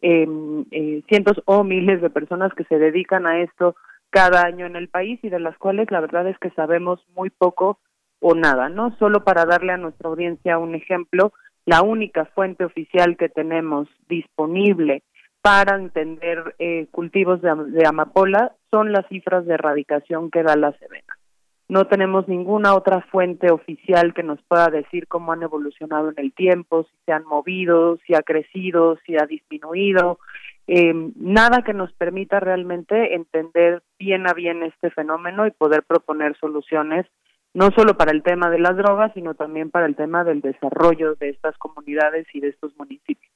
em, 0.00 0.64
eh, 0.70 1.02
cientos 1.08 1.42
o 1.44 1.64
miles 1.64 2.00
de 2.00 2.08
personas 2.08 2.54
que 2.54 2.62
se 2.64 2.78
dedican 2.78 3.26
a 3.26 3.40
esto 3.40 3.74
cada 4.10 4.44
año 4.44 4.66
en 4.66 4.76
el 4.76 4.88
país 4.88 5.18
y 5.24 5.28
de 5.28 5.40
las 5.40 5.58
cuales 5.58 5.90
la 5.90 6.00
verdad 6.00 6.28
es 6.28 6.38
que 6.38 6.50
sabemos 6.50 7.04
muy 7.16 7.30
poco 7.30 7.80
o 8.20 8.36
nada, 8.36 8.68
¿no? 8.68 8.96
Solo 8.98 9.24
para 9.24 9.44
darle 9.44 9.72
a 9.72 9.76
nuestra 9.76 10.08
audiencia 10.08 10.56
un 10.56 10.76
ejemplo, 10.76 11.32
la 11.66 11.82
única 11.82 12.26
fuente 12.26 12.64
oficial 12.64 13.16
que 13.16 13.28
tenemos 13.28 13.88
disponible 14.08 15.02
para 15.42 15.74
entender 15.74 16.54
eh, 16.60 16.86
cultivos 16.92 17.42
de, 17.42 17.52
de, 17.72 17.86
amapola 17.88 18.52
son 18.70 18.92
las 18.92 19.04
cifras 19.08 19.46
de 19.46 19.54
erradicación 19.54 20.30
que 20.30 20.44
da 20.44 20.54
la 20.54 20.70
Sedena 20.78 21.19
no 21.70 21.86
tenemos 21.86 22.26
ninguna 22.26 22.74
otra 22.74 23.00
fuente 23.12 23.52
oficial 23.52 24.12
que 24.12 24.24
nos 24.24 24.42
pueda 24.42 24.68
decir 24.70 25.06
cómo 25.06 25.32
han 25.32 25.44
evolucionado 25.44 26.10
en 26.10 26.16
el 26.16 26.32
tiempo, 26.32 26.82
si 26.82 26.96
se 27.06 27.12
han 27.12 27.24
movido, 27.24 27.96
si 28.06 28.14
ha 28.14 28.22
crecido, 28.22 28.98
si 29.06 29.16
ha 29.16 29.24
disminuido, 29.24 30.18
eh, 30.66 30.92
nada 31.14 31.62
que 31.62 31.72
nos 31.72 31.92
permita 31.92 32.40
realmente 32.40 33.14
entender 33.14 33.82
bien 34.00 34.28
a 34.28 34.34
bien 34.34 34.64
este 34.64 34.90
fenómeno 34.90 35.46
y 35.46 35.52
poder 35.52 35.84
proponer 35.84 36.36
soluciones 36.38 37.06
no 37.54 37.70
solo 37.70 37.96
para 37.96 38.12
el 38.12 38.22
tema 38.22 38.50
de 38.50 38.58
las 38.58 38.76
drogas, 38.76 39.12
sino 39.14 39.34
también 39.34 39.70
para 39.70 39.86
el 39.86 39.96
tema 39.96 40.24
del 40.24 40.40
desarrollo 40.40 41.14
de 41.16 41.30
estas 41.30 41.56
comunidades 41.58 42.26
y 42.32 42.40
de 42.40 42.48
estos 42.48 42.76
municipios. 42.76 43.32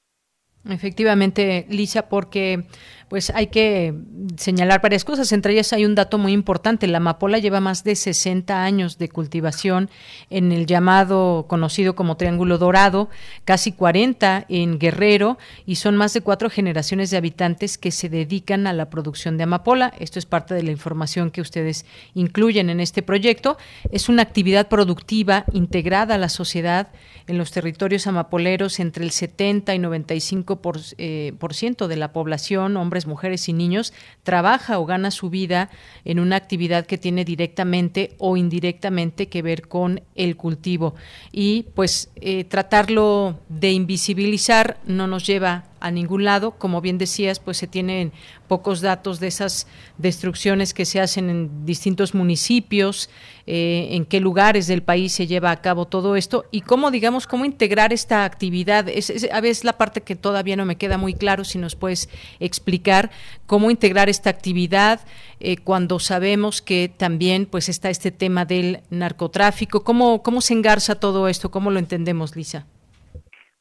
Efectivamente, 0.67 1.65
Lisa, 1.69 2.09
porque 2.09 2.65
pues 3.07 3.29
hay 3.29 3.47
que 3.47 3.93
señalar 4.35 4.81
varias 4.81 5.05
cosas. 5.05 5.31
Entre 5.31 5.53
ellas 5.53 5.73
hay 5.73 5.85
un 5.85 5.95
dato 5.95 6.17
muy 6.17 6.33
importante. 6.33 6.87
La 6.87 6.97
amapola 6.97 7.37
lleva 7.37 7.59
más 7.59 7.83
de 7.83 7.95
60 7.95 8.63
años 8.63 8.97
de 8.97 9.09
cultivación 9.09 9.89
en 10.29 10.51
el 10.51 10.65
llamado 10.65 11.45
conocido 11.47 11.95
como 11.95 12.17
Triángulo 12.17 12.57
Dorado, 12.57 13.09
casi 13.43 13.71
40 13.71 14.45
en 14.49 14.79
Guerrero 14.79 15.37
y 15.65 15.75
son 15.75 15.95
más 15.97 16.13
de 16.13 16.21
cuatro 16.21 16.49
generaciones 16.49 17.11
de 17.11 17.17
habitantes 17.17 17.77
que 17.77 17.91
se 17.91 18.09
dedican 18.09 18.65
a 18.65 18.73
la 18.73 18.89
producción 18.89 19.37
de 19.37 19.43
amapola. 19.43 19.93
Esto 19.99 20.17
es 20.17 20.25
parte 20.25 20.55
de 20.55 20.63
la 20.63 20.71
información 20.71 21.29
que 21.29 21.41
ustedes 21.41 21.85
incluyen 22.15 22.69
en 22.69 22.79
este 22.79 23.03
proyecto. 23.03 23.57
Es 23.91 24.09
una 24.09 24.23
actividad 24.23 24.67
productiva 24.67 25.45
integrada 25.53 26.15
a 26.15 26.19
la 26.19 26.29
sociedad 26.29 26.87
en 27.27 27.37
los 27.37 27.51
territorios 27.51 28.07
amapoleros 28.07 28.79
entre 28.79 29.03
el 29.03 29.11
70 29.11 29.73
y 29.75 29.79
95 29.79 30.54
por, 30.61 30.79
eh, 30.97 31.33
por 31.39 31.53
ciento 31.53 31.87
de 31.87 31.95
la 31.95 32.13
población, 32.13 32.77
hombres 32.77 33.07
mujeres 33.07 33.47
y 33.49 33.53
niños, 33.53 33.93
trabaja 34.23 34.79
o 34.79 34.85
gana 34.85 35.11
su 35.11 35.29
vida 35.29 35.69
en 36.03 36.19
una 36.19 36.35
actividad 36.35 36.85
que 36.85 36.97
tiene 36.97 37.25
directamente 37.25 38.15
o 38.17 38.37
indirectamente 38.37 39.27
que 39.27 39.41
ver 39.41 39.67
con 39.67 40.01
el 40.15 40.37
cultivo. 40.37 40.95
Y 41.31 41.63
pues 41.75 42.09
eh, 42.15 42.43
tratarlo 42.43 43.39
de 43.49 43.71
invisibilizar 43.71 44.77
no 44.85 45.07
nos 45.07 45.25
lleva 45.25 45.65
a 45.85 45.91
ningún 45.91 46.23
lado. 46.23 46.51
Como 46.57 46.81
bien 46.81 46.97
decías, 46.97 47.39
pues 47.39 47.57
se 47.57 47.67
tienen 47.67 48.11
pocos 48.47 48.81
datos 48.81 49.19
de 49.19 49.27
esas 49.27 49.67
destrucciones 49.99 50.73
que 50.73 50.83
se 50.83 50.99
hacen 50.99 51.29
en 51.29 51.65
distintos 51.65 52.15
municipios, 52.15 53.07
eh, 53.45 53.89
en 53.91 54.05
qué 54.05 54.19
lugares 54.19 54.65
del 54.65 54.81
país 54.81 55.13
se 55.13 55.27
lleva 55.27 55.51
a 55.51 55.61
cabo 55.61 55.85
todo 55.85 56.15
esto 56.15 56.45
y 56.49 56.61
cómo, 56.61 56.89
digamos, 56.89 57.27
cómo 57.27 57.45
integrar 57.45 57.93
esta 57.93 58.25
actividad. 58.25 58.89
Es, 58.89 59.29
a 59.31 59.41
veces 59.41 59.63
la 59.63 59.77
parte 59.77 60.01
que 60.01 60.15
todavía 60.15 60.55
no 60.55 60.65
me 60.65 60.77
queda 60.77 60.97
muy 60.97 61.13
claro, 61.13 61.43
si 61.43 61.59
nos 61.59 61.75
puedes 61.75 62.09
explicar 62.39 63.11
cómo 63.45 63.69
integrar 63.69 64.09
esta 64.09 64.31
actividad 64.31 65.01
eh, 65.39 65.57
cuando 65.57 65.99
sabemos 65.99 66.63
que 66.63 66.89
también 66.89 67.45
pues 67.45 67.69
está 67.69 67.91
este 67.91 68.11
tema 68.11 68.45
del 68.45 68.81
narcotráfico. 68.89 69.83
¿Cómo, 69.83 70.23
¿Cómo 70.23 70.41
se 70.41 70.53
engarza 70.53 70.95
todo 70.95 71.27
esto? 71.27 71.51
¿Cómo 71.51 71.69
lo 71.69 71.77
entendemos, 71.77 72.35
Lisa? 72.35 72.65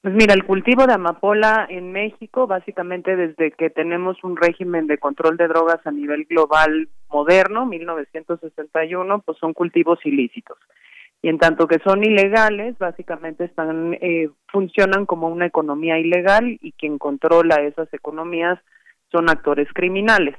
Pues 0.05 0.13
mira, 0.13 0.35
el 0.35 0.45
cultivo 0.45 0.87
de 0.87 0.93
amapola 0.93 1.67
en 1.67 1.91
México, 1.91 2.47
básicamente 2.47 3.17
desde 3.17 3.53
que 3.53 3.71
tenemos 3.71 4.23
un 4.23 4.37
régimen 4.37 4.87
de 4.87 4.99
control 4.99 5.39
de 5.39 5.49
drogas 5.49 5.81
a 5.87 5.91
nivel 5.91 6.27
global 6.27 6.91
moderno, 7.09 7.65
1961, 7.65 9.23
pues 9.23 9.39
son 9.39 9.55
cultivos 9.55 9.99
ilícitos. 10.05 10.59
Y 11.23 11.31
en 11.31 11.39
tanto 11.39 11.67
que 11.67 11.79
son 11.79 12.05
ilegales, 12.05 12.77
básicamente 12.77 13.45
están 13.45 13.95
eh, 13.95 14.29
funcionan 14.49 15.07
como 15.07 15.29
una 15.29 15.47
economía 15.47 15.99
ilegal 15.99 16.59
y 16.61 16.73
quien 16.73 16.99
controla 16.99 17.63
esas 17.63 17.89
economías 17.95 18.59
son 19.11 19.31
actores 19.31 19.69
criminales. 19.73 20.37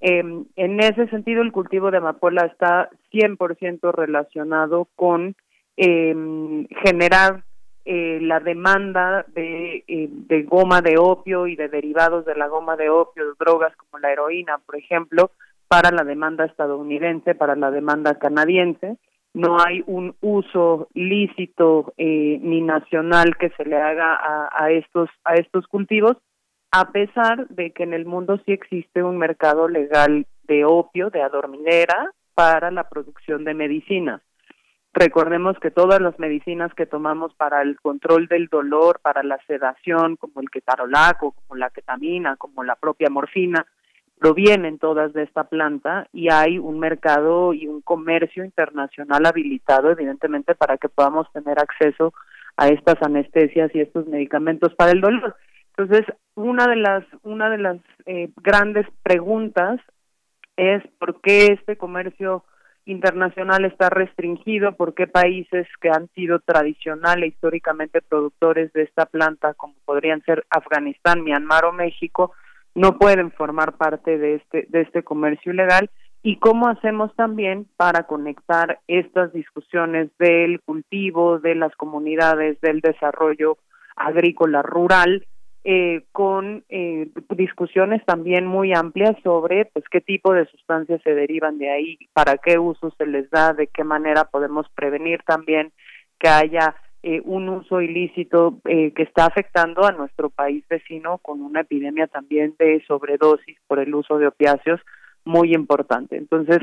Em, 0.00 0.46
en 0.56 0.80
ese 0.80 1.06
sentido, 1.10 1.42
el 1.42 1.52
cultivo 1.52 1.92
de 1.92 1.98
amapola 1.98 2.46
está 2.46 2.90
100% 3.12 3.92
relacionado 3.92 4.88
con 4.96 5.36
eh, 5.76 6.66
generar 6.82 7.44
eh, 7.86 8.18
la 8.20 8.40
demanda 8.40 9.24
de, 9.34 9.84
eh, 9.86 10.08
de 10.10 10.42
goma 10.42 10.82
de 10.82 10.98
opio 10.98 11.46
y 11.46 11.54
de 11.54 11.68
derivados 11.68 12.24
de 12.24 12.34
la 12.34 12.48
goma 12.48 12.76
de 12.76 12.90
opio, 12.90 13.34
drogas 13.38 13.74
como 13.76 14.00
la 14.00 14.10
heroína, 14.10 14.58
por 14.58 14.76
ejemplo, 14.76 15.30
para 15.68 15.92
la 15.92 16.02
demanda 16.02 16.44
estadounidense, 16.44 17.36
para 17.36 17.54
la 17.54 17.70
demanda 17.70 18.18
canadiense. 18.18 18.96
No 19.34 19.58
hay 19.60 19.84
un 19.86 20.16
uso 20.20 20.88
lícito 20.94 21.94
eh, 21.96 22.40
ni 22.42 22.60
nacional 22.60 23.36
que 23.36 23.50
se 23.50 23.64
le 23.64 23.76
haga 23.76 24.16
a, 24.16 24.48
a 24.52 24.70
estos 24.72 25.08
a 25.24 25.34
estos 25.34 25.68
cultivos, 25.68 26.16
a 26.72 26.90
pesar 26.90 27.46
de 27.48 27.70
que 27.70 27.84
en 27.84 27.94
el 27.94 28.04
mundo 28.04 28.40
sí 28.44 28.52
existe 28.52 29.02
un 29.02 29.16
mercado 29.16 29.68
legal 29.68 30.26
de 30.48 30.64
opio, 30.64 31.10
de 31.10 31.22
adorminera, 31.22 32.10
para 32.34 32.70
la 32.70 32.88
producción 32.88 33.44
de 33.44 33.54
medicinas. 33.54 34.22
Recordemos 34.98 35.58
que 35.58 35.70
todas 35.70 36.00
las 36.00 36.18
medicinas 36.18 36.72
que 36.72 36.86
tomamos 36.86 37.34
para 37.34 37.60
el 37.60 37.78
control 37.78 38.28
del 38.28 38.46
dolor, 38.46 38.98
para 39.02 39.22
la 39.22 39.38
sedación, 39.46 40.16
como 40.16 40.40
el 40.40 40.48
ketarolaco, 40.48 41.32
como 41.32 41.58
la 41.58 41.68
ketamina, 41.68 42.36
como 42.36 42.64
la 42.64 42.76
propia 42.76 43.10
morfina, 43.10 43.66
provienen 44.18 44.78
todas 44.78 45.12
de 45.12 45.24
esta 45.24 45.44
planta 45.44 46.08
y 46.14 46.32
hay 46.32 46.58
un 46.58 46.78
mercado 46.78 47.52
y 47.52 47.66
un 47.66 47.82
comercio 47.82 48.42
internacional 48.42 49.26
habilitado, 49.26 49.90
evidentemente, 49.90 50.54
para 50.54 50.78
que 50.78 50.88
podamos 50.88 51.30
tener 51.30 51.58
acceso 51.58 52.14
a 52.56 52.68
estas 52.68 52.96
anestesias 53.02 53.70
y 53.74 53.82
estos 53.82 54.06
medicamentos 54.06 54.74
para 54.76 54.92
el 54.92 55.02
dolor. 55.02 55.36
Entonces, 55.76 56.06
una 56.36 56.66
de 56.68 56.76
las 56.76 57.04
una 57.22 57.50
de 57.50 57.58
las 57.58 57.76
eh, 58.06 58.30
grandes 58.42 58.86
preguntas 59.02 59.78
es 60.56 60.82
por 60.98 61.20
qué 61.20 61.48
este 61.48 61.76
comercio 61.76 62.44
internacional 62.86 63.64
está 63.64 63.90
restringido, 63.90 64.76
por 64.76 64.94
qué 64.94 65.06
países 65.06 65.66
que 65.80 65.90
han 65.90 66.08
sido 66.14 66.38
tradicional 66.38 67.22
e 67.22 67.28
históricamente 67.28 68.00
productores 68.00 68.72
de 68.72 68.82
esta 68.84 69.06
planta, 69.06 69.54
como 69.54 69.74
podrían 69.84 70.22
ser 70.22 70.46
Afganistán, 70.50 71.22
Myanmar 71.22 71.64
o 71.66 71.72
México, 71.72 72.32
no 72.74 72.98
pueden 72.98 73.32
formar 73.32 73.76
parte 73.76 74.18
de 74.18 74.36
este, 74.36 74.66
de 74.68 74.82
este 74.82 75.02
comercio 75.02 75.52
ilegal. 75.52 75.90
Y 76.22 76.38
cómo 76.38 76.68
hacemos 76.68 77.14
también 77.14 77.68
para 77.76 78.04
conectar 78.04 78.80
estas 78.88 79.32
discusiones 79.32 80.10
del 80.18 80.60
cultivo, 80.60 81.38
de 81.38 81.54
las 81.54 81.74
comunidades, 81.76 82.60
del 82.60 82.80
desarrollo 82.80 83.58
agrícola 83.94 84.62
rural 84.62 85.24
eh, 85.68 86.04
con 86.12 86.62
eh, 86.68 87.08
discusiones 87.30 88.00
también 88.04 88.46
muy 88.46 88.72
amplias 88.72 89.16
sobre 89.24 89.64
pues 89.64 89.84
qué 89.90 90.00
tipo 90.00 90.32
de 90.32 90.46
sustancias 90.46 91.02
se 91.02 91.12
derivan 91.12 91.58
de 91.58 91.70
ahí, 91.70 91.98
para 92.12 92.38
qué 92.38 92.56
uso 92.56 92.94
se 92.96 93.04
les 93.04 93.28
da, 93.30 93.52
de 93.52 93.66
qué 93.66 93.82
manera 93.82 94.26
podemos 94.26 94.68
prevenir 94.76 95.24
también 95.26 95.72
que 96.20 96.28
haya 96.28 96.76
eh, 97.02 97.20
un 97.24 97.48
uso 97.48 97.80
ilícito 97.80 98.60
que 98.64 99.02
está 99.02 99.26
afectando 99.26 99.84
a 99.84 99.90
nuestro 99.90 100.30
país 100.30 100.64
vecino 100.68 101.18
con 101.18 101.42
una 101.42 101.62
epidemia 101.62 102.06
también 102.06 102.54
de 102.60 102.84
sobredosis 102.86 103.58
por 103.66 103.80
el 103.80 103.92
uso 103.92 104.18
de 104.18 104.28
opiáceos 104.28 104.80
muy 105.24 105.52
importante. 105.52 106.16
Entonces, 106.16 106.58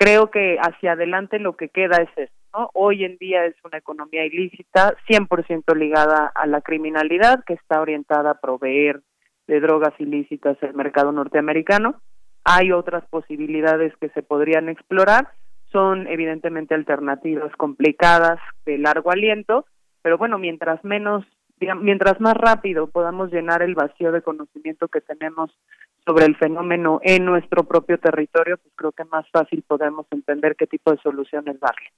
creo 0.00 0.30
que 0.30 0.56
hacia 0.58 0.92
adelante 0.92 1.38
lo 1.38 1.58
que 1.58 1.68
queda 1.68 1.98
es 1.98 2.08
esto, 2.16 2.34
¿no? 2.54 2.70
Hoy 2.72 3.04
en 3.04 3.18
día 3.18 3.44
es 3.44 3.54
una 3.62 3.76
economía 3.76 4.24
ilícita, 4.24 4.94
100% 5.06 5.76
ligada 5.76 6.32
a 6.34 6.46
la 6.46 6.62
criminalidad, 6.62 7.44
que 7.44 7.52
está 7.52 7.82
orientada 7.82 8.30
a 8.30 8.40
proveer 8.40 9.02
de 9.46 9.60
drogas 9.60 9.92
ilícitas 9.98 10.56
el 10.62 10.72
mercado 10.72 11.12
norteamericano. 11.12 12.00
Hay 12.44 12.72
otras 12.72 13.04
posibilidades 13.10 13.94
que 14.00 14.08
se 14.08 14.22
podrían 14.22 14.70
explorar, 14.70 15.28
son 15.70 16.06
evidentemente 16.06 16.74
alternativas 16.74 17.54
complicadas 17.56 18.40
de 18.64 18.78
largo 18.78 19.12
aliento, 19.12 19.66
pero 20.00 20.16
bueno, 20.16 20.38
mientras 20.38 20.82
menos 20.82 21.26
mientras 21.78 22.18
más 22.22 22.34
rápido 22.38 22.86
podamos 22.86 23.30
llenar 23.30 23.60
el 23.60 23.74
vacío 23.74 24.12
de 24.12 24.22
conocimiento 24.22 24.88
que 24.88 25.02
tenemos 25.02 25.50
sobre 26.04 26.26
el 26.26 26.36
fenómeno 26.36 27.00
en 27.02 27.24
nuestro 27.24 27.64
propio 27.64 27.98
territorio, 27.98 28.56
pues 28.58 28.72
creo 28.76 28.92
que 28.92 29.04
más 29.04 29.28
fácil 29.30 29.62
podemos 29.66 30.06
entender 30.10 30.56
qué 30.56 30.66
tipo 30.66 30.90
de 30.90 30.98
soluciones 30.98 31.58
darle. 31.60 31.90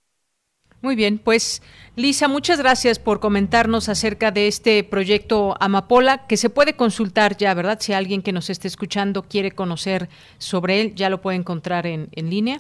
Muy 0.83 0.97
bien, 0.97 1.21
pues 1.23 1.63
Lisa, 1.95 2.27
muchas 2.27 2.59
gracias 2.61 2.99
por 2.99 3.21
comentarnos 3.21 3.89
acerca 3.89 4.33
de 4.33 4.49
este 4.49 4.83
proyecto 4.83 5.55
Amapola, 5.61 6.27
que 6.27 6.37
se 6.37 6.51
puede 6.51 6.75
consultar 6.75 7.37
ya, 7.37 7.55
¿verdad? 7.55 7.79
Si 7.79 7.93
alguien 7.93 8.21
que 8.21 8.33
nos 8.33 8.51
esté 8.51 8.67
escuchando 8.67 9.23
quiere 9.23 9.53
conocer 9.53 10.09
sobre 10.39 10.81
él, 10.81 10.97
ya 10.97 11.09
lo 11.09 11.21
puede 11.21 11.37
encontrar 11.37 11.87
en, 11.87 12.09
en 12.11 12.31
línea. 12.31 12.59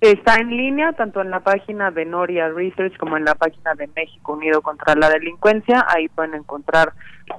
Está 0.00 0.36
en 0.36 0.56
línea 0.56 0.92
tanto 0.92 1.20
en 1.20 1.30
la 1.30 1.40
página 1.40 1.90
de 1.90 2.04
Noria 2.04 2.48
Research 2.48 2.96
como 2.96 3.16
en 3.16 3.24
la 3.24 3.34
página 3.34 3.74
de 3.74 3.88
México 3.96 4.34
Unido 4.34 4.62
contra 4.62 4.94
la 4.94 5.08
Delincuencia. 5.08 5.84
Ahí 5.88 6.08
pueden 6.08 6.34
encontrar 6.34 6.92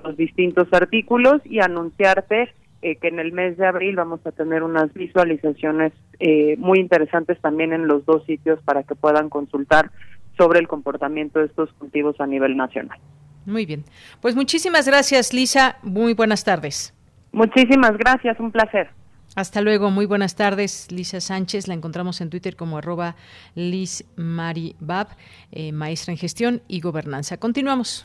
los 0.04 0.18
distintos 0.18 0.68
artículos 0.74 1.42
y 1.46 1.60
anunciarte 1.60 2.54
eh, 2.82 2.98
que 2.98 3.08
en 3.08 3.20
el 3.20 3.32
mes 3.32 3.58
de 3.58 3.66
abril 3.66 3.96
vamos 3.96 4.20
a 4.26 4.32
tener 4.32 4.64
unas 4.64 4.94
visualizaciones 4.94 5.94
eh, 6.20 6.56
muy 6.58 6.80
interesantes 6.80 7.40
también 7.42 7.74
en 7.74 7.88
los 7.88 8.06
dos 8.06 8.26
sitios 8.26 8.60
para 8.64 8.84
que 8.84 8.96
puedan 8.96 9.30
consultar 9.30 9.92
sobre 10.38 10.60
el 10.60 10.68
comportamiento 10.68 11.40
de 11.40 11.46
estos 11.46 11.72
cultivos 11.74 12.20
a 12.20 12.28
nivel 12.28 12.58
nacional. 12.58 13.00
Muy 13.46 13.66
bien. 13.66 13.84
Pues 14.22 14.36
muchísimas 14.36 14.88
gracias, 14.88 15.34
Lisa. 15.34 15.78
Muy 15.84 16.14
buenas 16.14 16.44
tardes. 16.44 16.94
Muchísimas 17.32 17.98
gracias, 17.98 18.40
un 18.40 18.52
placer. 18.52 18.90
Hasta 19.36 19.62
luego, 19.62 19.92
muy 19.92 20.06
buenas 20.06 20.36
tardes. 20.36 20.92
Lisa 20.92 21.20
Sánchez, 21.20 21.68
la 21.68 21.74
encontramos 21.74 22.22
en 22.22 22.30
Twitter 22.30 22.56
como 22.56 22.78
arroba 22.78 23.16
Liz 23.54 24.06
Bab, 24.16 25.08
eh, 25.52 25.74
maestra 25.74 26.14
en 26.14 26.18
gestión 26.18 26.62
y 26.68 26.80
gobernanza. 26.80 27.38
Continuamos. 27.38 28.02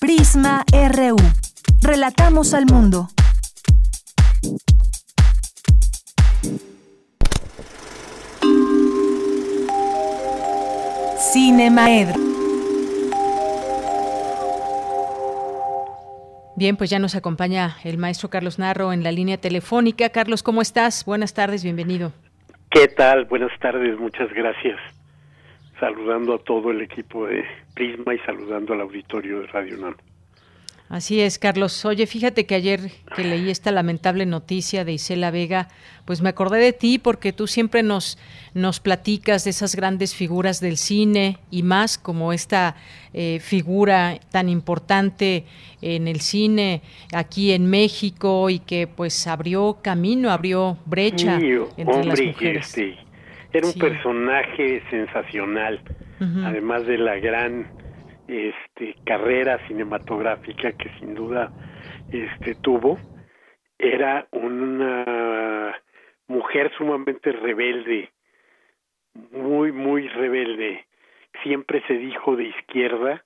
Prisma 0.00 0.64
RU. 0.70 1.16
Relatamos 1.82 2.54
al 2.54 2.66
mundo. 2.66 3.08
Cine 11.32 11.70
Maedro. 11.70 12.28
Bien, 16.56 16.76
pues 16.76 16.90
ya 16.90 16.98
nos 16.98 17.14
acompaña 17.14 17.76
el 17.84 17.98
maestro 17.98 18.30
Carlos 18.30 18.58
Narro 18.58 18.92
en 18.92 19.04
la 19.04 19.12
línea 19.12 19.36
telefónica. 19.36 20.08
Carlos, 20.08 20.42
¿cómo 20.42 20.60
estás? 20.60 21.04
Buenas 21.04 21.32
tardes, 21.32 21.62
bienvenido. 21.62 22.12
¿Qué 22.70 22.88
tal? 22.88 23.26
Buenas 23.26 23.56
tardes, 23.60 23.96
muchas 23.98 24.32
gracias. 24.32 24.76
Saludando 25.78 26.34
a 26.34 26.38
todo 26.38 26.72
el 26.72 26.82
equipo 26.82 27.26
de 27.26 27.44
Prisma 27.74 28.14
y 28.14 28.18
saludando 28.20 28.74
al 28.74 28.80
auditorio 28.80 29.40
de 29.40 29.46
Radio 29.46 29.76
NAM. 29.76 29.96
Así 30.88 31.20
es, 31.20 31.38
Carlos. 31.38 31.84
Oye, 31.84 32.06
fíjate 32.06 32.46
que 32.46 32.54
ayer 32.54 32.80
que 33.14 33.22
leí 33.22 33.50
esta 33.50 33.70
lamentable 33.70 34.24
noticia 34.24 34.86
de 34.86 34.92
Isela 34.94 35.30
Vega, 35.30 35.68
pues 36.06 36.22
me 36.22 36.30
acordé 36.30 36.58
de 36.60 36.72
ti 36.72 36.98
porque 36.98 37.34
tú 37.34 37.46
siempre 37.46 37.82
nos, 37.82 38.18
nos 38.54 38.80
platicas 38.80 39.44
de 39.44 39.50
esas 39.50 39.76
grandes 39.76 40.14
figuras 40.14 40.60
del 40.60 40.78
cine 40.78 41.38
y 41.50 41.62
más 41.62 41.98
como 41.98 42.32
esta 42.32 42.74
eh, 43.12 43.38
figura 43.40 44.18
tan 44.30 44.48
importante 44.48 45.44
en 45.82 46.08
el 46.08 46.20
cine 46.20 46.80
aquí 47.12 47.52
en 47.52 47.68
México 47.68 48.48
y 48.48 48.58
que 48.58 48.86
pues 48.86 49.26
abrió 49.26 49.80
camino, 49.82 50.30
abrió 50.30 50.78
brecha 50.86 51.38
entre 51.76 52.04
las 52.04 52.18
mujeres. 52.18 52.66
Este, 52.66 52.96
era 53.52 53.66
un 53.66 53.74
personaje 53.74 54.82
sensacional, 54.90 55.80
además 56.44 56.86
de 56.86 56.98
la 56.98 57.16
gran 57.16 57.66
este, 58.28 58.94
carrera 59.04 59.58
cinematográfica 59.66 60.72
que 60.72 60.90
sin 60.98 61.14
duda 61.14 61.50
este, 62.12 62.54
tuvo, 62.56 62.98
era 63.78 64.28
una 64.30 65.80
mujer 66.26 66.70
sumamente 66.76 67.32
rebelde, 67.32 68.10
muy, 69.32 69.72
muy 69.72 70.08
rebelde. 70.08 70.86
Siempre 71.42 71.82
se 71.86 71.94
dijo 71.94 72.36
de 72.36 72.44
izquierda 72.44 73.24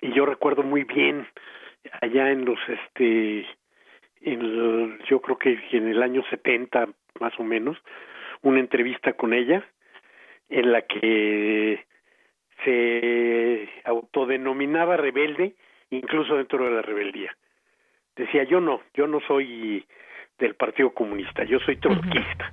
y 0.00 0.12
yo 0.12 0.26
recuerdo 0.26 0.62
muy 0.62 0.84
bien 0.84 1.26
allá 2.00 2.30
en 2.30 2.44
los, 2.44 2.58
este, 2.68 3.46
en 4.22 4.98
yo 5.08 5.20
creo 5.20 5.38
que 5.38 5.58
en 5.72 5.88
el 5.88 6.02
año 6.02 6.22
70 6.30 6.88
más 7.20 7.38
o 7.38 7.44
menos, 7.44 7.76
una 8.42 8.60
entrevista 8.60 9.12
con 9.14 9.32
ella 9.32 9.64
en 10.48 10.72
la 10.72 10.82
que 10.82 11.84
se 12.64 13.68
autodenominaba 13.84 14.96
rebelde 14.96 15.54
incluso 15.90 16.36
dentro 16.36 16.64
de 16.64 16.70
la 16.70 16.82
rebeldía. 16.82 17.36
Decía, 18.16 18.44
yo 18.44 18.60
no, 18.60 18.80
yo 18.94 19.06
no 19.06 19.20
soy 19.26 19.86
del 20.38 20.54
Partido 20.54 20.92
Comunista, 20.92 21.44
yo 21.44 21.58
soy 21.60 21.76
trotskista, 21.76 22.52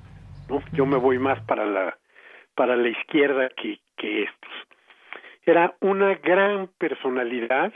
¿no? 0.49 0.61
Yo 0.73 0.85
me 0.85 0.97
voy 0.97 1.19
más 1.19 1.41
para 1.45 1.65
la 1.65 1.97
para 2.55 2.75
la 2.75 2.89
izquierda 2.89 3.49
que, 3.49 3.79
que 3.97 4.23
estos. 4.23 4.51
Era 5.45 5.75
una 5.79 6.15
gran 6.15 6.67
personalidad, 6.77 7.71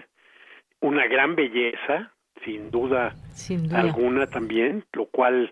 una 0.81 1.07
gran 1.07 1.35
belleza, 1.35 2.11
sin 2.43 2.69
duda, 2.69 3.15
alguna 3.73 4.27
también, 4.27 4.85
lo 4.93 5.07
cual 5.07 5.51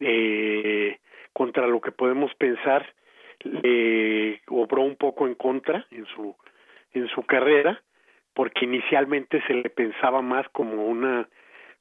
eh, 0.00 0.98
contra 1.32 1.66
lo 1.66 1.80
que 1.80 1.92
podemos 1.92 2.34
pensar 2.34 2.86
le 3.46 4.42
obró 4.48 4.82
un 4.82 4.96
poco 4.96 5.26
en 5.26 5.34
contra 5.34 5.86
en 5.90 6.06
su 6.06 6.36
en 6.92 7.08
su 7.08 7.22
carrera 7.22 7.82
porque 8.34 8.64
inicialmente 8.64 9.42
se 9.46 9.54
le 9.54 9.70
pensaba 9.70 10.22
más 10.22 10.48
como 10.50 10.86
una 10.86 11.28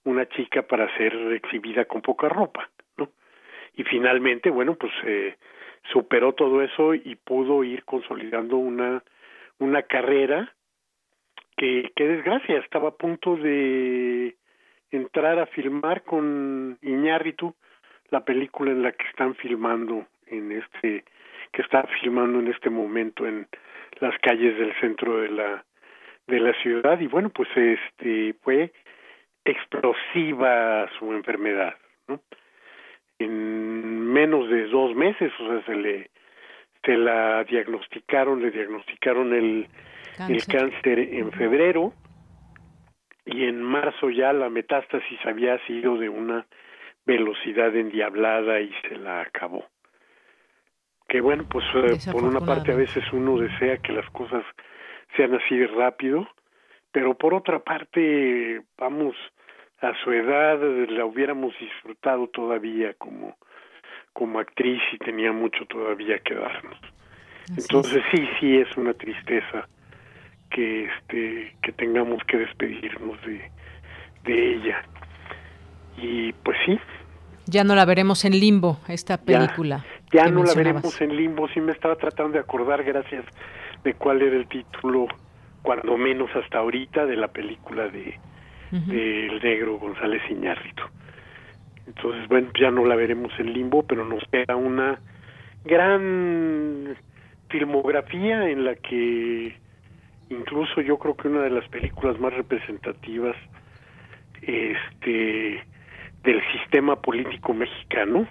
una 0.04 0.28
chica 0.30 0.64
para 0.64 0.96
ser 0.98 1.14
exhibida 1.34 1.86
con 1.86 2.02
poca 2.02 2.30
ropa 2.30 2.70
no 2.98 3.10
y 3.74 3.84
finalmente 3.84 4.50
bueno 4.50 4.76
pues 4.76 4.92
eh, 5.04 5.36
superó 5.92 6.34
todo 6.34 6.62
eso 6.62 6.94
y 6.94 7.16
pudo 7.16 7.64
ir 7.64 7.84
consolidando 7.86 8.58
una 8.58 9.04
una 9.60 9.84
carrera 9.84 10.54
que 11.58 11.92
qué 11.96 12.08
desgracia 12.08 12.58
estaba 12.60 12.90
a 12.90 12.96
punto 12.96 13.38
de 13.38 14.36
entrar 14.92 15.40
a 15.40 15.46
filmar 15.48 16.04
con 16.04 16.78
Iñárritu 16.82 17.56
la 18.10 18.24
película 18.24 18.72
en 18.72 18.84
la 18.84 18.92
que 18.92 19.08
están 19.08 19.36
filmando 19.36 20.06
en 20.28 20.52
este 20.52 21.06
que 21.56 21.62
está 21.62 21.84
filmando 22.02 22.40
en 22.40 22.50
este 22.50 22.70
momento 22.70 23.26
en 23.26 23.48
las 24.02 24.14
calles 24.20 24.58
del 24.60 24.74
centro 24.82 25.22
de 25.22 25.30
la 25.30 25.64
de 26.28 26.40
la 26.40 26.54
ciudad 26.62 27.00
y 27.00 27.08
bueno 27.08 27.30
pues 27.30 27.48
este 27.56 28.36
fue 28.42 28.74
explosiva 29.46 30.90
su 31.00 31.14
enfermedad 31.14 31.76
¿no? 32.10 32.20
en 33.20 34.12
menos 34.12 34.50
de 34.50 34.68
dos 34.68 34.94
meses 34.96 35.32
o 35.40 35.48
sea 35.48 35.66
se 35.66 35.76
le 35.76 36.10
se 36.84 36.98
la 36.98 37.46
diagnosticaron 37.46 38.42
le 38.42 38.52
diagnosticaron 38.52 39.34
el 39.34 39.68
cáncer. 40.18 40.36
el 40.36 40.46
cáncer 40.46 41.00
en 41.00 41.32
febrero 41.32 41.94
y 43.26 43.46
en 43.46 43.62
marzo 43.62 44.10
ya 44.10 44.34
la 44.34 44.50
metástasis 44.50 45.20
había 45.26 45.58
sido 45.68 45.98
de 45.98 46.10
una 46.10 46.46
velocidad 47.06 47.74
endiablada 47.74 48.60
y 48.60 48.74
se 48.90 48.98
la 48.98 49.22
acabó 49.22 49.66
que 51.16 51.22
bueno, 51.22 51.46
pues 51.50 51.64
eh, 51.76 52.12
por 52.12 52.26
una 52.26 52.42
parte 52.42 52.74
a 52.74 52.76
veces 52.76 53.02
uno 53.14 53.38
desea 53.38 53.78
que 53.78 53.94
las 53.94 54.06
cosas 54.10 54.44
sean 55.16 55.34
así 55.34 55.66
rápido, 55.66 56.28
pero 56.92 57.18
por 57.18 57.34
otra 57.34 57.60
parte, 57.60 58.62
vamos, 58.78 59.16
a 59.80 59.94
su 60.04 60.12
edad 60.12 60.60
la 60.90 61.06
hubiéramos 61.06 61.54
disfrutado 61.58 62.28
todavía 62.28 62.96
como 62.96 63.38
como 64.12 64.40
actriz 64.40 64.82
y 64.92 64.98
tenía 64.98 65.32
mucho 65.32 65.66
todavía 65.68 66.20
que 66.20 66.36
darnos. 66.36 66.78
Entonces 67.48 68.04
sí, 68.12 68.28
sí 68.42 68.58
es 68.58 68.76
una 68.76 68.94
tristeza 68.94 69.70
que 70.50 70.84
este 70.84 71.56
que 71.62 71.72
tengamos 71.72 72.22
que 72.26 72.40
despedirnos 72.40 73.22
de 73.22 73.52
de 74.26 74.56
ella. 74.56 74.84
Y 75.96 76.34
pues 76.44 76.58
sí. 76.66 76.78
Ya 77.46 77.64
no 77.64 77.74
la 77.74 77.86
veremos 77.86 78.26
en 78.26 78.38
limbo 78.38 78.80
esta 78.90 79.18
película. 79.22 79.86
Ya 79.88 79.95
no 80.32 80.44
la 80.44 80.54
veremos 80.54 81.02
en 81.02 81.16
limbo, 81.16 81.48
sí 81.50 81.60
me 81.62 81.72
estaba 81.72 81.96
tratando 81.96 82.34
de 82.34 82.40
acordar, 82.40 82.84
gracias, 82.84 83.26
de 83.84 83.94
cuál 83.94 84.22
era 84.22 84.36
el 84.36 84.48
título, 84.48 85.08
cuando 85.62 85.98
menos 85.98 86.30
hasta 86.36 86.60
ahorita, 86.60 87.06
de 87.06 87.16
la 87.16 87.28
película 87.28 87.88
de 87.88 88.20
del 88.72 89.40
negro 89.42 89.78
González 89.78 90.22
Iñárritu. 90.30 90.84
Entonces, 91.88 92.28
bueno, 92.28 92.50
ya 92.60 92.72
no 92.72 92.86
la 92.86 92.96
veremos 92.96 93.32
en 93.40 93.54
limbo, 93.54 93.84
pero 93.84 94.04
nos 94.04 94.24
queda 94.30 94.56
una 94.56 95.00
gran 95.64 96.98
filmografía 97.50 98.50
en 98.50 98.66
la 98.66 98.76
que 98.76 99.56
incluso 100.30 100.82
yo 100.82 100.98
creo 100.98 101.16
que 101.16 101.28
una 101.28 101.42
de 101.42 101.52
las 101.52 101.68
películas 101.70 102.20
más 102.20 102.34
representativas 102.34 103.36
este 104.42 105.64
del 106.24 106.42
sistema 106.52 106.96
político 107.02 107.54
mexicano 107.54 108.28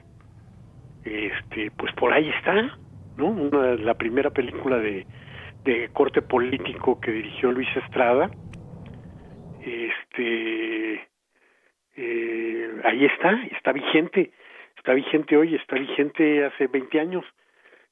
este 1.04 1.70
pues 1.76 1.92
por 1.94 2.12
ahí 2.12 2.28
está 2.30 2.76
no 3.16 3.26
una, 3.26 3.74
la 3.76 3.94
primera 3.94 4.30
película 4.30 4.78
de, 4.78 5.06
corte 5.92 6.20
político 6.20 7.00
que 7.00 7.10
dirigió 7.10 7.50
Luis 7.50 7.68
Estrada. 7.76 8.30
Este 9.62 11.08
eh, 11.96 12.70
ahí 12.84 13.04
está 13.06 13.32
está 13.56 13.72
vigente 13.72 14.32
está 14.76 14.92
vigente 14.92 15.36
hoy 15.36 15.54
está 15.54 15.76
vigente 15.76 16.44
hace 16.44 16.66
20 16.66 17.00
años 17.00 17.24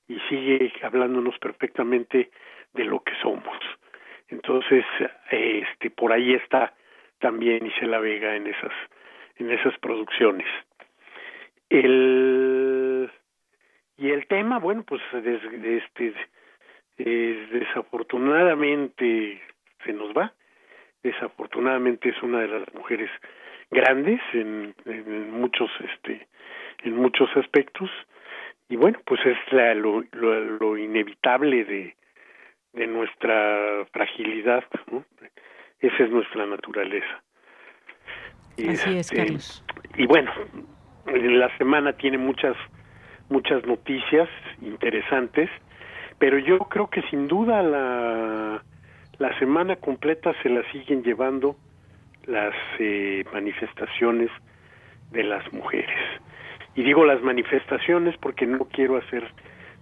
y 0.09 0.18
sigue 0.28 0.72
hablándonos 0.82 1.39
perfectamente 1.39 2.30
de 2.74 2.84
lo 2.84 3.01
que 3.01 3.14
somos. 3.22 3.56
Entonces 4.28 4.84
este 5.30 5.90
por 5.90 6.12
ahí 6.12 6.34
está 6.34 6.74
también 7.20 7.64
Isela 7.66 8.01
Vega 8.01 8.36
en 8.36 8.48
esas 8.48 8.72
en 9.36 9.51
esas 9.51 9.78
producciones 9.78 10.47
el 11.73 13.11
y 13.97 14.11
el 14.11 14.27
tema 14.27 14.59
bueno 14.59 14.85
pues 14.85 15.01
este 15.15 16.15
desafortunadamente 16.99 19.40
se 19.85 19.93
nos 19.94 20.12
va 20.12 20.35
desafortunadamente 21.03 22.11
es 22.11 22.23
una 22.23 22.40
de 22.40 22.49
las 22.49 22.74
mujeres 22.74 23.09
grandes 23.70 24.20
en, 24.35 24.74
en 24.85 25.31
muchos 25.31 25.70
este 25.81 26.28
en 26.85 26.97
muchos 26.97 27.35
aspectos 27.36 27.89
y 28.69 28.77
bueno 28.77 29.01
pues 29.07 29.24
es 29.24 29.39
la, 29.51 29.74
lo, 29.74 30.05
lo, 30.12 30.40
lo 30.40 30.77
inevitable 30.77 31.65
de 31.65 31.97
de 32.74 32.86
nuestra 32.86 33.86
fragilidad 33.93 34.65
¿no? 34.90 35.07
esa 35.81 36.05
es 36.05 36.11
nuestra 36.11 36.44
naturaleza 36.44 37.23
Así 38.59 38.69
es, 38.69 38.86
este, 38.86 39.16
Carlos. 39.16 39.65
Y 39.97 40.07
bueno, 40.07 40.31
la 41.07 41.57
semana 41.59 41.93
tiene 41.95 42.19
muchas 42.19 42.57
muchas 43.29 43.65
noticias 43.66 44.29
interesantes, 44.61 45.49
pero 46.19 46.39
yo 46.39 46.59
creo 46.59 46.89
que 46.91 47.03
sin 47.03 47.29
duda 47.29 47.62
la 47.62 48.62
la 49.19 49.39
semana 49.39 49.77
completa 49.77 50.33
se 50.43 50.49
la 50.49 50.62
siguen 50.73 51.03
llevando 51.03 51.57
las 52.27 52.55
eh, 52.79 53.24
manifestaciones 53.33 54.31
de 55.11 55.24
las 55.24 55.53
mujeres. 55.53 55.99
Y 56.74 56.83
digo 56.83 57.05
las 57.05 57.23
manifestaciones 57.23 58.16
porque 58.19 58.47
no 58.47 58.65
quiero 58.65 58.97
hacer 58.97 59.24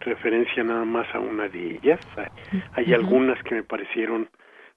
referencia 0.00 0.64
nada 0.64 0.84
más 0.84 1.06
a 1.14 1.20
una 1.20 1.48
de 1.48 1.76
ellas. 1.76 2.00
Hay, 2.72 2.92
algunas 2.92 3.42
que 3.44 3.54
me 3.56 3.62
parecieron 3.62 4.28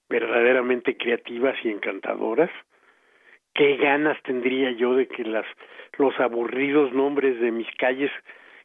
verdaderamente 0.08 0.96
creativas 0.96 1.56
y 1.64 1.70
encantadoras 1.70 2.50
qué 3.54 3.76
ganas 3.76 4.20
tendría 4.22 4.72
yo 4.72 4.94
de 4.94 5.06
que 5.06 5.24
las 5.24 5.46
los 5.98 6.18
aburridos 6.18 6.92
nombres 6.92 7.40
de 7.40 7.52
mis 7.52 7.70
calles 7.76 8.10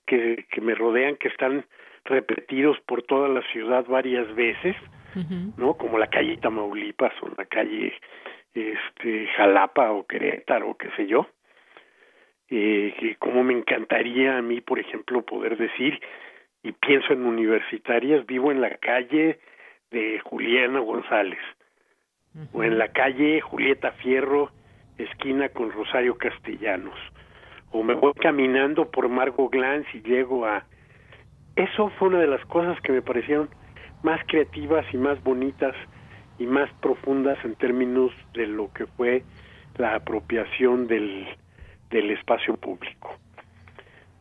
que, 0.06 0.46
que 0.52 0.62
me 0.62 0.74
rodean, 0.74 1.16
que 1.16 1.28
están 1.28 1.66
repetidos 2.06 2.80
por 2.88 3.04
toda 3.04 3.28
la 3.30 3.42
ciudad 3.52 3.86
varias 3.88 4.34
veces, 4.36 4.76
¿no? 5.58 5.76
Como 5.76 5.98
la 5.98 6.08
calle 6.08 6.38
Tamaulipas 6.38 7.14
o 7.22 7.30
la 7.38 7.46
calle 7.46 7.94
este 8.54 9.28
Jalapa 9.36 9.92
o 9.92 10.06
Querétaro, 10.08 10.76
qué 10.76 10.90
sé 10.96 11.08
yo. 11.08 11.28
Eh, 12.50 12.96
que 13.00 13.16
como 13.18 13.44
me 13.44 13.54
encantaría 13.54 14.38
a 14.38 14.42
mí, 14.42 14.60
por 14.62 14.80
ejemplo, 14.80 15.22
poder 15.24 15.56
decir, 15.58 16.00
y 16.64 16.72
pienso 16.72 17.14
en 17.14 17.26
universitarias, 17.26 18.26
vivo 18.26 18.52
en 18.52 18.62
la 18.62 18.76
calle 18.78 19.40
de 19.92 20.20
Juliana 20.20 20.80
González, 20.80 21.40
o 22.54 22.64
en 22.64 22.78
la 22.80 22.88
calle 22.90 23.42
Julieta 23.42 23.92
Fierro, 23.94 24.52
esquina 25.04 25.50
con 25.50 25.72
Rosario 25.72 26.18
Castellanos, 26.18 26.98
o 27.72 27.84
me 27.84 27.94
voy 27.94 28.14
caminando 28.14 28.90
por 28.90 29.10
Margo 29.10 29.50
Glantz 29.50 29.88
y 29.94 30.02
llego 30.02 30.46
a... 30.46 30.66
Eso 31.56 31.90
fue 31.98 32.10
una 32.10 32.20
de 32.20 32.28
las 32.28 32.44
cosas 32.46 32.80
que 32.82 32.92
me 32.92 33.02
parecieron 33.02 33.50
más 34.04 34.22
creativas 34.28 34.86
y 34.94 34.98
más 34.98 35.22
bonitas 35.24 35.76
y 36.38 36.46
más 36.46 36.72
profundas 36.82 37.38
en 37.44 37.56
términos 37.56 38.12
de 38.34 38.48
lo 38.48 38.72
que 38.72 38.86
fue 38.86 39.24
la 39.78 39.96
apropiación 39.96 40.88
del, 40.88 41.28
del 41.90 42.12
espacio 42.12 42.56
público. 42.56 43.18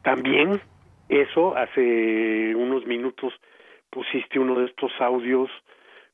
También 0.03 0.61
eso, 1.09 1.57
hace 1.57 2.55
unos 2.55 2.87
minutos 2.87 3.33
pusiste 3.91 4.39
uno 4.39 4.59
de 4.59 4.67
estos 4.67 4.93
audios 5.01 5.51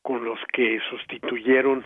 con 0.02 0.24
los 0.24 0.38
que 0.52 0.78
sustituyeron 0.90 1.84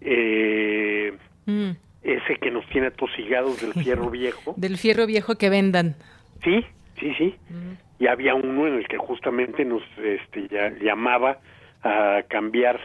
eh, 0.00 1.12
mm. 1.46 1.70
Ese 2.02 2.36
que 2.36 2.50
nos 2.50 2.66
tiene 2.68 2.88
atosigados 2.88 3.60
del 3.60 3.74
fierro 3.74 4.10
viejo. 4.10 4.54
del 4.56 4.76
fierro 4.76 5.06
viejo 5.06 5.36
que 5.36 5.50
vendan. 5.50 5.94
Sí, 6.42 6.64
sí, 6.98 7.14
sí. 7.18 7.34
Mm. 7.50 8.02
Y 8.02 8.06
había 8.06 8.34
uno 8.34 8.66
en 8.66 8.74
el 8.74 8.88
que 8.88 8.96
justamente 8.96 9.64
nos 9.64 9.82
este, 10.02 10.48
ya, 10.48 10.70
llamaba 10.80 11.38
a 11.82 12.22
cambiar 12.28 12.78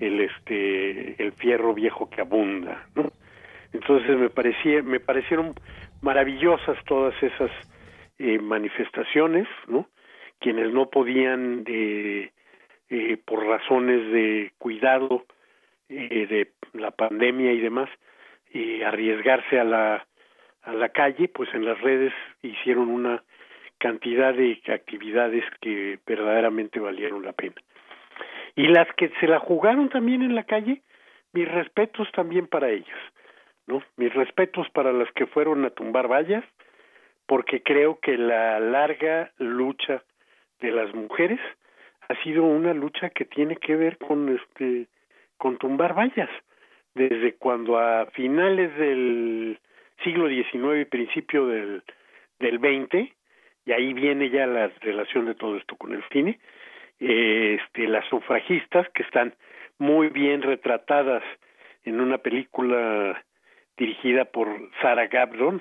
el 0.00 0.20
este 0.20 1.22
el 1.22 1.32
fierro 1.32 1.74
viejo 1.74 2.10
que 2.10 2.20
abunda, 2.20 2.86
¿no? 2.94 3.12
Entonces 3.72 4.18
me 4.18 4.30
parecía 4.30 4.82
me 4.82 4.98
parecieron 5.00 5.54
maravillosas 6.00 6.76
todas 6.84 7.14
esas 7.22 7.50
eh, 8.18 8.38
manifestaciones, 8.38 9.46
¿no? 9.68 9.88
Quienes 10.40 10.72
no 10.72 10.90
podían 10.90 11.62
eh, 11.66 12.30
eh, 12.90 13.16
por 13.24 13.46
razones 13.46 14.12
de 14.12 14.52
cuidado 14.58 15.24
eh, 15.88 16.26
de 16.26 16.52
la 16.78 16.90
pandemia 16.90 17.52
y 17.52 17.60
demás 17.60 17.88
y 18.52 18.82
arriesgarse 18.82 19.58
a 19.58 19.64
la 19.64 20.06
a 20.62 20.72
la 20.72 20.90
calle, 20.90 21.28
pues 21.28 21.52
en 21.54 21.64
las 21.64 21.80
redes 21.80 22.12
hicieron 22.42 22.88
una 22.88 23.22
cantidad 23.78 24.32
de 24.32 24.60
actividades 24.68 25.44
que 25.60 25.98
verdaderamente 26.06 26.78
valieron 26.78 27.24
la 27.24 27.32
pena. 27.32 27.56
Y 28.54 28.68
las 28.68 28.86
que 28.94 29.10
se 29.20 29.26
la 29.26 29.40
jugaron 29.40 29.88
también 29.88 30.22
en 30.22 30.34
la 30.34 30.44
calle, 30.44 30.82
mis 31.32 31.48
respetos 31.50 32.08
también 32.12 32.46
para 32.46 32.70
ellas, 32.70 32.98
¿no? 33.66 33.82
Mis 33.96 34.14
respetos 34.14 34.68
para 34.70 34.92
las 34.92 35.10
que 35.12 35.26
fueron 35.26 35.64
a 35.64 35.70
tumbar 35.70 36.06
vallas, 36.06 36.44
porque 37.26 37.62
creo 37.62 37.98
que 37.98 38.16
la 38.16 38.60
larga 38.60 39.32
lucha 39.38 40.04
de 40.60 40.70
las 40.70 40.94
mujeres 40.94 41.40
ha 42.08 42.22
sido 42.22 42.44
una 42.44 42.74
lucha 42.74 43.10
que 43.10 43.24
tiene 43.24 43.56
que 43.56 43.74
ver 43.74 43.98
con 43.98 44.28
este 44.28 44.86
con 45.38 45.56
tumbar 45.58 45.94
vallas 45.94 46.30
desde 46.94 47.34
cuando 47.34 47.78
a 47.78 48.06
finales 48.06 48.76
del 48.76 49.58
siglo 50.04 50.28
XIX 50.28 50.80
y 50.80 50.84
principio 50.84 51.46
del 51.46 51.82
del 52.38 52.58
XX 52.58 53.12
y 53.64 53.72
ahí 53.72 53.92
viene 53.92 54.30
ya 54.30 54.46
la 54.46 54.68
relación 54.80 55.26
de 55.26 55.34
todo 55.34 55.56
esto 55.56 55.76
con 55.76 55.92
el 55.92 56.02
cine 56.10 56.40
este, 57.02 57.88
las 57.88 58.06
sufragistas 58.08 58.88
que 58.90 59.02
están 59.02 59.34
muy 59.78 60.08
bien 60.08 60.40
retratadas 60.40 61.24
en 61.84 62.00
una 62.00 62.18
película 62.18 63.24
dirigida 63.76 64.24
por 64.24 64.48
Sarah 64.80 65.08
Gabron, 65.08 65.60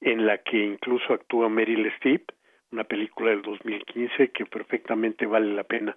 en 0.00 0.26
la 0.26 0.38
que 0.38 0.56
incluso 0.56 1.12
actúa 1.12 1.50
Meryl 1.50 1.84
Streep, 1.96 2.30
una 2.70 2.84
película 2.84 3.30
del 3.30 3.42
2015 3.42 4.28
que 4.30 4.46
perfectamente 4.46 5.26
vale 5.26 5.52
la 5.52 5.64
pena 5.64 5.94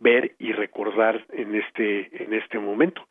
ver 0.00 0.34
y 0.40 0.50
recordar 0.50 1.24
en 1.30 1.54
este 1.54 2.24
en 2.24 2.34
este 2.34 2.58
momento. 2.58 3.06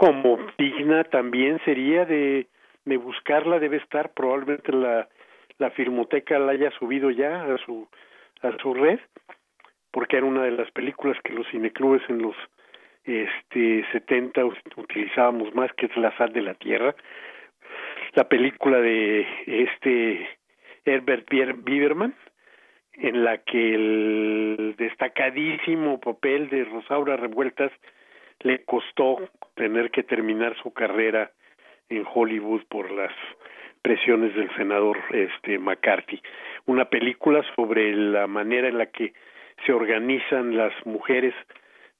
Como 0.00 0.38
digna 0.56 1.04
también 1.04 1.60
sería 1.66 2.06
de 2.06 2.46
buscarla 2.84 3.58
debe 3.58 3.76
estar 3.76 4.14
probablemente 4.14 4.72
la 4.72 5.06
la 5.58 5.70
Filmoteca 5.70 6.38
la 6.38 6.52
haya 6.52 6.70
subido 6.78 7.10
ya 7.10 7.44
a 7.44 7.58
su 7.58 7.86
a 8.40 8.50
su 8.62 8.72
red 8.72 8.98
porque 9.92 10.16
era 10.16 10.26
una 10.26 10.44
de 10.44 10.52
las 10.52 10.70
películas 10.70 11.18
que 11.22 11.34
los 11.34 11.46
cineclubes 11.48 12.02
en 12.08 12.22
los 12.22 12.34
este 13.04 13.84
70 13.92 14.42
utilizábamos 14.76 15.54
más 15.54 15.70
que 15.74 15.86
es 15.86 15.96
La 15.96 16.16
sal 16.16 16.32
de 16.32 16.42
la 16.42 16.54
tierra. 16.54 16.94
La 18.14 18.28
película 18.28 18.78
de 18.78 19.26
este 19.46 20.26
Herbert 20.86 21.28
Biberman 21.30 22.14
en 22.94 23.24
la 23.24 23.38
que 23.38 23.74
el 23.74 24.74
destacadísimo 24.78 26.00
papel 26.00 26.48
de 26.48 26.64
Rosaura 26.64 27.16
Revueltas 27.16 27.72
le 28.40 28.64
costó 28.64 29.18
tener 29.54 29.90
que 29.90 30.02
terminar 30.02 30.56
su 30.62 30.72
carrera 30.72 31.30
en 31.88 32.04
Hollywood 32.12 32.62
por 32.68 32.90
las 32.90 33.12
presiones 33.82 34.34
del 34.34 34.54
senador 34.56 34.98
este 35.10 35.58
McCarthy. 35.58 36.20
Una 36.66 36.86
película 36.86 37.42
sobre 37.56 37.94
la 37.94 38.26
manera 38.26 38.68
en 38.68 38.78
la 38.78 38.86
que 38.86 39.12
se 39.64 39.72
organizan 39.72 40.56
las 40.56 40.72
mujeres 40.86 41.34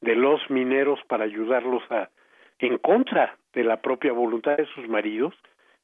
de 0.01 0.15
los 0.15 0.49
mineros 0.51 1.01
para 1.09 1.25
ayudarlos 1.25 1.83
a 1.91 2.11
en 2.59 2.79
contra 2.79 3.37
de 3.55 3.65
la 3.65 3.81
propia 3.81 4.13
voluntad 4.13 4.57
de 4.57 4.67
sus 4.67 4.87
maridos, 4.89 5.35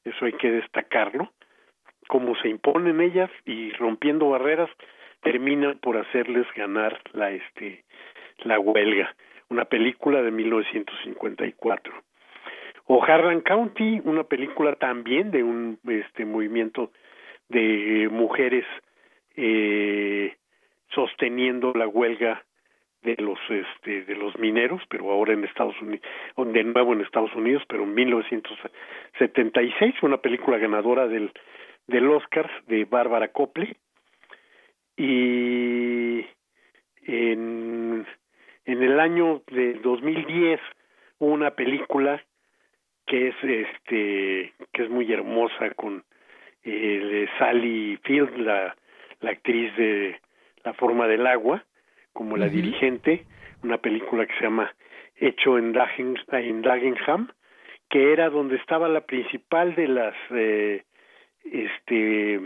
eso 0.04 0.26
hay 0.26 0.34
que 0.34 0.50
destacarlo, 0.50 1.32
como 2.06 2.36
se 2.36 2.48
imponen 2.48 3.00
ellas 3.00 3.30
y 3.44 3.72
rompiendo 3.72 4.30
barreras 4.30 4.70
terminan 5.22 5.78
por 5.78 5.96
hacerles 5.96 6.46
ganar 6.54 7.00
la 7.12 7.30
este 7.30 7.84
la 8.44 8.60
huelga, 8.60 9.14
una 9.48 9.64
película 9.64 10.22
de 10.22 10.30
1954. 10.30 11.92
O 12.86 13.02
Harlan 13.02 13.40
County, 13.40 14.00
una 14.04 14.24
película 14.24 14.76
también 14.76 15.30
de 15.30 15.42
un 15.42 15.78
este 15.88 16.24
movimiento 16.24 16.92
de 17.48 18.08
mujeres 18.10 18.64
eh, 19.36 20.36
sosteniendo 20.94 21.72
la 21.74 21.88
huelga 21.88 22.44
de 23.02 23.16
los 23.18 23.38
este 23.48 24.02
de 24.02 24.16
los 24.16 24.36
mineros 24.38 24.82
pero 24.88 25.10
ahora 25.10 25.32
en 25.32 25.44
Estados 25.44 25.80
Unidos 25.80 26.04
de 26.36 26.64
nuevo 26.64 26.92
en 26.92 27.02
Estados 27.02 27.32
Unidos 27.36 27.62
pero 27.68 27.84
en 27.84 27.94
1976 27.94 29.94
una 30.02 30.16
película 30.16 30.58
ganadora 30.58 31.06
del 31.06 31.30
del 31.86 32.10
Oscar 32.10 32.50
de 32.66 32.84
Bárbara 32.84 33.28
Copley 33.28 33.76
y 34.96 36.26
en 37.06 38.06
en 38.66 38.82
el 38.82 39.00
año 39.00 39.42
de 39.50 39.74
2010 39.74 40.60
una 41.18 41.52
película 41.52 42.22
que 43.06 43.28
es 43.28 43.34
este 43.42 44.52
que 44.72 44.82
es 44.82 44.90
muy 44.90 45.10
hermosa 45.12 45.70
con 45.74 46.04
eh, 46.64 47.26
Sally 47.38 47.98
Field 48.02 48.36
la 48.38 48.76
la 49.20 49.30
actriz 49.30 49.74
de 49.76 50.20
la 50.64 50.74
forma 50.74 51.06
del 51.06 51.26
agua, 51.26 51.64
como 52.12 52.36
la 52.36 52.48
dirigente, 52.48 53.24
una 53.62 53.78
película 53.78 54.26
que 54.26 54.34
se 54.34 54.44
llama 54.44 54.74
Hecho 55.16 55.58
en, 55.58 55.72
Dagenham, 55.72 57.28
que 57.88 58.12
era 58.12 58.30
donde 58.30 58.56
estaba 58.56 58.88
la 58.88 59.02
principal 59.02 59.74
de 59.74 59.88
las 59.88 60.14
eh, 60.30 60.84
este, 61.44 62.40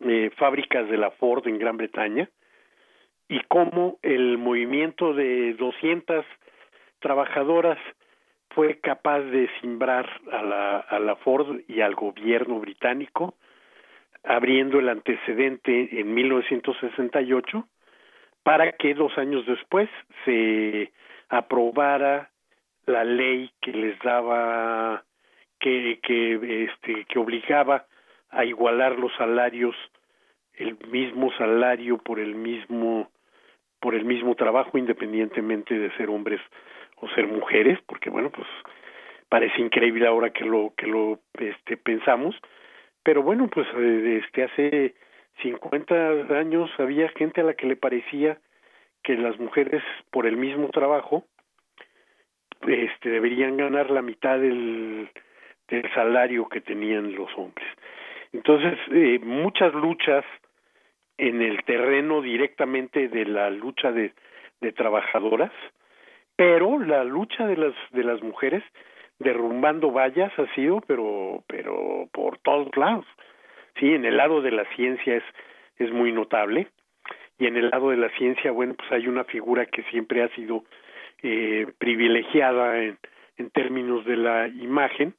eh, 0.00 0.30
fábricas 0.36 0.88
de 0.88 0.98
la 0.98 1.10
Ford 1.12 1.46
en 1.48 1.58
Gran 1.58 1.76
Bretaña, 1.76 2.28
y 3.28 3.40
cómo 3.48 3.98
el 4.02 4.38
movimiento 4.38 5.14
de 5.14 5.54
200 5.54 6.24
trabajadoras 7.00 7.78
fue 8.50 8.78
capaz 8.80 9.20
de 9.20 9.48
simbrar 9.60 10.08
a 10.30 10.42
la, 10.42 10.78
a 10.78 10.98
la 10.98 11.16
Ford 11.16 11.60
y 11.68 11.80
al 11.80 11.94
gobierno 11.94 12.60
británico 12.60 13.34
abriendo 14.24 14.78
el 14.78 14.88
antecedente 14.88 16.00
en 16.00 16.14
1968 16.14 17.68
para 18.42 18.72
que 18.72 18.94
dos 18.94 19.16
años 19.18 19.44
después 19.46 19.88
se 20.24 20.92
aprobara 21.28 22.30
la 22.86 23.04
ley 23.04 23.50
que 23.60 23.72
les 23.72 23.98
daba 24.00 25.04
que 25.58 25.98
que 26.02 26.64
este 26.64 27.04
que 27.06 27.18
obligaba 27.18 27.86
a 28.30 28.44
igualar 28.44 28.98
los 28.98 29.12
salarios 29.16 29.74
el 30.54 30.76
mismo 30.88 31.32
salario 31.32 31.98
por 31.98 32.20
el 32.20 32.34
mismo 32.34 33.10
por 33.84 33.94
el 33.94 34.06
mismo 34.06 34.34
trabajo 34.34 34.78
independientemente 34.78 35.78
de 35.78 35.90
ser 35.98 36.08
hombres 36.08 36.40
o 36.96 37.08
ser 37.10 37.26
mujeres 37.26 37.78
porque 37.84 38.08
bueno 38.08 38.30
pues 38.30 38.48
parece 39.28 39.60
increíble 39.60 40.06
ahora 40.06 40.30
que 40.30 40.46
lo 40.46 40.72
que 40.74 40.86
lo 40.86 41.18
este 41.38 41.76
pensamos 41.76 42.34
pero 43.04 43.22
bueno, 43.22 43.48
pues 43.48 43.68
eh, 43.76 44.22
este 44.24 44.44
hace 44.44 44.94
50 45.42 46.38
años 46.38 46.70
había 46.78 47.08
gente 47.10 47.42
a 47.42 47.44
la 47.44 47.54
que 47.54 47.66
le 47.66 47.76
parecía 47.76 48.38
que 49.02 49.14
las 49.14 49.38
mujeres 49.38 49.82
por 50.10 50.26
el 50.26 50.38
mismo 50.38 50.70
trabajo 50.70 51.24
este, 52.66 53.10
deberían 53.10 53.58
ganar 53.58 53.90
la 53.90 54.00
mitad 54.00 54.38
del, 54.38 55.10
del 55.68 55.94
salario 55.94 56.48
que 56.48 56.62
tenían 56.62 57.14
los 57.14 57.28
hombres. 57.36 57.66
Entonces, 58.32 58.78
eh, 58.90 59.20
muchas 59.22 59.74
luchas 59.74 60.24
en 61.18 61.42
el 61.42 61.62
terreno 61.64 62.22
directamente 62.22 63.08
de 63.08 63.24
la 63.24 63.50
lucha 63.50 63.92
de, 63.92 64.12
trabajadoras, 64.76 65.52
pero 66.36 66.78
la 66.78 67.04
lucha 67.04 67.46
de 67.46 67.56
las 67.58 67.74
de 67.90 68.02
las 68.02 68.22
mujeres 68.22 68.62
derrumbando 69.18 69.90
vallas 69.90 70.32
ha 70.38 70.46
sido 70.54 70.80
pero 70.86 71.44
pero 71.46 72.08
por 72.12 72.38
todos 72.38 72.74
lados. 72.74 73.04
Sí 73.78 73.92
en 73.92 74.06
el 74.06 74.16
lado 74.16 74.40
de 74.40 74.52
la 74.52 74.64
ciencia 74.74 75.16
es 75.16 75.24
es 75.76 75.92
muy 75.92 76.12
notable 76.12 76.68
y 77.38 77.46
en 77.46 77.58
el 77.58 77.68
lado 77.68 77.90
de 77.90 77.98
la 77.98 78.08
ciencia 78.16 78.52
bueno 78.52 78.72
pues 78.72 78.90
hay 78.90 79.06
una 79.06 79.24
figura 79.24 79.66
que 79.66 79.82
siempre 79.84 80.22
ha 80.22 80.28
sido 80.30 80.64
eh, 81.22 81.66
privilegiada 81.76 82.82
en, 82.82 82.96
en 83.36 83.50
términos 83.50 84.06
de 84.06 84.16
la 84.16 84.48
imagen 84.48 85.12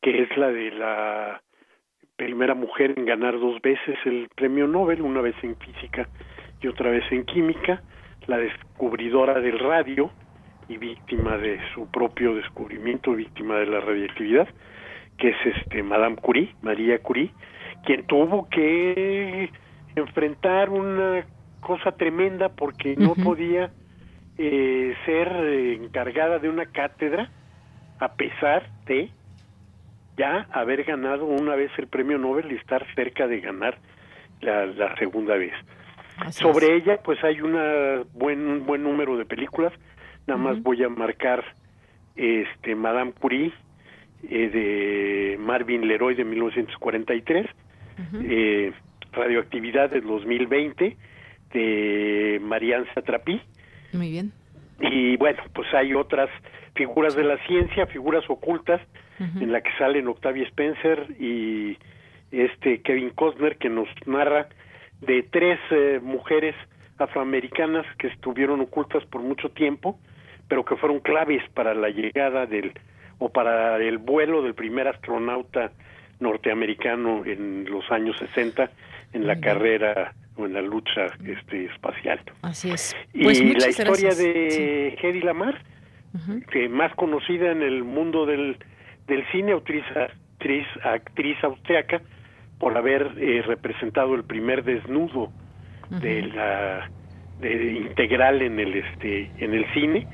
que 0.00 0.22
es 0.22 0.36
la 0.38 0.48
de 0.48 0.70
la 0.70 1.42
primera 2.18 2.54
mujer 2.54 2.94
en 2.96 3.06
ganar 3.06 3.38
dos 3.38 3.62
veces 3.62 3.96
el 4.04 4.28
premio 4.34 4.66
Nobel 4.66 5.00
una 5.00 5.22
vez 5.22 5.36
en 5.42 5.56
física 5.56 6.08
y 6.60 6.66
otra 6.66 6.90
vez 6.90 7.04
en 7.12 7.24
química 7.24 7.80
la 8.26 8.38
descubridora 8.38 9.40
del 9.40 9.58
radio 9.58 10.10
y 10.68 10.76
víctima 10.76 11.38
de 11.38 11.60
su 11.72 11.88
propio 11.90 12.34
descubrimiento, 12.34 13.12
víctima 13.12 13.56
de 13.58 13.66
la 13.66 13.80
radiactividad, 13.80 14.48
que 15.16 15.28
es 15.30 15.36
este 15.56 15.82
Madame 15.82 16.16
Curie, 16.16 16.54
María 16.60 16.98
Curie, 16.98 17.30
quien 17.86 18.04
tuvo 18.06 18.48
que 18.50 19.50
enfrentar 19.94 20.70
una 20.70 21.24
cosa 21.60 21.92
tremenda 21.92 22.48
porque 22.48 22.96
no 22.96 23.14
podía 23.14 23.70
eh, 24.36 24.94
ser 25.06 25.28
encargada 25.80 26.40
de 26.40 26.48
una 26.48 26.66
cátedra 26.66 27.30
a 28.00 28.14
pesar 28.14 28.68
de 28.86 29.10
ya 30.18 30.46
haber 30.52 30.84
ganado 30.84 31.24
una 31.24 31.54
vez 31.54 31.70
el 31.78 31.86
premio 31.86 32.18
Nobel 32.18 32.52
y 32.52 32.56
estar 32.56 32.84
cerca 32.94 33.26
de 33.26 33.40
ganar 33.40 33.78
la, 34.40 34.66
la 34.66 34.96
segunda 34.96 35.36
vez. 35.36 35.54
Sobre 36.30 36.76
ella, 36.76 36.98
pues 37.02 37.22
hay 37.22 37.40
una 37.40 38.02
buen, 38.12 38.46
un 38.46 38.66
buen 38.66 38.82
número 38.82 39.16
de 39.16 39.24
películas. 39.24 39.72
Nada 40.26 40.38
más 40.38 40.62
voy 40.62 40.82
a 40.82 40.88
marcar 40.88 41.44
este 42.16 42.74
Madame 42.74 43.12
Curie 43.12 43.52
eh, 44.28 44.50
de 44.50 45.38
Marvin 45.38 45.86
Leroy 45.86 46.14
de 46.14 46.24
1943, 46.24 47.46
eh, 48.24 48.72
Radioactividad 49.12 49.90
de 49.90 50.00
2020 50.00 50.96
de 51.52 52.40
Marianne 52.42 52.86
Satrapi. 52.94 53.40
Muy 53.92 54.10
bien. 54.10 54.32
Y 54.80 55.16
bueno, 55.16 55.42
pues 55.54 55.72
hay 55.72 55.94
otras 55.94 56.28
figuras 56.74 57.14
de 57.16 57.24
la 57.24 57.38
ciencia, 57.46 57.86
figuras 57.86 58.24
ocultas, 58.28 58.80
en 59.18 59.52
la 59.52 59.60
que 59.60 59.70
salen 59.78 60.06
Octavia 60.08 60.44
Spencer 60.44 61.08
y 61.18 61.76
este 62.30 62.82
Kevin 62.82 63.10
Costner 63.10 63.56
que 63.56 63.68
nos 63.68 63.88
narra 64.06 64.48
de 65.00 65.22
tres 65.22 65.58
eh, 65.70 66.00
mujeres 66.02 66.54
afroamericanas 66.98 67.86
que 67.98 68.08
estuvieron 68.08 68.60
ocultas 68.60 69.04
por 69.06 69.22
mucho 69.22 69.50
tiempo, 69.50 69.98
pero 70.48 70.64
que 70.64 70.76
fueron 70.76 71.00
claves 71.00 71.42
para 71.54 71.74
la 71.74 71.88
llegada 71.88 72.46
del 72.46 72.72
o 73.18 73.30
para 73.30 73.76
el 73.78 73.98
vuelo 73.98 74.42
del 74.42 74.54
primer 74.54 74.88
astronauta 74.88 75.72
norteamericano 76.20 77.24
en 77.24 77.64
los 77.68 77.90
años 77.90 78.16
60 78.18 78.70
en 79.12 79.26
la 79.26 79.40
carrera 79.40 80.14
o 80.36 80.46
en 80.46 80.52
la 80.52 80.62
lucha 80.62 81.06
este 81.26 81.66
espacial. 81.66 82.20
Así 82.42 82.70
es. 82.70 82.96
y 83.12 83.24
Pues 83.24 83.40
la 83.40 83.68
historia 83.68 84.10
de 84.10 84.96
Hedy 85.00 85.20
Lamar, 85.22 85.60
que 86.50 86.68
más 86.68 86.94
conocida 86.94 87.50
en 87.50 87.62
el 87.62 87.84
mundo 87.84 88.26
del, 88.26 88.56
del 89.08 89.26
cine, 89.32 89.52
actriz, 89.52 89.84
actriz, 89.96 90.66
actriz 90.84 91.36
austriaca, 91.42 92.00
por 92.58 92.76
haber 92.76 93.12
eh, 93.18 93.42
representado 93.42 94.14
el 94.14 94.24
primer 94.24 94.64
desnudo 94.64 95.30
de 95.90 96.22
la 96.22 96.90
de, 97.40 97.72
integral 97.72 98.42
en 98.42 98.58
el 98.58 98.74
este 98.74 99.30
en 99.38 99.54
el 99.54 99.64
cine 99.72 100.06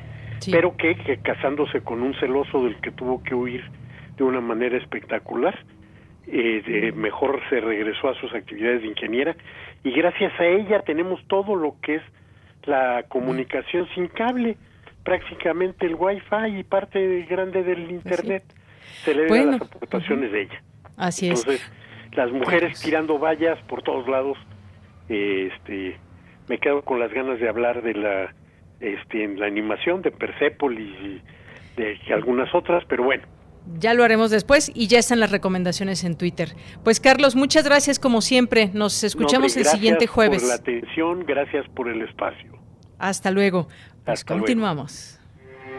pero 0.50 0.76
que, 0.76 0.94
que 0.96 1.18
casándose 1.18 1.80
con 1.80 2.02
un 2.02 2.14
celoso 2.20 2.64
del 2.64 2.76
que 2.76 2.90
tuvo 2.90 3.22
que 3.22 3.34
huir 3.34 3.64
de 4.16 4.24
una 4.24 4.40
manera 4.40 4.76
espectacular 4.76 5.58
eh, 6.26 6.62
de, 6.64 6.92
mejor 6.92 7.40
se 7.48 7.60
regresó 7.60 8.10
a 8.10 8.14
sus 8.20 8.32
actividades 8.34 8.82
de 8.82 8.88
ingeniera 8.88 9.34
y 9.82 9.90
gracias 9.92 10.38
a 10.38 10.44
ella 10.44 10.80
tenemos 10.80 11.20
todo 11.26 11.56
lo 11.56 11.76
que 11.82 11.96
es 11.96 12.02
la 12.66 13.04
comunicación 13.08 13.88
sin 13.94 14.08
cable 14.08 14.56
prácticamente 15.02 15.86
el 15.86 15.96
wifi 15.96 16.58
y 16.58 16.62
parte 16.62 17.22
grande 17.22 17.62
del 17.64 17.90
internet 17.90 18.44
se 19.04 19.14
le 19.14 19.26
Bueno. 19.28 19.52
las 19.52 19.62
aportaciones 19.62 20.32
de 20.32 20.42
ella 20.42 20.62
Así 20.96 21.28
es. 21.28 21.40
entonces 21.40 21.70
las 22.12 22.30
mujeres 22.30 22.80
tirando 22.80 23.18
vallas 23.18 23.58
por 23.68 23.82
todos 23.82 24.08
lados 24.08 24.36
eh, 25.08 25.50
este 25.56 25.98
me 26.48 26.58
quedo 26.58 26.82
con 26.82 27.00
las 27.00 27.12
ganas 27.12 27.40
de 27.40 27.48
hablar 27.48 27.82
de 27.82 27.94
la 27.94 28.34
este 28.80 29.26
la 29.36 29.46
animación 29.46 30.02
de 30.02 30.10
Persepolis 30.10 30.94
y 31.02 31.22
de 31.80 31.98
algunas 32.12 32.54
otras 32.54 32.84
pero 32.88 33.02
bueno 33.04 33.24
Ya 33.78 33.94
lo 33.94 34.04
haremos 34.04 34.30
después 34.30 34.70
y 34.74 34.86
ya 34.88 34.98
están 34.98 35.18
las 35.20 35.30
recomendaciones 35.32 36.04
en 36.04 36.16
Twitter. 36.18 36.50
Pues 36.84 37.00
Carlos, 37.00 37.34
muchas 37.34 37.64
gracias 37.64 37.98
como 37.98 38.20
siempre. 38.20 38.68
Nos 38.74 39.02
escuchamos 39.04 39.56
No, 39.56 39.60
el 39.62 39.66
siguiente 39.66 40.04
gracias 40.04 40.14
jueves. 40.14 40.42
por 40.42 40.48
la 40.50 40.54
atención 40.56 41.24
gracias 41.26 41.66
por 41.74 41.88
el 41.88 42.02
espacio 42.02 42.52
Hasta 42.98 43.30
luego. 43.30 43.66
Pues 44.04 44.20
Hasta 44.20 44.34
luego. 44.34 45.23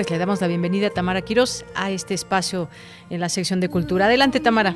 Pues 0.00 0.10
le 0.10 0.16
damos 0.16 0.40
la 0.40 0.46
bienvenida 0.46 0.86
a 0.86 0.90
Tamara 0.90 1.20
Quiros 1.20 1.62
a 1.74 1.90
este 1.90 2.14
espacio 2.14 2.70
en 3.10 3.20
la 3.20 3.28
sección 3.28 3.60
de 3.60 3.68
cultura. 3.68 4.06
Adelante, 4.06 4.40
Tamara. 4.40 4.74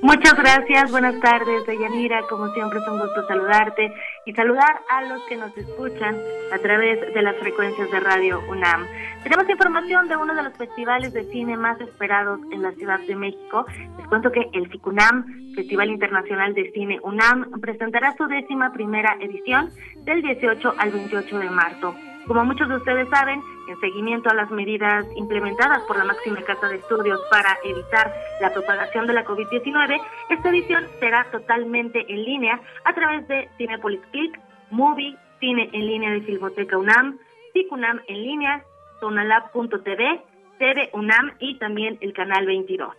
Muchas 0.00 0.34
gracias, 0.38 0.90
buenas 0.90 1.20
tardes, 1.20 1.66
Deyanira. 1.66 2.22
Como 2.30 2.48
siempre 2.54 2.78
es 2.78 2.88
un 2.88 2.98
gusto 2.98 3.26
saludarte 3.26 3.92
y 4.24 4.32
saludar 4.32 4.80
a 4.88 5.02
los 5.02 5.20
que 5.24 5.36
nos 5.36 5.54
escuchan 5.54 6.16
a 6.50 6.58
través 6.60 7.12
de 7.12 7.20
las 7.20 7.36
frecuencias 7.36 7.90
de 7.90 8.00
Radio 8.00 8.40
UNAM. 8.48 8.86
Tenemos 9.22 9.46
información 9.50 10.08
de 10.08 10.16
uno 10.16 10.34
de 10.34 10.42
los 10.44 10.54
festivales 10.54 11.12
de 11.12 11.24
cine 11.24 11.58
más 11.58 11.78
esperados 11.82 12.40
en 12.50 12.62
la 12.62 12.72
Ciudad 12.72 13.00
de 13.00 13.16
México. 13.16 13.66
Les 13.98 14.06
cuento 14.06 14.32
que 14.32 14.48
el 14.54 14.66
FICUNAM, 14.70 15.52
Festival 15.56 15.90
Internacional 15.90 16.54
de 16.54 16.70
Cine 16.72 17.00
UNAM, 17.02 17.50
presentará 17.60 18.16
su 18.16 18.26
décima 18.28 18.72
primera 18.72 19.14
edición 19.20 19.68
del 20.06 20.22
18 20.22 20.74
al 20.78 20.90
28 20.90 21.38
de 21.38 21.50
marzo. 21.50 21.94
Como 22.28 22.44
muchos 22.44 22.68
de 22.68 22.76
ustedes 22.76 23.08
saben, 23.08 23.40
en 23.68 23.80
seguimiento 23.80 24.28
a 24.28 24.34
las 24.34 24.50
medidas 24.50 25.06
implementadas 25.16 25.82
por 25.84 25.96
la 25.96 26.04
máxima 26.04 26.42
casa 26.42 26.68
de 26.68 26.76
estudios 26.76 27.18
para 27.30 27.56
evitar 27.64 28.12
la 28.42 28.52
propagación 28.52 29.06
de 29.06 29.14
la 29.14 29.24
COVID-19, 29.24 29.98
esta 30.28 30.50
edición 30.50 30.86
será 31.00 31.24
totalmente 31.30 32.04
en 32.06 32.22
línea 32.22 32.60
a 32.84 32.92
través 32.92 33.26
de 33.28 33.48
Cinepolis 33.56 34.02
Click, 34.12 34.38
Movie, 34.70 35.16
Cine 35.40 35.70
en 35.72 35.86
línea 35.86 36.10
de 36.10 36.20
Filmoteca 36.20 36.76
UNAM, 36.76 37.18
CICUNAM 37.54 38.02
en 38.08 38.22
línea, 38.22 38.62
Tonalab.tv, 39.00 40.20
TV 40.58 40.90
UNAM 40.92 41.32
y 41.38 41.58
también 41.58 41.96
el 42.02 42.12
canal 42.12 42.44
22. 42.44 42.94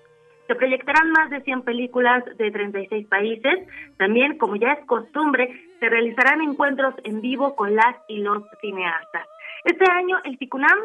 Se 0.47 0.55
proyectarán 0.55 1.11
más 1.11 1.29
de 1.29 1.41
100 1.41 1.61
películas 1.61 2.23
de 2.37 2.49
36 2.49 3.05
países. 3.05 3.67
También, 3.97 4.39
como 4.39 4.55
ya 4.55 4.71
es 4.71 4.85
costumbre, 4.87 5.68
se 5.79 5.89
realizarán 5.89 6.41
encuentros 6.41 6.93
en 7.03 7.21
vivo 7.21 7.55
con 7.55 7.75
las 7.75 7.95
y 8.07 8.17
los 8.19 8.43
cineastas. 8.61 9.27
Este 9.63 9.89
año 9.91 10.17
el 10.23 10.37
TICUNAM 10.37 10.79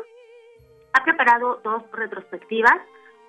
ha 0.92 1.04
preparado 1.04 1.60
dos 1.64 1.82
retrospectivas 1.92 2.80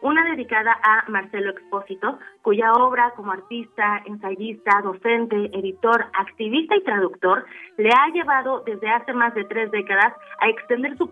una 0.02 0.24
dedicada 0.24 0.78
a 0.84 1.10
Marcelo 1.10 1.52
Expósito, 1.52 2.20
cuya 2.42 2.74
obra 2.74 3.12
como 3.16 3.32
artista, 3.32 4.04
ensayista, 4.06 4.82
docente, 4.84 5.50
editor, 5.54 6.06
activista 6.14 6.76
y 6.76 6.84
traductor 6.84 7.46
le 7.78 7.90
ha 7.90 8.08
llevado 8.14 8.62
desde 8.66 8.88
hace 8.90 9.14
más 9.14 9.34
de 9.34 9.46
tres 9.46 9.72
décadas 9.72 10.14
a 10.40 10.50
extender 10.50 10.96
su, 10.98 11.10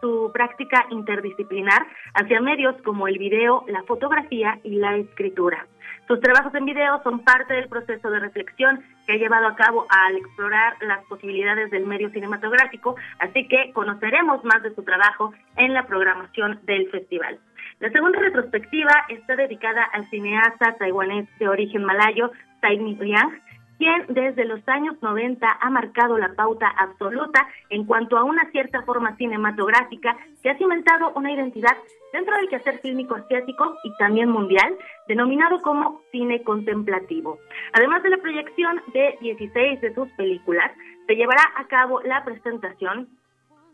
su 0.00 0.30
práctica 0.34 0.84
interdisciplinar 0.90 1.86
hacia 2.14 2.40
medios 2.40 2.76
como 2.82 3.08
el 3.08 3.18
video, 3.18 3.64
la 3.68 3.82
fotografía 3.84 4.58
y 4.62 4.76
la 4.76 4.96
escritura. 4.96 5.66
Sus 6.06 6.20
trabajos 6.20 6.54
en 6.54 6.66
video 6.66 7.02
son 7.02 7.20
parte 7.20 7.54
del 7.54 7.68
proceso 7.68 8.10
de 8.10 8.20
reflexión 8.20 8.84
que 9.06 9.14
ha 9.14 9.16
llevado 9.16 9.46
a 9.46 9.56
cabo 9.56 9.86
al 9.88 10.16
explorar 10.16 10.74
las 10.82 11.02
posibilidades 11.06 11.70
del 11.70 11.86
medio 11.86 12.10
cinematográfico, 12.10 12.96
así 13.20 13.48
que 13.48 13.72
conoceremos 13.72 14.44
más 14.44 14.62
de 14.62 14.74
su 14.74 14.82
trabajo 14.82 15.32
en 15.56 15.72
la 15.72 15.86
programación 15.86 16.60
del 16.64 16.90
festival. 16.90 17.38
La 17.80 17.90
segunda 17.90 18.20
retrospectiva 18.20 19.06
está 19.08 19.34
dedicada 19.34 19.82
al 19.84 20.08
cineasta 20.10 20.76
taiwanés 20.78 21.26
de 21.38 21.48
origen 21.48 21.84
malayo, 21.84 22.30
Tsai 22.60 22.78
Ming-liang, 22.78 23.40
quien 23.78 24.06
desde 24.08 24.44
los 24.44 24.66
años 24.68 24.96
90 25.02 25.46
ha 25.48 25.70
marcado 25.70 26.18
la 26.18 26.34
pauta 26.34 26.68
absoluta 26.68 27.46
en 27.70 27.84
cuanto 27.84 28.16
a 28.16 28.24
una 28.24 28.50
cierta 28.50 28.82
forma 28.82 29.16
cinematográfica 29.16 30.16
que 30.42 30.50
ha 30.50 30.58
cimentado 30.58 31.12
una 31.14 31.32
identidad 31.32 31.76
dentro 32.12 32.36
del 32.36 32.48
quehacer 32.48 32.78
fílmico 32.78 33.16
asiático 33.16 33.76
y 33.82 33.92
también 33.96 34.28
mundial, 34.28 34.76
denominado 35.08 35.60
como 35.62 36.00
cine 36.12 36.42
contemplativo. 36.42 37.38
Además 37.72 38.02
de 38.04 38.10
la 38.10 38.18
proyección 38.18 38.80
de 38.92 39.18
16 39.20 39.80
de 39.80 39.94
sus 39.94 40.08
películas, 40.10 40.70
se 41.06 41.16
llevará 41.16 41.42
a 41.56 41.66
cabo 41.66 42.00
la 42.02 42.24
presentación 42.24 43.08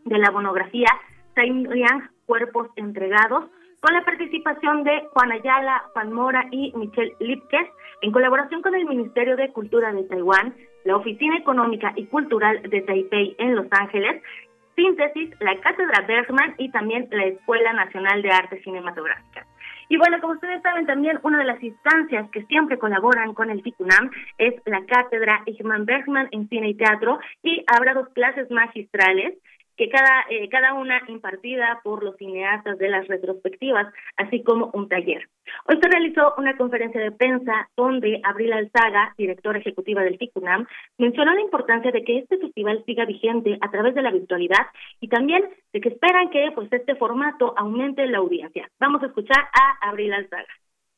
de 0.05 0.17
la 0.17 0.31
monografía 0.31 0.87
Tsai 1.33 1.51
Ming-liang, 1.51 2.09
Cuerpos 2.25 2.69
Entregados, 2.75 3.45
con 3.81 3.95
la 3.95 4.05
participación 4.05 4.83
de 4.83 5.07
Juan 5.11 5.31
Ayala, 5.31 5.83
Juan 5.93 6.13
Mora 6.13 6.45
y 6.51 6.71
Michelle 6.75 7.15
Lipkes, 7.19 7.67
en 8.01 8.11
colaboración 8.11 8.61
con 8.61 8.75
el 8.75 8.85
Ministerio 8.85 9.35
de 9.35 9.51
Cultura 9.51 9.91
de 9.91 10.03
Taiwán, 10.03 10.55
la 10.85 10.95
Oficina 10.95 11.37
Económica 11.37 11.91
y 11.95 12.05
Cultural 12.05 12.61
de 12.61 12.81
Taipei 12.81 13.35
en 13.39 13.55
Los 13.55 13.65
Ángeles, 13.71 14.21
Síntesis, 14.75 15.31
la 15.39 15.59
Cátedra 15.59 16.05
Bergman 16.07 16.55
y 16.57 16.69
también 16.71 17.07
la 17.11 17.25
Escuela 17.25 17.73
Nacional 17.73 18.21
de 18.21 18.31
Artes 18.31 18.63
Cinematográficas. 18.63 19.47
Y 19.89 19.97
bueno, 19.97 20.21
como 20.21 20.33
ustedes 20.33 20.61
saben, 20.61 20.85
también 20.85 21.19
una 21.23 21.39
de 21.39 21.45
las 21.45 21.61
instancias 21.61 22.29
que 22.31 22.45
siempre 22.45 22.77
colaboran 22.77 23.33
con 23.33 23.49
el 23.49 23.61
FICUNAM 23.61 24.11
es 24.37 24.53
la 24.65 24.85
Cátedra 24.85 25.41
Igman 25.45 25.85
Bergman 25.85 26.29
en 26.31 26.47
Cine 26.47 26.69
y 26.69 26.75
Teatro 26.75 27.19
y 27.43 27.63
habrá 27.67 27.93
dos 27.93 28.07
clases 28.09 28.49
magistrales 28.51 29.37
que 29.81 29.89
cada, 29.89 30.25
eh, 30.29 30.47
cada 30.47 30.75
una 30.75 31.01
impartida 31.07 31.81
por 31.83 32.03
los 32.03 32.15
cineastas 32.17 32.77
de 32.77 32.87
las 32.87 33.07
retrospectivas, 33.07 33.91
así 34.15 34.43
como 34.43 34.69
un 34.75 34.87
taller. 34.87 35.27
Hoy 35.67 35.79
se 35.81 35.89
realizó 35.89 36.35
una 36.37 36.55
conferencia 36.55 37.01
de 37.01 37.11
prensa 37.11 37.67
donde 37.75 38.21
Abril 38.23 38.53
Alzaga, 38.53 39.15
directora 39.17 39.57
ejecutiva 39.57 40.03
del 40.03 40.19
FICUNAM, 40.19 40.67
mencionó 40.99 41.33
la 41.33 41.41
importancia 41.41 41.91
de 41.91 42.03
que 42.03 42.19
este 42.19 42.37
festival 42.37 42.83
siga 42.85 43.05
vigente 43.05 43.57
a 43.59 43.71
través 43.71 43.95
de 43.95 44.03
la 44.03 44.11
virtualidad 44.11 44.67
y 44.99 45.07
también 45.07 45.49
de 45.73 45.81
que 45.81 45.89
esperan 45.89 46.29
que 46.29 46.51
pues 46.53 46.71
este 46.71 46.93
formato 46.93 47.55
aumente 47.57 48.05
la 48.05 48.19
audiencia. 48.19 48.69
Vamos 48.79 49.01
a 49.01 49.07
escuchar 49.07 49.45
a 49.51 49.89
Abril 49.89 50.13
Alzaga. 50.13 50.53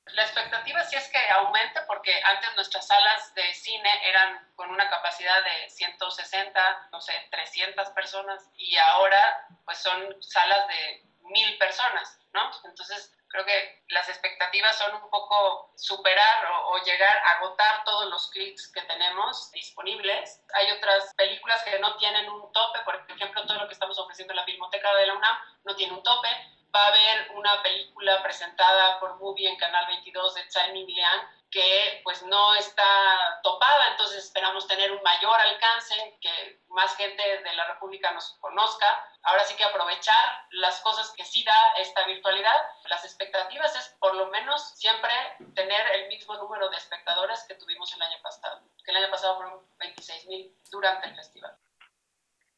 La 0.08 0.24
expectativa 0.24 0.84
sí 0.84 0.98
es 0.98 1.08
que 1.10 1.30
aumente 1.30 1.82
porque 1.88 2.14
antes 2.26 2.54
nuestras 2.56 2.86
salas 2.86 3.34
de 3.36 3.54
cine 3.54 3.90
eran 4.08 4.52
con 4.56 4.70
una 4.70 4.90
capacidad 4.90 5.44
de 5.44 5.70
160, 5.70 6.90
no 6.92 7.00
sé, 7.00 7.14
300 7.32 7.90
personas 7.92 8.50
y 8.56 8.76
ahora 8.78 9.48
pues 9.66 9.78
son 9.78 10.22
salas 10.22 10.68
de 10.68 11.04
mil 11.22 11.58
personas, 11.58 12.20
¿no? 12.34 12.52
Entonces 12.66 13.16
creo 13.30 13.46
que 13.46 13.84
las 13.88 14.08
expectativas 14.10 14.78
son 14.78 14.94
un 14.96 15.10
poco 15.10 15.74
superar 15.76 16.46
o, 16.66 16.78
llegar 16.84 17.18
a 17.18 17.38
agotar 17.38 17.84
todos 17.86 18.10
los 18.10 18.30
clics 18.30 18.72
que 18.74 18.82
tenemos 18.82 19.52
disponibles. 19.52 20.44
Hay 20.54 20.70
otras 20.72 21.14
películas 21.16 21.64
que 21.64 21.80
no 21.80 21.96
tienen 21.98 22.30
un 22.30 22.52
tope, 22.52 22.80
por 22.82 22.96
ejemplo, 23.10 23.46
todo 23.46 23.58
lo 23.58 23.68
que 23.68 23.74
estamos 23.74 23.98
ofreciendo 23.98 24.34
en 24.34 24.38
la 24.38 24.46
Filmoteca 24.46 24.94
de 24.96 25.08
la 25.08 25.14
UNAM 25.14 25.38
no 25.64 25.76
tiene 25.76 25.94
un 25.94 26.04
tope 26.04 26.28
va 26.76 26.86
a 26.86 26.88
haber 26.88 27.32
una 27.36 27.62
película 27.62 28.22
presentada 28.24 29.00
por 29.00 29.18
Movie 29.20 29.50
en 29.50 29.58
Canal 29.58 29.86
22 29.88 30.36
de 30.36 30.44
Tsai 30.46 30.74
Ming 30.74 30.88
Liang 30.88 31.28
que 31.54 32.02
pues 32.04 32.24
no 32.24 32.56
está 32.56 33.40
topada, 33.44 33.92
entonces 33.92 34.24
esperamos 34.24 34.68
tener 34.68 34.92
un 34.92 35.02
mayor 35.04 35.40
alcance, 35.40 36.18
que 36.20 36.60
más 36.70 36.96
gente 36.96 37.22
de 37.22 37.54
la 37.54 37.66
República 37.68 38.12
nos 38.12 38.36
conozca. 38.42 39.08
Ahora 39.22 39.44
sí 39.44 39.56
que 39.56 39.64
aprovechar 39.64 40.48
las 40.50 40.80
cosas 40.82 41.14
que 41.16 41.24
sí 41.24 41.44
da 41.44 41.74
esta 41.78 42.06
virtualidad. 42.08 42.60
Las 42.86 43.06
expectativas 43.06 43.76
es 43.76 43.88
por 44.00 44.16
lo 44.16 44.28
menos 44.28 44.68
siempre 44.76 45.12
tener 45.54 45.88
el 45.92 46.08
mismo 46.08 46.36
número 46.38 46.70
de 46.70 46.78
espectadores 46.78 47.46
que 47.48 47.54
tuvimos 47.54 47.94
el 47.94 48.02
año 48.02 48.18
pasado, 48.24 48.62
que 48.84 48.90
el 48.90 48.98
año 48.98 49.12
pasado 49.12 49.36
fueron 49.36 49.62
26 49.78 50.26
mil 50.26 50.58
durante 50.72 51.08
el 51.08 51.16
festival. 51.16 51.56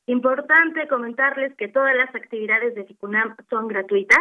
Importante 0.07 0.87
comentarles 0.87 1.55
que 1.55 1.67
todas 1.67 1.95
las 1.95 2.13
actividades 2.13 2.75
de 2.75 2.85
FICUNAM 2.85 3.35
son 3.49 3.67
gratuitas. 3.67 4.19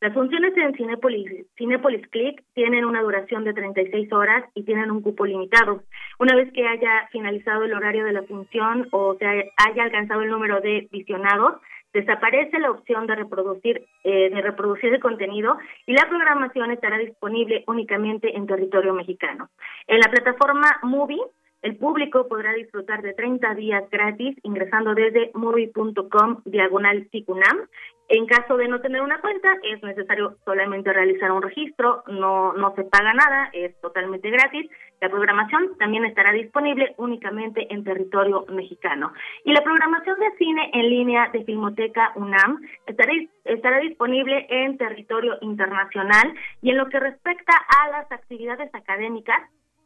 Las 0.00 0.12
funciones 0.12 0.52
en 0.56 0.74
Cinepolis, 0.74 1.46
Cinepolis 1.56 2.06
Click 2.08 2.42
tienen 2.54 2.84
una 2.84 3.02
duración 3.02 3.44
de 3.44 3.54
36 3.54 4.12
horas 4.12 4.44
y 4.54 4.64
tienen 4.64 4.90
un 4.90 5.00
cupo 5.00 5.24
limitado. 5.24 5.84
Una 6.18 6.34
vez 6.34 6.52
que 6.52 6.66
haya 6.66 7.08
finalizado 7.12 7.64
el 7.64 7.72
horario 7.72 8.04
de 8.04 8.12
la 8.12 8.24
función 8.24 8.88
o 8.90 9.14
se 9.18 9.24
haya 9.24 9.82
alcanzado 9.84 10.22
el 10.22 10.30
número 10.30 10.60
de 10.60 10.88
visionados, 10.90 11.60
desaparece 11.92 12.58
la 12.58 12.70
opción 12.70 13.06
de 13.06 13.14
reproducir, 13.14 13.86
eh, 14.04 14.30
de 14.30 14.40
reproducir 14.40 14.92
el 14.92 15.00
contenido 15.00 15.56
y 15.86 15.92
la 15.92 16.08
programación 16.08 16.72
estará 16.72 16.98
disponible 16.98 17.64
únicamente 17.66 18.36
en 18.36 18.46
territorio 18.46 18.94
mexicano. 18.94 19.50
En 19.86 20.00
la 20.00 20.10
plataforma 20.10 20.78
Movie 20.82 21.22
el 21.62 21.76
público 21.76 22.26
podrá 22.28 22.52
disfrutar 22.52 23.02
de 23.02 23.14
30 23.14 23.54
días 23.54 23.84
gratis 23.90 24.36
ingresando 24.42 24.94
desde 24.94 25.30
movie.com 25.34 26.42
diagonal 26.44 27.08
Ticunam. 27.10 27.68
En 28.08 28.26
caso 28.26 28.56
de 28.56 28.68
no 28.68 28.80
tener 28.80 29.00
una 29.00 29.20
cuenta, 29.20 29.48
es 29.62 29.82
necesario 29.82 30.36
solamente 30.44 30.92
realizar 30.92 31.30
un 31.32 31.40
registro, 31.40 32.02
no, 32.08 32.52
no 32.52 32.74
se 32.74 32.84
paga 32.84 33.14
nada, 33.14 33.48
es 33.52 33.80
totalmente 33.80 34.28
gratis. 34.28 34.68
La 35.00 35.08
programación 35.08 35.78
también 35.78 36.04
estará 36.04 36.32
disponible 36.32 36.94
únicamente 36.98 37.72
en 37.72 37.84
territorio 37.84 38.44
mexicano. 38.50 39.12
Y 39.44 39.52
la 39.52 39.62
programación 39.62 40.18
de 40.18 40.36
cine 40.36 40.70
en 40.74 40.90
línea 40.90 41.30
de 41.32 41.44
Filmoteca 41.44 42.12
UNAM 42.16 42.60
estará, 42.86 43.12
estará 43.44 43.78
disponible 43.78 44.46
en 44.50 44.76
territorio 44.76 45.38
internacional 45.40 46.34
y 46.60 46.70
en 46.70 46.76
lo 46.76 46.88
que 46.88 47.00
respecta 47.00 47.54
a 47.80 47.88
las 47.88 48.12
actividades 48.12 48.74
académicas, 48.74 49.40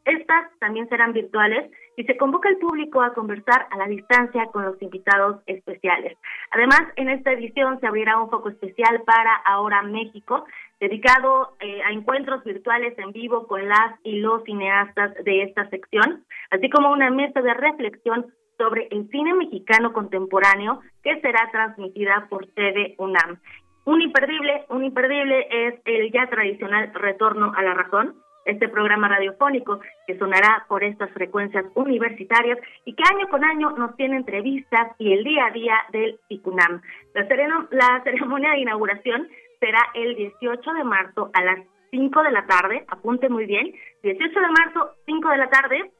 estas 0.07 0.51
también 0.59 0.87
serán 0.89 1.13
virtuales 1.13 1.69
y 1.97 2.03
se 2.05 2.15
convoca 2.17 2.49
al 2.49 2.57
público 2.57 3.01
a 3.01 3.13
conversar 3.13 3.67
a 3.71 3.77
la 3.77 3.87
distancia 3.87 4.45
con 4.47 4.63
los 4.63 4.81
invitados 4.81 5.41
especiales. 5.47 6.17
Además, 6.51 6.81
en 6.95 7.09
esta 7.09 7.33
edición 7.33 7.79
se 7.79 7.87
abrirá 7.87 8.17
un 8.17 8.29
foco 8.29 8.49
especial 8.49 9.03
para 9.05 9.35
Ahora 9.45 9.81
México, 9.83 10.45
dedicado 10.79 11.55
eh, 11.59 11.81
a 11.83 11.91
encuentros 11.91 12.43
virtuales 12.43 12.97
en 12.97 13.11
vivo 13.11 13.47
con 13.47 13.67
las 13.67 13.95
y 14.03 14.19
los 14.19 14.43
cineastas 14.43 15.13
de 15.23 15.43
esta 15.43 15.69
sección, 15.69 16.23
así 16.51 16.69
como 16.69 16.91
una 16.91 17.09
mesa 17.09 17.41
de 17.41 17.53
reflexión 17.53 18.27
sobre 18.57 18.87
el 18.91 19.09
cine 19.09 19.33
mexicano 19.33 19.93
contemporáneo 19.93 20.81
que 21.03 21.19
será 21.21 21.49
transmitida 21.51 22.27
por 22.29 22.47
TV 22.47 22.95
UNAM. 22.97 23.39
Un 23.85 24.01
imperdible, 24.01 24.65
un 24.69 24.83
imperdible 24.83 25.47
es 25.49 25.75
el 25.85 26.11
ya 26.11 26.27
tradicional 26.29 26.91
retorno 26.93 27.53
a 27.55 27.61
la 27.63 27.73
razón, 27.73 28.15
este 28.47 28.69
programa 28.69 29.09
radiofónico 29.09 29.79
que 30.07 30.17
sonará 30.17 30.65
por 30.67 30.83
estas 30.83 31.11
frecuencias 31.11 31.65
universitarias 31.75 32.57
y 32.85 32.93
que 32.93 33.03
año 33.13 33.27
con 33.29 33.43
año 33.43 33.71
nos 33.71 33.95
tiene 33.95 34.17
entrevistas 34.17 34.95
y 34.97 35.13
el 35.13 35.23
día 35.23 35.45
a 35.45 35.51
día 35.51 35.75
del 35.91 36.19
ICUNAM. 36.29 36.81
La, 37.13 37.27
la 37.71 38.01
ceremonia 38.03 38.51
de 38.51 38.59
inauguración 38.59 39.27
será 39.59 39.79
el 39.93 40.15
18 40.15 40.73
de 40.73 40.83
marzo 40.83 41.29
a 41.33 41.43
las 41.43 41.59
5 41.91 42.23
de 42.23 42.31
la 42.31 42.45
tarde, 42.45 42.85
apunte 42.87 43.29
muy 43.29 43.45
bien, 43.45 43.73
18 44.03 44.39
de 44.39 44.47
marzo, 44.47 44.91
5 45.05 45.29
de 45.29 45.37
la 45.37 45.49
tarde, 45.49 45.91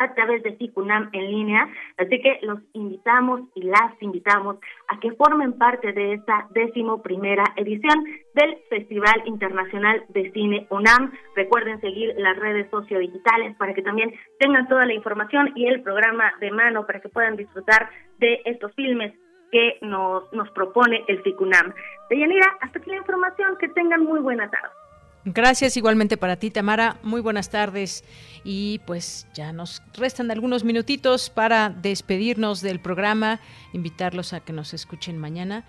a 0.00 0.14
través 0.14 0.42
de 0.42 0.56
FICUNAM 0.56 1.10
en 1.12 1.30
línea. 1.30 1.68
Así 1.98 2.20
que 2.20 2.38
los 2.42 2.58
invitamos 2.72 3.42
y 3.54 3.62
las 3.62 3.92
invitamos 4.00 4.56
a 4.88 4.98
que 4.98 5.12
formen 5.12 5.52
parte 5.58 5.92
de 5.92 6.14
esta 6.14 6.48
décimo 6.50 7.02
primera 7.02 7.44
edición 7.56 8.04
del 8.34 8.58
Festival 8.68 9.22
Internacional 9.26 10.04
de 10.08 10.32
Cine 10.32 10.66
UNAM. 10.70 11.12
Recuerden 11.36 11.80
seguir 11.80 12.14
las 12.16 12.36
redes 12.38 12.68
sociodigitales 12.70 13.56
para 13.56 13.74
que 13.74 13.82
también 13.82 14.12
tengan 14.38 14.66
toda 14.68 14.86
la 14.86 14.94
información 14.94 15.52
y 15.54 15.66
el 15.66 15.82
programa 15.82 16.32
de 16.40 16.50
mano 16.50 16.86
para 16.86 17.00
que 17.00 17.08
puedan 17.10 17.36
disfrutar 17.36 17.90
de 18.18 18.40
estos 18.46 18.74
filmes 18.74 19.12
que 19.52 19.78
nos, 19.82 20.32
nos 20.32 20.50
propone 20.52 21.04
el 21.08 21.22
FICUNAM. 21.22 21.74
Deyanira, 22.08 22.56
hasta 22.60 22.78
aquí 22.78 22.90
la 22.90 22.96
información. 22.96 23.56
Que 23.58 23.68
tengan 23.68 24.04
muy 24.04 24.20
buena 24.20 24.48
tarde. 24.48 24.79
Gracias 25.24 25.76
igualmente 25.76 26.16
para 26.16 26.36
ti, 26.36 26.50
Tamara. 26.50 26.98
Muy 27.02 27.20
buenas 27.20 27.50
tardes. 27.50 28.04
Y 28.42 28.80
pues 28.86 29.26
ya 29.34 29.52
nos 29.52 29.82
restan 29.94 30.30
algunos 30.30 30.64
minutitos 30.64 31.28
para 31.28 31.68
despedirnos 31.68 32.62
del 32.62 32.80
programa, 32.80 33.40
invitarlos 33.72 34.32
a 34.32 34.40
que 34.40 34.52
nos 34.52 34.72
escuchen 34.72 35.18
mañana. 35.18 35.64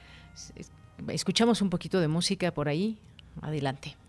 escuchamos 1.10 1.62
un 1.62 1.70
poquito 1.70 2.00
de 2.00 2.08
música 2.08 2.52
por 2.52 2.70
ahí. 2.70 2.98
Adelante. 3.42 4.01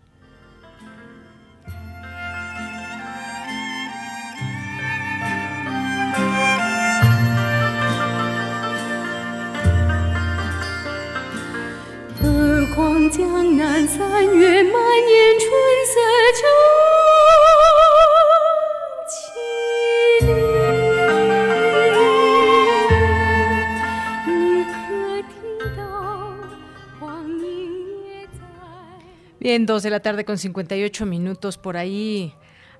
Bien, 29.39 29.65
dos 29.67 29.83
de 29.83 29.89
la 29.91 29.99
tarde 29.99 30.25
con 30.25 30.39
58 30.39 31.05
minutos 31.05 31.59
por 31.59 31.77
ahí. 31.77 32.33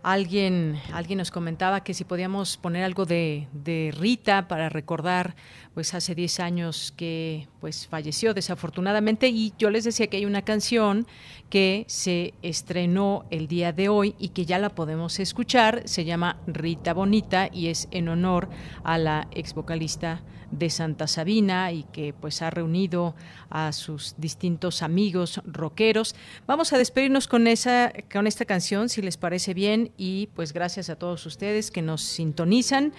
Alguien, 0.03 0.81
alguien 0.91 1.17
nos 1.17 1.31
comentaba 1.31 1.81
que 1.81 1.93
si 1.93 2.03
podíamos 2.03 2.57
poner 2.57 2.84
algo 2.84 3.05
de, 3.05 3.47
de 3.53 3.93
Rita 3.97 4.49
para 4.49 4.67
recordar, 4.67 5.34
pues 5.73 5.93
hace 5.93 6.13
10 6.13 6.41
años 6.41 6.93
que 6.97 7.47
pues 7.61 7.88
falleció 7.88 8.34
desafortunadamente. 8.34 9.30
Y 9.30 9.53
yo 9.57 9.69
les 9.69 9.85
decía 9.85 10.07
que 10.07 10.17
hay 10.17 10.25
una 10.25 10.41
canción 10.41 11.07
que 11.49 11.85
se 11.88 12.34
estrenó 12.41 13.25
el 13.30 13.47
día 13.47 13.71
de 13.71 13.88
hoy 13.88 14.13
y 14.19 14.30
que 14.30 14.45
ya 14.45 14.59
la 14.59 14.69
podemos 14.69 15.21
escuchar, 15.21 15.84
se 15.85 16.03
llama 16.03 16.35
Rita 16.47 16.93
Bonita 16.93 17.47
y 17.49 17.67
es 17.67 17.88
en 17.91 18.09
honor 18.09 18.49
a 18.84 18.97
la 18.97 19.30
ex 19.31 19.53
vocalista 19.53 20.21
de 20.57 20.69
Santa 20.69 21.07
Sabina 21.07 21.71
y 21.71 21.84
que 21.84 22.13
pues 22.13 22.41
ha 22.41 22.49
reunido 22.49 23.15
a 23.49 23.71
sus 23.73 24.15
distintos 24.17 24.81
amigos 24.81 25.41
rockeros. 25.45 26.15
Vamos 26.47 26.73
a 26.73 26.77
despedirnos 26.77 27.27
con 27.27 27.47
esa 27.47 27.91
con 28.11 28.27
esta 28.27 28.45
canción 28.45 28.89
si 28.89 29.01
les 29.01 29.17
parece 29.17 29.53
bien 29.53 29.91
y 29.97 30.27
pues 30.35 30.53
gracias 30.53 30.89
a 30.89 30.95
todos 30.95 31.25
ustedes 31.25 31.71
que 31.71 31.81
nos 31.81 32.01
sintonizan 32.01 32.93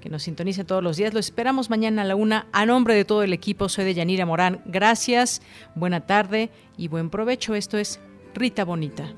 que 0.00 0.10
nos 0.10 0.24
sintonizan 0.24 0.66
todos 0.66 0.82
los 0.82 0.98
días. 0.98 1.14
Lo 1.14 1.20
esperamos 1.20 1.70
mañana 1.70 2.02
a 2.02 2.04
la 2.04 2.16
una. 2.16 2.46
A 2.52 2.66
nombre 2.66 2.94
de 2.94 3.06
todo 3.06 3.22
el 3.22 3.32
equipo, 3.32 3.68
soy 3.68 3.86
de 3.86 3.94
Yanira 3.94 4.26
Morán. 4.26 4.60
Gracias, 4.66 5.40
buena 5.74 6.06
tarde 6.06 6.50
y 6.76 6.88
buen 6.88 7.08
provecho. 7.08 7.54
Esto 7.54 7.78
es 7.78 7.98
Rita 8.34 8.64
Bonita. 8.64 9.14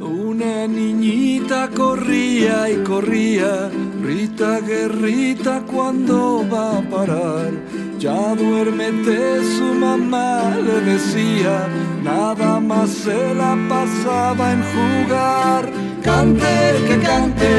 Una 0.00 0.66
niñita 0.66 1.70
corría 1.74 2.68
y 2.70 2.76
corría, 2.84 3.70
Rita 4.02 4.60
guerrita 4.60 5.62
cuando 5.66 6.44
va 6.52 6.78
a 6.78 6.82
parar. 6.82 7.52
Ya 7.98 8.34
duérmete, 8.34 9.42
su 9.56 9.74
mamá 9.74 10.54
le 10.64 10.80
decía, 10.92 11.66
nada 12.02 12.60
más 12.60 12.90
se 12.90 13.34
la 13.34 13.56
pasaba 13.68 14.52
en 14.52 14.62
jugar. 14.74 15.72
Cante 16.02 16.56
que 16.86 16.98
cante, 16.98 17.52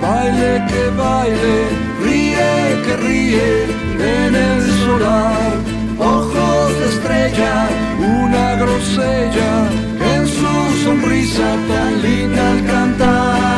baile 0.00 0.64
que 0.68 0.90
baile, 0.96 1.56
ríe 2.02 2.82
que 2.84 2.96
ríe 2.96 3.64
en 3.98 4.34
el 4.34 4.62
solar. 4.84 5.71
Ojos 5.98 6.78
de 6.78 6.86
estrella, 6.88 7.68
una 7.98 8.54
grosella 8.56 9.70
en 10.14 10.26
su 10.26 10.84
sonrisa 10.84 11.56
tan 11.68 12.02
linda 12.02 12.50
al 12.50 12.66
cantar. 12.66 13.51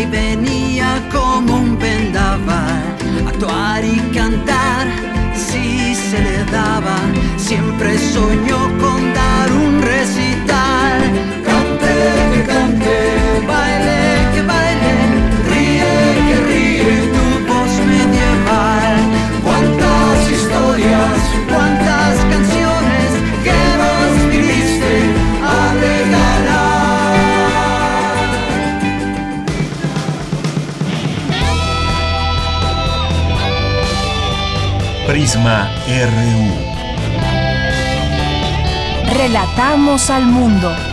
Y 0.00 0.06
venía 0.06 1.08
como 1.12 1.56
un 1.56 1.78
vendaval. 1.78 2.96
Actuar 3.26 3.84
y 3.84 3.98
cantar, 4.14 4.86
si 5.34 5.94
se 5.94 6.20
le 6.20 6.44
daba, 6.44 6.98
siempre 7.36 7.98
soñó 7.98 8.60
con 8.78 9.12
dar 9.14 9.52
un 9.52 9.82
recital. 9.82 10.49
Prisma 35.30 35.70
RU. 35.86 36.42
Relatamos 39.14 40.10
al 40.10 40.26
mundo. 40.26 40.89